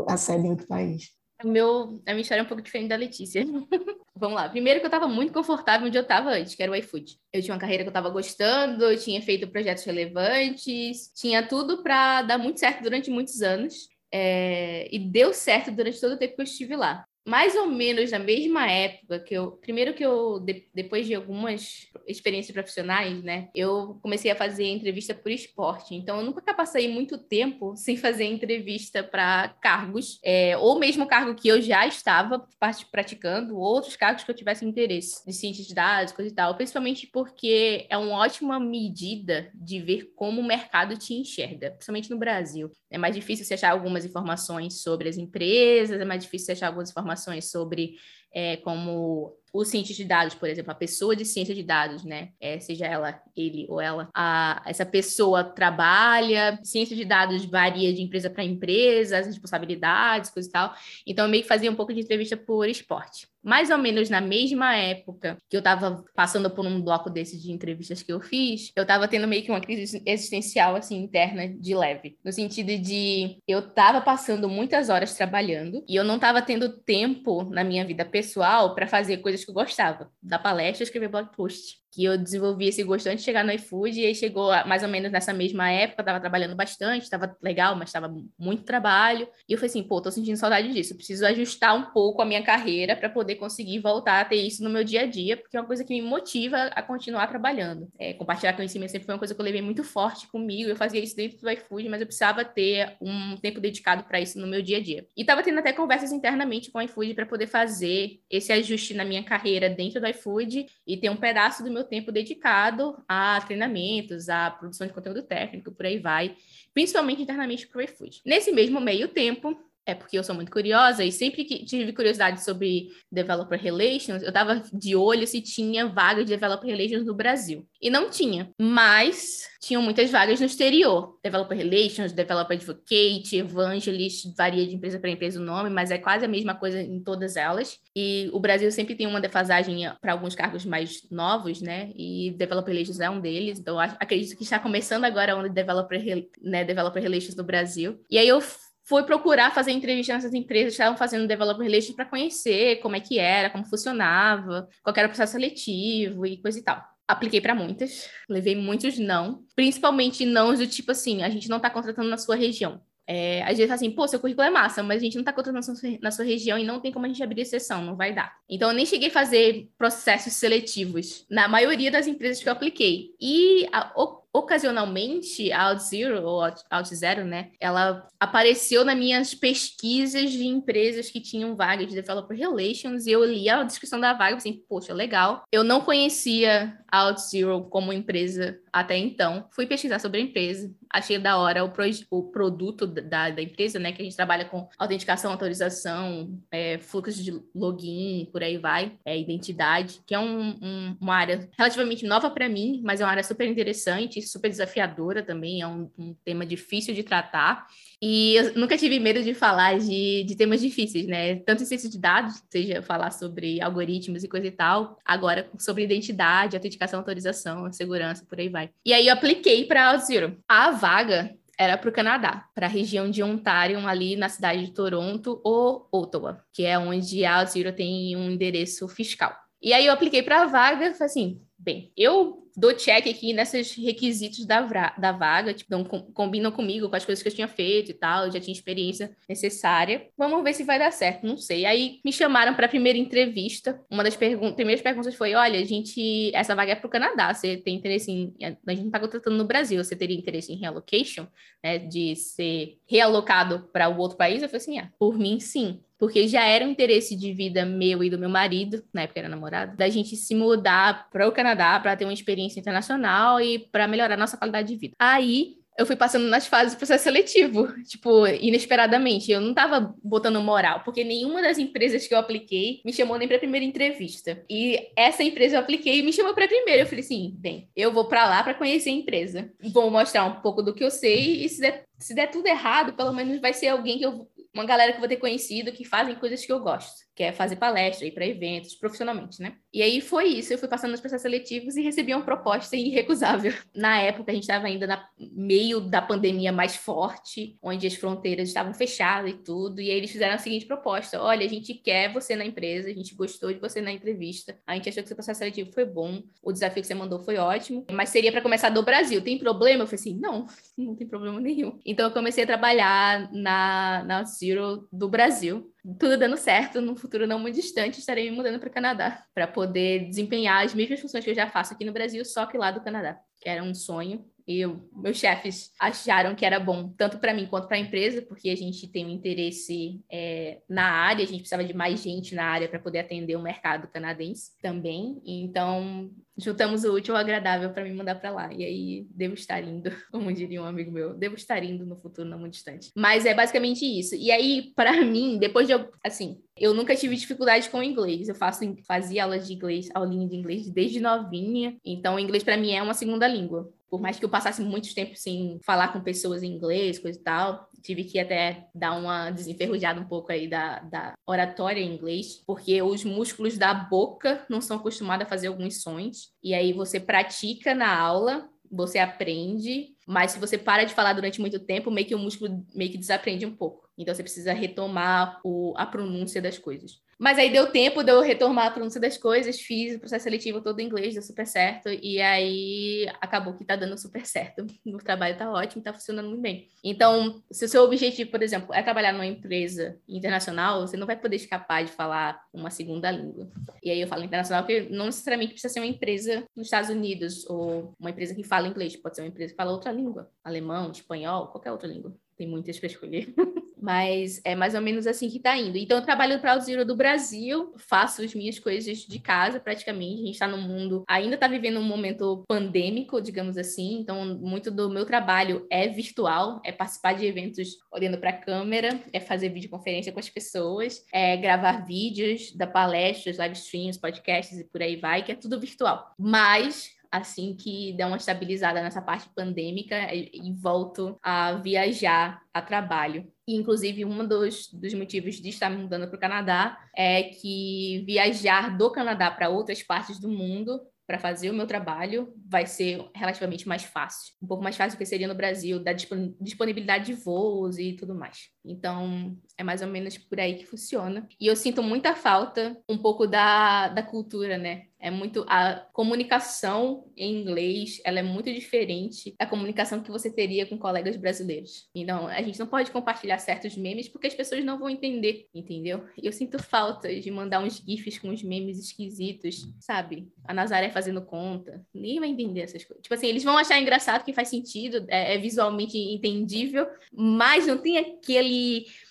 a 0.07 0.18
sede 0.18 0.47
em 0.47 0.51
outro 0.51 0.68
país. 0.68 1.11
O 1.43 1.47
meu, 1.49 2.01
a 2.05 2.11
minha 2.11 2.22
história 2.22 2.41
é 2.41 2.43
um 2.45 2.47
pouco 2.47 2.63
diferente 2.63 2.89
da 2.89 2.95
Letícia. 2.95 3.43
Vamos 4.18 4.36
lá. 4.36 4.47
Primeiro 4.47 4.80
que 4.80 4.86
eu 4.86 4.88
estava 4.88 5.07
muito 5.07 5.34
confortável 5.34 5.88
onde 5.88 5.97
eu 5.97 6.01
estava 6.01 6.30
antes, 6.30 6.55
que 6.55 6.63
era 6.63 6.72
o 6.72 6.76
iFood. 6.76 7.20
Eu 7.34 7.41
tinha 7.41 7.53
uma 7.53 7.59
carreira 7.59 7.84
que 7.84 7.88
eu 7.88 7.91
estava 7.91 8.09
gostando, 8.09 8.86
eu 8.86 8.97
tinha 8.97 9.22
feito 9.22 9.47
projetos 9.47 9.84
relevantes, 9.84 11.11
tinha 11.13 11.45
tudo 11.45 11.84
para 11.84 12.22
dar 12.22 12.38
muito 12.38 12.59
certo 12.59 12.82
durante 12.82 13.11
muitos 13.11 13.41
anos. 13.41 13.89
É... 14.13 14.88
e 14.95 14.99
deu 14.99 15.34
certo 15.34 15.72
durante 15.72 15.99
todo 15.99 16.13
o 16.13 16.18
tempo 16.18 16.36
que 16.36 16.41
eu 16.41 16.45
estive 16.45 16.76
lá 16.76 17.05
mais 17.26 17.56
ou 17.56 17.66
menos 17.66 18.12
na 18.12 18.20
mesma 18.20 18.70
época 18.70 19.20
que 19.20 19.34
eu. 19.34 19.54
Primeiro 19.54 19.96
que 19.96 20.06
eu, 20.06 20.40
de, 20.40 20.68
depois 20.74 21.08
de 21.08 21.16
algumas 21.16 21.88
experiências 22.08 22.54
profissionais, 22.54 23.24
né? 23.24 23.50
Eu 23.56 23.98
comecei 24.02 24.30
a 24.30 24.36
fazer 24.36 24.66
entrevista 24.66 25.16
por 25.16 25.32
esporte. 25.32 25.96
Então, 25.96 26.20
eu 26.20 26.26
nunca 26.26 26.54
passei 26.54 26.88
muito 26.88 27.18
tempo 27.18 27.74
sem 27.76 27.98
fazer 27.98 28.26
entrevista 28.26 29.04
para 29.04 29.50
cargos, 29.60 30.20
é, 30.24 30.56
ou 30.58 30.78
mesmo 30.78 31.08
cargo 31.08 31.34
que 31.34 31.48
eu 31.48 31.60
já 31.60 31.88
estava 31.88 32.48
praticando, 32.92 33.56
ou 33.56 33.62
outros 33.62 33.96
cargos 33.96 34.24
que 34.24 34.30
eu 34.30 34.36
tivesse 34.36 34.64
interesse, 34.64 35.26
de 35.26 35.34
ciência 35.34 35.64
de 35.64 35.74
dados, 35.74 36.14
coisa 36.14 36.30
e 36.30 36.34
tal. 36.34 36.56
Principalmente 36.56 37.08
porque 37.08 37.88
é 37.90 37.98
uma 37.98 38.20
ótima 38.20 38.60
medida 38.60 39.50
de 39.56 39.80
ver 39.80 40.12
como 40.16 40.42
o 40.42 40.46
mercado 40.46 40.96
te 40.96 41.16
enxerga, 41.16 41.72
principalmente 41.72 42.12
no 42.12 42.20
Brasil. 42.20 42.70
É 42.92 43.00
mais 43.00 43.16
difícil 43.16 43.46
você 43.46 43.56
achar 43.56 43.72
algumas 43.72 44.06
informações 44.06 44.84
sobre 44.84 45.10
as 45.10 45.18
empresas, 45.18 46.00
é 46.00 46.06
mais 46.06 46.24
difícil 46.24 46.46
você 46.46 46.52
achar 46.52 46.68
algumas 46.68 46.92
informações 46.92 47.14
sobre 47.41 47.95
é, 48.36 48.58
como 48.58 49.34
o 49.56 49.64
cientista 49.64 50.04
de 50.04 50.10
dados, 50.10 50.36
por 50.36 50.50
exemplo, 50.50 50.72
a 50.72 50.76
pessoa 50.76 51.16
de 51.16 51.24
ciência 51.24 51.56
de 51.56 51.64
dados, 51.64 52.04
né? 52.04 52.30
É, 52.42 52.60
seja 52.60 52.86
ela, 52.86 53.22
ele 53.36 53.66
ou 53.70 53.80
ela, 53.80 54.10
a, 54.14 54.62
essa 54.66 54.86
pessoa 54.86 55.46
trabalha, 55.46 56.60
ciência 56.62 56.96
de 56.96 57.06
dados 57.06 57.46
varia 57.46 57.94
de 57.94 58.02
empresa 58.02 58.30
para 58.30 58.44
empresa, 58.44 59.18
as 59.18 59.28
responsabilidades, 59.28 60.30
coisa 60.30 60.50
e 60.50 60.52
tal. 60.52 60.76
Então, 61.08 61.26
eu 61.26 61.32
meio 61.32 61.44
que 61.44 61.48
fazia 61.48 61.72
um 61.72 61.76
pouco 61.76 61.94
de 61.94 62.02
entrevista 62.02 62.36
por 62.36 62.68
esporte. 62.68 63.28
Mais 63.42 63.70
ou 63.70 63.78
menos 63.78 64.10
na 64.10 64.20
mesma 64.20 64.76
época 64.76 65.38
que 65.48 65.56
eu 65.56 65.60
estava 65.60 66.04
passando 66.16 66.50
por 66.50 66.66
um 66.66 66.82
bloco 66.82 67.12
desses 67.12 67.42
de 67.42 67.52
entrevistas 67.52 68.02
que 68.02 68.12
eu 68.12 68.20
fiz, 68.20 68.72
eu 68.76 68.82
estava 68.82 69.08
tendo 69.08 69.28
meio 69.28 69.44
que 69.44 69.52
uma 69.52 69.62
crise 69.62 70.02
existencial, 70.04 70.76
assim, 70.76 70.98
interna, 70.98 71.48
de 71.48 71.76
leve. 71.76 72.18
No 72.26 72.34
sentido 72.34 72.76
de 72.82 73.38
eu 73.48 73.60
estava 73.60 74.02
passando 74.02 74.50
muitas 74.50 74.90
horas 74.90 75.14
trabalhando 75.14 75.84
e 75.88 75.96
eu 75.96 76.04
não 76.04 76.16
estava 76.16 76.42
tendo 76.42 76.78
tempo 76.82 77.44
na 77.44 77.64
minha 77.64 77.86
vida 77.86 78.04
pessoal 78.04 78.25
para 78.74 78.88
fazer 78.88 79.18
coisas 79.18 79.44
que 79.44 79.52
eu 79.52 79.56
gostava, 79.56 80.12
da 80.22 80.40
palestra 80.40 80.84
escrever 80.84 81.08
blog 81.08 81.32
post 81.36 81.85
que 81.96 82.04
eu 82.04 82.18
desenvolvi 82.18 82.68
esse 82.68 82.84
gosto 82.84 83.08
antes 83.08 83.20
de 83.20 83.26
chegar 83.26 83.46
no 83.46 83.54
iFood, 83.54 84.02
e 84.02 84.06
aí 84.06 84.14
chegou 84.14 84.50
mais 84.68 84.84
ou 84.84 84.89
menos 84.89 85.10
nessa 85.10 85.34
mesma 85.34 85.72
época, 85.72 86.04
tava 86.04 86.20
trabalhando 86.20 86.56
bastante, 86.56 87.04
estava 87.04 87.36
legal, 87.41 87.74
mas 87.76 87.89
estava 87.89 88.14
muito 88.38 88.64
trabalho, 88.64 89.28
e 89.48 89.54
eu 89.54 89.58
falei 89.58 89.70
assim, 89.70 89.84
pô, 89.84 90.02
tô 90.02 90.12
sentindo 90.12 90.36
saudade 90.36 90.74
disso, 90.74 90.96
preciso 90.96 91.26
ajustar 91.26 91.74
um 91.74 91.93
pouco 91.93 92.22
a 92.22 92.26
minha 92.26 92.43
carreira 92.43 92.98
para 92.98 93.10
poder 93.10 93.36
conseguir 93.36 93.80
voltar 93.80 94.20
a 94.20 94.26
ter 94.26 94.36
isso 94.36 94.62
no 94.62 94.70
meu 94.70 94.84
dia 94.84 95.02
a 95.02 95.06
dia, 95.06 95.38
porque 95.38 95.56
é 95.56 95.60
uma 95.62 95.66
coisa 95.66 95.86
que 95.86 95.93
me 95.93 96.02
motiva 96.02 96.58
a 96.58 96.82
continuar 96.82 97.28
trabalhando. 97.28 97.88
É, 97.98 98.14
compartilhar 98.14 98.54
conhecimento 98.54 98.91
sempre 98.91 99.06
foi 99.06 99.16
uma 99.16 99.20
coisa 99.20 99.34
que 99.34 99.39
eu 99.39 99.46
levei 99.46 99.62
muito 99.62 99.84
forte 99.84 100.28
comigo, 100.28 100.70
eu 100.70 100.76
fazia 100.76 101.00
isso 101.00 101.16
dentro 101.16 101.39
do 101.39 101.50
iFood, 101.50 101.88
mas 101.88 102.02
eu 102.02 102.08
precisava 102.08 102.43
ter 102.43 102.98
um 103.02 103.38
tempo 103.38 103.62
dedicado 103.62 104.04
para 104.04 104.20
isso 104.20 104.38
no 104.38 104.48
meu 104.48 104.62
dia 104.62 104.78
a 104.78 104.82
dia. 104.82 105.08
E 105.16 105.24
tava 105.24 105.41
tendo 105.41 105.60
até 105.60 105.72
conversas 105.72 106.12
internamente 106.12 106.70
com 106.72 106.80
o 106.80 106.82
iFood 106.82 107.14
para 107.14 107.26
poder 107.26 107.48
fazer 107.48 108.20
esse 108.30 108.52
ajuste 108.52 108.93
na 108.93 109.06
minha 109.06 109.24
carreira 109.24 109.70
dentro 109.70 110.02
do 110.02 110.08
iFood 110.08 110.66
e 110.86 110.98
ter 110.98 111.10
um 111.10 111.16
pedaço 111.16 111.64
do 111.64 111.72
meu 111.72 111.85
tempo 111.86 112.12
dedicado 112.12 113.04
a 113.08 113.40
treinamentos, 113.42 114.30
a 114.30 114.52
produção 114.52 114.88
de 114.88 114.94
conteúdo 114.94 115.24
técnico, 115.24 115.72
por 115.72 115.86
aí 115.86 116.00
vai, 116.00 116.36
principalmente 116.74 117.22
internamente 117.22 117.68
para 117.68 117.80
o 117.80 117.82
iFood. 117.82 118.22
Nesse 118.26 118.52
mesmo 118.52 118.82
meio 118.82 119.08
tempo, 119.08 119.58
é 119.86 119.94
porque 119.94 120.18
eu 120.18 120.24
sou 120.24 120.34
muito 120.34 120.52
curiosa 120.52 121.04
e 121.04 121.12
sempre 121.12 121.46
que 121.46 121.64
tive 121.64 121.94
curiosidade 121.94 122.44
sobre 122.44 122.90
Developer 123.12 123.60
Relations, 123.60 124.24
eu 124.24 124.30
estava 124.30 124.62
de 124.74 124.96
olho 124.96 125.28
se 125.28 125.42
tinha 125.42 125.88
vaga 125.88 126.24
de 126.24 126.34
Developer 126.34 126.68
Relations 126.68 127.06
no 127.06 127.14
Brasil. 127.14 127.68
E 127.82 127.90
não 127.90 128.10
tinha, 128.10 128.50
mas 128.60 129.48
tinham 129.62 129.82
muitas 129.82 130.10
vagas 130.10 130.40
no 130.40 130.46
exterior. 130.48 131.20
Developer 131.24 131.56
Relations, 131.56 132.12
Developer 132.12 132.56
Advocate, 132.56 133.38
Evangelist, 133.38 134.34
varia 134.36 134.66
de 134.66 134.76
empresa 134.76 135.00
para 135.00 135.10
empresa 135.10 135.40
o 135.40 135.44
nome, 135.44 135.70
mas 135.70 135.92
é 135.92 135.98
quase 135.98 136.26
a 136.26 136.28
mesma 136.28 136.56
coisa 136.56 136.82
em 136.82 137.00
todas 137.00 137.36
elas. 137.36 137.80
E 137.96 138.30
o 138.34 138.40
Brasil 138.40 138.72
sempre 138.72 138.96
tem 138.96 139.06
uma 139.06 139.22
defasagem 139.22 139.88
para 140.02 140.14
alguns 140.14 140.34
cargos 140.34 140.66
mais 140.66 141.08
novos, 141.12 141.62
né? 141.62 141.92
E 141.96 142.34
Developer 142.38 142.74
Relations 142.74 143.00
é 143.00 143.10
um 143.10 143.20
deles. 143.20 143.60
Então, 143.60 143.80
acredito 143.80 144.36
que 144.36 144.44
está 144.44 144.58
começando 144.60 145.04
agora 145.04 145.34
a 145.34 145.36
onda 145.36 145.50
de 145.50 145.56
Developer, 145.56 146.28
né, 146.42 146.64
Developer 146.64 147.02
Relations 147.02 147.36
no 147.36 147.44
Brasil. 147.44 148.00
E 148.10 148.18
aí 148.18 148.28
eu 148.28 148.42
foi 148.86 149.04
procurar 149.04 149.52
fazer 149.52 149.72
entrevista 149.72 150.14
nessas 150.14 150.34
empresas 150.34 150.76
que 150.76 150.82
estavam 150.82 150.98
fazendo 150.98 151.28
developer 151.28 151.64
relations 151.64 151.96
para 151.96 152.06
conhecer 152.06 152.78
como 152.78 152.96
é 152.96 153.00
que 153.00 153.18
era, 153.18 153.50
como 153.50 153.66
funcionava, 153.66 154.70
qual 154.84 154.94
era 154.96 155.08
o 155.08 155.10
processo 155.10 155.34
seletivo 155.34 156.26
e 156.26 156.38
coisa 156.38 156.60
e 156.60 156.62
tal. 156.62 156.84
Apliquei 157.08 157.42
para 157.42 157.56
muitas, 157.56 158.10
levei 158.30 158.56
muitos 158.56 158.98
não, 158.98 159.44
principalmente 159.56 160.26
não 160.26 160.54
do 160.54 160.68
tipo 160.68 160.92
assim, 160.92 161.24
a 161.24 161.30
gente 161.30 161.50
não 161.50 161.58
está 161.58 161.70
contratando 161.70 162.10
na 162.10 162.18
sua 162.18 162.36
região. 162.36 162.82
É, 163.08 163.44
às 163.44 163.58
vezes 163.58 163.72
assim, 163.72 163.92
pô, 163.92 164.08
seu 164.08 164.20
currículo 164.20 164.48
é 164.48 164.50
massa, 164.50 164.82
mas 164.82 164.98
a 164.98 165.06
gente 165.06 165.14
não 165.14 165.22
está 165.22 165.32
contratando 165.32 165.66
na 166.02 166.12
sua, 166.12 166.26
região 166.26 166.58
e 166.58 166.64
não 166.64 166.80
tem 166.80 166.92
como 166.92 167.06
a 167.06 167.08
gente 167.08 167.22
abrir 167.22 167.42
exceção, 167.42 167.84
não 167.84 167.96
vai 167.96 168.14
dar. 168.14 168.36
Então, 168.50 168.70
eu 168.70 168.76
nem 168.76 168.86
cheguei 168.86 169.10
a 169.10 169.12
fazer 169.12 169.70
processos 169.78 170.34
seletivos 170.34 171.26
na 171.30 171.48
maioria 171.48 171.92
das 171.92 172.08
empresas 172.08 172.42
que 172.42 172.50
eu 172.50 172.54
apliquei. 172.54 173.12
E 173.22 173.68
a, 173.72 173.92
ocasionalmente 174.38 175.52
a 175.52 175.70
OutZero, 175.70 176.24
ou 176.24 176.42
OutZero, 176.72 177.24
né, 177.24 177.52
ela 177.60 178.06
apareceu 178.20 178.84
nas 178.84 178.98
minhas 178.98 179.34
pesquisas 179.34 180.32
de 180.32 180.46
empresas 180.46 181.10
que 181.10 181.22
tinham 181.22 181.56
vaga 181.56 181.86
de 181.86 181.96
Developer 181.96 182.38
Relations 182.38 183.06
e 183.06 183.12
eu 183.12 183.24
li 183.24 183.48
a 183.50 183.64
descrição 183.64 184.00
da 184.00 184.14
vaga 184.14 184.34
e 184.34 184.38
assim, 184.38 184.62
poxa, 184.68 184.94
legal. 184.94 185.44
Eu 185.52 185.64
não 185.64 185.82
conhecia 185.82 186.78
a 186.96 187.08
OutZero 187.08 187.66
como 187.66 187.91
empresa 187.91 188.58
até 188.72 188.98
então. 188.98 189.50
Fui 189.52 189.68
pesquisar 189.68 190.00
sobre 190.00 190.22
a 190.22 190.24
empresa, 190.24 190.74
achei 190.89 191.20
da 191.20 191.38
hora 191.38 191.62
o, 191.62 191.70
pro, 191.70 191.84
o 192.10 192.24
produto 192.24 192.88
da, 192.88 193.30
da 193.30 193.41
empresa, 193.41 193.78
né? 193.78 193.91
Que 193.91 194.02
a 194.02 194.06
gente 194.06 194.16
trabalha 194.16 194.46
com 194.46 194.70
autenticação, 194.78 195.30
autorização, 195.32 196.39
é, 196.50 196.78
fluxo 196.78 197.22
de 197.22 197.38
login, 197.54 198.30
por 198.32 198.41
aí 198.41 198.58
vai, 198.58 198.93
é, 199.04 199.20
identidade, 199.20 200.00
que 200.08 200.16
é 200.16 200.20
um, 200.20 200.58
um, 200.62 200.98
uma 201.02 201.16
área 201.16 201.50
relativamente 201.58 202.06
nova 202.06 202.30
para 202.30 202.48
mim, 202.48 202.82
mas 202.82 203.02
é 203.02 203.04
uma 203.04 203.12
área 203.12 203.24
super 203.24 203.46
interessante, 203.46 204.22
super 204.22 204.50
desafiadora 204.50 205.22
também, 205.22 205.62
é 205.62 205.68
um, 205.68 205.91
um 205.98 206.16
tema 206.24 206.46
difícil 206.46 206.96
de 206.96 207.04
tratar. 207.04 207.68
E 208.08 208.36
eu 208.36 208.53
nunca 208.53 208.78
tive 208.78 208.99
medo 208.99 209.24
de 209.24 209.34
falar 209.34 209.80
de, 209.80 210.24
de 210.26 210.36
temas 210.36 210.62
difíceis, 210.62 211.08
né? 211.08 211.38
Tanto 211.38 211.64
em 211.64 211.66
ciência 211.66 211.89
de 211.89 211.97
dados, 211.97 212.39
seja 212.51 212.80
falar 212.84 213.10
sobre 213.10 213.60
algoritmos 213.60 214.24
e 214.24 214.28
coisa 214.28 214.45
e 214.45 214.51
tal, 214.51 214.99
agora 215.03 215.49
sobre 215.58 215.86
identidade, 215.86 216.56
autenticação, 216.56 216.99
autorização, 216.99 217.74
segurança, 217.74 218.24
por 218.30 218.39
aí 218.39 218.47
vai. 218.47 218.70
E 218.86 218.93
aí 218.93 219.08
eu 219.08 219.14
apliquei 219.14 219.66
para 219.66 219.86
a 219.86 219.91
AutoZero. 219.93 220.38
A 220.47 220.70
vaga 220.70 221.36
era 221.58 221.80
para 221.80 221.89
o 221.89 221.91
Canadá, 221.91 222.45
para 222.53 222.68
a 222.68 222.70
região 222.70 223.10
de 223.10 223.24
Ontário, 223.24 223.80
ali 223.88 224.16
na 224.16 224.30
cidade 224.30 224.64
de 224.64 224.72
Toronto 224.72 225.41
ou 225.43 225.88
Ottawa, 225.91 226.45
que 226.53 226.64
é 226.64 226.78
onde 226.78 227.26
a 227.26 227.39
AutoZero 227.39 227.74
tem 227.74 228.16
um 228.16 228.30
endereço 228.30 228.88
fiscal. 228.88 229.36
E 229.60 229.74
aí 229.74 229.88
eu 229.88 229.93
apliquei 229.93 230.22
para 230.22 230.43
a 230.43 230.45
vaga, 230.45 230.93
assim, 231.01 231.41
bem, 231.58 231.91
eu 231.97 232.45
dou 232.56 232.74
check 232.74 233.08
aqui 233.08 233.34
nesses 233.34 233.76
requisitos 233.76 234.45
da, 234.45 234.62
da 234.97 235.12
vaga, 235.12 235.53
tipo, 235.53 235.74
então, 235.74 235.84
com, 235.84 236.01
combinam 236.12 236.51
comigo 236.51 236.89
com 236.89 236.95
as 236.95 237.06
coisas 237.06 237.22
que 237.22 237.30
eu 237.30 237.34
tinha 237.34 237.47
feito 237.47 237.91
e 237.91 237.93
tal, 237.93 238.26
eu 238.26 238.32
já 238.32 238.39
tinha 238.39 238.53
experiência 238.53 239.16
necessária. 239.28 240.08
Vamos 240.18 240.43
ver 240.43 240.53
se 240.53 240.64
vai 240.64 240.80
dar 240.80 240.91
certo, 240.91 241.26
não 241.26 241.38
sei. 241.38 241.66
Aí 241.66 241.99
me 242.03 242.12
chamaram 242.12 242.53
para 242.53 242.66
a 242.66 242.70
primeira 242.70 242.97
entrevista. 242.97 243.82
Uma 243.89 244.03
das 244.03 244.16
pergun 244.16 244.53
primeiras 244.53 244.82
perguntas 244.82 245.16
foi: 245.16 245.34
olha, 245.34 245.60
a 245.60 245.64
gente, 245.64 246.32
essa 246.34 246.56
vaga 246.56 246.72
é 246.72 246.76
para 246.76 246.88
o 246.88 246.89
Canadá, 246.89 247.34
você 247.34 247.58
tem 247.58 247.76
interesse 247.76 248.12
em. 248.12 248.34
A 248.41 248.72
gente 248.72 248.82
não 248.82 248.88
está 248.88 248.99
contratando 248.99 249.38
no 249.38 249.45
Brasil, 249.45 249.84
você 249.84 249.95
teria 249.95 250.18
interesse 250.18 250.51
em 250.51 250.58
relocation, 250.58 251.28
né, 251.64 251.78
de 251.80 252.16
ser 252.16 252.78
realocado 252.88 253.70
para 253.72 253.89
o 253.89 253.97
outro 253.97 254.18
país? 254.18 254.41
Eu 254.41 254.49
falei 254.49 254.62
assim: 254.62 254.80
ah, 254.80 254.91
por 254.97 255.18
mim, 255.18 255.39
sim 255.39 255.80
porque 256.06 256.28
já 256.28 256.45
era 256.45 256.64
um 256.64 256.70
interesse 256.70 257.16
de 257.16 257.34
vida 257.34 257.66
meu 257.66 258.03
e 258.03 258.12
do 258.12 258.20
meu 258.20 258.30
marido, 258.30 258.84
na 258.93 259.01
época 259.01 259.22
era 259.22 259.28
namorado, 259.28 259.76
da 259.76 259.89
gente 259.89 260.16
se 260.16 260.36
mudar 260.36 261.10
para 261.10 261.28
o 261.28 261.32
Canadá 261.32 261.80
para 261.80 261.95
ter 261.95 262.06
uma 262.06 262.14
experiência 262.14 262.60
internacional 262.60 263.41
e 263.41 263.58
para 263.58 263.88
melhorar 263.88 264.16
nossa 264.16 264.38
qualidade 264.38 264.68
de 264.68 264.76
vida. 264.76 264.93
Aí 264.99 265.56
eu 265.76 265.84
fui 265.84 265.95
passando 265.95 266.28
nas 266.28 266.45
fases 266.45 266.76
do 266.76 266.78
processo 266.78 267.06
seletivo, 267.06 267.68
tipo, 267.89 268.28
inesperadamente. 268.28 269.32
Eu 269.32 269.41
não 269.41 269.51
tava 269.51 269.95
botando 270.03 270.39
moral, 270.39 270.84
porque 270.86 271.03
nenhuma 271.03 271.41
das 271.41 271.58
empresas 271.58 272.08
que 272.08 272.14
eu 272.14 272.20
apliquei 272.20 272.82
me 272.86 272.93
chamou 272.93 273.18
nem 273.18 273.28
para 273.28 273.38
a 273.38 273.39
primeira 273.39 273.66
entrevista. 273.66 274.43
E 274.47 274.88
essa 274.95 275.24
empresa 275.24 275.56
eu 275.56 275.62
apliquei 275.62 275.99
e 275.99 276.03
me 276.03 276.14
chamou 276.14 276.36
para 276.36 276.45
a 276.45 276.47
primeira. 276.47 276.84
Eu 276.84 276.88
falei 276.88 277.03
assim: 277.03 277.34
bem, 277.36 277.68
eu 277.76 277.91
vou 277.91 278.06
para 278.06 278.30
lá 278.30 278.43
para 278.43 278.53
conhecer 278.53 278.91
a 278.91 278.93
empresa. 278.93 279.51
Vou 279.60 279.89
mostrar 279.89 280.24
um 280.26 280.39
pouco 280.39 280.62
do 280.62 280.72
que 280.72 280.84
eu 280.84 280.91
sei 280.91 281.43
e 281.43 281.49
se 281.49 281.60
der, 281.60 281.84
se 281.97 282.14
der 282.14 282.28
tudo 282.28 282.45
errado, 282.45 282.93
pelo 282.93 283.12
menos 283.12 283.41
vai 283.41 283.53
ser 283.53 283.70
alguém 283.70 283.97
que 283.97 284.06
eu 284.06 284.30
uma 284.56 284.66
galera 284.66 284.93
que 284.93 284.97
eu 284.97 285.01
vou 285.01 285.10
ter 285.10 285.18
conhecido 285.18 285.72
que 285.74 285.84
fazem 285.84 286.16
coisas 286.16 286.45
que 286.45 286.51
eu 286.51 286.60
gosto, 286.62 287.06
que 287.16 287.24
é 287.24 287.32
fazer 287.32 287.55
palestra, 287.55 288.05
ir 288.05 288.11
para 288.11 288.28
eventos, 288.28 288.76
profissionalmente, 288.76 289.41
né? 289.41 289.55
E 289.74 289.82
aí 289.82 290.01
foi 290.01 290.26
isso, 290.26 290.51
eu 290.53 290.57
fui 290.57 290.68
passando 290.68 290.91
nos 290.91 290.99
processos 290.99 291.22
seletivos 291.22 291.78
e 291.78 291.82
recebi 291.82 292.13
uma 292.13 292.26
proposta 292.26 292.76
irrecusável. 292.76 293.53
Na 293.74 294.01
época, 294.01 294.32
a 294.32 294.36
gente 294.36 294.43
estava 294.43 294.68
ainda 294.68 294.86
no 294.86 294.97
meio 295.32 295.80
da 295.80 296.01
pandemia 296.01 296.51
mais 296.51 296.76
forte, 296.76 297.57
onde 297.61 297.88
as 297.88 297.95
fronteiras 297.95 298.49
estavam 298.49 298.74
fechadas 298.74 299.32
e 299.32 299.36
tudo, 299.36 299.80
e 299.80 299.89
aí 299.89 299.97
eles 299.97 300.11
fizeram 300.11 300.36
a 300.36 300.38
seguinte 300.38 300.66
proposta: 300.66 301.22
olha, 301.22 301.45
a 301.45 301.49
gente 301.49 301.74
quer 301.74 302.11
você 302.11 302.36
na 302.36 302.45
empresa, 302.45 302.89
a 302.89 302.93
gente 302.93 303.16
gostou 303.16 303.53
de 303.53 303.59
você 303.59 303.80
na 303.80 303.91
entrevista, 303.91 304.57
a 304.68 304.76
gente 304.76 304.89
achou 304.89 305.01
que 305.01 305.07
seu 305.07 305.16
processo 305.16 305.39
seletivo 305.39 305.72
foi 305.72 305.86
bom, 305.86 306.22
o 306.43 306.51
desafio 306.51 306.82
que 306.82 306.88
você 306.88 306.95
mandou 306.95 307.20
foi 307.20 307.38
ótimo, 307.38 307.86
mas 307.91 308.09
seria 308.09 308.32
para 308.32 308.41
começar 308.41 308.70
do 308.70 308.84
Brasil. 308.84 309.22
Tem 309.22 309.39
problema? 309.39 309.84
Eu 309.84 309.88
falei 309.88 309.99
assim: 309.99 310.20
não, 310.20 310.47
não 310.78 310.95
tem 310.95 311.07
problema 311.07 311.39
nenhum. 311.39 311.80
Então 311.86 312.07
eu 312.07 312.11
comecei 312.11 312.43
a 312.43 312.47
trabalhar 312.47 313.32
na, 313.32 314.03
na 314.03 314.24
Zero 314.24 314.88
do 314.91 315.07
Brasil. 315.07 315.72
Tudo 316.00 316.18
dando 316.18 316.36
certo, 316.36 316.82
no 316.82 316.96
futuro 316.96 317.28
não 317.28 317.38
muito 317.38 317.56
distante, 317.56 318.00
estarei 318.00 318.30
me 318.30 318.36
mudando 318.36 318.60
para 318.60 318.70
o 318.70 318.72
Canadá 318.72 319.24
para 319.34 319.48
poder 319.48 320.08
desempenhar 320.08 320.66
as 320.66 320.74
mesmas 320.74 321.00
funções 321.00 321.24
que 321.24 321.30
eu 321.30 321.36
já 321.36 321.48
faço 321.48 321.74
aqui 321.74 321.86
no 321.86 321.94
Brasil, 321.94 322.26
só 322.26 322.46
que 322.48 322.58
lá 322.58 322.72
do 322.72 322.82
Canadá, 322.82 323.20
que 323.40 323.48
era 323.48 323.64
um 323.64 323.74
sonho 323.74 324.26
e 324.48 324.66
meus 324.93 325.18
chefes 325.18 325.72
acharam 325.80 326.36
que 326.36 326.46
era 326.46 326.60
bom 326.60 326.89
tanto 326.89 327.18
para 327.18 327.34
mim 327.34 327.48
quanto 327.48 327.68
para 327.68 327.78
a 327.78 327.80
empresa, 327.80 328.22
porque 328.22 328.50
a 328.50 328.56
gente 328.56 328.88
tem 328.88 329.06
um 329.06 329.10
interesse 329.10 330.00
é, 330.12 330.60
na 330.70 330.86
área, 330.86 331.24
a 331.24 331.28
gente 331.28 331.39
precisava 331.39 331.64
de 331.64 331.74
mais 331.74 332.04
gente 332.04 332.36
na 332.36 332.46
área 332.46 332.68
para 332.68 332.80
poder 332.80 333.00
atender 333.00 333.36
o 333.36 333.41
mercado 333.41 333.88
canadense 333.88 334.52
também. 334.62 335.20
Então, 335.26 336.12
juntamos 336.38 336.84
o 336.84 336.93
útil 336.93 337.16
ao 337.16 337.22
agradável 337.22 337.72
para 337.72 337.84
me 337.84 337.91
mandar 337.91 338.16
para 338.16 338.30
lá. 338.30 338.54
E 338.54 338.64
aí, 338.64 339.08
devo 339.10 339.34
estar 339.34 339.64
indo, 339.64 339.89
como 340.12 340.32
diria 340.32 340.62
um 340.62 340.66
amigo 340.66 340.91
meu, 340.91 341.16
devo 341.16 341.36
estar 341.36 341.64
indo 341.64 341.86
no 341.86 341.96
futuro 341.96 342.30
não 342.30 342.38
muito 342.38 342.54
distante. 342.54 342.91
Mas 342.96 343.26
é 343.26 343.34
basicamente 343.34 343.84
isso. 343.84 344.14
E 344.14 344.32
aí, 344.32 344.74
para 344.76 344.91
mim, 345.04 345.39
depois 345.39 345.66
de 345.66 345.74
eu, 345.74 345.89
assim, 346.04 346.39
eu 346.56 346.74
nunca 346.74 346.96
tive 346.96 347.16
dificuldade 347.16 347.70
com 347.70 347.82
inglês. 347.82 348.30
Eu 348.30 348.36
faço 348.36 348.64
fazia 348.88 349.24
aulas 349.24 349.48
de 349.48 349.54
inglês, 349.54 349.89
aulinha 349.96 350.28
de 350.28 350.36
inglês 350.36 350.70
desde 350.70 351.00
novinha. 351.00 351.78
Então, 351.84 352.16
o 352.16 352.20
inglês 352.20 352.43
para 352.43 352.58
mim 352.58 352.72
é 352.72 352.84
uma 352.84 352.93
segunda 352.93 353.28
língua 353.28 353.74
por 353.90 354.02
mais 354.02 354.20
que 354.20 354.26
eu 354.26 354.30
passasse 354.30 354.62
muito 354.62 354.94
tempo 354.94 355.16
sem 355.16 355.60
falar 355.66 355.94
com 355.94 356.02
pessoas 356.02 356.44
em 356.44 356.52
inglês, 356.52 357.00
coisa 357.00 357.20
e 357.20 357.24
tal, 357.24 357.70
tive 357.82 358.04
que 358.04 358.20
até 358.20 358.68
dar 358.74 358.98
uma 358.98 359.32
desenferrujada 359.32 360.00
um 360.00 360.08
pouco 360.08 360.32
aí 360.32 360.48
da, 360.48 360.80
da 360.80 361.14
oratória 361.26 361.80
em 361.80 361.94
inglês, 361.94 362.44
porque 362.46 362.82
os 362.82 363.04
músculos 363.04 363.58
da 363.58 363.74
boca 363.74 364.46
não 364.50 364.62
são 364.62 364.78
acostumados 364.78 365.26
a 365.26 365.30
fazer 365.30 365.48
alguns 365.48 365.82
sons, 365.82 366.34
e 366.44 366.54
aí 366.54 366.74
você 366.74 367.00
pratica 367.00 367.76
na 367.76 367.96
aula, 367.98 368.50
você 368.72 369.00
aprende, 369.00 369.96
mas 370.08 370.32
se 370.32 370.40
você 370.40 370.58
para 370.58 370.84
de 370.84 370.94
falar 370.94 371.14
durante 371.14 371.40
muito 371.40 371.60
tempo, 371.60 371.92
meio 371.92 372.08
que 372.08 372.16
o 372.16 372.20
músculo 372.20 372.66
meio 372.74 372.92
que 372.92 372.98
desaprende 372.98 373.46
um 373.46 373.56
pouco. 373.56 373.88
Então 373.98 374.14
você 374.14 374.24
precisa 374.24 374.54
retomar 374.54 375.40
o, 375.44 375.74
a 375.78 375.86
pronúncia 375.86 376.42
das 376.42 376.58
coisas. 376.58 377.00
Mas 377.18 377.39
aí 377.39 377.49
deu 377.49 377.72
tempo 377.72 378.03
de 378.03 378.11
eu 378.11 378.22
retomar 378.22 378.68
a 378.68 378.72
pronúncia 378.72 378.99
das 378.99 379.18
coisas, 379.18 379.59
fiz 379.59 379.95
o 379.95 379.99
processo 379.99 380.24
seletivo 380.24 380.61
todo 380.61 380.80
em 380.80 380.86
inglês, 380.86 381.13
deu 381.13 381.24
super 381.24 381.47
certo, 381.47 381.89
e 381.89 382.22
aí 382.22 383.07
acabou 383.22 383.53
que 383.53 383.63
tá 383.63 383.76
dando 383.76 383.97
super 383.97 384.26
certo. 384.26 384.66
O 384.95 384.97
trabalho 384.97 385.38
tá 385.38 385.51
ótimo, 385.51 385.84
tá 385.84 385.93
funcionando 385.93 386.30
muito 386.30 386.41
bem. 386.41 386.70
Então, 386.84 387.43
se 387.51 387.66
o 387.66 387.68
seu 387.68 387.84
objetivo, 387.84 388.32
por 388.32 388.41
exemplo, 388.41 388.74
é 388.74 388.82
trabalhar 388.82 389.11
numa 389.11 389.26
empresa 389.26 389.99
internacional, 390.07 390.88
você 390.88 390.95
não 390.95 391.05
vai 391.05 391.18
poder 391.18 391.36
escapar 391.36 391.84
de 391.84 391.91
falar 391.91 392.41
uma 392.53 392.70
segunda 392.70 393.11
língua. 393.11 393.49
E 393.84 393.91
aí 393.91 393.99
eu 393.99 394.07
falo 394.07 394.24
internacional 394.24 394.63
porque 394.63 394.88
não 394.89 395.05
necessariamente 395.05 395.51
precisa 395.51 395.74
ser 395.74 395.80
uma 395.82 395.86
empresa 395.86 396.45
nos 396.55 396.68
Estados 396.68 396.89
Unidos 396.89 397.45
ou 397.49 397.93
uma 397.99 398.09
empresa 398.09 398.34
que 398.34 398.43
fala 398.43 398.68
inglês, 398.68 398.95
pode 398.95 399.16
ser 399.16 399.22
uma 399.22 399.28
empresa 399.28 399.51
que 399.51 399.57
fala 399.57 399.72
outra 399.72 399.91
língua, 399.91 400.32
alemão, 400.43 400.91
espanhol, 400.91 401.47
qualquer 401.47 401.72
outra 401.72 401.88
língua. 401.88 402.16
Tem 402.38 402.47
muitas 402.47 402.80
para 402.80 402.88
escolher. 402.88 403.34
Mas 403.86 404.42
é 404.44 404.56
mais 404.56 404.74
ou 404.74 404.82
menos 404.82 405.06
assim 405.06 405.30
que 405.30 405.38
está 405.38 405.56
indo. 405.56 405.78
Então, 405.78 406.00
eu 406.00 406.04
trabalho 406.04 406.40
para 406.40 406.58
o 406.58 406.60
Zero 406.60 406.84
do 406.84 406.96
Brasil, 406.96 407.72
faço 407.78 408.24
as 408.24 408.34
minhas 408.34 408.58
coisas 408.58 408.98
de 408.98 409.20
casa 409.20 409.60
praticamente. 409.60 410.24
A 410.24 410.26
gente 410.26 410.32
está 410.32 410.48
no 410.48 410.58
mundo, 410.58 411.04
ainda 411.08 411.36
está 411.36 411.48
vivendo 411.48 411.80
um 411.80 411.84
momento 411.84 412.44
pandêmico, 412.48 413.22
digamos 413.22 413.60
assim. 413.60 414.00
Então, 414.00 414.26
muito 414.40 414.72
do 414.72 414.90
meu 414.90 415.06
trabalho 415.06 415.68
é 415.70 415.88
virtual, 415.88 416.60
é 416.66 416.72
participar 416.72 417.14
de 417.14 417.28
eventos 417.28 417.78
olhando 417.92 418.18
para 418.18 418.32
a 418.32 418.38
câmera, 418.38 419.00
é 419.14 419.20
fazer 419.20 419.50
videoconferência 419.50 420.12
com 420.12 420.20
as 420.20 420.30
pessoas, 420.30 421.06
é 421.14 421.38
gravar 421.38 421.86
vídeos 421.86 422.52
da 422.56 422.66
palestras, 422.66 423.38
live 423.38 423.56
streams, 423.56 424.00
podcasts 424.00 424.58
e 424.58 424.64
por 424.64 424.82
aí 424.82 424.96
vai, 424.96 425.22
que 425.22 425.32
é 425.32 425.36
tudo 425.36 425.60
virtual. 425.60 426.12
Mas 426.18 426.96
assim 427.12 427.56
que 427.56 427.94
der 427.94 428.06
uma 428.06 428.18
estabilizada 428.18 428.82
nessa 428.82 429.02
parte 429.02 429.30
pandêmica 429.30 430.14
e, 430.14 430.30
e 430.34 430.52
volto 430.54 431.18
a 431.22 431.54
viajar 431.54 432.42
a 432.54 432.62
trabalho. 432.62 433.32
E, 433.48 433.56
inclusive, 433.56 434.04
um 434.06 434.28
dos, 434.28 434.72
dos 434.74 434.93
motivos 434.93 435.36
de 435.36 435.50
estar 435.50 435.70
me 435.70 435.78
mudando 435.78 436.08
para 436.08 436.18
o 436.18 436.20
Canadá 436.20 436.80
é 436.96 437.24
que 437.24 438.04
viajar 438.08 438.76
do 438.76 438.91
Canadá 438.91 439.30
para 439.30 439.50
outras 439.50 439.84
partes 439.84 440.20
do 440.20 440.30
mundo 440.30 440.82
para 441.06 441.20
fazer 441.20 441.52
o 441.52 441.54
meu 441.54 441.68
trabalho 441.68 442.34
vai 442.48 442.66
ser 442.66 443.08
relativamente 443.14 443.68
mais 443.68 443.84
fácil. 443.84 444.34
Um 444.41 444.48
pouco 444.48 444.64
mais 444.64 444.76
fácil 444.76 444.98
do 444.98 445.00
que 445.00 445.06
seria 445.06 445.28
no 445.28 445.36
Brasil, 445.36 445.80
da 445.80 445.93
disponibilidade 445.93 447.06
de 447.06 447.14
voos 447.14 447.78
e 447.78 447.93
tudo 447.93 448.16
mais. 448.16 448.55
Então, 448.66 449.38
é 449.57 449.63
mais 449.63 449.82
ou 449.82 449.88
menos 449.88 450.18
por 450.18 450.39
aí 450.39 450.55
que 450.55 450.66
funciona. 450.66 451.28
E 451.39 451.47
eu 451.47 451.55
sinto 451.55 451.82
muita 451.82 452.16
falta 452.16 452.78
um 452.89 452.97
pouco 452.97 453.26
da, 453.26 453.88
da 453.89 454.03
cultura, 454.03 454.57
né? 454.57 454.88
É 454.99 455.11
muito 455.11 455.45
a 455.47 455.86
comunicação 455.93 457.05
em 457.16 457.41
inglês, 457.41 458.01
ela 458.03 458.20
é 458.20 458.24
muito 458.24 458.51
diferente 458.51 459.36
da 459.38 459.45
comunicação 459.45 460.01
que 460.01 460.09
você 460.09 460.32
teria 460.32 460.66
com 460.66 460.80
colegas 460.80 461.16
brasileiros. 461.16 461.88
Então, 461.93 462.28
a 462.28 462.41
gente 462.41 462.57
não 462.57 462.66
pode 462.66 462.89
compartilhar 462.89 463.38
certos 463.38 463.78
memes 463.78 464.09
porque 464.09 464.26
as 464.26 464.34
pessoas 464.34 464.66
não 464.66 464.80
vão 464.80 464.89
entender, 464.89 465.47
entendeu? 465.53 466.05
E 466.22 466.26
eu 466.26 466.32
sinto 466.32 466.61
falta 466.61 467.13
de 467.13 467.30
mandar 467.30 467.59
uns 467.59 467.78
gifs 467.86 468.18
com 468.18 468.30
uns 468.30 468.41
memes 468.41 468.80
esquisitos, 468.80 469.68
sabe? 469.80 470.28
A 470.43 470.53
Nazaré 470.53 470.89
fazendo 470.89 471.22
conta, 471.22 471.86
ninguém 471.93 472.20
vai 472.20 472.30
entender 472.30 472.61
essas 472.61 472.84
coisas. 472.84 473.03
Tipo 473.03 473.13
assim, 473.13 473.28
eles 473.28 473.43
vão 473.43 473.57
achar 473.57 473.80
engraçado 473.80 474.26
que 474.26 474.34
faz 474.34 474.47
sentido, 474.47 475.05
é, 475.07 475.36
é 475.36 475.38
visualmente 475.38 475.97
entendível, 475.97 476.88
mas 477.13 477.68
não 477.68 477.78
tem 477.78 477.99
aquele 477.99 478.55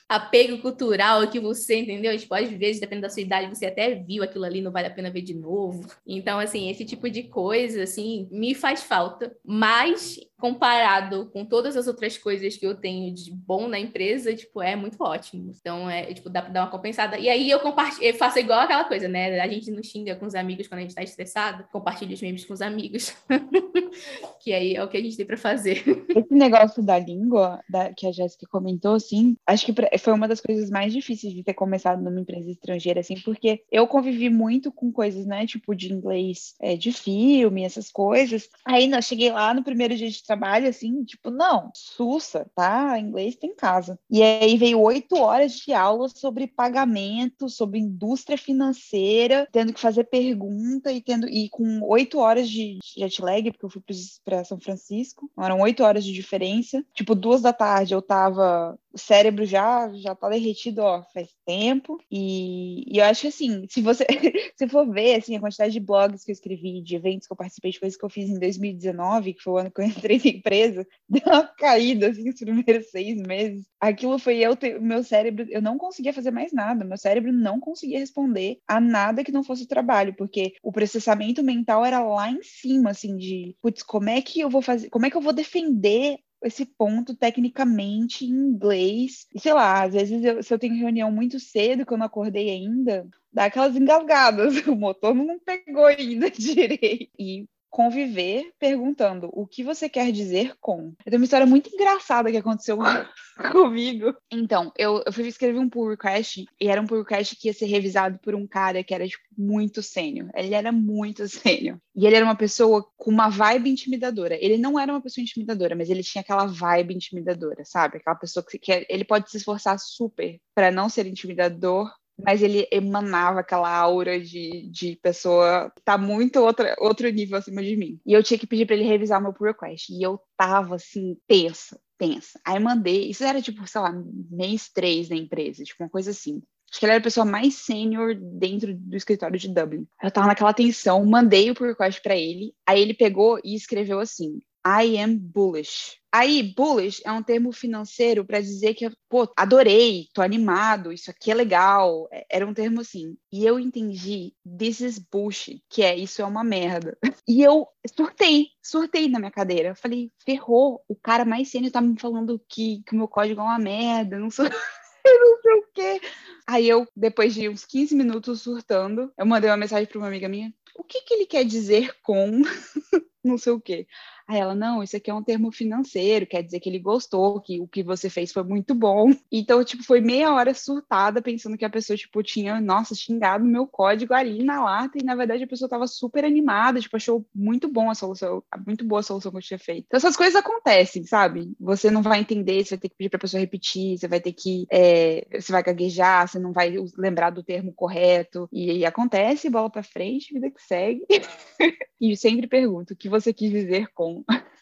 apego 0.09 0.59
cultural 0.59 1.29
que 1.29 1.41
você, 1.41 1.77
entendeu? 1.77 2.17
Tipo, 2.17 2.35
às 2.35 2.49
vezes, 2.51 2.81
dependendo 2.81 3.07
da 3.07 3.11
sua 3.11 3.23
idade, 3.23 3.49
você 3.49 3.67
até 3.67 3.95
viu 3.95 4.23
aquilo 4.23 4.45
ali, 4.45 4.61
não 4.61 4.71
vale 4.71 4.87
a 4.87 4.91
pena 4.91 5.11
ver 5.11 5.23
de 5.23 5.35
novo. 5.35 5.89
Então, 6.07 6.39
assim, 6.39 6.71
esse 6.71 6.85
tipo 6.85 7.09
de 7.09 7.25
coisa, 7.25 7.83
assim, 7.83 8.29
me 8.31 8.55
faz 8.55 8.83
falta. 8.83 9.35
Mas, 9.45 10.21
comparado 10.45 11.31
com 11.33 11.43
todas 11.43 11.75
as 11.75 11.87
outras 11.87 12.19
coisas 12.19 12.55
que 12.55 12.67
eu 12.67 12.75
tenho 12.75 13.15
de 13.15 13.33
bom 13.33 13.67
na 13.67 13.79
empresa, 13.81 14.35
tipo, 14.35 14.61
é 14.61 14.77
muito 14.77 15.03
ótimo. 15.03 15.55
Então, 15.59 15.89
é, 15.89 16.13
tipo, 16.13 16.29
dá 16.29 16.43
pra 16.43 16.53
dar 16.53 16.65
uma 16.65 16.71
compensada. 16.71 17.19
E 17.19 17.31
aí 17.31 17.51
eu 17.51 17.61
compartilho, 17.61 18.05
eu 18.05 18.13
faço 18.13 18.39
igual 18.39 18.61
aquela 18.61 18.85
coisa, 18.85 19.09
né? 19.09 19.41
A 19.41 19.49
gente 19.49 19.71
não 19.71 19.83
xinga 19.83 20.15
com 20.17 20.27
os 20.27 20.35
amigos 20.35 20.69
quando 20.69 20.81
a 20.81 20.83
gente 20.83 20.95
tá 20.95 21.03
estressado, 21.03 21.65
compartilha 21.73 22.13
os 22.13 22.21
memes 22.21 22.45
com 22.45 22.53
os 22.53 22.61
amigos. 22.61 23.17
que 24.39 24.53
aí 24.53 24.75
é 24.75 24.85
o 24.85 24.89
que 24.89 24.99
a 24.99 25.01
gente 25.01 25.17
tem 25.17 25.25
para 25.25 25.39
fazer. 25.39 25.83
Esse 26.11 26.35
negócio 26.35 26.83
da 26.83 26.99
língua, 26.99 27.63
da, 27.67 27.95
que 27.95 28.07
a 28.07 28.13
Jéssica 28.13 28.47
comentou, 28.51 28.97
assim, 28.97 29.39
acho 29.47 29.65
que 29.65 29.73
pra, 29.73 29.89
foi 29.99 30.13
uma 30.13 30.29
das 30.29 30.43
coisas 30.43 30.69
mais 30.69 30.93
difíceis 30.93 31.33
de 31.33 31.43
ter 31.43 31.55
começado 31.55 32.03
numa 32.03 32.21
empresa 32.21 32.51
estrangeira, 32.51 33.01
assim, 33.01 33.19
porque 33.25 33.63
eu 33.73 33.87
convivi 33.87 34.29
muito 34.29 34.71
com 34.71 34.93
coisas, 34.93 35.25
né, 35.25 35.47
tipo 35.47 35.75
de 35.75 35.91
inglês 35.91 36.55
é, 36.61 36.77
de 36.77 36.93
filme, 36.93 37.65
essas 37.65 37.91
coisas. 37.91 38.51
Aí 38.63 38.91
eu 38.91 39.01
cheguei 39.01 39.33
lá 39.33 39.55
no 39.55 39.65
primeiro 39.65 39.97
dia 39.97 40.11
de 40.11 40.23
trabalho, 40.23 40.34
assim, 40.69 41.05
tipo, 41.05 41.31
não, 41.31 41.71
sussa, 41.75 42.51
tá? 42.55 42.99
Inglês 42.99 43.37
tem 43.37 43.55
casa. 43.55 43.99
E 44.11 44.23
aí 44.23 44.57
veio 44.57 44.81
oito 44.81 45.17
horas 45.17 45.53
de 45.53 45.73
aula 45.73 46.09
sobre 46.09 46.47
pagamento, 46.47 47.49
sobre 47.49 47.79
indústria 47.79 48.37
financeira, 48.37 49.49
tendo 49.53 49.73
que 49.73 49.81
fazer 49.81 50.05
pergunta 50.05 50.93
e 50.93 51.01
tendo 51.01 51.29
e 51.29 51.49
com 51.49 51.81
oito 51.83 52.19
horas 52.19 52.49
de 52.49 52.79
jet 52.97 53.23
lag, 53.23 53.51
porque 53.51 53.65
eu 53.67 53.71
fui 53.71 53.83
para 54.25 54.45
São 54.45 54.59
Francisco, 54.59 55.31
eram 55.39 55.61
oito 55.61 55.83
horas 55.83 56.05
de 56.05 56.13
diferença. 56.13 56.85
Tipo, 56.95 57.15
duas 57.15 57.43
da 57.43 57.53
tarde 57.53 57.95
eu 57.95 58.03
tava 58.03 58.79
o 58.93 58.99
cérebro 58.99 59.45
já 59.45 59.93
já 59.95 60.15
tá 60.15 60.29
derretido, 60.29 60.83
ó, 60.83 61.03
faz 61.13 61.29
tempo. 61.45 61.99
E, 62.11 62.85
e 62.93 62.99
eu 62.99 63.05
acho 63.05 63.29
assim, 63.29 63.67
se 63.69 63.81
você 63.81 64.07
se 64.57 64.69
for 64.69 64.89
ver 64.91 65.17
assim 65.17 65.37
a 65.37 65.41
quantidade 65.41 65.73
de 65.73 65.81
blogs 65.81 66.25
que 66.25 66.31
eu 66.31 66.35
escrevi, 66.35 66.83
de 66.83 66.97
eventos 66.97 67.27
que 67.27 67.33
eu 67.33 67.37
participei, 67.37 67.71
de 67.71 67.81
coisas 67.81 67.99
que 67.99 68.05
eu 68.05 68.11
fiz 68.11 68.29
em 68.29 68.39
2019, 68.39 69.35
que 69.35 69.43
foi 69.43 69.53
o 69.53 69.59
ano 69.59 69.71
que 69.71 69.81
eu 69.81 69.87
entrei 69.87 70.21
na 70.25 70.31
empresa, 70.31 70.87
deu 71.09 71.23
uma 71.27 71.47
caída 71.47 72.09
assim 72.09 72.25
nos 72.25 72.39
primeiros 72.39 72.91
seis 72.91 73.21
meses. 73.21 73.67
Aquilo 73.81 74.19
foi 74.19 74.39
eu 74.39 74.57
meu 74.81 75.03
cérebro, 75.05 75.47
eu 75.51 75.61
não 75.61 75.77
conseguia 75.77 76.13
fazer 76.13 76.31
mais 76.31 76.53
nada, 76.53 76.85
meu 76.85 76.97
cérebro 76.97 77.33
não 77.33 77.61
conseguia 77.61 77.99
responder 77.99 78.59
a 78.67 78.81
nada 78.81 79.23
que 79.23 79.33
não 79.33 79.45
fosse 79.45 79.67
trabalho, 79.67 80.15
porque 80.17 80.55
o 80.63 80.73
processamento 80.73 81.43
mental 81.43 81.85
era 81.85 82.03
lá 82.03 82.31
em 82.31 82.43
cima, 82.43 82.91
assim, 82.91 83.17
de, 83.17 83.57
putz, 83.61 83.83
como 83.83 84.09
é 84.09 84.21
que 84.23 84.41
eu 84.41 84.49
vou 84.49 84.63
fazer, 84.63 84.89
como 84.89 85.07
é 85.07 85.11
que 85.11 85.17
eu 85.17 85.21
vou 85.21 85.33
defender 85.33 86.19
esse 86.45 86.67
ponto 86.67 87.17
tecnicamente 87.17 88.25
em 88.25 88.29
inglês. 88.29 89.27
E 89.35 89.41
sei 89.41 89.53
lá, 89.53 89.85
às 89.85 89.95
vezes 89.95 90.23
eu, 90.23 90.43
se 90.43 90.53
eu 90.53 90.59
tenho 90.59 90.77
reunião 90.77 91.11
muito 91.11 91.41
cedo, 91.41 91.87
que 91.87 91.93
eu 91.93 91.99
não 91.99 92.07
acordei 92.07 92.51
ainda, 92.51 93.09
dá 93.33 93.47
aquelas 93.47 93.75
engasgadas. 93.77 94.55
O 94.69 94.77
motor 94.77 95.15
não 95.15 95.39
pegou 95.39 95.87
ainda 95.87 96.31
direito. 96.33 97.11
E 97.19 97.47
conviver 97.75 98.53
perguntando 98.57 99.29
o 99.33 99.45
que 99.45 99.65
você 99.65 99.89
quer 99.89 100.13
dizer 100.13 100.55
com. 100.61 100.95
Eu 101.05 101.11
tenho 101.11 101.17
uma 101.17 101.25
história 101.25 101.45
muito 101.45 101.75
engraçada 101.75 102.31
que 102.31 102.37
aconteceu 102.37 102.79
comigo. 103.51 104.15
Então, 104.31 104.73
eu, 104.79 105.03
eu 105.05 105.13
fui 105.13 105.27
escrever 105.27 105.59
um 105.59 105.69
pull 105.69 105.89
request 105.89 106.45
e 106.61 106.69
era 106.69 106.81
um 106.81 106.87
pull 106.87 106.99
request 106.99 107.35
que 107.35 107.49
ia 107.49 107.53
ser 107.53 107.67
revisado 107.67 108.17
por 108.23 108.33
um 108.33 108.47
cara 108.47 108.85
que 108.85 108.95
era 108.95 109.09
tipo, 109.09 109.25
muito 109.37 109.83
sênior. 109.83 110.31
Ele 110.37 110.55
era 110.55 110.71
muito 110.71 111.27
sênior. 111.27 111.77
E 111.97 112.07
ele 112.07 112.15
era 112.15 112.25
uma 112.25 112.37
pessoa 112.37 112.87
com 112.97 113.11
uma 113.11 113.29
vibe 113.29 113.71
intimidadora. 113.71 114.39
Ele 114.41 114.57
não 114.57 114.79
era 114.79 114.93
uma 114.93 115.03
pessoa 115.03 115.23
intimidadora, 115.23 115.75
mas 115.75 115.91
ele 115.91 116.05
tinha 116.05 116.23
aquela 116.23 116.47
vibe 116.47 116.95
intimidadora, 116.95 117.65
sabe? 117.65 117.97
Aquela 117.97 118.15
pessoa 118.15 118.47
que, 118.49 118.57
que 118.57 118.87
ele 118.89 119.05
pode 119.05 119.29
se 119.29 119.39
esforçar 119.39 119.81
super 119.81 120.39
para 120.55 120.71
não 120.71 120.89
ser 120.89 121.09
intimidador, 121.09 121.91
mas 122.19 122.43
ele 122.43 122.67
emanava 122.71 123.41
aquela 123.41 123.71
aura 123.75 124.21
de, 124.21 124.69
de 124.71 124.97
pessoa 125.03 125.73
tá 125.85 125.99
muito 125.99 126.41
outra, 126.41 126.75
outro 126.79 127.09
nível 127.11 127.39
acima 127.39 127.63
de 127.63 127.77
mim. 127.77 128.01
E 128.07 128.13
eu 128.13 128.23
tinha 128.23 128.39
que 128.39 128.47
pedir 128.47 128.67
para 128.67 128.77
ele 128.77 128.85
revisar 128.85 129.21
meu 129.21 129.33
pull 129.33 129.49
request. 129.49 129.93
E 129.93 130.03
eu 130.03 130.21
tava 130.37 130.77
assim, 130.77 131.17
tensa, 131.27 131.79
tensa. 131.99 132.41
Aí 132.47 132.59
mandei, 132.59 133.11
isso 133.11 133.25
era 133.25 133.43
tipo, 133.43 133.67
sei 133.67 133.81
lá, 133.81 133.93
mês 134.31 134.71
três 134.73 135.09
da 135.09 135.17
empresa, 135.17 135.65
tipo 135.65 135.83
uma 135.83 135.91
coisa 135.91 136.11
assim. 136.11 136.43
Acho 136.71 136.81
que 136.81 136.87
ele 136.87 136.93
era 136.93 137.01
a 137.01 137.05
pessoa 137.05 137.25
mais 137.25 137.55
sênior 137.55 138.17
dentro 138.17 138.75
do 138.75 138.97
escritório 138.97 139.39
de 139.39 139.49
Dublin. 139.49 139.87
Eu 140.03 140.11
tava 140.11 140.27
naquela 140.27 140.53
tensão, 140.53 141.05
mandei 141.05 141.51
o 141.51 141.55
pull 141.55 141.69
request 141.69 142.03
para 142.03 142.17
ele, 142.17 142.53
aí 142.67 142.81
ele 142.81 142.95
pegou 142.95 143.39
e 143.45 143.55
escreveu 143.55 144.01
assim: 144.01 144.41
I 144.67 144.97
am 144.99 145.19
bullish. 145.19 145.99
Aí, 146.11 146.43
bullish 146.43 147.03
é 147.05 147.13
um 147.13 147.23
termo 147.23 147.53
financeiro 147.53 148.25
para 148.25 148.41
dizer 148.41 148.75
que, 148.75 148.89
pô, 149.09 149.31
adorei, 149.37 150.09
tô 150.15 150.23
animado, 150.23 150.93
isso 150.93 151.11
aqui 151.11 151.31
é 151.31 151.35
legal. 151.35 152.09
É, 152.11 152.25
era 152.31 152.47
um 152.47 152.55
termo 152.55 152.81
assim. 152.81 153.17
E 153.33 153.45
eu 153.45 153.59
entendi, 153.59 154.33
this 154.59 154.81
is 154.81 154.99
bullshit, 154.99 155.63
que 155.69 155.83
é 155.83 155.97
isso 155.97 156.23
é 156.23 156.25
uma 156.25 156.45
merda. 156.45 156.97
E 157.27 157.43
eu 157.43 157.67
surtei, 157.97 158.49
surtei 158.63 159.09
na 159.09 159.19
minha 159.19 159.31
cadeira. 159.31 159.75
falei, 159.75 160.13
ferrou, 160.27 160.85
o 160.87 160.95
cara 160.95 161.25
mais 161.25 161.51
sênior 161.51 161.73
tá 161.73 161.81
me 161.81 161.99
falando 161.99 162.39
que, 162.47 162.83
que 162.87 162.95
o 162.95 162.99
meu 162.99 163.09
código 163.09 163.41
é 163.41 163.45
uma 163.45 163.59
merda, 163.59 164.19
não 164.19 164.31
sou. 164.31 164.45
não 165.05 165.41
sei 165.43 165.55
o 165.55 165.67
quê. 165.73 166.01
Aí 166.47 166.69
eu, 166.69 166.87
depois 166.95 167.35
de 167.35 167.49
uns 167.49 167.65
15 167.65 167.95
minutos 167.95 168.43
surtando, 168.43 169.11
eu 169.17 169.27
mandei 169.27 169.51
uma 169.51 169.57
mensagem 169.57 169.87
para 169.87 169.99
uma 169.99 170.09
amiga 170.09 170.29
minha. 170.29 170.53
O 170.77 170.85
que, 170.85 171.01
que 171.01 171.15
ele 171.15 171.27
quer 171.27 171.45
dizer 171.45 171.95
com 172.03 172.43
não 173.25 173.39
sei 173.39 173.53
o 173.53 173.61
quê? 173.61 173.87
Aí 174.27 174.39
ela, 174.39 174.55
não, 174.55 174.83
isso 174.83 174.97
aqui 174.97 175.11
é 175.11 175.15
um 175.15 175.23
termo 175.23 175.53
financeiro, 175.53 176.27
quer 176.27 176.43
dizer 176.43 176.59
que 176.59 176.69
ele 176.69 176.79
gostou, 176.79 177.41
que 177.41 177.61
o 177.61 177.69
que 177.69 177.83
você 177.83 178.09
fez 178.09 178.33
foi 178.33 178.43
muito 178.43 178.75
bom. 178.75 179.11
Então, 179.31 179.63
tipo, 179.63 179.83
foi 179.85 180.01
meia 180.01 180.33
hora 180.33 180.55
surtada, 180.55 181.21
pensando 181.21 181.59
que 181.59 181.65
a 181.65 181.71
pessoa, 181.71 181.97
tipo, 181.97 182.23
tinha, 182.23 182.59
nossa, 182.59 182.95
xingado 182.95 183.45
meu 183.45 183.67
código 183.67 184.15
ali 184.15 184.43
na 184.43 184.65
lata, 184.65 184.99
e 184.99 185.05
na 185.05 185.15
verdade 185.15 185.45
a 185.45 185.47
pessoa 185.47 185.69
tava 185.69 185.87
super 185.87 186.25
animada, 186.25 186.81
tipo, 186.81 186.97
achou 186.97 187.27
muito 187.35 187.69
bom 187.69 187.91
a 187.91 187.95
solução, 187.95 188.43
muito 188.67 188.85
boa 188.85 189.01
a 189.01 189.03
solução 189.03 189.31
que 189.31 189.37
eu 189.37 189.43
tinha 189.43 189.59
feito. 189.59 189.85
Então, 189.87 189.99
essas 189.99 190.17
coisas 190.17 190.37
acontecem, 190.37 191.05
sabe? 191.05 191.53
Você 191.61 191.91
não 191.91 192.01
vai 192.01 192.21
entender, 192.21 192.65
você 192.65 192.77
vai 192.77 192.81
ter 192.81 192.89
que 192.89 192.97
pedir 192.97 193.11
pra 193.11 193.19
pessoa 193.19 193.41
repetir, 193.41 193.99
você 193.99 194.09
vai 194.09 194.21
ter 194.21 194.33
que, 194.33 194.67
é, 194.71 195.27
você 195.39 195.53
vai 195.53 195.63
gaguejar, 195.63 196.27
você 196.27 196.39
não 196.39 196.53
vai 196.53 196.75
lembrar 196.97 197.29
do 197.29 197.43
termo 197.43 197.75
correto, 197.75 198.49
e, 198.51 198.79
e 198.79 198.87
acontece, 198.87 199.51
bola 199.51 199.69
pra 199.69 199.83
frente, 199.83 200.33
vida 200.33 200.51
que 200.51 200.63
segue. 200.63 201.05
e 202.01 202.17
sempre 202.17 202.47
pergunto, 202.47 202.95
o 202.95 202.97
que 202.97 203.09
você 203.09 203.33
quis 203.33 203.51
dizer 203.51 203.89
com 203.95 204.14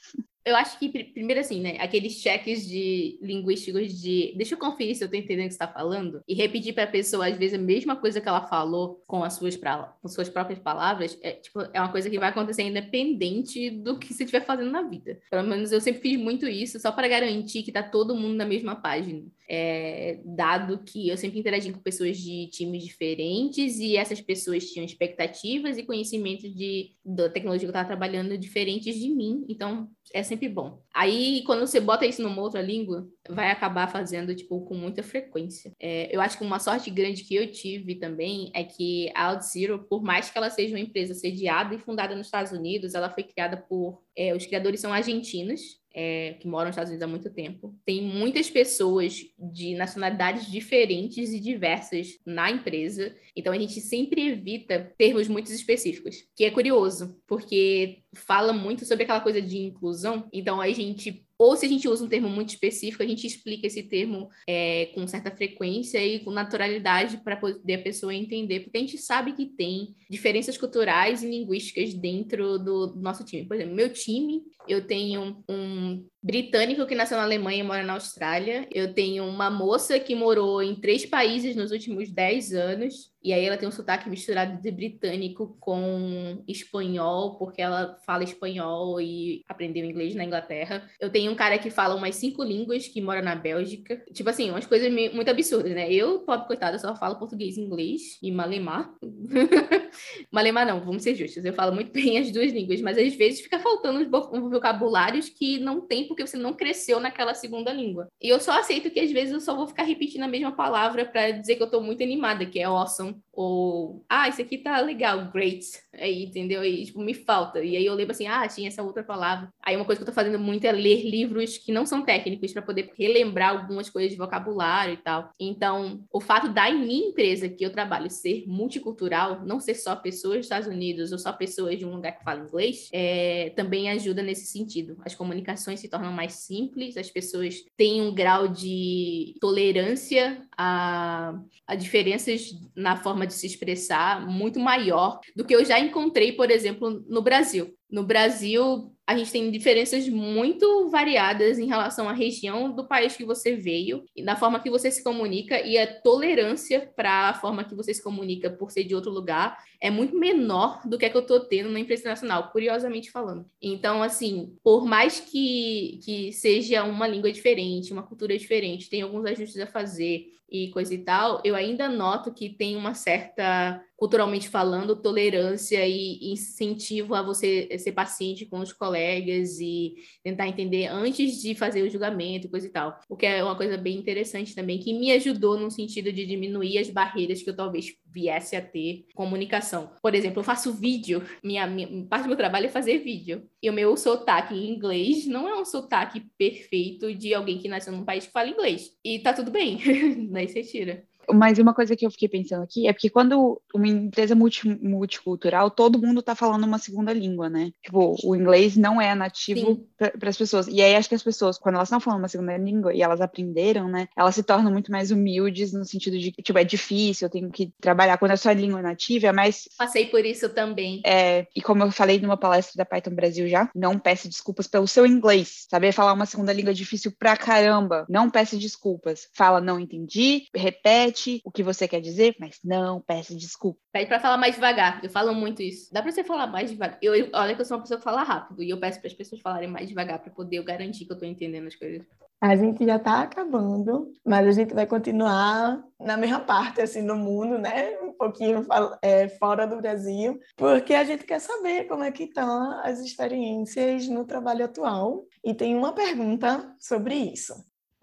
eu 0.44 0.56
acho 0.56 0.78
que, 0.78 0.88
primeiro 0.88 1.40
assim, 1.40 1.60
né, 1.60 1.76
aqueles 1.78 2.14
cheques 2.14 2.66
de 2.66 3.18
linguísticos 3.22 4.00
de 4.00 4.34
deixa 4.36 4.54
eu 4.54 4.58
conferir 4.58 4.96
se 4.96 5.04
eu 5.04 5.08
tô 5.08 5.16
entendendo 5.16 5.46
o 5.46 5.48
que 5.48 5.54
você 5.54 5.58
tá 5.58 5.68
falando 5.68 6.22
e 6.26 6.34
repetir 6.34 6.74
para 6.74 6.84
a 6.84 6.88
pessoa, 6.88 7.28
às 7.28 7.36
vezes, 7.36 7.58
a 7.58 7.62
mesma 7.62 7.94
coisa 7.96 8.20
que 8.20 8.28
ela 8.28 8.46
falou 8.46 9.02
com 9.06 9.22
as 9.22 9.34
suas, 9.34 9.56
pra, 9.56 9.94
com 10.02 10.08
suas 10.08 10.28
próprias 10.28 10.58
palavras, 10.58 11.16
é, 11.22 11.32
tipo, 11.32 11.60
é 11.72 11.80
uma 11.80 11.92
coisa 11.92 12.10
que 12.10 12.18
vai 12.18 12.30
acontecer 12.30 12.62
independente 12.62 13.70
do 13.70 13.98
que 13.98 14.12
você 14.12 14.24
estiver 14.24 14.44
fazendo 14.44 14.70
na 14.70 14.82
vida. 14.82 15.20
Pelo 15.30 15.46
menos 15.46 15.70
eu 15.70 15.80
sempre 15.80 16.02
fiz 16.02 16.18
muito 16.18 16.48
isso, 16.48 16.80
só 16.80 16.90
para 16.90 17.08
garantir 17.08 17.62
que 17.62 17.72
tá 17.72 17.82
todo 17.82 18.16
mundo 18.16 18.34
na 18.34 18.44
mesma 18.44 18.74
página. 18.74 19.22
É, 19.48 20.20
dado 20.24 20.82
que 20.84 21.08
eu 21.08 21.16
sempre 21.16 21.38
interagi 21.38 21.72
com 21.72 21.80
pessoas 21.80 22.16
de 22.16 22.48
times 22.48 22.84
diferentes 22.84 23.78
e 23.78 23.96
essas 23.96 24.20
pessoas 24.20 24.70
tinham 24.70 24.84
expectativas 24.84 25.76
e 25.76 25.82
conhecimentos 25.82 26.54
de, 26.54 26.92
da 27.04 27.28
tecnologia 27.28 27.66
que 27.66 27.66
eu 27.66 27.70
estava 27.70 27.88
trabalhando 27.88 28.38
diferentes 28.38 28.94
de 28.94 29.10
mim, 29.10 29.44
então 29.48 29.88
é 30.12 30.22
sempre 30.22 30.48
bom. 30.48 30.82
Aí, 30.94 31.42
quando 31.44 31.66
você 31.66 31.80
bota 31.80 32.06
isso 32.06 32.22
numa 32.22 32.40
outra 32.40 32.60
língua, 32.60 33.08
vai 33.28 33.50
acabar 33.50 33.90
fazendo, 33.90 34.34
tipo, 34.34 34.60
com 34.62 34.74
muita 34.74 35.02
frequência. 35.02 35.74
É, 35.80 36.14
eu 36.14 36.20
acho 36.20 36.36
que 36.38 36.44
uma 36.44 36.58
sorte 36.58 36.90
grande 36.90 37.24
que 37.24 37.34
eu 37.34 37.50
tive 37.50 37.96
também 37.96 38.50
é 38.54 38.62
que 38.64 39.10
a 39.14 39.32
OutZero, 39.32 39.86
por 39.88 40.02
mais 40.02 40.30
que 40.30 40.36
ela 40.36 40.50
seja 40.50 40.74
uma 40.74 40.80
empresa 40.80 41.14
sediada 41.14 41.74
e 41.74 41.78
fundada 41.78 42.14
nos 42.14 42.26
Estados 42.26 42.52
Unidos, 42.52 42.94
ela 42.94 43.10
foi 43.10 43.22
criada 43.22 43.56
por... 43.56 44.02
É, 44.16 44.34
os 44.34 44.44
criadores 44.44 44.80
são 44.80 44.92
argentinos, 44.92 45.81
é, 45.94 46.36
que 46.40 46.48
moram 46.48 46.66
nos 46.66 46.74
Estados 46.74 46.90
Unidos 46.90 47.04
há 47.04 47.06
muito 47.06 47.30
tempo. 47.30 47.74
Tem 47.84 48.02
muitas 48.02 48.50
pessoas 48.50 49.24
de 49.38 49.74
nacionalidades 49.74 50.50
diferentes 50.50 51.32
e 51.32 51.40
diversas 51.40 52.18
na 52.24 52.50
empresa, 52.50 53.14
então 53.36 53.52
a 53.52 53.58
gente 53.58 53.80
sempre 53.80 54.28
evita 54.28 54.92
termos 54.96 55.28
muito 55.28 55.50
específicos, 55.52 56.16
que 56.36 56.44
é 56.44 56.50
curioso, 56.50 57.16
porque 57.26 58.02
fala 58.14 58.52
muito 58.52 58.84
sobre 58.84 59.04
aquela 59.04 59.20
coisa 59.20 59.40
de 59.40 59.58
inclusão, 59.58 60.28
então 60.32 60.60
a 60.60 60.70
gente 60.70 61.24
ou 61.42 61.56
se 61.56 61.66
a 61.66 61.68
gente 61.68 61.88
usa 61.88 62.04
um 62.04 62.08
termo 62.08 62.28
muito 62.28 62.50
específico, 62.50 63.02
a 63.02 63.06
gente 63.06 63.26
explica 63.26 63.66
esse 63.66 63.82
termo 63.82 64.28
é, 64.48 64.86
com 64.94 65.06
certa 65.06 65.30
frequência 65.30 66.04
e 66.04 66.20
com 66.20 66.30
naturalidade 66.30 67.18
para 67.18 67.36
poder 67.36 67.74
a 67.74 67.82
pessoa 67.82 68.14
entender, 68.14 68.60
porque 68.60 68.78
a 68.78 68.80
gente 68.80 68.96
sabe 68.98 69.32
que 69.32 69.46
tem 69.46 69.94
diferenças 70.08 70.56
culturais 70.56 71.22
e 71.22 71.28
linguísticas 71.28 71.94
dentro 71.94 72.58
do, 72.58 72.94
nosso 72.96 73.24
time. 73.24 73.44
Por 73.44 73.56
exemplo, 73.56 73.74
meu 73.74 73.92
time, 73.92 74.42
eu 74.68 74.86
tenho 74.86 75.42
um 75.48 76.06
britânico 76.22 76.86
que 76.86 76.94
nasceu 76.94 77.16
na 77.16 77.24
Alemanha 77.24 77.60
e 77.60 77.66
mora 77.66 77.82
na 77.82 77.94
Austrália, 77.94 78.68
eu 78.72 78.94
tenho 78.94 79.24
uma 79.24 79.50
moça 79.50 79.98
que 79.98 80.14
morou 80.14 80.62
em 80.62 80.76
três 80.76 81.04
países 81.04 81.56
nos 81.56 81.72
últimos 81.72 82.10
dez 82.10 82.52
anos, 82.52 83.11
E 83.22 83.32
aí 83.32 83.44
ela 83.44 83.56
tem 83.56 83.68
um 83.68 83.72
sotaque 83.72 84.08
misturado 84.08 84.60
de 84.60 84.70
britânico 84.70 85.56
com 85.60 86.42
espanhol, 86.48 87.36
porque 87.36 87.62
ela 87.62 87.96
fala 88.04 88.24
espanhol 88.24 89.00
e 89.00 89.44
aprendeu 89.48 89.84
inglês 89.84 90.14
na 90.14 90.24
Inglaterra. 90.24 90.88
Eu 91.00 91.10
tenho 91.10 91.30
um 91.30 91.36
cara 91.36 91.58
que 91.58 91.70
fala 91.70 91.94
umas 91.94 92.16
cinco 92.16 92.42
línguas, 92.42 92.88
que 92.88 93.00
mora 93.00 93.22
na 93.22 93.34
Bélgica. 93.34 94.02
Tipo 94.12 94.30
assim, 94.30 94.50
umas 94.50 94.66
coisas 94.66 94.90
muito 94.90 95.28
absurdas, 95.28 95.72
né? 95.72 95.92
Eu, 95.92 96.20
pobre 96.20 96.46
coitada, 96.46 96.78
só 96.78 96.96
falo 96.96 97.18
português, 97.18 97.56
inglês 97.56 98.18
e 98.22 98.32
malemar. 98.32 98.92
malemar 100.30 100.66
não, 100.66 100.80
vamos 100.80 101.02
ser 101.02 101.14
justos. 101.14 101.44
Eu 101.44 101.52
falo 101.52 101.74
muito 101.74 101.92
bem 101.94 102.18
as 102.18 102.30
duas 102.30 102.52
línguas, 102.52 102.80
mas 102.80 102.98
às 102.98 103.14
vezes 103.14 103.40
fica 103.40 103.58
faltando 103.58 104.00
uns 104.00 104.50
vocabulários 104.50 105.28
que 105.28 105.58
não 105.58 105.80
tem 105.80 106.08
porque 106.08 106.26
você 106.26 106.36
não 106.36 106.52
cresceu 106.52 106.98
naquela 106.98 107.34
segunda 107.34 107.72
língua. 107.72 108.08
E 108.20 108.28
eu 108.28 108.40
só 108.40 108.58
aceito 108.58 108.90
que 108.90 109.00
às 109.00 109.10
vezes 109.10 109.32
eu 109.32 109.40
só 109.40 109.54
vou 109.54 109.66
ficar 109.66 109.84
repetindo 109.84 110.22
a 110.22 110.28
mesma 110.28 110.52
palavra 110.52 111.04
para 111.04 111.30
dizer 111.30 111.56
que 111.56 111.62
eu 111.62 111.70
tô 111.70 111.80
muito 111.80 112.02
animada, 112.02 112.46
que 112.46 112.58
é 112.58 112.64
awesome, 112.64 113.11
Mm-hmm. 113.12 113.31
Ou 113.32 114.04
ah, 114.08 114.28
isso 114.28 114.42
aqui 114.42 114.58
tá 114.58 114.80
legal, 114.80 115.30
great, 115.32 115.66
aí, 115.94 116.24
entendeu? 116.24 116.62
E 116.62 116.84
tipo, 116.84 117.00
me 117.00 117.14
falta. 117.14 117.62
E 117.62 117.76
aí 117.76 117.86
eu 117.86 117.94
lembro 117.94 118.12
assim, 118.12 118.26
ah, 118.26 118.46
tinha 118.46 118.68
essa 118.68 118.82
outra 118.82 119.02
palavra. 119.02 119.48
Aí 119.62 119.74
uma 119.74 119.84
coisa 119.84 119.98
que 119.98 120.02
eu 120.02 120.12
tô 120.12 120.14
fazendo 120.14 120.38
muito 120.38 120.64
é 120.66 120.72
ler 120.72 121.02
livros 121.02 121.56
que 121.56 121.72
não 121.72 121.86
são 121.86 122.02
técnicos 122.02 122.52
para 122.52 122.60
poder 122.60 122.90
relembrar 122.96 123.50
algumas 123.50 123.88
coisas 123.88 124.12
de 124.12 124.18
vocabulário 124.18 124.94
e 124.94 124.96
tal. 124.98 125.32
Então, 125.40 126.04
o 126.12 126.20
fato 126.20 126.48
da 126.48 126.70
minha 126.70 127.08
empresa 127.08 127.48
que 127.48 127.64
eu 127.64 127.72
trabalho 127.72 128.10
ser 128.10 128.44
multicultural, 128.46 129.44
não 129.46 129.60
ser 129.60 129.74
só 129.74 129.96
pessoas 129.96 130.38
dos 130.38 130.46
Estados 130.46 130.68
Unidos 130.68 131.10
ou 131.10 131.18
só 131.18 131.32
pessoas 131.32 131.78
de 131.78 131.86
um 131.86 131.94
lugar 131.94 132.12
que 132.12 132.24
fala 132.24 132.40
inglês, 132.40 132.90
é, 132.92 133.50
também 133.56 133.90
ajuda 133.90 134.22
nesse 134.22 134.46
sentido. 134.46 134.98
As 135.04 135.14
comunicações 135.14 135.80
se 135.80 135.88
tornam 135.88 136.12
mais 136.12 136.34
simples, 136.34 136.96
as 136.96 137.10
pessoas 137.10 137.64
têm 137.76 138.02
um 138.02 138.14
grau 138.14 138.48
de 138.48 139.34
tolerância 139.40 140.42
a, 140.56 141.34
a 141.66 141.74
diferenças 141.74 142.52
na 142.76 142.96
forma 142.96 143.21
de 143.26 143.34
se 143.34 143.46
expressar 143.46 144.26
muito 144.26 144.58
maior 144.58 145.20
do 145.34 145.44
que 145.44 145.54
eu 145.54 145.64
já 145.64 145.78
encontrei, 145.78 146.32
por 146.32 146.50
exemplo, 146.50 147.04
no 147.08 147.22
Brasil. 147.22 147.76
No 147.92 148.02
Brasil, 148.02 148.90
a 149.06 149.14
gente 149.14 149.30
tem 149.30 149.50
diferenças 149.50 150.08
muito 150.08 150.88
variadas 150.88 151.58
em 151.58 151.66
relação 151.66 152.08
à 152.08 152.12
região 152.14 152.74
do 152.74 152.88
país 152.88 153.14
que 153.14 153.22
você 153.22 153.54
veio, 153.54 154.02
e 154.16 154.22
na 154.22 154.34
forma 154.34 154.58
que 154.60 154.70
você 154.70 154.90
se 154.90 155.04
comunica 155.04 155.60
e 155.60 155.76
a 155.76 156.00
tolerância 156.00 156.90
para 156.96 157.28
a 157.28 157.34
forma 157.34 157.64
que 157.64 157.74
você 157.74 157.92
se 157.92 158.02
comunica 158.02 158.48
por 158.48 158.70
ser 158.70 158.84
de 158.84 158.94
outro 158.94 159.10
lugar 159.10 159.58
é 159.78 159.90
muito 159.90 160.18
menor 160.18 160.80
do 160.86 160.96
que 160.96 161.04
a 161.04 161.10
que 161.10 161.16
eu 161.18 161.20
estou 161.20 161.40
tendo 161.40 161.68
na 161.68 161.80
empresa 161.80 162.08
nacional, 162.08 162.50
curiosamente 162.50 163.10
falando. 163.10 163.44
Então, 163.60 164.02
assim, 164.02 164.56
por 164.64 164.86
mais 164.86 165.20
que, 165.20 166.00
que 166.02 166.32
seja 166.32 166.84
uma 166.84 167.06
língua 167.06 167.30
diferente, 167.30 167.92
uma 167.92 168.02
cultura 168.02 168.38
diferente, 168.38 168.88
tem 168.88 169.02
alguns 169.02 169.26
ajustes 169.26 169.60
a 169.60 169.66
fazer 169.66 170.28
e 170.50 170.70
coisa 170.70 170.94
e 170.94 170.98
tal, 170.98 171.40
eu 171.44 171.54
ainda 171.54 171.88
noto 171.88 172.32
que 172.32 172.50
tem 172.50 172.76
uma 172.76 172.92
certa 172.92 173.82
culturalmente 174.02 174.48
falando, 174.48 174.96
tolerância 174.96 175.86
e 175.86 176.32
incentivo 176.32 177.14
a 177.14 177.22
você 177.22 177.68
ser 177.78 177.92
paciente 177.92 178.44
com 178.44 178.58
os 178.58 178.72
colegas 178.72 179.60
e 179.60 179.94
tentar 180.24 180.48
entender 180.48 180.86
antes 180.86 181.40
de 181.40 181.54
fazer 181.54 181.82
o 181.82 181.88
julgamento, 181.88 182.48
coisa 182.48 182.66
e 182.66 182.70
tal. 182.70 182.98
O 183.08 183.16
que 183.16 183.26
é 183.26 183.44
uma 183.44 183.54
coisa 183.54 183.76
bem 183.76 183.96
interessante 183.96 184.56
também, 184.56 184.80
que 184.80 184.92
me 184.92 185.12
ajudou 185.12 185.56
no 185.56 185.70
sentido 185.70 186.12
de 186.12 186.26
diminuir 186.26 186.78
as 186.78 186.90
barreiras 186.90 187.44
que 187.44 187.50
eu 187.50 187.54
talvez 187.54 187.94
viesse 188.04 188.56
a 188.56 188.60
ter 188.60 189.06
comunicação. 189.14 189.92
Por 190.02 190.16
exemplo, 190.16 190.40
eu 190.40 190.44
faço 190.44 190.72
vídeo, 190.72 191.22
minha, 191.40 191.64
minha 191.68 192.04
parte 192.06 192.24
do 192.24 192.28
meu 192.28 192.36
trabalho 192.36 192.66
é 192.66 192.70
fazer 192.70 192.98
vídeo. 192.98 193.48
E 193.62 193.70
o 193.70 193.72
meu 193.72 193.96
sotaque 193.96 194.52
em 194.52 194.68
inglês 194.68 195.28
não 195.28 195.48
é 195.48 195.54
um 195.54 195.64
sotaque 195.64 196.26
perfeito 196.36 197.14
de 197.14 197.32
alguém 197.32 197.56
que 197.56 197.68
nasceu 197.68 197.92
num 197.92 198.04
país 198.04 198.26
que 198.26 198.32
fala 198.32 198.50
inglês. 198.50 198.90
E 199.04 199.20
tá 199.20 199.32
tudo 199.32 199.52
bem, 199.52 199.78
daí 200.32 200.48
você 200.48 200.64
tira. 200.64 201.04
Mas 201.30 201.58
uma 201.58 201.74
coisa 201.74 201.96
que 201.96 202.06
eu 202.06 202.10
fiquei 202.10 202.28
pensando 202.28 202.62
aqui 202.62 202.86
é 202.86 202.92
porque 202.92 203.10
quando 203.10 203.60
uma 203.74 203.86
empresa 203.86 204.34
multi, 204.34 204.68
multicultural, 204.68 205.70
todo 205.70 206.00
mundo 206.00 206.20
está 206.20 206.34
falando 206.34 206.64
uma 206.64 206.78
segunda 206.78 207.12
língua, 207.12 207.48
né? 207.48 207.72
Tipo, 207.82 208.16
o 208.24 208.36
inglês 208.36 208.76
não 208.76 209.00
é 209.00 209.14
nativo 209.14 209.86
para 209.96 210.28
as 210.28 210.36
pessoas. 210.36 210.66
E 210.68 210.80
aí 210.80 210.94
acho 210.94 211.08
que 211.08 211.14
as 211.14 211.22
pessoas, 211.22 211.58
quando 211.58 211.76
elas 211.76 211.88
estão 211.88 212.00
falando 212.00 212.20
uma 212.20 212.28
segunda 212.28 212.56
língua 212.56 212.94
e 212.94 213.02
elas 213.02 213.20
aprenderam, 213.20 213.88
né? 213.88 214.08
Elas 214.16 214.34
se 214.34 214.42
tornam 214.42 214.72
muito 214.72 214.90
mais 214.90 215.10
humildes 215.10 215.72
no 215.72 215.84
sentido 215.84 216.18
de 216.18 216.32
que, 216.32 216.42
tipo, 216.42 216.58
é 216.58 216.64
difícil, 216.64 217.26
eu 217.26 217.30
tenho 217.30 217.50
que 217.50 217.72
trabalhar. 217.80 218.18
Quando 218.18 218.32
a 218.32 218.36
sua 218.36 218.52
língua 218.52 218.80
é 218.80 218.82
nativa, 218.82 219.28
é 219.28 219.32
mais. 219.32 219.68
Passei 219.76 220.06
por 220.06 220.24
isso 220.24 220.48
também. 220.48 221.00
É, 221.04 221.46
e 221.54 221.60
como 221.60 221.82
eu 221.82 221.90
falei 221.90 222.20
numa 222.20 222.36
palestra 222.36 222.74
da 222.76 222.84
Python 222.84 223.14
Brasil 223.14 223.48
já, 223.48 223.70
não 223.74 223.98
peça 223.98 224.28
desculpas 224.28 224.66
pelo 224.66 224.88
seu 224.88 225.06
inglês. 225.06 225.66
Saber 225.68 225.92
falar 225.92 226.12
uma 226.12 226.26
segunda 226.26 226.52
língua 226.52 226.70
é 226.70 226.74
difícil 226.74 227.12
pra 227.18 227.36
caramba. 227.36 228.06
Não 228.08 228.30
peça 228.30 228.56
desculpas. 228.56 229.28
Fala, 229.32 229.60
não 229.60 229.78
entendi, 229.78 230.46
repete 230.54 231.11
repete 231.12 231.42
o 231.44 231.50
que 231.50 231.62
você 231.62 231.86
quer 231.86 232.00
dizer, 232.00 232.34
mas 232.40 232.58
não 232.64 233.00
peça 233.00 233.34
desculpa. 233.36 233.78
Pede 233.92 234.06
para 234.06 234.18
falar 234.18 234.38
mais 234.38 234.54
devagar. 234.54 235.00
Eu 235.04 235.10
falo 235.10 235.34
muito 235.34 235.62
isso. 235.62 235.92
Dá 235.92 236.02
para 236.02 236.10
você 236.10 236.24
falar 236.24 236.46
mais 236.46 236.70
devagar. 236.70 236.98
Eu, 237.02 237.14
eu, 237.14 237.28
olha 237.34 237.54
que 237.54 237.60
eu 237.60 237.64
sou 237.64 237.76
uma 237.76 237.82
pessoa 237.82 237.98
que 237.98 238.04
fala 238.04 238.22
rápido 238.22 238.62
e 238.62 238.70
eu 238.70 238.80
peço 238.80 238.98
para 238.98 239.08
as 239.08 239.14
pessoas 239.14 239.40
falarem 239.40 239.68
mais 239.68 239.88
devagar 239.88 240.18
para 240.18 240.32
poder 240.32 240.56
eu 240.56 240.64
garantir 240.64 241.04
que 241.04 241.12
eu 241.12 241.14
estou 241.14 241.28
entendendo 241.28 241.66
as 241.66 241.76
coisas. 241.76 242.02
A 242.40 242.56
gente 242.56 242.84
já 242.84 242.96
está 242.96 243.22
acabando, 243.22 244.10
mas 244.26 244.48
a 244.48 244.50
gente 244.50 244.74
vai 244.74 244.84
continuar 244.84 245.80
na 246.00 246.16
mesma 246.16 246.40
parte, 246.40 246.80
assim, 246.80 247.00
no 247.00 247.14
mundo, 247.14 247.56
né? 247.56 247.96
Um 248.00 248.12
pouquinho 248.14 248.66
é, 249.00 249.28
fora 249.28 249.64
do 249.64 249.76
Brasil, 249.76 250.40
porque 250.56 250.92
a 250.92 251.04
gente 251.04 251.24
quer 251.24 251.40
saber 251.40 251.84
como 251.84 252.02
é 252.02 252.10
que 252.10 252.24
estão 252.24 252.80
as 252.80 252.98
experiências 252.98 254.08
no 254.08 254.24
trabalho 254.24 254.64
atual. 254.64 255.24
E 255.44 255.54
tem 255.54 255.76
uma 255.76 255.92
pergunta 255.92 256.74
sobre 256.80 257.14
isso. 257.14 257.54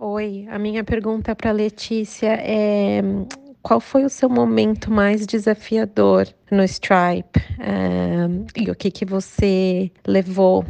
Oi, 0.01 0.47
a 0.49 0.57
minha 0.57 0.81
pergunta 0.81 1.35
para 1.35 1.51
Letícia 1.51 2.29
é 2.29 3.01
qual 3.61 3.81
foi 3.81 4.05
o 4.05 4.09
seu 4.09 4.29
momento 4.29 4.89
mais 4.89 5.27
desafiador 5.27 6.25
no 6.49 6.63
Stripe 6.63 7.37
um, 7.59 8.45
e 8.55 8.71
o 8.71 8.75
que 8.75 8.91
que 8.91 9.03
você 9.03 9.91
levou 10.07 10.63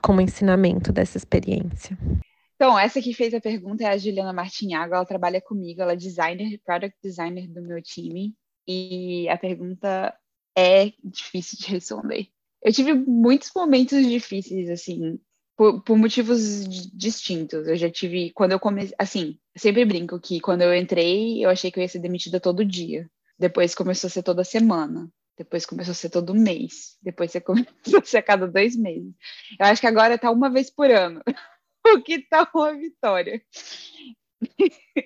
como 0.00 0.22
ensinamento 0.22 0.90
dessa 0.90 1.18
experiência? 1.18 1.98
Então, 2.54 2.78
essa 2.78 3.02
que 3.02 3.12
fez 3.12 3.34
a 3.34 3.40
pergunta 3.42 3.84
é 3.84 3.88
a 3.88 3.98
Juliana 3.98 4.32
Martinhago, 4.32 4.94
ela 4.94 5.04
trabalha 5.04 5.42
comigo, 5.42 5.82
ela 5.82 5.92
é 5.92 5.96
designer, 5.96 6.58
product 6.64 6.96
designer 7.02 7.46
do 7.48 7.60
meu 7.60 7.82
time, 7.82 8.34
e 8.66 9.28
a 9.28 9.36
pergunta 9.36 10.14
é 10.56 10.92
difícil 11.04 11.58
de 11.60 11.72
responder. 11.72 12.28
Eu 12.62 12.72
tive 12.72 12.94
muitos 12.94 13.50
momentos 13.54 14.02
difíceis, 14.06 14.70
assim, 14.70 15.20
por, 15.62 15.80
por, 15.80 15.96
motivos 15.96 16.66
distintos. 16.92 17.68
Eu 17.68 17.76
já 17.76 17.88
tive, 17.88 18.32
quando 18.32 18.50
eu 18.50 18.58
comecei, 18.58 18.96
assim, 18.98 19.38
sempre 19.56 19.84
brinco 19.84 20.18
que 20.18 20.40
quando 20.40 20.62
eu 20.62 20.74
entrei, 20.74 21.44
eu 21.44 21.48
achei 21.48 21.70
que 21.70 21.78
eu 21.78 21.82
ia 21.82 21.88
ser 21.88 22.00
demitida 22.00 22.40
todo 22.40 22.64
dia. 22.64 23.08
Depois 23.38 23.72
começou 23.72 24.08
a 24.08 24.10
ser 24.10 24.24
toda 24.24 24.42
semana. 24.42 25.08
Depois 25.38 25.64
começou 25.64 25.92
a 25.92 25.94
ser 25.94 26.10
todo 26.10 26.34
mês. 26.34 26.96
Depois 27.00 27.30
você 27.30 27.40
começou 27.40 28.00
a 28.00 28.04
ser 28.04 28.16
a 28.18 28.22
cada 28.22 28.48
dois 28.48 28.74
meses. 28.76 29.14
Eu 29.56 29.66
acho 29.66 29.80
que 29.80 29.86
agora 29.86 30.18
tá 30.18 30.32
uma 30.32 30.50
vez 30.50 30.68
por 30.68 30.90
ano. 30.90 31.22
o 31.86 32.02
que 32.02 32.26
tá 32.26 32.50
uma 32.52 32.74
vitória. 32.74 33.40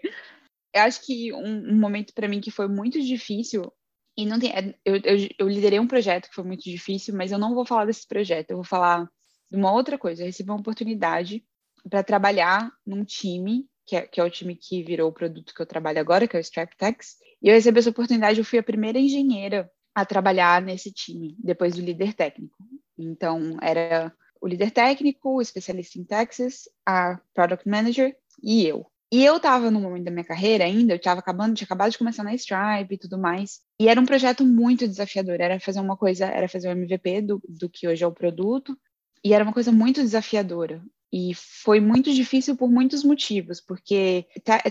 eu 0.72 0.82
acho 0.82 1.04
que 1.04 1.34
um, 1.34 1.72
um 1.72 1.78
momento 1.78 2.14
para 2.14 2.28
mim 2.28 2.40
que 2.40 2.50
foi 2.50 2.66
muito 2.66 2.98
difícil 3.02 3.70
e 4.16 4.24
não 4.24 4.40
tem, 4.40 4.50
é, 4.52 4.74
eu, 4.86 4.96
eu, 4.96 5.28
eu 5.38 5.48
liderei 5.48 5.78
um 5.78 5.86
projeto 5.86 6.30
que 6.30 6.34
foi 6.34 6.44
muito 6.44 6.62
difícil, 6.62 7.14
mas 7.14 7.30
eu 7.30 7.38
não 7.38 7.54
vou 7.54 7.66
falar 7.66 7.84
desse 7.84 8.08
projeto. 8.08 8.52
Eu 8.52 8.56
vou 8.56 8.64
falar 8.64 9.06
uma 9.50 9.72
outra 9.72 9.98
coisa, 9.98 10.22
eu 10.22 10.26
recebi 10.26 10.50
uma 10.50 10.60
oportunidade 10.60 11.44
para 11.88 12.02
trabalhar 12.02 12.70
num 12.84 13.04
time, 13.04 13.66
que 13.86 13.96
é, 13.96 14.02
que 14.02 14.20
é, 14.20 14.24
o 14.24 14.30
time 14.30 14.56
que 14.56 14.82
virou 14.82 15.08
o 15.08 15.12
produto 15.12 15.54
que 15.54 15.62
eu 15.62 15.66
trabalho 15.66 16.00
agora, 16.00 16.26
que 16.26 16.36
é 16.36 16.38
o 16.38 16.40
Stripe 16.40 16.76
Tax, 16.76 17.16
e 17.42 17.48
eu 17.48 17.54
recebi 17.54 17.78
essa 17.78 17.90
oportunidade, 17.90 18.38
eu 18.38 18.44
fui 18.44 18.58
a 18.58 18.62
primeira 18.62 18.98
engenheira 18.98 19.70
a 19.94 20.04
trabalhar 20.04 20.60
nesse 20.60 20.92
time, 20.92 21.36
depois 21.38 21.74
do 21.74 21.80
líder 21.80 22.12
técnico. 22.14 22.56
Então, 22.98 23.56
era 23.62 24.12
o 24.40 24.46
líder 24.46 24.70
técnico, 24.70 25.36
o 25.36 25.40
especialista 25.40 25.98
em 25.98 26.04
taxes, 26.04 26.68
a 26.84 27.18
product 27.34 27.68
manager 27.68 28.14
e 28.42 28.66
eu. 28.66 28.86
E 29.12 29.24
eu 29.24 29.36
estava 29.36 29.70
no 29.70 29.80
momento 29.80 30.04
da 30.04 30.10
minha 30.10 30.24
carreira 30.24 30.64
ainda, 30.64 30.92
eu 30.92 30.96
estava 30.96 31.20
acabando, 31.20 31.54
tinha 31.54 31.64
acabado 31.64 31.92
de 31.92 31.98
começar 31.98 32.24
na 32.24 32.34
Stripe 32.34 32.94
e 32.94 32.98
tudo 32.98 33.16
mais. 33.16 33.60
E 33.80 33.88
era 33.88 34.00
um 34.00 34.04
projeto 34.04 34.44
muito 34.44 34.86
desafiador, 34.86 35.40
era 35.40 35.60
fazer 35.60 35.80
uma 35.80 35.96
coisa, 35.96 36.26
era 36.26 36.48
fazer 36.48 36.68
o 36.68 36.72
MVP 36.72 37.22
do, 37.22 37.40
do 37.48 37.70
que 37.70 37.86
hoje 37.86 38.02
é 38.02 38.06
o 38.06 38.12
produto, 38.12 38.76
e 39.24 39.32
era 39.32 39.44
uma 39.44 39.52
coisa 39.52 39.72
muito 39.72 40.00
desafiadora. 40.00 40.82
E 41.12 41.32
foi 41.34 41.80
muito 41.80 42.12
difícil 42.12 42.56
por 42.56 42.68
muitos 42.68 43.04
motivos, 43.04 43.60
porque 43.60 44.26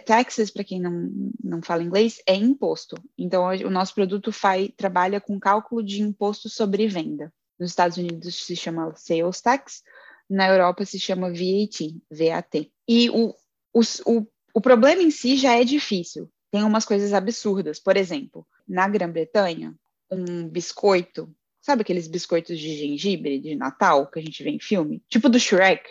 taxes, 0.06 0.52
para 0.52 0.64
quem 0.64 0.80
não, 0.82 1.10
não 1.44 1.62
fala 1.62 1.82
inglês, 1.82 2.22
é 2.28 2.36
imposto. 2.36 2.98
Então, 3.18 3.48
o 3.48 3.70
nosso 3.70 3.96
produto 3.96 4.32
faz, 4.32 4.70
trabalha 4.76 5.22
com 5.22 5.40
cálculo 5.40 5.82
de 5.82 6.02
imposto 6.02 6.50
sobre 6.50 6.88
venda. 6.88 7.34
Nos 7.58 7.72
Estados 7.72 7.98
Unidos 7.98 8.46
se 8.46 8.56
chama 8.56 8.94
sales 8.96 9.42
tax, 9.42 9.82
na 10.30 10.48
Europa 10.48 10.86
se 10.86 11.00
chama 11.00 11.30
VAT, 11.30 11.96
VAT. 12.12 12.70
E 12.88 13.10
o, 13.10 13.34
o, 13.74 13.82
o, 14.06 14.28
o 14.54 14.62
problema 14.62 15.02
em 15.02 15.12
si 15.12 15.38
já 15.38 15.58
é 15.58 15.64
difícil. 15.64 16.30
Tem 16.52 16.64
umas 16.64 16.86
coisas 16.86 17.14
absurdas. 17.14 17.80
Por 17.80 17.96
exemplo, 17.96 18.46
na 18.68 18.88
Grã-Bretanha, 18.88 19.74
um 20.12 20.48
biscoito 20.48 21.34
Sabe 21.66 21.82
aqueles 21.82 22.08
biscoitos 22.08 22.60
de 22.60 22.78
gengibre 22.78 23.40
de 23.40 23.56
Natal 23.56 24.06
que 24.06 24.20
a 24.20 24.22
gente 24.22 24.44
vê 24.44 24.52
em 24.52 24.60
filme? 24.60 25.04
Tipo 25.10 25.28
do 25.28 25.40
Shrek. 25.40 25.84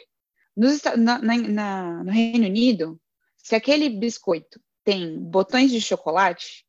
Nos, 0.57 0.81
na, 0.97 1.19
na, 1.19 2.05
no 2.05 2.13
Reino 2.13 2.47
Unido, 2.47 3.01
se 3.37 3.57
aquele 3.57 3.89
biscoito 3.89 4.61
tem 4.85 5.19
botões 5.19 5.73
de 5.73 5.81
chocolate, 5.81 6.65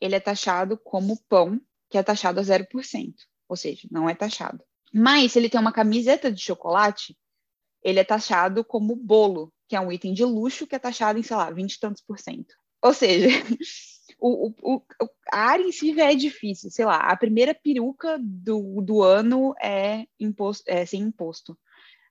ele 0.00 0.16
é 0.16 0.20
taxado 0.20 0.76
como 0.76 1.22
pão, 1.28 1.60
que 1.88 1.96
é 1.96 2.02
taxado 2.02 2.40
a 2.40 2.42
0%, 2.42 3.14
ou 3.48 3.54
seja, 3.54 3.86
não 3.88 4.10
é 4.10 4.16
taxado. 4.16 4.64
Mas 4.92 5.30
se 5.30 5.38
ele 5.38 5.48
tem 5.48 5.60
uma 5.60 5.70
camiseta 5.70 6.32
de 6.32 6.42
chocolate, 6.42 7.16
ele 7.84 8.00
é 8.00 8.04
taxado 8.04 8.64
como 8.64 8.96
bolo, 8.96 9.52
que 9.68 9.76
é 9.76 9.80
um 9.80 9.92
item 9.92 10.12
de 10.12 10.24
luxo 10.24 10.66
que 10.66 10.74
é 10.74 10.78
taxado 10.80 11.20
em, 11.20 11.22
sei 11.22 11.36
lá, 11.36 11.52
20 11.52 11.72
e 11.72 11.78
tantos 11.78 12.02
por 12.02 12.18
cento. 12.18 12.52
Ou 12.82 12.92
seja, 12.92 13.28
o, 14.20 14.54
o, 14.62 14.82
a 15.32 15.38
área 15.38 15.62
em 15.62 15.72
si 15.72 15.94
já 15.94 16.10
é 16.10 16.14
difícil. 16.14 16.70
Sei 16.70 16.84
lá, 16.84 16.96
a 16.96 17.16
primeira 17.16 17.54
peruca 17.54 18.18
do, 18.20 18.80
do 18.80 19.02
ano 19.02 19.54
é, 19.60 20.06
imposto, 20.18 20.64
é 20.66 20.84
sem 20.84 21.02
imposto. 21.02 21.56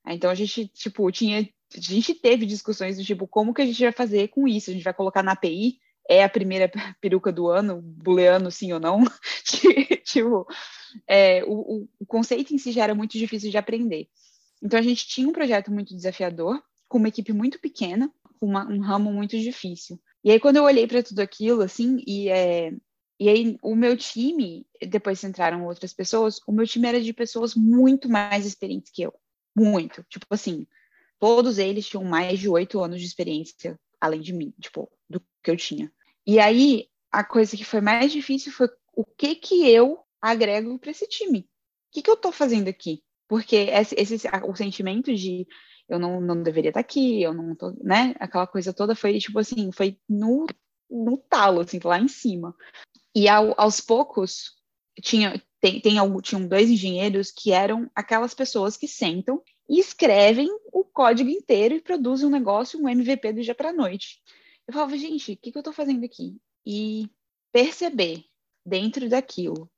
Então 0.07 0.29
a 0.29 0.35
gente, 0.35 0.67
tipo, 0.67 1.09
tinha. 1.11 1.47
A 1.75 1.79
gente 1.79 2.15
teve 2.15 2.45
discussões 2.45 2.97
do 2.97 3.03
tipo, 3.03 3.27
como 3.27 3.53
que 3.53 3.61
a 3.61 3.65
gente 3.65 3.83
vai 3.83 3.91
fazer 3.91 4.29
com 4.29 4.47
isso? 4.47 4.71
A 4.71 4.73
gente 4.73 4.83
vai 4.83 4.93
colocar 4.93 5.21
na 5.21 5.33
API? 5.33 5.77
É 6.09 6.23
a 6.23 6.29
primeira 6.29 6.71
peruca 6.99 7.31
do 7.31 7.47
ano, 7.47 7.81
booleano, 7.81 8.49
sim 8.49 8.73
ou 8.73 8.79
não? 8.79 9.03
tipo, 10.03 10.47
é, 11.07 11.43
o, 11.45 11.87
o 11.99 12.05
conceito 12.07 12.53
em 12.53 12.57
si 12.57 12.71
já 12.71 12.85
era 12.85 12.95
muito 12.95 13.17
difícil 13.17 13.51
de 13.51 13.57
aprender. 13.57 14.07
Então 14.61 14.79
a 14.79 14.81
gente 14.81 15.07
tinha 15.07 15.27
um 15.27 15.33
projeto 15.33 15.71
muito 15.71 15.95
desafiador, 15.95 16.61
com 16.87 16.97
uma 16.97 17.07
equipe 17.07 17.31
muito 17.31 17.59
pequena, 17.59 18.11
com 18.39 18.47
uma, 18.47 18.65
um 18.67 18.79
ramo 18.79 19.13
muito 19.13 19.37
difícil. 19.37 19.99
E 20.23 20.31
aí, 20.31 20.39
quando 20.39 20.57
eu 20.57 20.63
olhei 20.63 20.85
para 20.87 21.03
tudo 21.03 21.19
aquilo, 21.19 21.61
assim, 21.61 22.03
e, 22.05 22.29
é, 22.29 22.71
e 23.19 23.29
aí 23.29 23.57
o 23.61 23.75
meu 23.75 23.95
time, 23.97 24.65
depois 24.87 25.23
entraram 25.23 25.65
outras 25.65 25.93
pessoas, 25.93 26.39
o 26.47 26.51
meu 26.51 26.67
time 26.67 26.87
era 26.87 27.01
de 27.01 27.13
pessoas 27.13 27.55
muito 27.55 28.09
mais 28.09 28.45
experientes 28.45 28.91
que 28.91 29.01
eu. 29.01 29.13
Muito. 29.55 30.03
Tipo 30.09 30.25
assim, 30.29 30.67
todos 31.19 31.57
eles 31.57 31.87
tinham 31.87 32.03
mais 32.03 32.39
de 32.39 32.49
oito 32.49 32.81
anos 32.81 32.99
de 32.99 33.07
experiência, 33.07 33.79
além 33.99 34.21
de 34.21 34.33
mim, 34.33 34.53
tipo, 34.59 34.89
do 35.09 35.21
que 35.43 35.51
eu 35.51 35.57
tinha. 35.57 35.91
E 36.25 36.39
aí, 36.39 36.87
a 37.11 37.23
coisa 37.23 37.57
que 37.57 37.65
foi 37.65 37.81
mais 37.81 38.11
difícil 38.11 38.51
foi 38.51 38.69
o 38.93 39.05
que 39.05 39.35
que 39.35 39.69
eu 39.69 39.99
agrego 40.21 40.77
para 40.77 40.91
esse 40.91 41.07
time. 41.07 41.39
O 41.39 41.45
que 41.91 42.01
que 42.01 42.09
eu 42.09 42.15
estou 42.15 42.31
fazendo 42.31 42.67
aqui? 42.67 43.03
Porque 43.27 43.55
esse, 43.55 43.95
esse, 43.97 44.27
o 44.45 44.55
sentimento 44.55 45.13
de 45.13 45.47
eu 45.89 45.97
não, 45.97 46.21
não 46.21 46.41
deveria 46.43 46.69
estar 46.69 46.79
aqui, 46.79 47.21
eu 47.21 47.33
não 47.33 47.55
tô, 47.55 47.71
né? 47.81 48.15
Aquela 48.19 48.45
coisa 48.45 48.71
toda 48.71 48.95
foi, 48.95 49.17
tipo 49.17 49.39
assim, 49.39 49.71
foi 49.71 49.97
no, 50.07 50.45
no 50.89 51.17
talo, 51.17 51.61
assim, 51.61 51.79
lá 51.83 51.99
em 51.99 52.07
cima. 52.07 52.55
E 53.15 53.27
ao, 53.27 53.59
aos 53.59 53.81
poucos, 53.81 54.55
tinha, 55.01 55.41
tem, 55.59 55.81
tem, 55.81 55.95
tinham 56.21 56.47
dois 56.47 56.69
engenheiros 56.69 57.31
que 57.31 57.51
eram 57.51 57.89
aquelas 57.95 58.33
pessoas 58.33 58.77
que 58.77 58.87
sentam 58.87 59.41
e 59.67 59.79
escrevem 59.79 60.47
o 60.71 60.83
código 60.83 61.29
inteiro 61.29 61.75
e 61.75 61.81
produzem 61.81 62.27
um 62.27 62.31
negócio, 62.31 62.79
um 62.79 62.87
MVP 62.87 63.33
do 63.33 63.41
dia 63.41 63.55
para 63.55 63.73
noite. 63.73 64.21
Eu 64.67 64.73
falava, 64.73 64.95
gente, 64.95 65.33
o 65.33 65.37
que, 65.37 65.51
que 65.51 65.57
eu 65.57 65.61
estou 65.61 65.73
fazendo 65.73 66.05
aqui? 66.05 66.37
E 66.65 67.09
perceber 67.51 68.23
dentro 68.63 69.09
daquilo, 69.09 69.69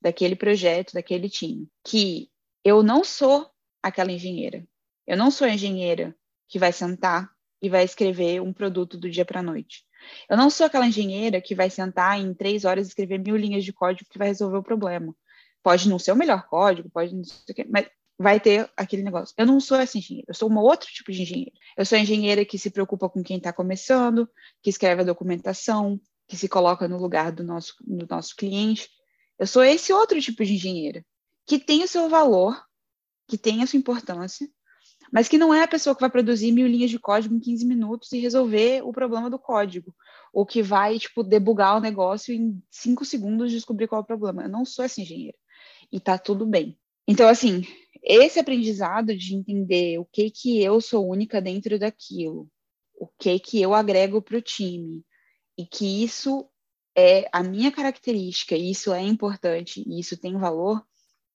daquele 0.00 0.36
projeto, 0.36 0.92
daquele 0.92 1.28
time, 1.28 1.68
que 1.84 2.30
eu 2.64 2.82
não 2.82 3.02
sou 3.02 3.50
aquela 3.82 4.12
engenheira. 4.12 4.64
Eu 5.08 5.16
não 5.16 5.30
sou 5.30 5.48
engenheira 5.48 6.14
que 6.46 6.58
vai 6.58 6.70
sentar 6.70 7.30
e 7.62 7.70
vai 7.70 7.82
escrever 7.82 8.42
um 8.42 8.52
produto 8.52 8.98
do 8.98 9.10
dia 9.10 9.24
para 9.24 9.40
a 9.40 9.42
noite. 9.42 9.82
Eu 10.28 10.36
não 10.36 10.50
sou 10.50 10.66
aquela 10.66 10.86
engenheira 10.86 11.40
que 11.40 11.54
vai 11.54 11.70
sentar 11.70 12.20
em 12.20 12.34
três 12.34 12.66
horas 12.66 12.86
e 12.86 12.90
escrever 12.90 13.18
mil 13.18 13.34
linhas 13.34 13.64
de 13.64 13.72
código 13.72 14.08
que 14.10 14.18
vai 14.18 14.28
resolver 14.28 14.58
o 14.58 14.62
problema. 14.62 15.16
Pode 15.62 15.88
não 15.88 15.98
ser 15.98 16.12
o 16.12 16.16
melhor 16.16 16.46
código, 16.46 16.90
pode 16.90 17.14
não 17.14 17.24
ser 17.24 17.50
o 17.50 17.54
quê, 17.54 17.66
mas 17.70 17.88
vai 18.18 18.38
ter 18.38 18.70
aquele 18.76 19.02
negócio. 19.02 19.34
Eu 19.38 19.46
não 19.46 19.58
sou 19.60 19.78
essa 19.78 19.96
engenheira, 19.96 20.26
eu 20.28 20.34
sou 20.34 20.50
um 20.50 20.58
outro 20.58 20.90
tipo 20.90 21.10
de 21.10 21.22
engenheira. 21.22 21.52
Eu 21.74 21.86
sou 21.86 21.96
a 21.96 22.02
engenheira 22.02 22.44
que 22.44 22.58
se 22.58 22.70
preocupa 22.70 23.08
com 23.08 23.22
quem 23.22 23.38
está 23.38 23.50
começando, 23.50 24.28
que 24.62 24.68
escreve 24.68 25.00
a 25.00 25.06
documentação, 25.06 25.98
que 26.28 26.36
se 26.36 26.50
coloca 26.50 26.86
no 26.86 26.98
lugar 26.98 27.32
do 27.32 27.42
nosso, 27.42 27.74
do 27.80 28.06
nosso 28.06 28.36
cliente. 28.36 28.90
Eu 29.38 29.46
sou 29.46 29.64
esse 29.64 29.90
outro 29.90 30.20
tipo 30.20 30.44
de 30.44 30.52
engenheira, 30.52 31.02
que 31.46 31.58
tem 31.58 31.82
o 31.82 31.88
seu 31.88 32.10
valor, 32.10 32.62
que 33.26 33.38
tem 33.38 33.62
a 33.62 33.66
sua 33.66 33.78
importância, 33.78 34.46
mas 35.12 35.28
que 35.28 35.38
não 35.38 35.52
é 35.52 35.62
a 35.62 35.68
pessoa 35.68 35.94
que 35.94 36.00
vai 36.00 36.10
produzir 36.10 36.52
mil 36.52 36.66
linhas 36.66 36.90
de 36.90 36.98
código 36.98 37.34
em 37.34 37.40
15 37.40 37.66
minutos 37.66 38.12
e 38.12 38.18
resolver 38.18 38.82
o 38.84 38.92
problema 38.92 39.30
do 39.30 39.38
código, 39.38 39.94
ou 40.32 40.44
que 40.44 40.62
vai, 40.62 40.98
tipo, 40.98 41.22
debugar 41.22 41.76
o 41.76 41.80
negócio 41.80 42.34
em 42.34 42.62
cinco 42.70 43.04
segundos 43.04 43.50
descobrir 43.50 43.88
qual 43.88 44.00
é 44.00 44.04
o 44.04 44.06
problema. 44.06 44.42
Eu 44.42 44.48
não 44.48 44.64
sou 44.64 44.84
essa 44.84 45.00
engenheira. 45.00 45.36
E 45.90 45.98
tá 45.98 46.18
tudo 46.18 46.46
bem. 46.46 46.78
Então, 47.06 47.26
assim, 47.28 47.62
esse 48.02 48.38
aprendizado 48.38 49.16
de 49.16 49.34
entender 49.34 49.98
o 49.98 50.04
que 50.04 50.30
que 50.30 50.62
eu 50.62 50.80
sou 50.80 51.08
única 51.08 51.40
dentro 51.40 51.78
daquilo, 51.78 52.48
o 52.94 53.06
que 53.18 53.38
que 53.38 53.60
eu 53.60 53.74
agrego 53.74 54.20
para 54.20 54.36
o 54.36 54.42
time, 54.42 55.02
e 55.56 55.64
que 55.64 56.04
isso 56.04 56.46
é 56.94 57.28
a 57.32 57.42
minha 57.42 57.72
característica, 57.72 58.54
e 58.54 58.70
isso 58.70 58.92
é 58.92 59.02
importante, 59.02 59.82
e 59.86 59.98
isso 60.00 60.18
tem 60.18 60.36
valor, 60.36 60.84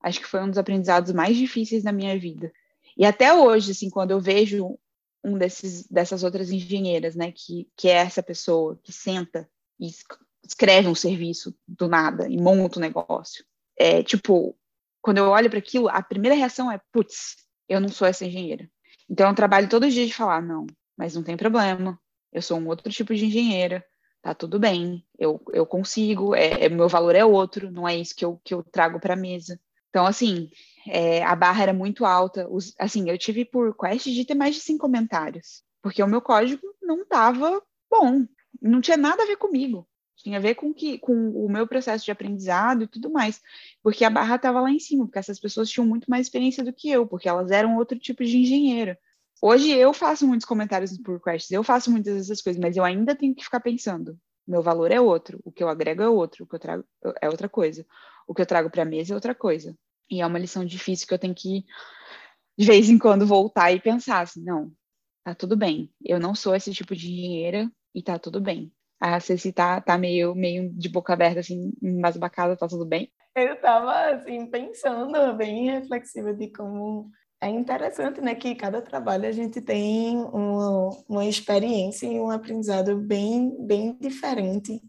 acho 0.01 0.19
que 0.19 0.27
foi 0.27 0.43
um 0.43 0.49
dos 0.49 0.57
aprendizados 0.57 1.11
mais 1.11 1.35
difíceis 1.35 1.83
da 1.83 1.91
minha 1.91 2.17
vida 2.19 2.51
e 2.97 3.05
até 3.05 3.33
hoje, 3.33 3.71
assim, 3.71 3.89
quando 3.89 4.11
eu 4.11 4.19
vejo 4.19 4.77
um 5.23 5.37
desses, 5.37 5.87
dessas 5.87 6.23
outras 6.23 6.51
engenheiras, 6.51 7.15
né, 7.15 7.31
que, 7.31 7.69
que 7.77 7.87
é 7.87 7.93
essa 7.93 8.21
pessoa 8.21 8.79
que 8.83 8.91
senta 8.91 9.49
e 9.79 9.89
escreve 10.43 10.87
um 10.87 10.95
serviço 10.95 11.55
do 11.67 11.87
nada 11.87 12.27
e 12.27 12.37
monta 12.37 12.77
um 12.77 12.81
negócio, 12.81 13.45
é 13.77 14.03
tipo, 14.03 14.55
quando 15.01 15.17
eu 15.17 15.29
olho 15.29 15.49
para 15.49 15.59
aquilo, 15.59 15.87
a 15.89 16.01
primeira 16.01 16.35
reação 16.35 16.71
é, 16.71 16.79
putz, 16.91 17.37
eu 17.67 17.79
não 17.79 17.89
sou 17.89 18.07
essa 18.07 18.25
engenheira. 18.25 18.69
Então 19.09 19.27
eu 19.29 19.35
trabalho 19.35 19.69
todos 19.69 19.87
os 19.87 19.93
dias 19.93 20.07
de 20.07 20.13
falar, 20.13 20.41
não, 20.41 20.67
mas 20.97 21.15
não 21.15 21.23
tem 21.23 21.37
problema, 21.37 21.99
eu 22.31 22.41
sou 22.41 22.57
um 22.57 22.67
outro 22.67 22.91
tipo 22.91 23.13
de 23.15 23.25
engenheira, 23.25 23.83
tá 24.21 24.33
tudo 24.33 24.59
bem, 24.59 25.05
eu, 25.17 25.41
eu 25.53 25.65
consigo, 25.65 26.35
é, 26.35 26.65
é 26.65 26.69
meu 26.69 26.89
valor 26.89 27.15
é 27.15 27.23
outro, 27.23 27.71
não 27.71 27.87
é 27.87 27.95
isso 27.95 28.15
que 28.15 28.25
eu, 28.25 28.39
que 28.43 28.53
eu 28.53 28.63
trago 28.63 28.99
para 28.99 29.13
a 29.13 29.17
mesa. 29.17 29.59
Então, 29.89 30.05
assim, 30.05 30.49
é, 30.87 31.23
a 31.23 31.35
barra 31.35 31.63
era 31.63 31.73
muito 31.73 32.05
alta. 32.05 32.47
Os, 32.49 32.73
assim, 32.79 33.09
eu 33.09 33.17
tive 33.17 33.45
por 33.45 33.75
quest 33.75 34.05
de 34.05 34.25
ter 34.25 34.35
mais 34.35 34.55
de 34.55 34.61
cinco 34.61 34.81
comentários, 34.81 35.63
porque 35.81 36.01
o 36.01 36.07
meu 36.07 36.21
código 36.21 36.61
não 36.81 37.01
estava 37.01 37.61
bom, 37.89 38.25
não 38.61 38.81
tinha 38.81 38.97
nada 38.97 39.23
a 39.23 39.25
ver 39.25 39.37
comigo. 39.37 39.87
Tinha 40.15 40.37
a 40.37 40.41
ver 40.41 40.55
com, 40.55 40.73
que, 40.73 40.99
com 40.99 41.31
o 41.31 41.49
meu 41.49 41.67
processo 41.67 42.05
de 42.05 42.11
aprendizado 42.11 42.83
e 42.83 42.87
tudo 42.87 43.11
mais, 43.11 43.41
porque 43.81 44.05
a 44.05 44.09
barra 44.09 44.35
estava 44.35 44.61
lá 44.61 44.71
em 44.71 44.79
cima, 44.79 45.05
porque 45.05 45.19
essas 45.19 45.39
pessoas 45.39 45.69
tinham 45.69 45.85
muito 45.85 46.09
mais 46.09 46.27
experiência 46.27 46.63
do 46.63 46.71
que 46.71 46.89
eu, 46.89 47.05
porque 47.05 47.27
elas 47.27 47.51
eram 47.51 47.75
outro 47.75 47.97
tipo 47.99 48.23
de 48.23 48.37
engenheiro. 48.37 48.95
Hoje 49.41 49.71
eu 49.71 49.91
faço 49.91 50.25
muitos 50.25 50.45
comentários 50.45 50.97
por 50.99 51.19
quests, 51.19 51.51
eu 51.51 51.63
faço 51.63 51.91
muitas 51.91 52.15
dessas 52.15 52.41
coisas, 52.41 52.61
mas 52.61 52.77
eu 52.77 52.85
ainda 52.85 53.15
tenho 53.15 53.35
que 53.35 53.43
ficar 53.43 53.59
pensando. 53.59 54.17
Meu 54.47 54.61
valor 54.61 54.91
é 54.91 55.01
outro, 55.01 55.41
o 55.43 55.51
que 55.51 55.63
eu 55.63 55.67
agrego 55.67 56.01
é 56.01 56.07
outro, 56.07 56.45
o 56.45 56.47
que 56.47 56.55
eu 56.55 56.59
trago 56.59 56.85
é 57.21 57.29
outra 57.29 57.49
coisa, 57.49 57.85
o 58.27 58.33
que 58.33 58.41
eu 58.41 58.45
trago 58.45 58.69
para 58.69 58.83
a 58.83 58.85
mesa 58.85 59.13
é 59.13 59.15
outra 59.15 59.35
coisa. 59.35 59.75
E 60.13 60.21
é 60.21 60.25
uma 60.25 60.39
lição 60.39 60.63
difícil 60.63 61.07
que 61.07 61.13
eu 61.13 61.19
tenho 61.19 61.33
que, 61.33 61.65
de 62.57 62.65
vez 62.65 62.89
em 62.89 62.97
quando, 62.97 63.25
voltar 63.25 63.71
e 63.71 63.79
pensar 63.79 64.21
assim: 64.21 64.43
não, 64.43 64.71
tá 65.23 65.33
tudo 65.33 65.57
bem. 65.57 65.91
Eu 66.03 66.19
não 66.19 66.35
sou 66.35 66.55
esse 66.55 66.73
tipo 66.73 66.95
de 66.95 67.11
engenheira 67.11 67.71
e 67.95 68.01
tá 68.01 68.19
tudo 68.19 68.39
bem. 68.39 68.71
A 68.99 69.19
Ceci 69.19 69.51
tá, 69.51 69.81
tá 69.81 69.97
meio, 69.97 70.33
meio 70.33 70.71
de 70.71 70.87
boca 70.87 71.11
aberta, 71.13 71.41
assim, 71.41 71.73
embasbacada, 71.81 72.55
tá 72.55 72.67
tudo 72.67 72.85
bem? 72.85 73.11
Eu 73.35 73.59
tava, 73.59 74.11
assim, 74.11 74.45
pensando, 74.45 75.35
bem 75.35 75.71
reflexiva 75.71 76.33
de 76.33 76.49
como 76.51 77.09
é 77.41 77.49
interessante, 77.49 78.21
né, 78.21 78.35
que 78.35 78.55
cada 78.55 78.81
trabalho 78.81 79.27
a 79.27 79.31
gente 79.31 79.59
tem 79.59 80.17
uma, 80.17 80.89
uma 81.09 81.25
experiência 81.25 82.07
e 82.07 82.17
um 82.17 82.31
aprendizado 82.31 82.95
bem, 82.95 83.53
bem 83.59 83.97
diferente 83.99 84.81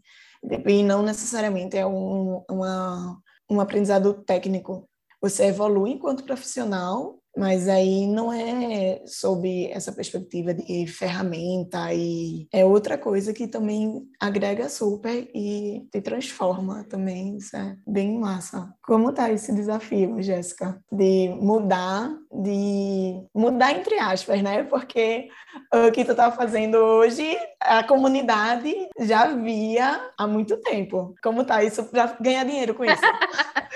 e 0.65 0.83
não 0.83 1.01
necessariamente 1.01 1.77
é 1.77 1.85
um, 1.85 2.43
uma, 2.49 3.19
um 3.49 3.59
aprendizado 3.59 4.13
técnico 4.23 4.87
você 5.21 5.45
evolui 5.45 5.91
enquanto 5.91 6.23
profissional, 6.23 7.19
mas 7.37 7.67
aí 7.67 8.07
não 8.07 8.31
é 8.31 9.01
sob 9.05 9.69
essa 9.69 9.91
perspectiva 9.91 10.53
de 10.53 10.87
ferramenta 10.87 11.93
e 11.93 12.47
é 12.51 12.63
outra 12.63 12.97
coisa 12.97 13.33
que 13.33 13.47
também 13.47 14.03
agrega 14.19 14.69
super 14.69 15.29
e 15.33 15.85
te 15.91 16.01
transforma 16.01 16.85
também, 16.85 17.35
isso 17.35 17.55
é 17.57 17.75
bem 17.85 18.17
massa. 18.17 18.73
Como 18.83 19.11
tá 19.11 19.31
esse 19.31 19.53
desafio, 19.53 20.21
Jéssica, 20.21 20.79
de 20.91 21.29
mudar, 21.41 22.09
de 22.31 23.21
mudar 23.33 23.73
entre 23.73 23.99
aspas, 23.99 24.41
né? 24.41 24.63
Porque 24.63 25.27
o 25.73 25.91
que 25.91 26.05
tu 26.05 26.15
tá 26.15 26.31
fazendo 26.31 26.75
hoje, 26.75 27.37
a 27.59 27.83
comunidade 27.83 28.73
já 29.01 29.27
via 29.27 30.09
há 30.17 30.25
muito 30.25 30.57
tempo. 30.57 31.13
Como 31.21 31.43
tá 31.43 31.63
isso 31.63 31.83
para 31.85 32.15
ganhar 32.21 32.45
dinheiro 32.45 32.75
com 32.75 32.85
isso? 32.85 33.01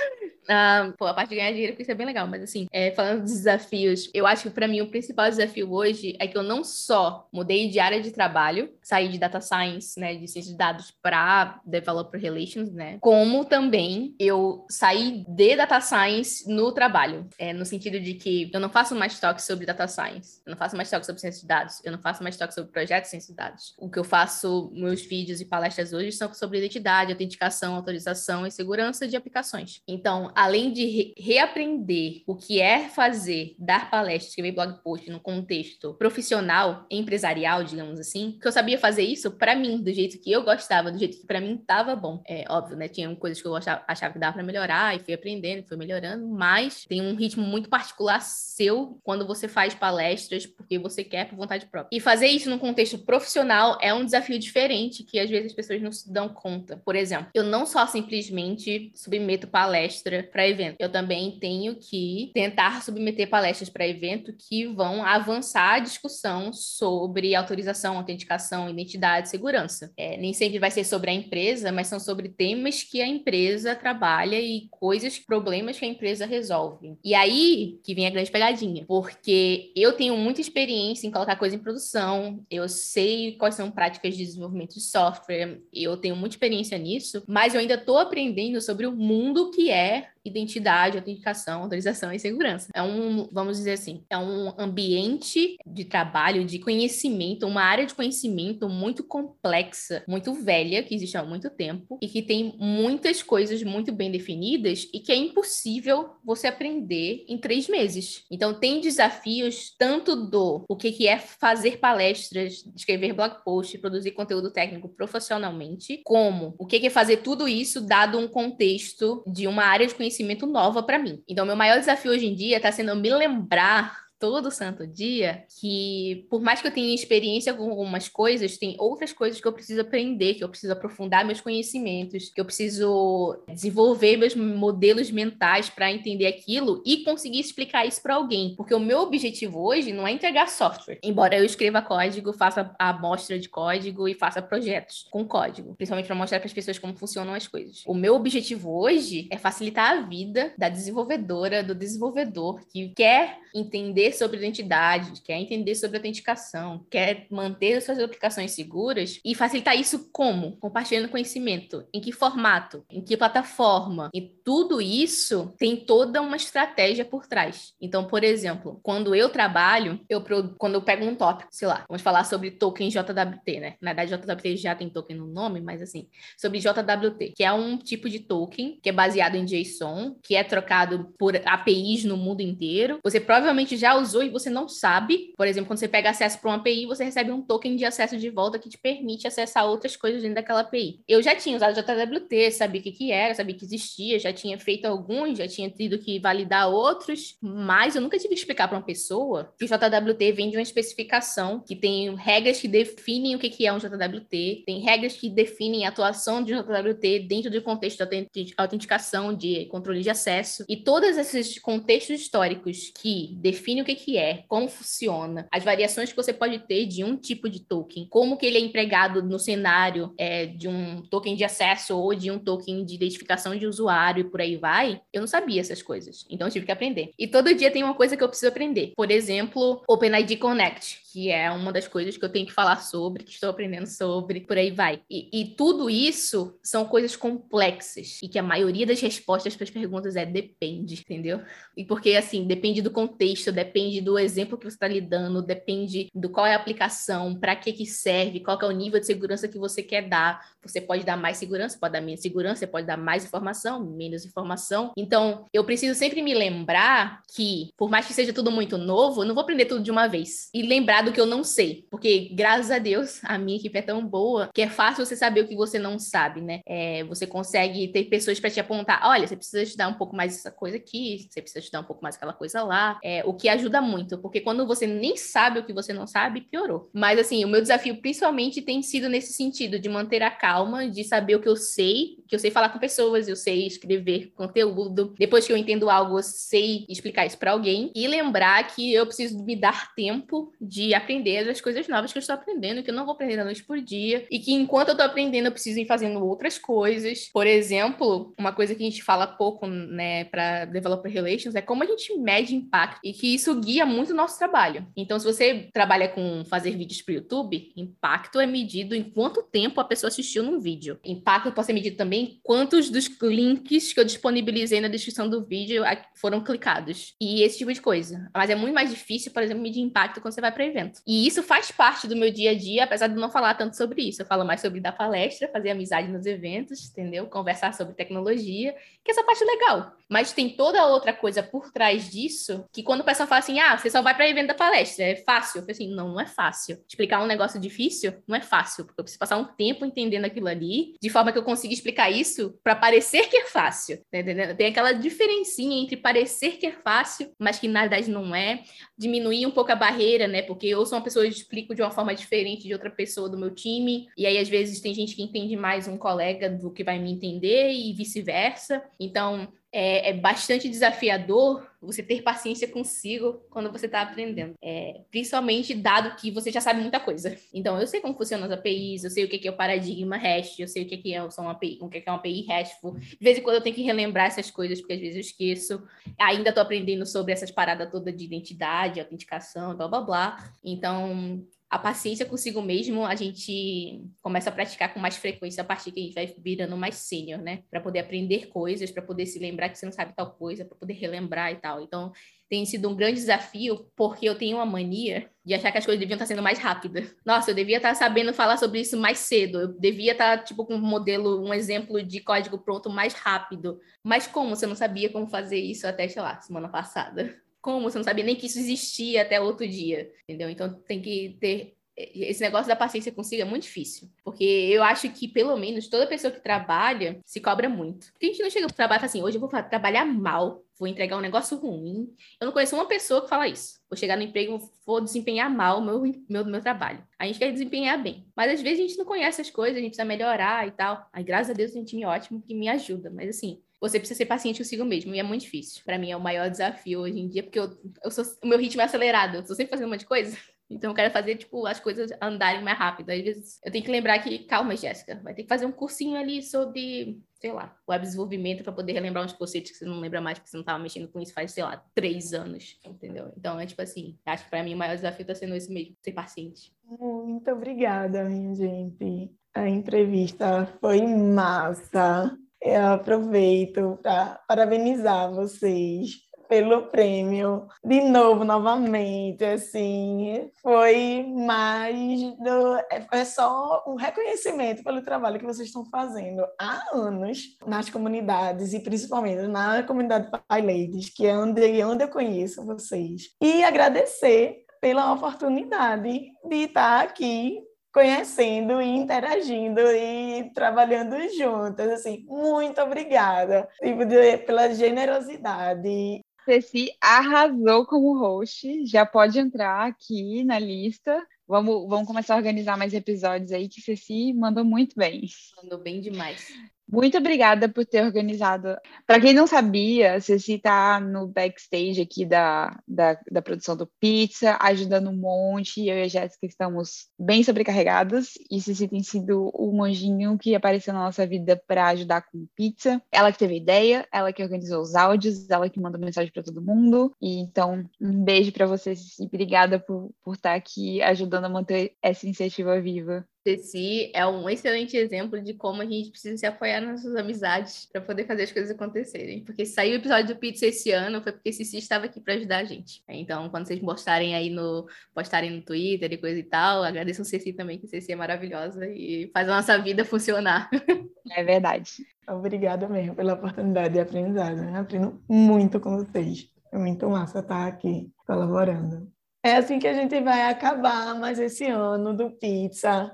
Ah, 0.49 0.91
pô, 0.97 1.05
a 1.05 1.13
parte 1.13 1.29
de 1.29 1.35
ganhar 1.35 1.51
dinheiro, 1.51 1.75
isso 1.79 1.91
é 1.91 1.95
bem 1.95 2.07
legal, 2.07 2.27
mas 2.27 2.41
assim, 2.41 2.67
é, 2.71 2.91
falando 2.91 3.21
dos 3.21 3.33
desafios, 3.33 4.09
eu 4.13 4.25
acho 4.25 4.43
que 4.43 4.49
para 4.49 4.67
mim 4.67 4.81
o 4.81 4.89
principal 4.89 5.29
desafio 5.29 5.71
hoje 5.71 6.15
é 6.19 6.27
que 6.27 6.37
eu 6.37 6.41
não 6.41 6.63
só 6.63 7.27
mudei 7.31 7.69
de 7.69 7.79
área 7.79 8.01
de 8.01 8.11
trabalho, 8.11 8.73
saí 8.81 9.09
de 9.09 9.19
data 9.19 9.39
science, 9.39 9.99
né, 9.99 10.15
de 10.15 10.27
ciência 10.27 10.51
de 10.51 10.57
dados 10.57 10.91
para 11.01 11.61
developer 11.65 12.19
relations, 12.19 12.71
né, 12.71 12.97
como 12.99 13.45
também 13.45 14.15
eu 14.19 14.65
saí 14.69 15.23
de 15.27 15.55
data 15.55 15.79
science 15.79 16.51
no 16.51 16.71
trabalho, 16.71 17.27
é, 17.37 17.53
no 17.53 17.65
sentido 17.65 17.99
de 17.99 18.15
que 18.15 18.49
eu 18.51 18.59
não 18.59 18.69
faço 18.69 18.95
mais 18.95 19.19
toques 19.19 19.45
sobre 19.45 19.65
data 19.65 19.87
science, 19.87 20.41
eu 20.45 20.51
não 20.51 20.57
faço 20.57 20.75
mais 20.75 20.89
toques 20.89 21.05
sobre 21.05 21.21
ciência 21.21 21.41
de 21.41 21.47
dados, 21.47 21.79
eu 21.83 21.91
não 21.91 21.99
faço 21.99 22.23
mais 22.23 22.35
toques 22.35 22.55
sobre 22.55 22.71
projetos 22.71 23.07
de 23.07 23.11
ciência 23.11 23.33
de 23.33 23.37
dados. 23.37 23.73
O 23.77 23.89
que 23.89 23.99
eu 23.99 24.03
faço, 24.03 24.71
meus 24.73 25.01
vídeos 25.01 25.41
e 25.41 25.45
palestras 25.45 25.93
hoje 25.93 26.11
são 26.11 26.33
sobre 26.33 26.57
identidade, 26.57 27.11
autenticação, 27.11 27.75
autorização 27.75 28.47
e 28.47 28.51
segurança 28.51 29.07
de 29.07 29.15
aplicações. 29.15 29.81
Então, 29.87 30.31
além 30.39 30.71
de 30.71 30.85
re 30.85 31.13
reaprender 31.17 32.23
o 32.25 32.33
que 32.33 32.61
é 32.61 32.87
fazer, 32.87 33.55
dar 33.59 33.91
palestras, 33.91 34.29
escrever 34.29 34.53
blog 34.53 34.81
post 34.81 35.11
no 35.11 35.19
contexto 35.19 35.93
profissional, 35.95 36.85
empresarial, 36.89 37.61
digamos 37.61 37.99
assim, 37.99 38.37
que 38.41 38.47
eu 38.47 38.51
sabia 38.51 38.79
fazer 38.79 39.01
isso 39.01 39.31
para 39.31 39.53
mim, 39.53 39.83
do 39.83 39.91
jeito 39.91 40.17
que 40.17 40.31
eu 40.31 40.41
gostava, 40.41 40.93
do 40.93 40.97
jeito 40.97 41.19
que 41.19 41.27
para 41.27 41.41
mim 41.41 41.57
tava 41.57 41.93
bom. 41.93 42.23
É 42.25 42.45
óbvio, 42.47 42.77
né? 42.77 42.87
Tinha 42.87 43.13
coisas 43.17 43.41
que 43.41 43.47
eu 43.49 43.53
achava, 43.53 43.83
achava 43.85 44.13
que 44.13 44.19
dava 44.19 44.35
para 44.35 44.43
melhorar 44.43 44.95
e 44.95 44.99
fui 44.99 45.13
aprendendo, 45.13 45.67
fui 45.67 45.75
melhorando, 45.75 46.25
mas 46.25 46.85
tem 46.85 47.01
um 47.01 47.15
ritmo 47.15 47.43
muito 47.43 47.67
particular 47.67 48.21
seu 48.21 48.97
quando 49.03 49.27
você 49.27 49.45
faz 49.49 49.75
palestras 49.75 50.45
porque 50.45 50.79
você 50.79 51.03
quer 51.03 51.27
por 51.27 51.35
vontade 51.35 51.65
própria. 51.65 51.97
E 51.97 51.99
fazer 51.99 52.27
isso 52.27 52.49
num 52.49 52.57
contexto 52.57 52.97
profissional 52.99 53.77
é 53.81 53.93
um 53.93 54.05
desafio 54.05 54.39
diferente 54.39 55.03
que 55.03 55.19
às 55.19 55.29
vezes 55.29 55.47
as 55.47 55.53
pessoas 55.53 55.81
não 55.81 55.91
se 55.91 56.09
dão 56.09 56.29
conta. 56.29 56.77
Por 56.77 56.95
exemplo, 56.95 57.27
eu 57.33 57.43
não 57.43 57.65
só 57.65 57.85
simplesmente 57.85 58.89
submeto 58.95 59.45
palestra 59.45 60.28
para 60.31 60.47
evento, 60.47 60.77
eu 60.79 60.91
também 60.91 61.37
tenho 61.39 61.75
que 61.75 62.31
tentar 62.33 62.81
submeter 62.81 63.29
palestras 63.29 63.69
para 63.69 63.87
evento 63.87 64.33
que 64.33 64.65
vão 64.67 65.03
avançar 65.03 65.75
a 65.75 65.79
discussão 65.79 66.53
sobre 66.53 67.35
autorização, 67.35 67.97
autenticação, 67.97 68.69
identidade, 68.69 69.29
segurança. 69.29 69.91
É, 69.97 70.17
nem 70.17 70.33
sempre 70.33 70.59
vai 70.59 70.71
ser 70.71 70.83
sobre 70.83 71.09
a 71.09 71.13
empresa, 71.13 71.71
mas 71.71 71.87
são 71.87 71.99
sobre 71.99 72.29
temas 72.29 72.83
que 72.83 73.01
a 73.01 73.07
empresa 73.07 73.75
trabalha 73.75 74.39
e 74.39 74.67
coisas, 74.71 75.19
problemas 75.19 75.79
que 75.79 75.85
a 75.85 75.89
empresa 75.89 76.25
resolve. 76.25 76.97
E 77.03 77.13
aí 77.13 77.79
que 77.83 77.93
vem 77.93 78.07
a 78.07 78.09
grande 78.09 78.31
pegadinha, 78.31 78.85
porque 78.87 79.71
eu 79.75 79.93
tenho 79.93 80.15
muita 80.17 80.41
experiência 80.41 81.07
em 81.07 81.11
colocar 81.11 81.35
coisa 81.35 81.55
em 81.55 81.59
produção, 81.59 82.43
eu 82.49 82.67
sei 82.67 83.33
quais 83.33 83.55
são 83.55 83.71
práticas 83.71 84.15
de 84.15 84.25
desenvolvimento 84.25 84.75
de 84.75 84.81
software, 84.81 85.59
eu 85.73 85.97
tenho 85.97 86.15
muita 86.15 86.35
experiência 86.35 86.77
nisso, 86.77 87.23
mas 87.27 87.53
eu 87.53 87.59
ainda 87.59 87.75
estou 87.75 87.97
aprendendo 87.97 88.61
sobre 88.61 88.85
o 88.85 88.91
mundo 88.91 89.51
que 89.51 89.69
é 89.69 90.09
identidade, 90.29 90.97
autenticação, 90.97 91.63
autorização 91.63 92.11
e 92.11 92.19
segurança. 92.19 92.69
É 92.73 92.81
um, 92.81 93.27
vamos 93.31 93.57
dizer 93.57 93.73
assim, 93.73 94.03
é 94.09 94.17
um 94.17 94.53
ambiente 94.57 95.57
de 95.65 95.85
trabalho, 95.85 96.45
de 96.45 96.59
conhecimento, 96.59 97.47
uma 97.47 97.63
área 97.63 97.85
de 97.85 97.93
conhecimento 97.93 98.69
muito 98.69 99.03
complexa, 99.03 100.03
muito 100.07 100.33
velha, 100.33 100.83
que 100.83 100.95
existe 100.95 101.17
há 101.17 101.23
muito 101.23 101.49
tempo 101.49 101.97
e 102.01 102.07
que 102.07 102.21
tem 102.21 102.55
muitas 102.57 103.21
coisas 103.23 103.61
muito 103.63 103.91
bem 103.91 104.11
definidas 104.11 104.87
e 104.93 104.99
que 104.99 105.11
é 105.11 105.15
impossível 105.15 106.11
você 106.23 106.47
aprender 106.47 107.25
em 107.27 107.37
três 107.37 107.67
meses. 107.67 108.23
Então, 108.31 108.53
tem 108.53 108.81
desafios 108.81 109.73
tanto 109.77 110.15
do 110.15 110.63
o 110.67 110.75
que, 110.75 111.07
é 111.07 111.17
fazer 111.17 111.77
palestras, 111.77 112.65
escrever 112.75 113.13
blog 113.13 113.43
post, 113.43 113.77
produzir 113.77 114.11
conteúdo 114.11 114.51
técnico 114.51 114.89
profissionalmente, 114.89 116.01
como 116.03 116.55
o 116.57 116.65
que 116.65 116.85
é 116.85 116.89
fazer 116.89 117.17
tudo 117.17 117.47
isso 117.47 117.81
dado 117.81 118.17
um 118.17 118.27
contexto 118.27 119.23
de 119.27 119.47
uma 119.47 119.63
área 119.63 119.87
de 119.87 119.95
conhecimento 119.95 120.18
conhecimento 120.19 120.45
nova 120.45 120.83
para 120.83 120.99
mim. 120.99 121.23
Então, 121.27 121.45
meu 121.45 121.55
maior 121.55 121.79
desafio 121.79 122.11
hoje 122.11 122.27
em 122.27 122.35
dia 122.35 122.57
está 122.57 122.71
sendo 122.71 122.95
me 122.95 123.09
lembrar 123.09 124.08
todo 124.19 124.51
santo 124.51 124.85
dia 124.85 125.45
que, 125.59 126.27
por 126.29 126.41
mais 126.41 126.61
que 126.61 126.67
eu 126.67 126.71
tenha 126.71 126.93
experiência 126.93 127.53
com 127.53 127.69
algumas 127.69 128.09
coisas, 128.09 128.57
tem 128.57 128.75
outras 128.77 129.13
coisas 129.13 129.39
que 129.39 129.47
eu 129.47 129.53
preciso 129.53 129.81
aprender, 129.81 130.35
que 130.35 130.43
eu 130.43 130.49
preciso 130.49 130.73
aprofundar 130.73 131.25
meus 131.25 131.39
conhecimentos, 131.39 132.29
que 132.29 132.39
eu 132.39 132.45
preciso 132.45 133.41
desenvolver 133.47 134.17
meus 134.17 134.35
modelos 134.35 135.09
mentais 135.09 135.69
para 135.69 135.91
entender 135.91 136.27
aquilo 136.27 136.83
e 136.85 137.03
conseguir 137.03 137.39
explicar 137.39 137.85
isso 137.85 138.01
para 138.01 138.15
alguém. 138.15 138.53
Porque 138.55 138.73
o 138.73 138.79
meu 138.79 138.99
objetivo 138.99 139.65
hoje 139.65 139.93
não 139.93 140.05
é 140.05 140.11
entregar 140.11 140.49
software, 140.49 140.99
embora 141.01 141.37
eu 141.37 141.45
escreva 141.45 141.81
código, 141.81 142.33
faça 142.33 142.75
a 142.77 142.89
amostra 142.89 143.39
de 143.39 143.47
código 143.47 144.07
e 144.07 144.13
faça 144.13 144.41
projetos 144.41 145.07
com 145.09 145.25
código, 145.25 145.75
principalmente 145.75 146.07
para 146.07 146.15
mostrar 146.15 146.39
para 146.39 146.47
as 146.47 146.53
pessoas 146.53 146.77
como 146.77 146.95
funcionam 146.95 147.33
as 147.33 147.47
coisas. 147.47 147.83
O 147.87 147.93
meu 147.93 148.15
objetivo 148.15 148.77
hoje 148.81 149.27
é 149.31 149.37
facilitar 149.37 149.97
a 149.97 150.01
vida 150.01 150.53
da 150.57 150.67
desenvolvedora, 150.67 151.63
do 151.63 151.73
desenvolvedor 151.73 152.59
que 152.67 152.89
quer 152.89 153.39
entender 153.53 154.08
sobre 154.15 154.37
identidade, 154.37 155.21
quer 155.21 155.39
entender 155.39 155.75
sobre 155.75 155.97
autenticação, 155.97 156.85
quer 156.89 157.27
manter 157.29 157.81
suas 157.81 157.99
aplicações 157.99 158.51
seguras 158.51 159.19
e 159.23 159.35
facilitar 159.35 159.77
isso 159.77 160.09
como? 160.11 160.57
Compartilhando 160.57 161.09
conhecimento. 161.09 161.85
Em 161.93 162.01
que 162.01 162.11
formato? 162.11 162.83
Em 162.89 163.01
que 163.01 163.17
plataforma? 163.17 164.09
E 164.13 164.21
tudo 164.49 164.81
isso 164.81 165.53
tem 165.59 165.75
toda 165.75 166.19
uma 166.23 166.35
estratégia 166.35 167.05
por 167.05 167.27
trás. 167.27 167.75
Então, 167.79 168.07
por 168.07 168.23
exemplo, 168.23 168.79
quando 168.81 169.13
eu 169.13 169.29
trabalho, 169.29 169.99
eu 170.09 170.23
quando 170.57 170.73
eu 170.73 170.81
pego 170.81 171.05
um 171.05 171.13
tópico, 171.13 171.49
sei 171.51 171.67
lá, 171.67 171.85
vamos 171.87 172.01
falar 172.01 172.23
sobre 172.23 172.49
token 172.49 172.89
JWT, 172.89 173.59
né? 173.59 173.75
Na 173.79 173.93
verdade, 173.93 174.09
JWT 174.09 174.57
já 174.57 174.73
tem 174.73 174.89
token 174.89 175.17
no 175.17 175.27
nome, 175.27 175.61
mas 175.61 175.83
assim, 175.83 176.07
sobre 176.35 176.57
JWT, 176.57 177.33
que 177.37 177.43
é 177.43 177.53
um 177.53 177.77
tipo 177.77 178.09
de 178.09 178.21
token 178.21 178.79
que 178.81 178.89
é 178.89 178.91
baseado 178.91 179.35
em 179.35 179.45
JSON, 179.45 180.15
que 180.23 180.35
é 180.35 180.43
trocado 180.43 181.13
por 181.19 181.35
APIs 181.45 182.03
no 182.03 182.17
mundo 182.17 182.41
inteiro. 182.41 182.97
Você 183.03 183.19
provavelmente 183.19 183.77
já 183.77 183.93
usou 183.93 184.23
e 184.23 184.31
você 184.31 184.49
não 184.49 184.67
sabe. 184.67 185.31
Por 185.37 185.45
exemplo, 185.45 185.67
quando 185.67 185.77
você 185.77 185.87
pega 185.87 186.09
acesso 186.09 186.39
para 186.39 186.49
uma 186.49 186.57
API, 186.57 186.87
você 186.87 187.03
recebe 187.03 187.31
um 187.31 187.43
token 187.43 187.75
de 187.75 187.85
acesso 187.85 188.17
de 188.17 188.31
volta 188.31 188.57
que 188.57 188.67
te 188.67 188.79
permite 188.79 189.27
acessar 189.27 189.67
outras 189.67 189.95
coisas 189.95 190.23
dentro 190.23 190.37
daquela 190.37 190.61
API. 190.61 191.01
Eu 191.07 191.21
já 191.21 191.35
tinha 191.35 191.55
usado 191.55 191.75
JWT, 191.75 192.51
sabia 192.51 192.81
o 192.81 192.83
que, 192.83 192.91
que 192.91 193.11
era, 193.11 193.35
sabia 193.35 193.55
que 193.55 193.63
existia, 193.63 194.17
já 194.17 194.33
tinha 194.39 194.59
feito 194.59 194.85
alguns, 194.85 195.37
já 195.37 195.47
tinha 195.47 195.69
tido 195.69 195.99
que 195.99 196.19
validar 196.19 196.69
outros, 196.69 197.37
mas 197.41 197.95
eu 197.95 198.01
nunca 198.01 198.17
tive 198.17 198.29
que 198.29 198.39
explicar 198.39 198.67
para 198.67 198.77
uma 198.77 198.85
pessoa 198.85 199.53
que 199.57 199.65
o 199.65 199.67
JWT 199.67 200.31
vem 200.31 200.49
de 200.49 200.57
uma 200.57 200.61
especificação 200.61 201.59
que 201.59 201.75
tem 201.75 202.15
regras 202.15 202.59
que 202.59 202.67
definem 202.67 203.35
o 203.35 203.39
que, 203.39 203.65
é 203.65 203.73
um 203.73 203.77
JWT, 203.77 204.63
tem 204.65 204.79
regras 204.79 205.13
que 205.13 205.29
definem 205.29 205.85
a 205.85 205.89
atuação 205.89 206.43
de 206.43 206.53
um 206.53 206.61
JWT 206.61 207.19
dentro 207.27 207.51
do 207.51 207.61
contexto 207.61 208.05
de 208.05 208.53
autenticação, 208.57 209.33
de 209.33 209.65
controle 209.65 210.01
de 210.01 210.09
acesso, 210.09 210.63
e 210.67 210.77
todos 210.77 211.17
esses 211.17 211.59
contextos 211.59 212.21
históricos 212.21 212.91
que 213.01 213.35
definem 213.37 213.81
o 213.81 213.85
que, 213.85 214.17
é, 214.17 214.43
como 214.47 214.67
funciona, 214.67 215.47
as 215.51 215.63
variações 215.63 216.09
que 216.09 216.15
você 216.15 216.31
pode 216.31 216.59
ter 216.59 216.85
de 216.85 217.03
um 217.03 217.15
tipo 217.17 217.49
de 217.49 217.59
token, 217.59 218.07
como 218.09 218.37
que 218.37 218.45
ele 218.45 218.57
é 218.57 218.61
empregado 218.61 219.21
no 219.21 219.37
cenário 219.37 220.13
é, 220.17 220.45
de 220.45 220.67
um 220.67 221.01
token 221.01 221.35
de 221.35 221.43
acesso 221.43 221.97
ou 221.97 222.13
de 222.15 222.31
um 222.31 222.39
token 222.39 222.85
de 222.85 222.95
identificação 222.95 223.55
de 223.55 223.67
usuário 223.67 224.28
por 224.29 224.41
aí 224.41 224.55
vai, 224.55 225.01
eu 225.11 225.21
não 225.21 225.27
sabia 225.27 225.61
essas 225.61 225.81
coisas. 225.81 226.25
Então 226.29 226.47
eu 226.47 226.51
tive 226.51 226.65
que 226.65 226.71
aprender. 226.71 227.11
E 227.17 227.27
todo 227.27 227.53
dia 227.53 227.71
tem 227.71 227.83
uma 227.83 227.93
coisa 227.93 228.15
que 228.15 228.23
eu 228.23 228.29
preciso 228.29 228.49
aprender. 228.49 228.93
Por 228.95 229.11
exemplo, 229.11 229.83
OpenID 229.87 230.37
Connect, 230.37 231.01
que 231.19 231.29
é 231.29 231.51
uma 231.51 231.73
das 231.73 231.85
coisas 231.85 232.15
que 232.15 232.23
eu 232.23 232.29
tenho 232.29 232.45
que 232.45 232.53
falar 232.53 232.77
sobre, 232.77 233.25
que 233.25 233.33
estou 233.33 233.49
aprendendo 233.49 233.87
sobre, 233.87 234.39
por 234.39 234.57
aí 234.57 234.71
vai. 234.71 235.01
E, 235.09 235.27
e 235.33 235.45
tudo 235.53 235.89
isso 235.89 236.57
são 236.63 236.85
coisas 236.85 237.13
complexas 237.13 238.19
e 238.23 238.29
que 238.29 238.39
a 238.39 238.43
maioria 238.43 238.85
das 238.85 239.01
respostas 239.01 239.53
para 239.53 239.65
as 239.65 239.69
perguntas 239.69 240.15
é 240.15 240.25
depende, 240.25 240.93
entendeu? 240.93 241.41
E 241.75 241.83
porque 241.83 242.15
assim, 242.15 242.47
depende 242.47 242.81
do 242.81 242.89
contexto, 242.89 243.51
depende 243.51 243.99
do 243.99 244.17
exemplo 244.17 244.57
que 244.57 244.63
você 244.63 244.77
está 244.77 244.87
lidando, 244.87 245.41
depende 245.41 246.07
do 246.15 246.29
qual 246.29 246.45
é 246.45 246.53
a 246.53 246.57
aplicação, 246.57 247.35
para 247.37 247.53
que 247.53 247.73
que 247.73 247.85
serve, 247.85 248.39
qual 248.39 248.57
é 248.61 248.65
o 248.65 248.71
nível 248.71 248.97
de 248.97 249.05
segurança 249.05 249.45
que 249.45 249.59
você 249.59 249.83
quer 249.83 250.07
dar. 250.07 250.39
Você 250.63 250.79
pode 250.79 251.03
dar 251.03 251.17
mais 251.17 251.35
segurança, 251.35 251.77
pode 251.77 251.93
dar 251.93 252.01
menos 252.01 252.21
segurança, 252.21 252.59
você 252.59 252.67
pode 252.67 252.87
dar 252.87 252.97
mais 252.97 253.25
informação, 253.25 253.83
menos 253.83 254.25
informação. 254.25 254.93
Então, 254.95 255.45
eu 255.53 255.65
preciso 255.65 255.97
sempre 255.97 256.21
me 256.21 256.33
lembrar 256.33 257.21
que, 257.33 257.71
por 257.77 257.89
mais 257.89 258.05
que 258.05 258.13
seja 258.13 258.31
tudo 258.31 258.51
muito 258.51 258.77
novo, 258.77 259.21
eu 259.21 259.27
não 259.27 259.35
vou 259.35 259.41
aprender 259.41 259.65
tudo 259.65 259.83
de 259.83 259.91
uma 259.91 260.07
vez. 260.07 260.49
E 260.53 260.61
lembrar 260.61 261.01
do 261.01 261.08
que 261.11 261.19
eu 261.19 261.25
não 261.25 261.43
sei. 261.43 261.85
Porque, 261.89 262.29
graças 262.33 262.71
a 262.71 262.77
Deus, 262.77 263.19
a 263.23 263.37
minha 263.37 263.57
equipe 263.57 263.77
é 263.77 263.81
tão 263.81 264.05
boa 264.05 264.49
que 264.53 264.61
é 264.61 264.69
fácil 264.69 265.05
você 265.05 265.15
saber 265.15 265.41
o 265.41 265.47
que 265.47 265.55
você 265.55 265.79
não 265.79 265.99
sabe, 265.99 266.41
né? 266.41 266.61
É, 266.65 267.03
você 267.03 267.25
consegue 267.25 267.87
ter 267.89 268.05
pessoas 268.05 268.39
para 268.39 268.49
te 268.49 268.59
apontar: 268.59 269.01
olha, 269.05 269.27
você 269.27 269.35
precisa 269.35 269.63
estudar 269.63 269.87
um 269.87 269.93
pouco 269.93 270.15
mais 270.15 270.35
essa 270.37 270.51
coisa 270.51 270.77
aqui, 270.77 271.27
você 271.29 271.41
precisa 271.41 271.59
estudar 271.59 271.81
um 271.81 271.85
pouco 271.85 272.03
mais 272.03 272.15
aquela 272.15 272.33
coisa 272.33 272.63
lá. 272.63 272.99
É, 273.03 273.23
o 273.25 273.33
que 273.33 273.49
ajuda 273.49 273.81
muito, 273.81 274.17
porque 274.17 274.41
quando 274.41 274.65
você 274.65 274.85
nem 274.85 275.15
sabe 275.17 275.59
o 275.59 275.65
que 275.65 275.73
você 275.73 275.93
não 275.93 276.07
sabe, 276.07 276.41
piorou. 276.41 276.89
Mas 276.93 277.19
assim, 277.19 277.43
o 277.45 277.47
meu 277.47 277.61
desafio 277.61 277.99
principalmente 278.01 278.61
tem 278.61 278.81
sido 278.81 279.09
nesse 279.09 279.33
sentido, 279.33 279.79
de 279.79 279.89
manter 279.89 280.21
a 280.21 280.31
calma, 280.31 280.89
de 280.89 281.03
saber 281.03 281.35
o 281.35 281.41
que 281.41 281.49
eu 281.49 281.55
sei, 281.55 282.17
que 282.27 282.35
eu 282.35 282.39
sei 282.39 282.51
falar 282.51 282.69
com 282.69 282.79
pessoas, 282.79 283.27
eu 283.27 283.35
sei 283.35 283.67
escrever 283.67 284.31
conteúdo. 284.35 285.13
Depois 285.17 285.45
que 285.45 285.53
eu 285.53 285.57
entendo 285.57 285.89
algo, 285.89 286.17
eu 286.19 286.23
sei 286.23 286.85
explicar 286.89 287.25
isso 287.25 287.37
para 287.37 287.51
alguém 287.51 287.91
e 287.95 288.07
lembrar 288.07 288.63
que 288.67 288.93
eu 288.93 289.05
preciso 289.05 289.43
me 289.43 289.55
dar 289.55 289.93
tempo 289.95 290.51
de 290.59 290.88
aprender 290.93 291.49
as 291.49 291.61
coisas 291.61 291.87
novas 291.87 292.11
que 292.11 292.17
eu 292.17 292.21
estou 292.21 292.35
aprendendo, 292.35 292.83
que 292.83 292.89
eu 292.89 292.95
não 292.95 293.05
vou 293.05 293.13
aprender 293.13 293.37
da 293.37 293.43
noite 293.43 293.63
por 293.63 293.79
dia, 293.81 294.25
e 294.29 294.39
que 294.39 294.53
enquanto 294.53 294.89
eu 294.89 294.93
estou 294.93 295.05
aprendendo, 295.05 295.47
eu 295.47 295.51
preciso 295.51 295.79
ir 295.79 295.85
fazendo 295.85 296.25
outras 296.25 296.57
coisas. 296.57 297.29
Por 297.31 297.47
exemplo, 297.47 298.33
uma 298.37 298.53
coisa 298.53 298.75
que 298.75 298.83
a 298.83 298.89
gente 298.89 299.03
fala 299.03 299.27
pouco, 299.27 299.67
né, 299.67 300.25
para 300.25 300.65
developer 300.65 301.11
relations 301.11 301.55
é 301.55 301.61
como 301.61 301.83
a 301.83 301.85
gente 301.85 302.17
mede 302.17 302.55
impacto 302.55 302.99
e 303.03 303.13
que 303.13 303.33
isso 303.33 303.59
guia 303.59 303.85
muito 303.85 304.11
o 304.11 304.15
nosso 304.15 304.37
trabalho. 304.37 304.87
Então, 304.95 305.19
se 305.19 305.25
você 305.25 305.69
trabalha 305.73 306.07
com 306.09 306.43
fazer 306.45 306.71
vídeos 306.75 307.01
para 307.01 307.11
o 307.11 307.15
YouTube, 307.15 307.71
impacto 307.75 308.39
é 308.39 308.45
medido 308.45 308.95
em 308.95 309.03
quanto 309.03 309.43
tempo 309.43 309.79
a 309.79 309.83
pessoa 309.83 310.09
assistiu 310.09 310.43
num 310.43 310.59
vídeo. 310.59 310.99
Impacto 311.03 311.51
pode 311.51 311.67
ser 311.67 311.73
medido 311.73 311.97
também 311.97 312.39
quantos 312.43 312.89
dos 312.89 313.09
links 313.21 313.93
que 313.93 313.99
eu 313.99 314.05
disponibilizei 314.05 314.79
na 314.81 314.87
descrição 314.87 315.29
do 315.29 315.45
vídeo 315.45 315.83
foram 316.15 316.43
clicados. 316.43 317.13
E 317.21 317.43
esse 317.43 317.57
tipo 317.57 317.73
de 317.73 317.81
coisa. 317.81 318.29
Mas 318.35 318.49
é 318.49 318.55
muito 318.55 318.73
mais 318.73 318.89
difícil, 318.89 319.31
por 319.31 319.43
exemplo, 319.43 319.61
medir 319.61 319.81
impacto 319.81 320.21
quando 320.21 320.33
você 320.33 320.41
vai 320.41 320.51
para 320.51 320.65
evento. 320.65 320.78
E 321.05 321.27
isso 321.27 321.43
faz 321.43 321.71
parte 321.71 322.07
do 322.07 322.15
meu 322.15 322.31
dia 322.31 322.51
a 322.51 322.57
dia, 322.57 322.83
apesar 322.83 323.07
de 323.07 323.15
não 323.15 323.29
falar 323.29 323.53
tanto 323.55 323.75
sobre 323.75 324.01
isso. 324.01 324.21
Eu 324.21 324.25
falo 324.25 324.45
mais 324.45 324.61
sobre 324.61 324.79
dar 324.79 324.91
palestra, 324.91 325.47
fazer 325.47 325.71
amizade 325.71 326.07
nos 326.07 326.25
eventos, 326.25 326.89
entendeu? 326.89 327.27
Conversar 327.27 327.73
sobre 327.73 327.93
tecnologia, 327.93 328.73
que 329.03 329.11
é 329.11 329.11
essa 329.11 329.23
parte 329.23 329.43
legal. 329.43 329.93
Mas 330.09 330.33
tem 330.33 330.49
toda 330.49 330.87
outra 330.87 331.13
coisa 331.13 331.43
por 331.43 331.71
trás 331.71 332.09
disso, 332.09 332.65
que 332.73 332.81
quando 332.81 333.01
o 333.01 333.03
pessoal 333.03 333.27
fala 333.27 333.39
assim, 333.39 333.59
ah, 333.59 333.77
você 333.77 333.89
só 333.89 334.01
vai 334.01 334.15
para 334.15 334.27
evento 334.27 334.47
da 334.47 334.55
palestra, 334.55 335.05
é 335.05 335.15
fácil. 335.15 335.59
Eu 335.59 335.61
falei 335.61 335.73
assim, 335.73 335.93
não, 335.93 336.09
não 336.09 336.19
é 336.19 336.25
fácil. 336.25 336.83
Explicar 336.87 337.21
um 337.21 337.27
negócio 337.27 337.59
difícil 337.59 338.13
não 338.27 338.35
é 338.35 338.41
fácil, 338.41 338.85
porque 338.85 338.99
eu 338.99 339.03
preciso 339.03 339.19
passar 339.19 339.37
um 339.37 339.45
tempo 339.45 339.85
entendendo 339.85 340.25
aquilo 340.25 340.47
ali, 340.47 340.95
de 341.01 341.09
forma 341.09 341.31
que 341.31 341.37
eu 341.37 341.43
consiga 341.43 341.73
explicar 341.73 342.09
isso 342.09 342.57
para 342.63 342.75
parecer 342.75 343.27
que 343.29 343.37
é 343.37 343.45
fácil, 343.45 343.97
tá? 344.11 344.19
Tem 344.55 344.67
aquela 344.67 344.91
diferencinha 344.91 345.81
entre 345.81 345.97
parecer 345.97 346.57
que 346.57 346.65
é 346.65 346.71
fácil, 346.71 347.31
mas 347.37 347.59
que 347.59 347.67
na 347.67 347.81
verdade 347.81 348.09
não 348.09 348.33
é, 348.33 348.63
diminuir 348.97 349.45
um 349.45 349.51
pouco 349.51 349.71
a 349.71 349.75
barreira, 349.75 350.27
né? 350.27 350.41
Porque 350.41 350.67
eu 350.67 350.85
sou 350.85 350.97
uma 350.97 351.03
pessoa 351.03 351.25
que 351.25 351.31
explico 351.31 351.75
de 351.75 351.81
uma 351.81 351.91
forma 351.91 352.15
diferente 352.15 352.67
de 352.67 352.73
outra 352.73 352.89
pessoa 352.89 353.29
do 353.29 353.37
meu 353.37 353.53
time, 353.53 354.07
e 354.17 354.25
aí 354.25 354.37
às 354.37 354.49
vezes 354.49 354.81
tem 354.81 354.93
gente 354.93 355.15
que 355.15 355.23
entende 355.23 355.55
mais 355.55 355.87
um 355.87 355.97
colega 355.97 356.49
do 356.49 356.71
que 356.71 356.83
vai 356.83 356.97
me 356.97 357.11
entender 357.11 357.71
e 357.71 357.93
vice-versa. 357.93 358.83
Então, 358.99 359.51
é, 359.71 360.09
é, 360.09 360.13
bastante 360.13 360.67
desafiador 360.67 361.67
você 361.81 362.03
ter 362.03 362.21
paciência 362.21 362.67
consigo 362.67 363.41
quando 363.49 363.71
você 363.71 363.85
está 363.85 364.01
aprendendo. 364.01 364.53
É, 364.61 365.01
principalmente 365.09 365.73
dado 365.73 366.15
que 366.15 366.31
você 366.31 366.51
já 366.51 366.59
sabe 366.59 366.81
muita 366.81 366.99
coisa. 366.99 367.37
Então, 367.53 367.79
eu 367.79 367.87
sei 367.87 368.01
como 368.01 368.15
funcionam 368.15 368.45
as 368.45 368.51
APIs, 368.51 369.03
eu 369.03 369.09
sei 369.09 369.23
o 369.23 369.29
que 369.29 369.47
é 369.47 369.51
o 369.51 369.55
paradigma 369.55 370.17
REST, 370.17 370.59
eu 370.59 370.67
sei 370.67 370.83
o 370.83 370.87
que 370.87 371.13
é 371.13 371.23
uma 371.23 371.51
API, 371.51 371.77
o 371.81 371.87
que 371.87 372.03
é 372.05 372.11
uma 372.11 372.17
API 372.17 372.41
RESTful. 372.41 372.97
De 372.97 373.17
vez 373.21 373.37
em 373.37 373.41
quando 373.41 373.55
eu 373.55 373.61
tenho 373.61 373.75
que 373.75 373.83
relembrar 373.83 374.27
essas 374.27 374.51
coisas, 374.51 374.79
porque 374.79 374.93
às 374.93 374.99
vezes 374.99 375.15
eu 375.15 375.21
esqueço. 375.21 375.83
Ainda 376.19 376.49
estou 376.49 376.63
aprendendo 376.63 377.05
sobre 377.05 377.31
essas 377.31 377.51
paradas 377.51 377.89
todas 377.89 378.15
de 378.15 378.25
identidade, 378.25 378.99
autenticação, 378.99 379.75
blá 379.75 379.87
blá 379.87 380.01
blá. 380.01 380.53
Então, 380.63 381.45
a 381.69 381.77
paciência 381.77 382.25
consigo 382.25 382.61
mesmo 382.63 383.05
a 383.05 383.13
gente 383.13 384.03
começa 384.23 384.49
a 384.49 384.53
praticar 384.53 384.91
com 384.91 384.99
mais 384.99 385.17
frequência 385.17 385.61
a 385.61 385.65
partir 385.65 385.91
que 385.91 385.99
a 385.99 386.03
gente 386.03 386.15
vai 386.15 386.25
virando 386.39 386.75
mais 386.75 386.95
sênior, 386.95 387.39
né? 387.39 387.61
Para 387.69 387.79
poder 387.79 387.99
aprender 387.99 388.47
coisas, 388.47 388.89
para 388.89 389.03
poder 389.03 389.27
se 389.27 389.37
lembrar 389.37 389.69
que 389.69 389.77
você 389.77 389.85
não 389.85 389.93
sabe 389.93 390.15
tal 390.15 390.31
coisa, 390.31 390.65
para 390.65 390.75
poder 390.75 390.93
relembrar 390.93 391.51
e 391.51 391.57
tal. 391.57 391.79
Então, 391.79 392.11
tem 392.49 392.65
sido 392.65 392.89
um 392.89 392.95
grande 392.95 393.19
desafio, 393.19 393.85
porque 393.95 394.27
eu 394.27 394.35
tenho 394.35 394.57
uma 394.57 394.65
mania 394.65 395.29
de 395.45 395.53
achar 395.53 395.71
que 395.71 395.77
as 395.77 395.85
coisas 395.85 395.99
deviam 395.99 396.15
estar 396.15 396.25
sendo 396.25 396.41
mais 396.41 396.57
rápidas. 396.57 397.15
Nossa, 397.23 397.51
eu 397.51 397.55
devia 397.55 397.77
estar 397.77 397.93
sabendo 397.93 398.33
falar 398.33 398.57
sobre 398.57 398.81
isso 398.81 398.97
mais 398.97 399.19
cedo. 399.19 399.61
Eu 399.61 399.67
devia 399.67 400.13
estar, 400.13 400.43
tipo, 400.43 400.65
com 400.65 400.73
um 400.73 400.81
modelo, 400.81 401.39
um 401.39 401.53
exemplo 401.53 402.01
de 402.01 402.19
código 402.19 402.57
pronto 402.57 402.89
mais 402.89 403.13
rápido. 403.13 403.79
Mas 404.03 404.25
como 404.25 404.55
você 404.55 404.65
não 404.65 404.75
sabia 404.75 405.11
como 405.11 405.27
fazer 405.27 405.59
isso 405.59 405.85
até, 405.85 406.07
sei 406.07 406.21
lá, 406.23 406.41
semana 406.41 406.67
passada? 406.67 407.39
Como? 407.61 407.89
Você 407.89 407.97
não 407.97 408.03
sabia 408.03 408.23
nem 408.23 408.35
que 408.35 408.45
isso 408.47 408.59
existia 408.59 409.21
até 409.21 409.39
outro 409.39 409.67
dia, 409.67 410.11
entendeu? 410.23 410.49
Então 410.49 410.73
tem 410.87 411.01
que 411.01 411.37
ter 411.39 411.75
esse 411.99 412.39
negócio 412.39 412.67
da 412.67 412.75
paciência 412.75 413.11
consigo 413.11 413.41
é 413.41 413.45
muito 413.45 413.63
difícil. 413.63 414.09
Porque 414.23 414.43
eu 414.43 414.81
acho 414.81 415.09
que, 415.09 415.27
pelo 415.27 415.57
menos, 415.57 415.89
toda 415.89 416.07
pessoa 416.07 416.31
que 416.31 416.39
trabalha 416.39 417.19
se 417.25 417.41
cobra 417.41 417.67
muito. 417.67 418.11
Porque 418.13 418.27
a 418.27 418.29
gente 418.29 418.41
não 418.41 418.49
chega 418.49 418.67
pro 418.67 418.75
trabalho 418.75 418.99
e 418.99 419.01
fala 419.01 419.09
assim, 419.09 419.21
hoje 419.21 419.35
eu 419.35 419.41
vou 419.41 419.49
trabalhar 419.49 420.05
mal, 420.05 420.63
vou 420.77 420.87
entregar 420.87 421.17
um 421.17 421.21
negócio 421.21 421.57
ruim. 421.57 422.09
Eu 422.39 422.45
não 422.45 422.53
conheço 422.53 422.75
uma 422.75 422.87
pessoa 422.87 423.21
que 423.21 423.27
fala 423.29 423.49
isso. 423.49 423.79
Vou 423.89 423.97
chegar 423.97 424.15
no 424.15 424.23
emprego, 424.23 424.71
vou 424.85 425.01
desempenhar 425.01 425.49
mal 425.49 425.79
o 425.79 425.85
meu, 425.85 426.01
meu, 426.29 426.45
meu 426.45 426.61
trabalho. 426.61 427.03
A 427.17 427.27
gente 427.27 427.37
quer 427.37 427.51
desempenhar 427.51 428.01
bem. 428.01 428.25
Mas 428.33 428.53
às 428.53 428.61
vezes 428.61 428.79
a 428.79 428.87
gente 428.87 428.97
não 428.97 429.05
conhece 429.05 429.41
as 429.41 429.49
coisas, 429.49 429.75
a 429.75 429.81
gente 429.81 429.89
precisa 429.89 430.05
melhorar 430.05 430.65
e 430.67 430.71
tal. 430.71 431.05
Aí, 431.11 431.23
graças 431.23 431.49
a 431.49 431.53
Deus, 431.53 431.71
tem 431.71 431.81
um 431.81 431.85
time 431.85 432.05
ótimo 432.05 432.41
que 432.41 432.55
me 432.55 432.69
ajuda. 432.69 433.09
Mas 433.09 433.29
assim, 433.29 433.61
você 433.79 433.99
precisa 433.99 434.17
ser 434.17 434.25
paciente 434.25 434.57
consigo 434.57 434.83
mesmo, 434.83 435.13
e 435.15 435.19
é 435.19 435.23
muito 435.23 435.41
difícil. 435.41 435.81
Para 435.85 435.97
mim 435.97 436.11
é 436.11 436.17
o 436.17 436.21
maior 436.21 436.49
desafio 436.49 436.99
hoje 437.01 437.19
em 437.19 437.27
dia, 437.27 437.43
porque 437.43 437.59
eu, 437.59 437.69
eu 438.03 438.11
sou, 438.11 438.25
o 438.43 438.47
meu 438.47 438.59
ritmo 438.59 438.81
é 438.81 438.85
acelerado, 438.85 439.35
eu 439.35 439.45
tô 439.45 439.55
sempre 439.55 439.71
fazendo 439.71 439.87
um 439.87 439.91
monte 439.91 440.01
de 440.01 440.05
coisa. 440.05 440.37
Então 440.71 440.91
eu 440.91 440.95
quero 440.95 441.11
fazer, 441.11 441.35
tipo, 441.35 441.65
as 441.65 441.79
coisas 441.79 442.11
andarem 442.21 442.61
mais 442.61 442.77
rápido. 442.77 443.09
Às 443.09 443.23
vezes 443.23 443.59
eu 443.65 443.71
tenho 443.71 443.83
que 443.83 443.89
lembrar 443.89 444.19
que, 444.19 444.39
calma, 444.45 444.75
Jéssica, 444.75 445.19
vai 445.23 445.33
ter 445.33 445.41
que 445.41 445.49
fazer 445.49 445.65
um 445.65 445.71
cursinho 445.71 446.15
ali 446.15 446.43
sobre, 446.43 447.19
sei 447.41 447.51
lá, 447.51 447.75
web 447.89 448.03
desenvolvimento 448.03 448.63
para 448.63 448.71
poder 448.71 448.93
relembrar 448.93 449.25
uns 449.25 449.33
conceitos 449.33 449.71
que 449.71 449.77
você 449.77 449.85
não 449.85 449.99
lembra 449.99 450.21
mais, 450.21 450.37
porque 450.37 450.51
você 450.51 450.57
não 450.57 450.61
estava 450.61 450.77
mexendo 450.77 451.07
com 451.07 451.19
isso 451.19 451.33
faz, 451.33 451.53
sei 451.53 451.63
lá, 451.63 451.83
três 451.95 452.35
anos, 452.35 452.79
entendeu? 452.85 453.33
Então 453.35 453.59
é 453.59 453.65
tipo 453.65 453.81
assim, 453.81 454.15
acho 454.23 454.43
que 454.43 454.49
para 454.51 454.61
mim 454.61 454.75
o 454.75 454.77
maior 454.77 454.95
desafio 454.95 455.23
está 455.23 455.33
sendo 455.33 455.55
esse 455.55 455.73
mesmo, 455.73 455.95
ser 456.03 456.11
paciente. 456.11 456.71
Muito 456.85 457.49
obrigada, 457.49 458.25
minha 458.25 458.53
gente. 458.53 459.31
A 459.55 459.67
entrevista 459.67 460.67
foi 460.79 461.01
massa. 461.01 462.37
Eu 462.61 462.87
aproveito 462.87 463.97
para 464.01 464.41
parabenizar 464.47 465.31
vocês 465.33 466.29
pelo 466.49 466.87
prêmio. 466.87 467.67
De 467.85 468.01
novo, 468.01 468.43
novamente, 468.43 469.45
assim, 469.45 470.49
foi 470.61 471.23
mais 471.27 472.21
do, 472.37 472.77
é 473.11 473.23
só 473.23 473.83
um 473.87 473.95
reconhecimento 473.95 474.83
pelo 474.83 475.03
trabalho 475.03 475.39
que 475.39 475.45
vocês 475.45 475.67
estão 475.67 475.85
fazendo 475.85 476.43
há 476.59 476.83
anos 476.91 477.55
nas 477.65 477.89
comunidades 477.89 478.73
e 478.73 478.79
principalmente 478.79 479.43
na 479.43 479.83
comunidade 479.83 480.29
Pai 480.47 480.61
Ladies, 480.61 481.09
que 481.09 481.27
é 481.27 481.37
onde, 481.37 481.83
onde 481.83 482.03
eu 482.03 482.09
conheço 482.09 482.65
vocês. 482.65 483.29
E 483.39 483.63
agradecer 483.63 484.65
pela 484.81 485.13
oportunidade 485.13 486.31
de 486.43 486.55
estar 486.55 487.03
aqui 487.03 487.59
conhecendo 487.99 488.81
e 488.81 488.87
interagindo 488.87 489.81
e 489.81 490.49
trabalhando 490.53 491.17
juntas, 491.37 491.91
assim, 491.91 492.25
muito 492.29 492.79
obrigada 492.79 493.67
tipo, 493.77 494.07
pela 494.45 494.73
generosidade. 494.73 496.21
Ceci 496.45 496.89
arrasou 497.01 497.85
como 497.85 498.17
host, 498.17 498.85
já 498.85 499.05
pode 499.05 499.37
entrar 499.37 499.85
aqui 499.85 500.45
na 500.45 500.57
lista. 500.57 501.21
Vamos, 501.45 501.89
vamos 501.89 502.07
começar 502.07 502.35
a 502.35 502.37
organizar 502.37 502.77
mais 502.77 502.93
episódios 502.93 503.51
aí, 503.51 503.67
que 503.67 503.81
Ceci 503.81 504.33
mandou 504.33 504.63
muito 504.63 504.95
bem. 504.95 505.25
Mandou 505.61 505.79
bem 505.79 505.99
demais. 505.99 506.47
Muito 506.91 507.17
obrigada 507.19 507.69
por 507.69 507.85
ter 507.85 508.03
organizado. 508.03 508.75
Para 509.05 509.21
quem 509.21 509.31
não 509.31 509.45
sabia, 509.45 510.19
Ceci 510.19 510.53
está 510.53 510.99
no 510.99 511.27
backstage 511.27 512.01
aqui 512.01 512.25
da, 512.25 512.75
da, 512.87 513.17
da, 513.31 513.41
produção 513.43 513.77
do 513.77 513.85
Pizza, 513.99 514.57
ajudando 514.59 515.11
um 515.11 515.15
monte. 515.15 515.87
Eu 515.87 515.97
e 515.97 516.01
a 516.01 516.07
Jéssica 516.07 516.47
estamos 516.47 517.07
bem 517.17 517.43
sobrecarregadas. 517.43 518.33
E 518.49 518.59
Ceci 518.59 518.87
tem 518.87 519.03
sido 519.03 519.51
o 519.53 519.71
monjinho 519.71 520.35
que 520.37 520.55
apareceu 520.55 520.91
na 520.91 521.03
nossa 521.03 521.27
vida 521.27 521.61
para 521.67 521.89
ajudar 521.89 522.23
com 522.23 522.47
pizza. 522.55 522.99
Ela 523.11 523.31
que 523.31 523.37
teve 523.37 523.53
a 523.53 523.57
ideia, 523.57 524.07
ela 524.11 524.33
que 524.33 524.41
organizou 524.41 524.81
os 524.81 524.95
áudios, 524.95 525.47
ela 525.47 525.69
que 525.69 525.79
mandou 525.79 526.01
mensagem 526.01 526.31
para 526.31 526.41
todo 526.41 526.59
mundo. 526.59 527.13
E 527.21 527.39
então, 527.39 527.87
um 528.01 528.23
beijo 528.23 528.51
para 528.51 528.65
você, 528.65 528.95
Ceci. 528.95 529.25
Obrigada 529.25 529.79
por, 529.79 530.09
por 530.23 530.33
estar 530.33 530.55
aqui 530.55 531.03
ajudando 531.03 531.45
a 531.45 531.49
manter 531.49 531.93
essa 532.01 532.25
iniciativa 532.25 532.81
viva. 532.81 533.23
Ceci 533.49 534.11
é 534.13 534.25
um 534.27 534.47
excelente 534.47 534.95
exemplo 534.95 535.41
de 535.41 535.55
como 535.55 535.81
a 535.81 535.85
gente 535.85 536.11
precisa 536.11 536.37
se 536.37 536.45
apoiar 536.45 536.81
nas 536.81 537.01
suas 537.01 537.15
amizades 537.15 537.87
para 537.91 537.99
poder 537.99 538.25
fazer 538.25 538.43
as 538.43 538.51
coisas 538.51 538.69
acontecerem. 538.69 539.43
Porque 539.43 539.65
saiu 539.65 539.93
o 539.93 539.95
episódio 539.95 540.35
do 540.35 540.39
Pizza 540.39 540.67
esse 540.67 540.91
ano 540.91 541.21
foi 541.21 541.31
porque 541.31 541.51
Ceci 541.51 541.77
estava 541.77 542.05
aqui 542.05 542.21
para 542.21 542.35
ajudar 542.35 542.59
a 542.59 542.63
gente. 542.63 543.01
Então, 543.07 543.49
quando 543.49 543.65
vocês 543.65 543.79
postarem 543.79 544.35
aí 544.35 544.51
no 544.51 544.87
postarem 545.15 545.49
no 545.49 545.61
Twitter 545.63 546.13
e 546.13 546.17
coisa 546.17 546.39
e 546.39 546.43
tal, 546.43 546.83
agradeçam 546.83 547.25
Ceci 547.25 547.53
também, 547.53 547.79
que 547.79 547.87
Ceci 547.87 548.11
é 548.11 548.15
maravilhosa 548.15 548.85
e 548.87 549.31
faz 549.33 549.49
a 549.49 549.55
nossa 549.55 549.77
vida 549.79 550.05
funcionar. 550.05 550.69
É 551.31 551.43
verdade. 551.43 551.91
Obrigada 552.27 552.89
mesmo 552.89 553.13
pela 553.13 553.35
oportunidade 553.35 553.93
de 553.93 553.99
aprendizado. 553.99 554.63
Eu 554.63 554.77
aprendo 554.77 555.21
muito 555.29 555.79
com 555.79 555.97
vocês. 555.97 556.49
É 556.73 556.77
muito 556.77 557.07
massa 557.07 557.37
estar 557.37 557.67
aqui 557.67 558.11
colaborando. 558.25 559.07
É 559.43 559.55
assim 559.55 559.79
que 559.79 559.87
a 559.87 559.93
gente 559.93 560.19
vai 560.21 560.49
acabar 560.49 561.13
mais 561.15 561.39
esse 561.39 561.65
ano 561.65 562.15
do 562.15 562.31
Pizza 562.31 563.09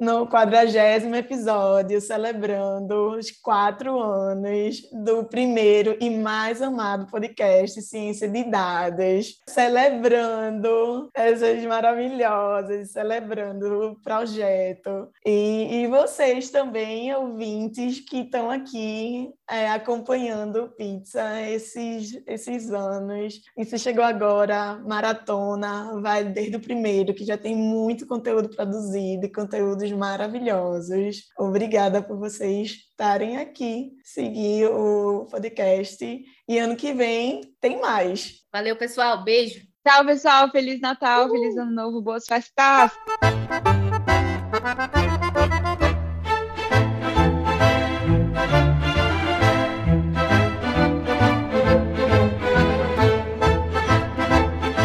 no 0.00 0.26
quadragésimo 0.26 1.14
episódio, 1.14 2.00
celebrando 2.00 3.16
os 3.16 3.30
quatro 3.30 3.98
anos 4.00 4.82
do 4.92 5.24
primeiro 5.24 5.96
e 6.00 6.10
mais 6.10 6.60
amado 6.60 7.10
podcast 7.10 7.80
Ciência 7.82 8.28
de 8.28 8.44
Dados, 8.44 9.40
celebrando 9.48 11.08
essas 11.14 11.64
maravilhosas, 11.64 12.90
celebrando 12.90 13.90
o 13.90 14.02
projeto. 14.02 15.08
E, 15.24 15.82
e 15.82 15.86
vocês 15.86 16.50
também, 16.50 17.14
ouvintes, 17.14 18.00
que 18.00 18.18
estão 18.18 18.50
aqui 18.50 19.32
é, 19.48 19.68
acompanhando 19.68 20.72
Pizza 20.76 21.40
esses, 21.50 22.20
esses 22.26 22.72
anos. 22.72 23.40
Isso 23.56 23.78
chegou 23.78 24.04
agora, 24.04 24.80
maratona, 24.86 26.00
vai 26.00 26.24
desde 26.24 26.56
o 26.56 26.60
primeiro, 26.60 27.14
que 27.14 27.24
já 27.24 27.38
tem 27.38 27.54
muito 27.54 28.06
conteúdo 28.06 28.48
produzido, 28.48 29.30
conteúdos 29.32 29.83
maravilhosos. 29.92 31.24
Obrigada 31.38 32.02
por 32.02 32.18
vocês 32.18 32.70
estarem 32.90 33.38
aqui, 33.38 33.92
seguir 34.02 34.66
o 34.66 35.26
podcast. 35.30 36.04
E 36.48 36.58
ano 36.58 36.76
que 36.76 36.92
vem 36.92 37.40
tem 37.60 37.80
mais. 37.80 38.42
Valeu, 38.52 38.76
pessoal. 38.76 39.24
Beijo. 39.24 39.60
Tchau, 39.86 40.04
pessoal. 40.04 40.50
Feliz 40.50 40.80
Natal, 40.80 41.28
feliz 41.28 41.56
Ano 41.56 41.70
Novo, 41.72 42.00
boas 42.00 42.24
festas. 42.26 42.92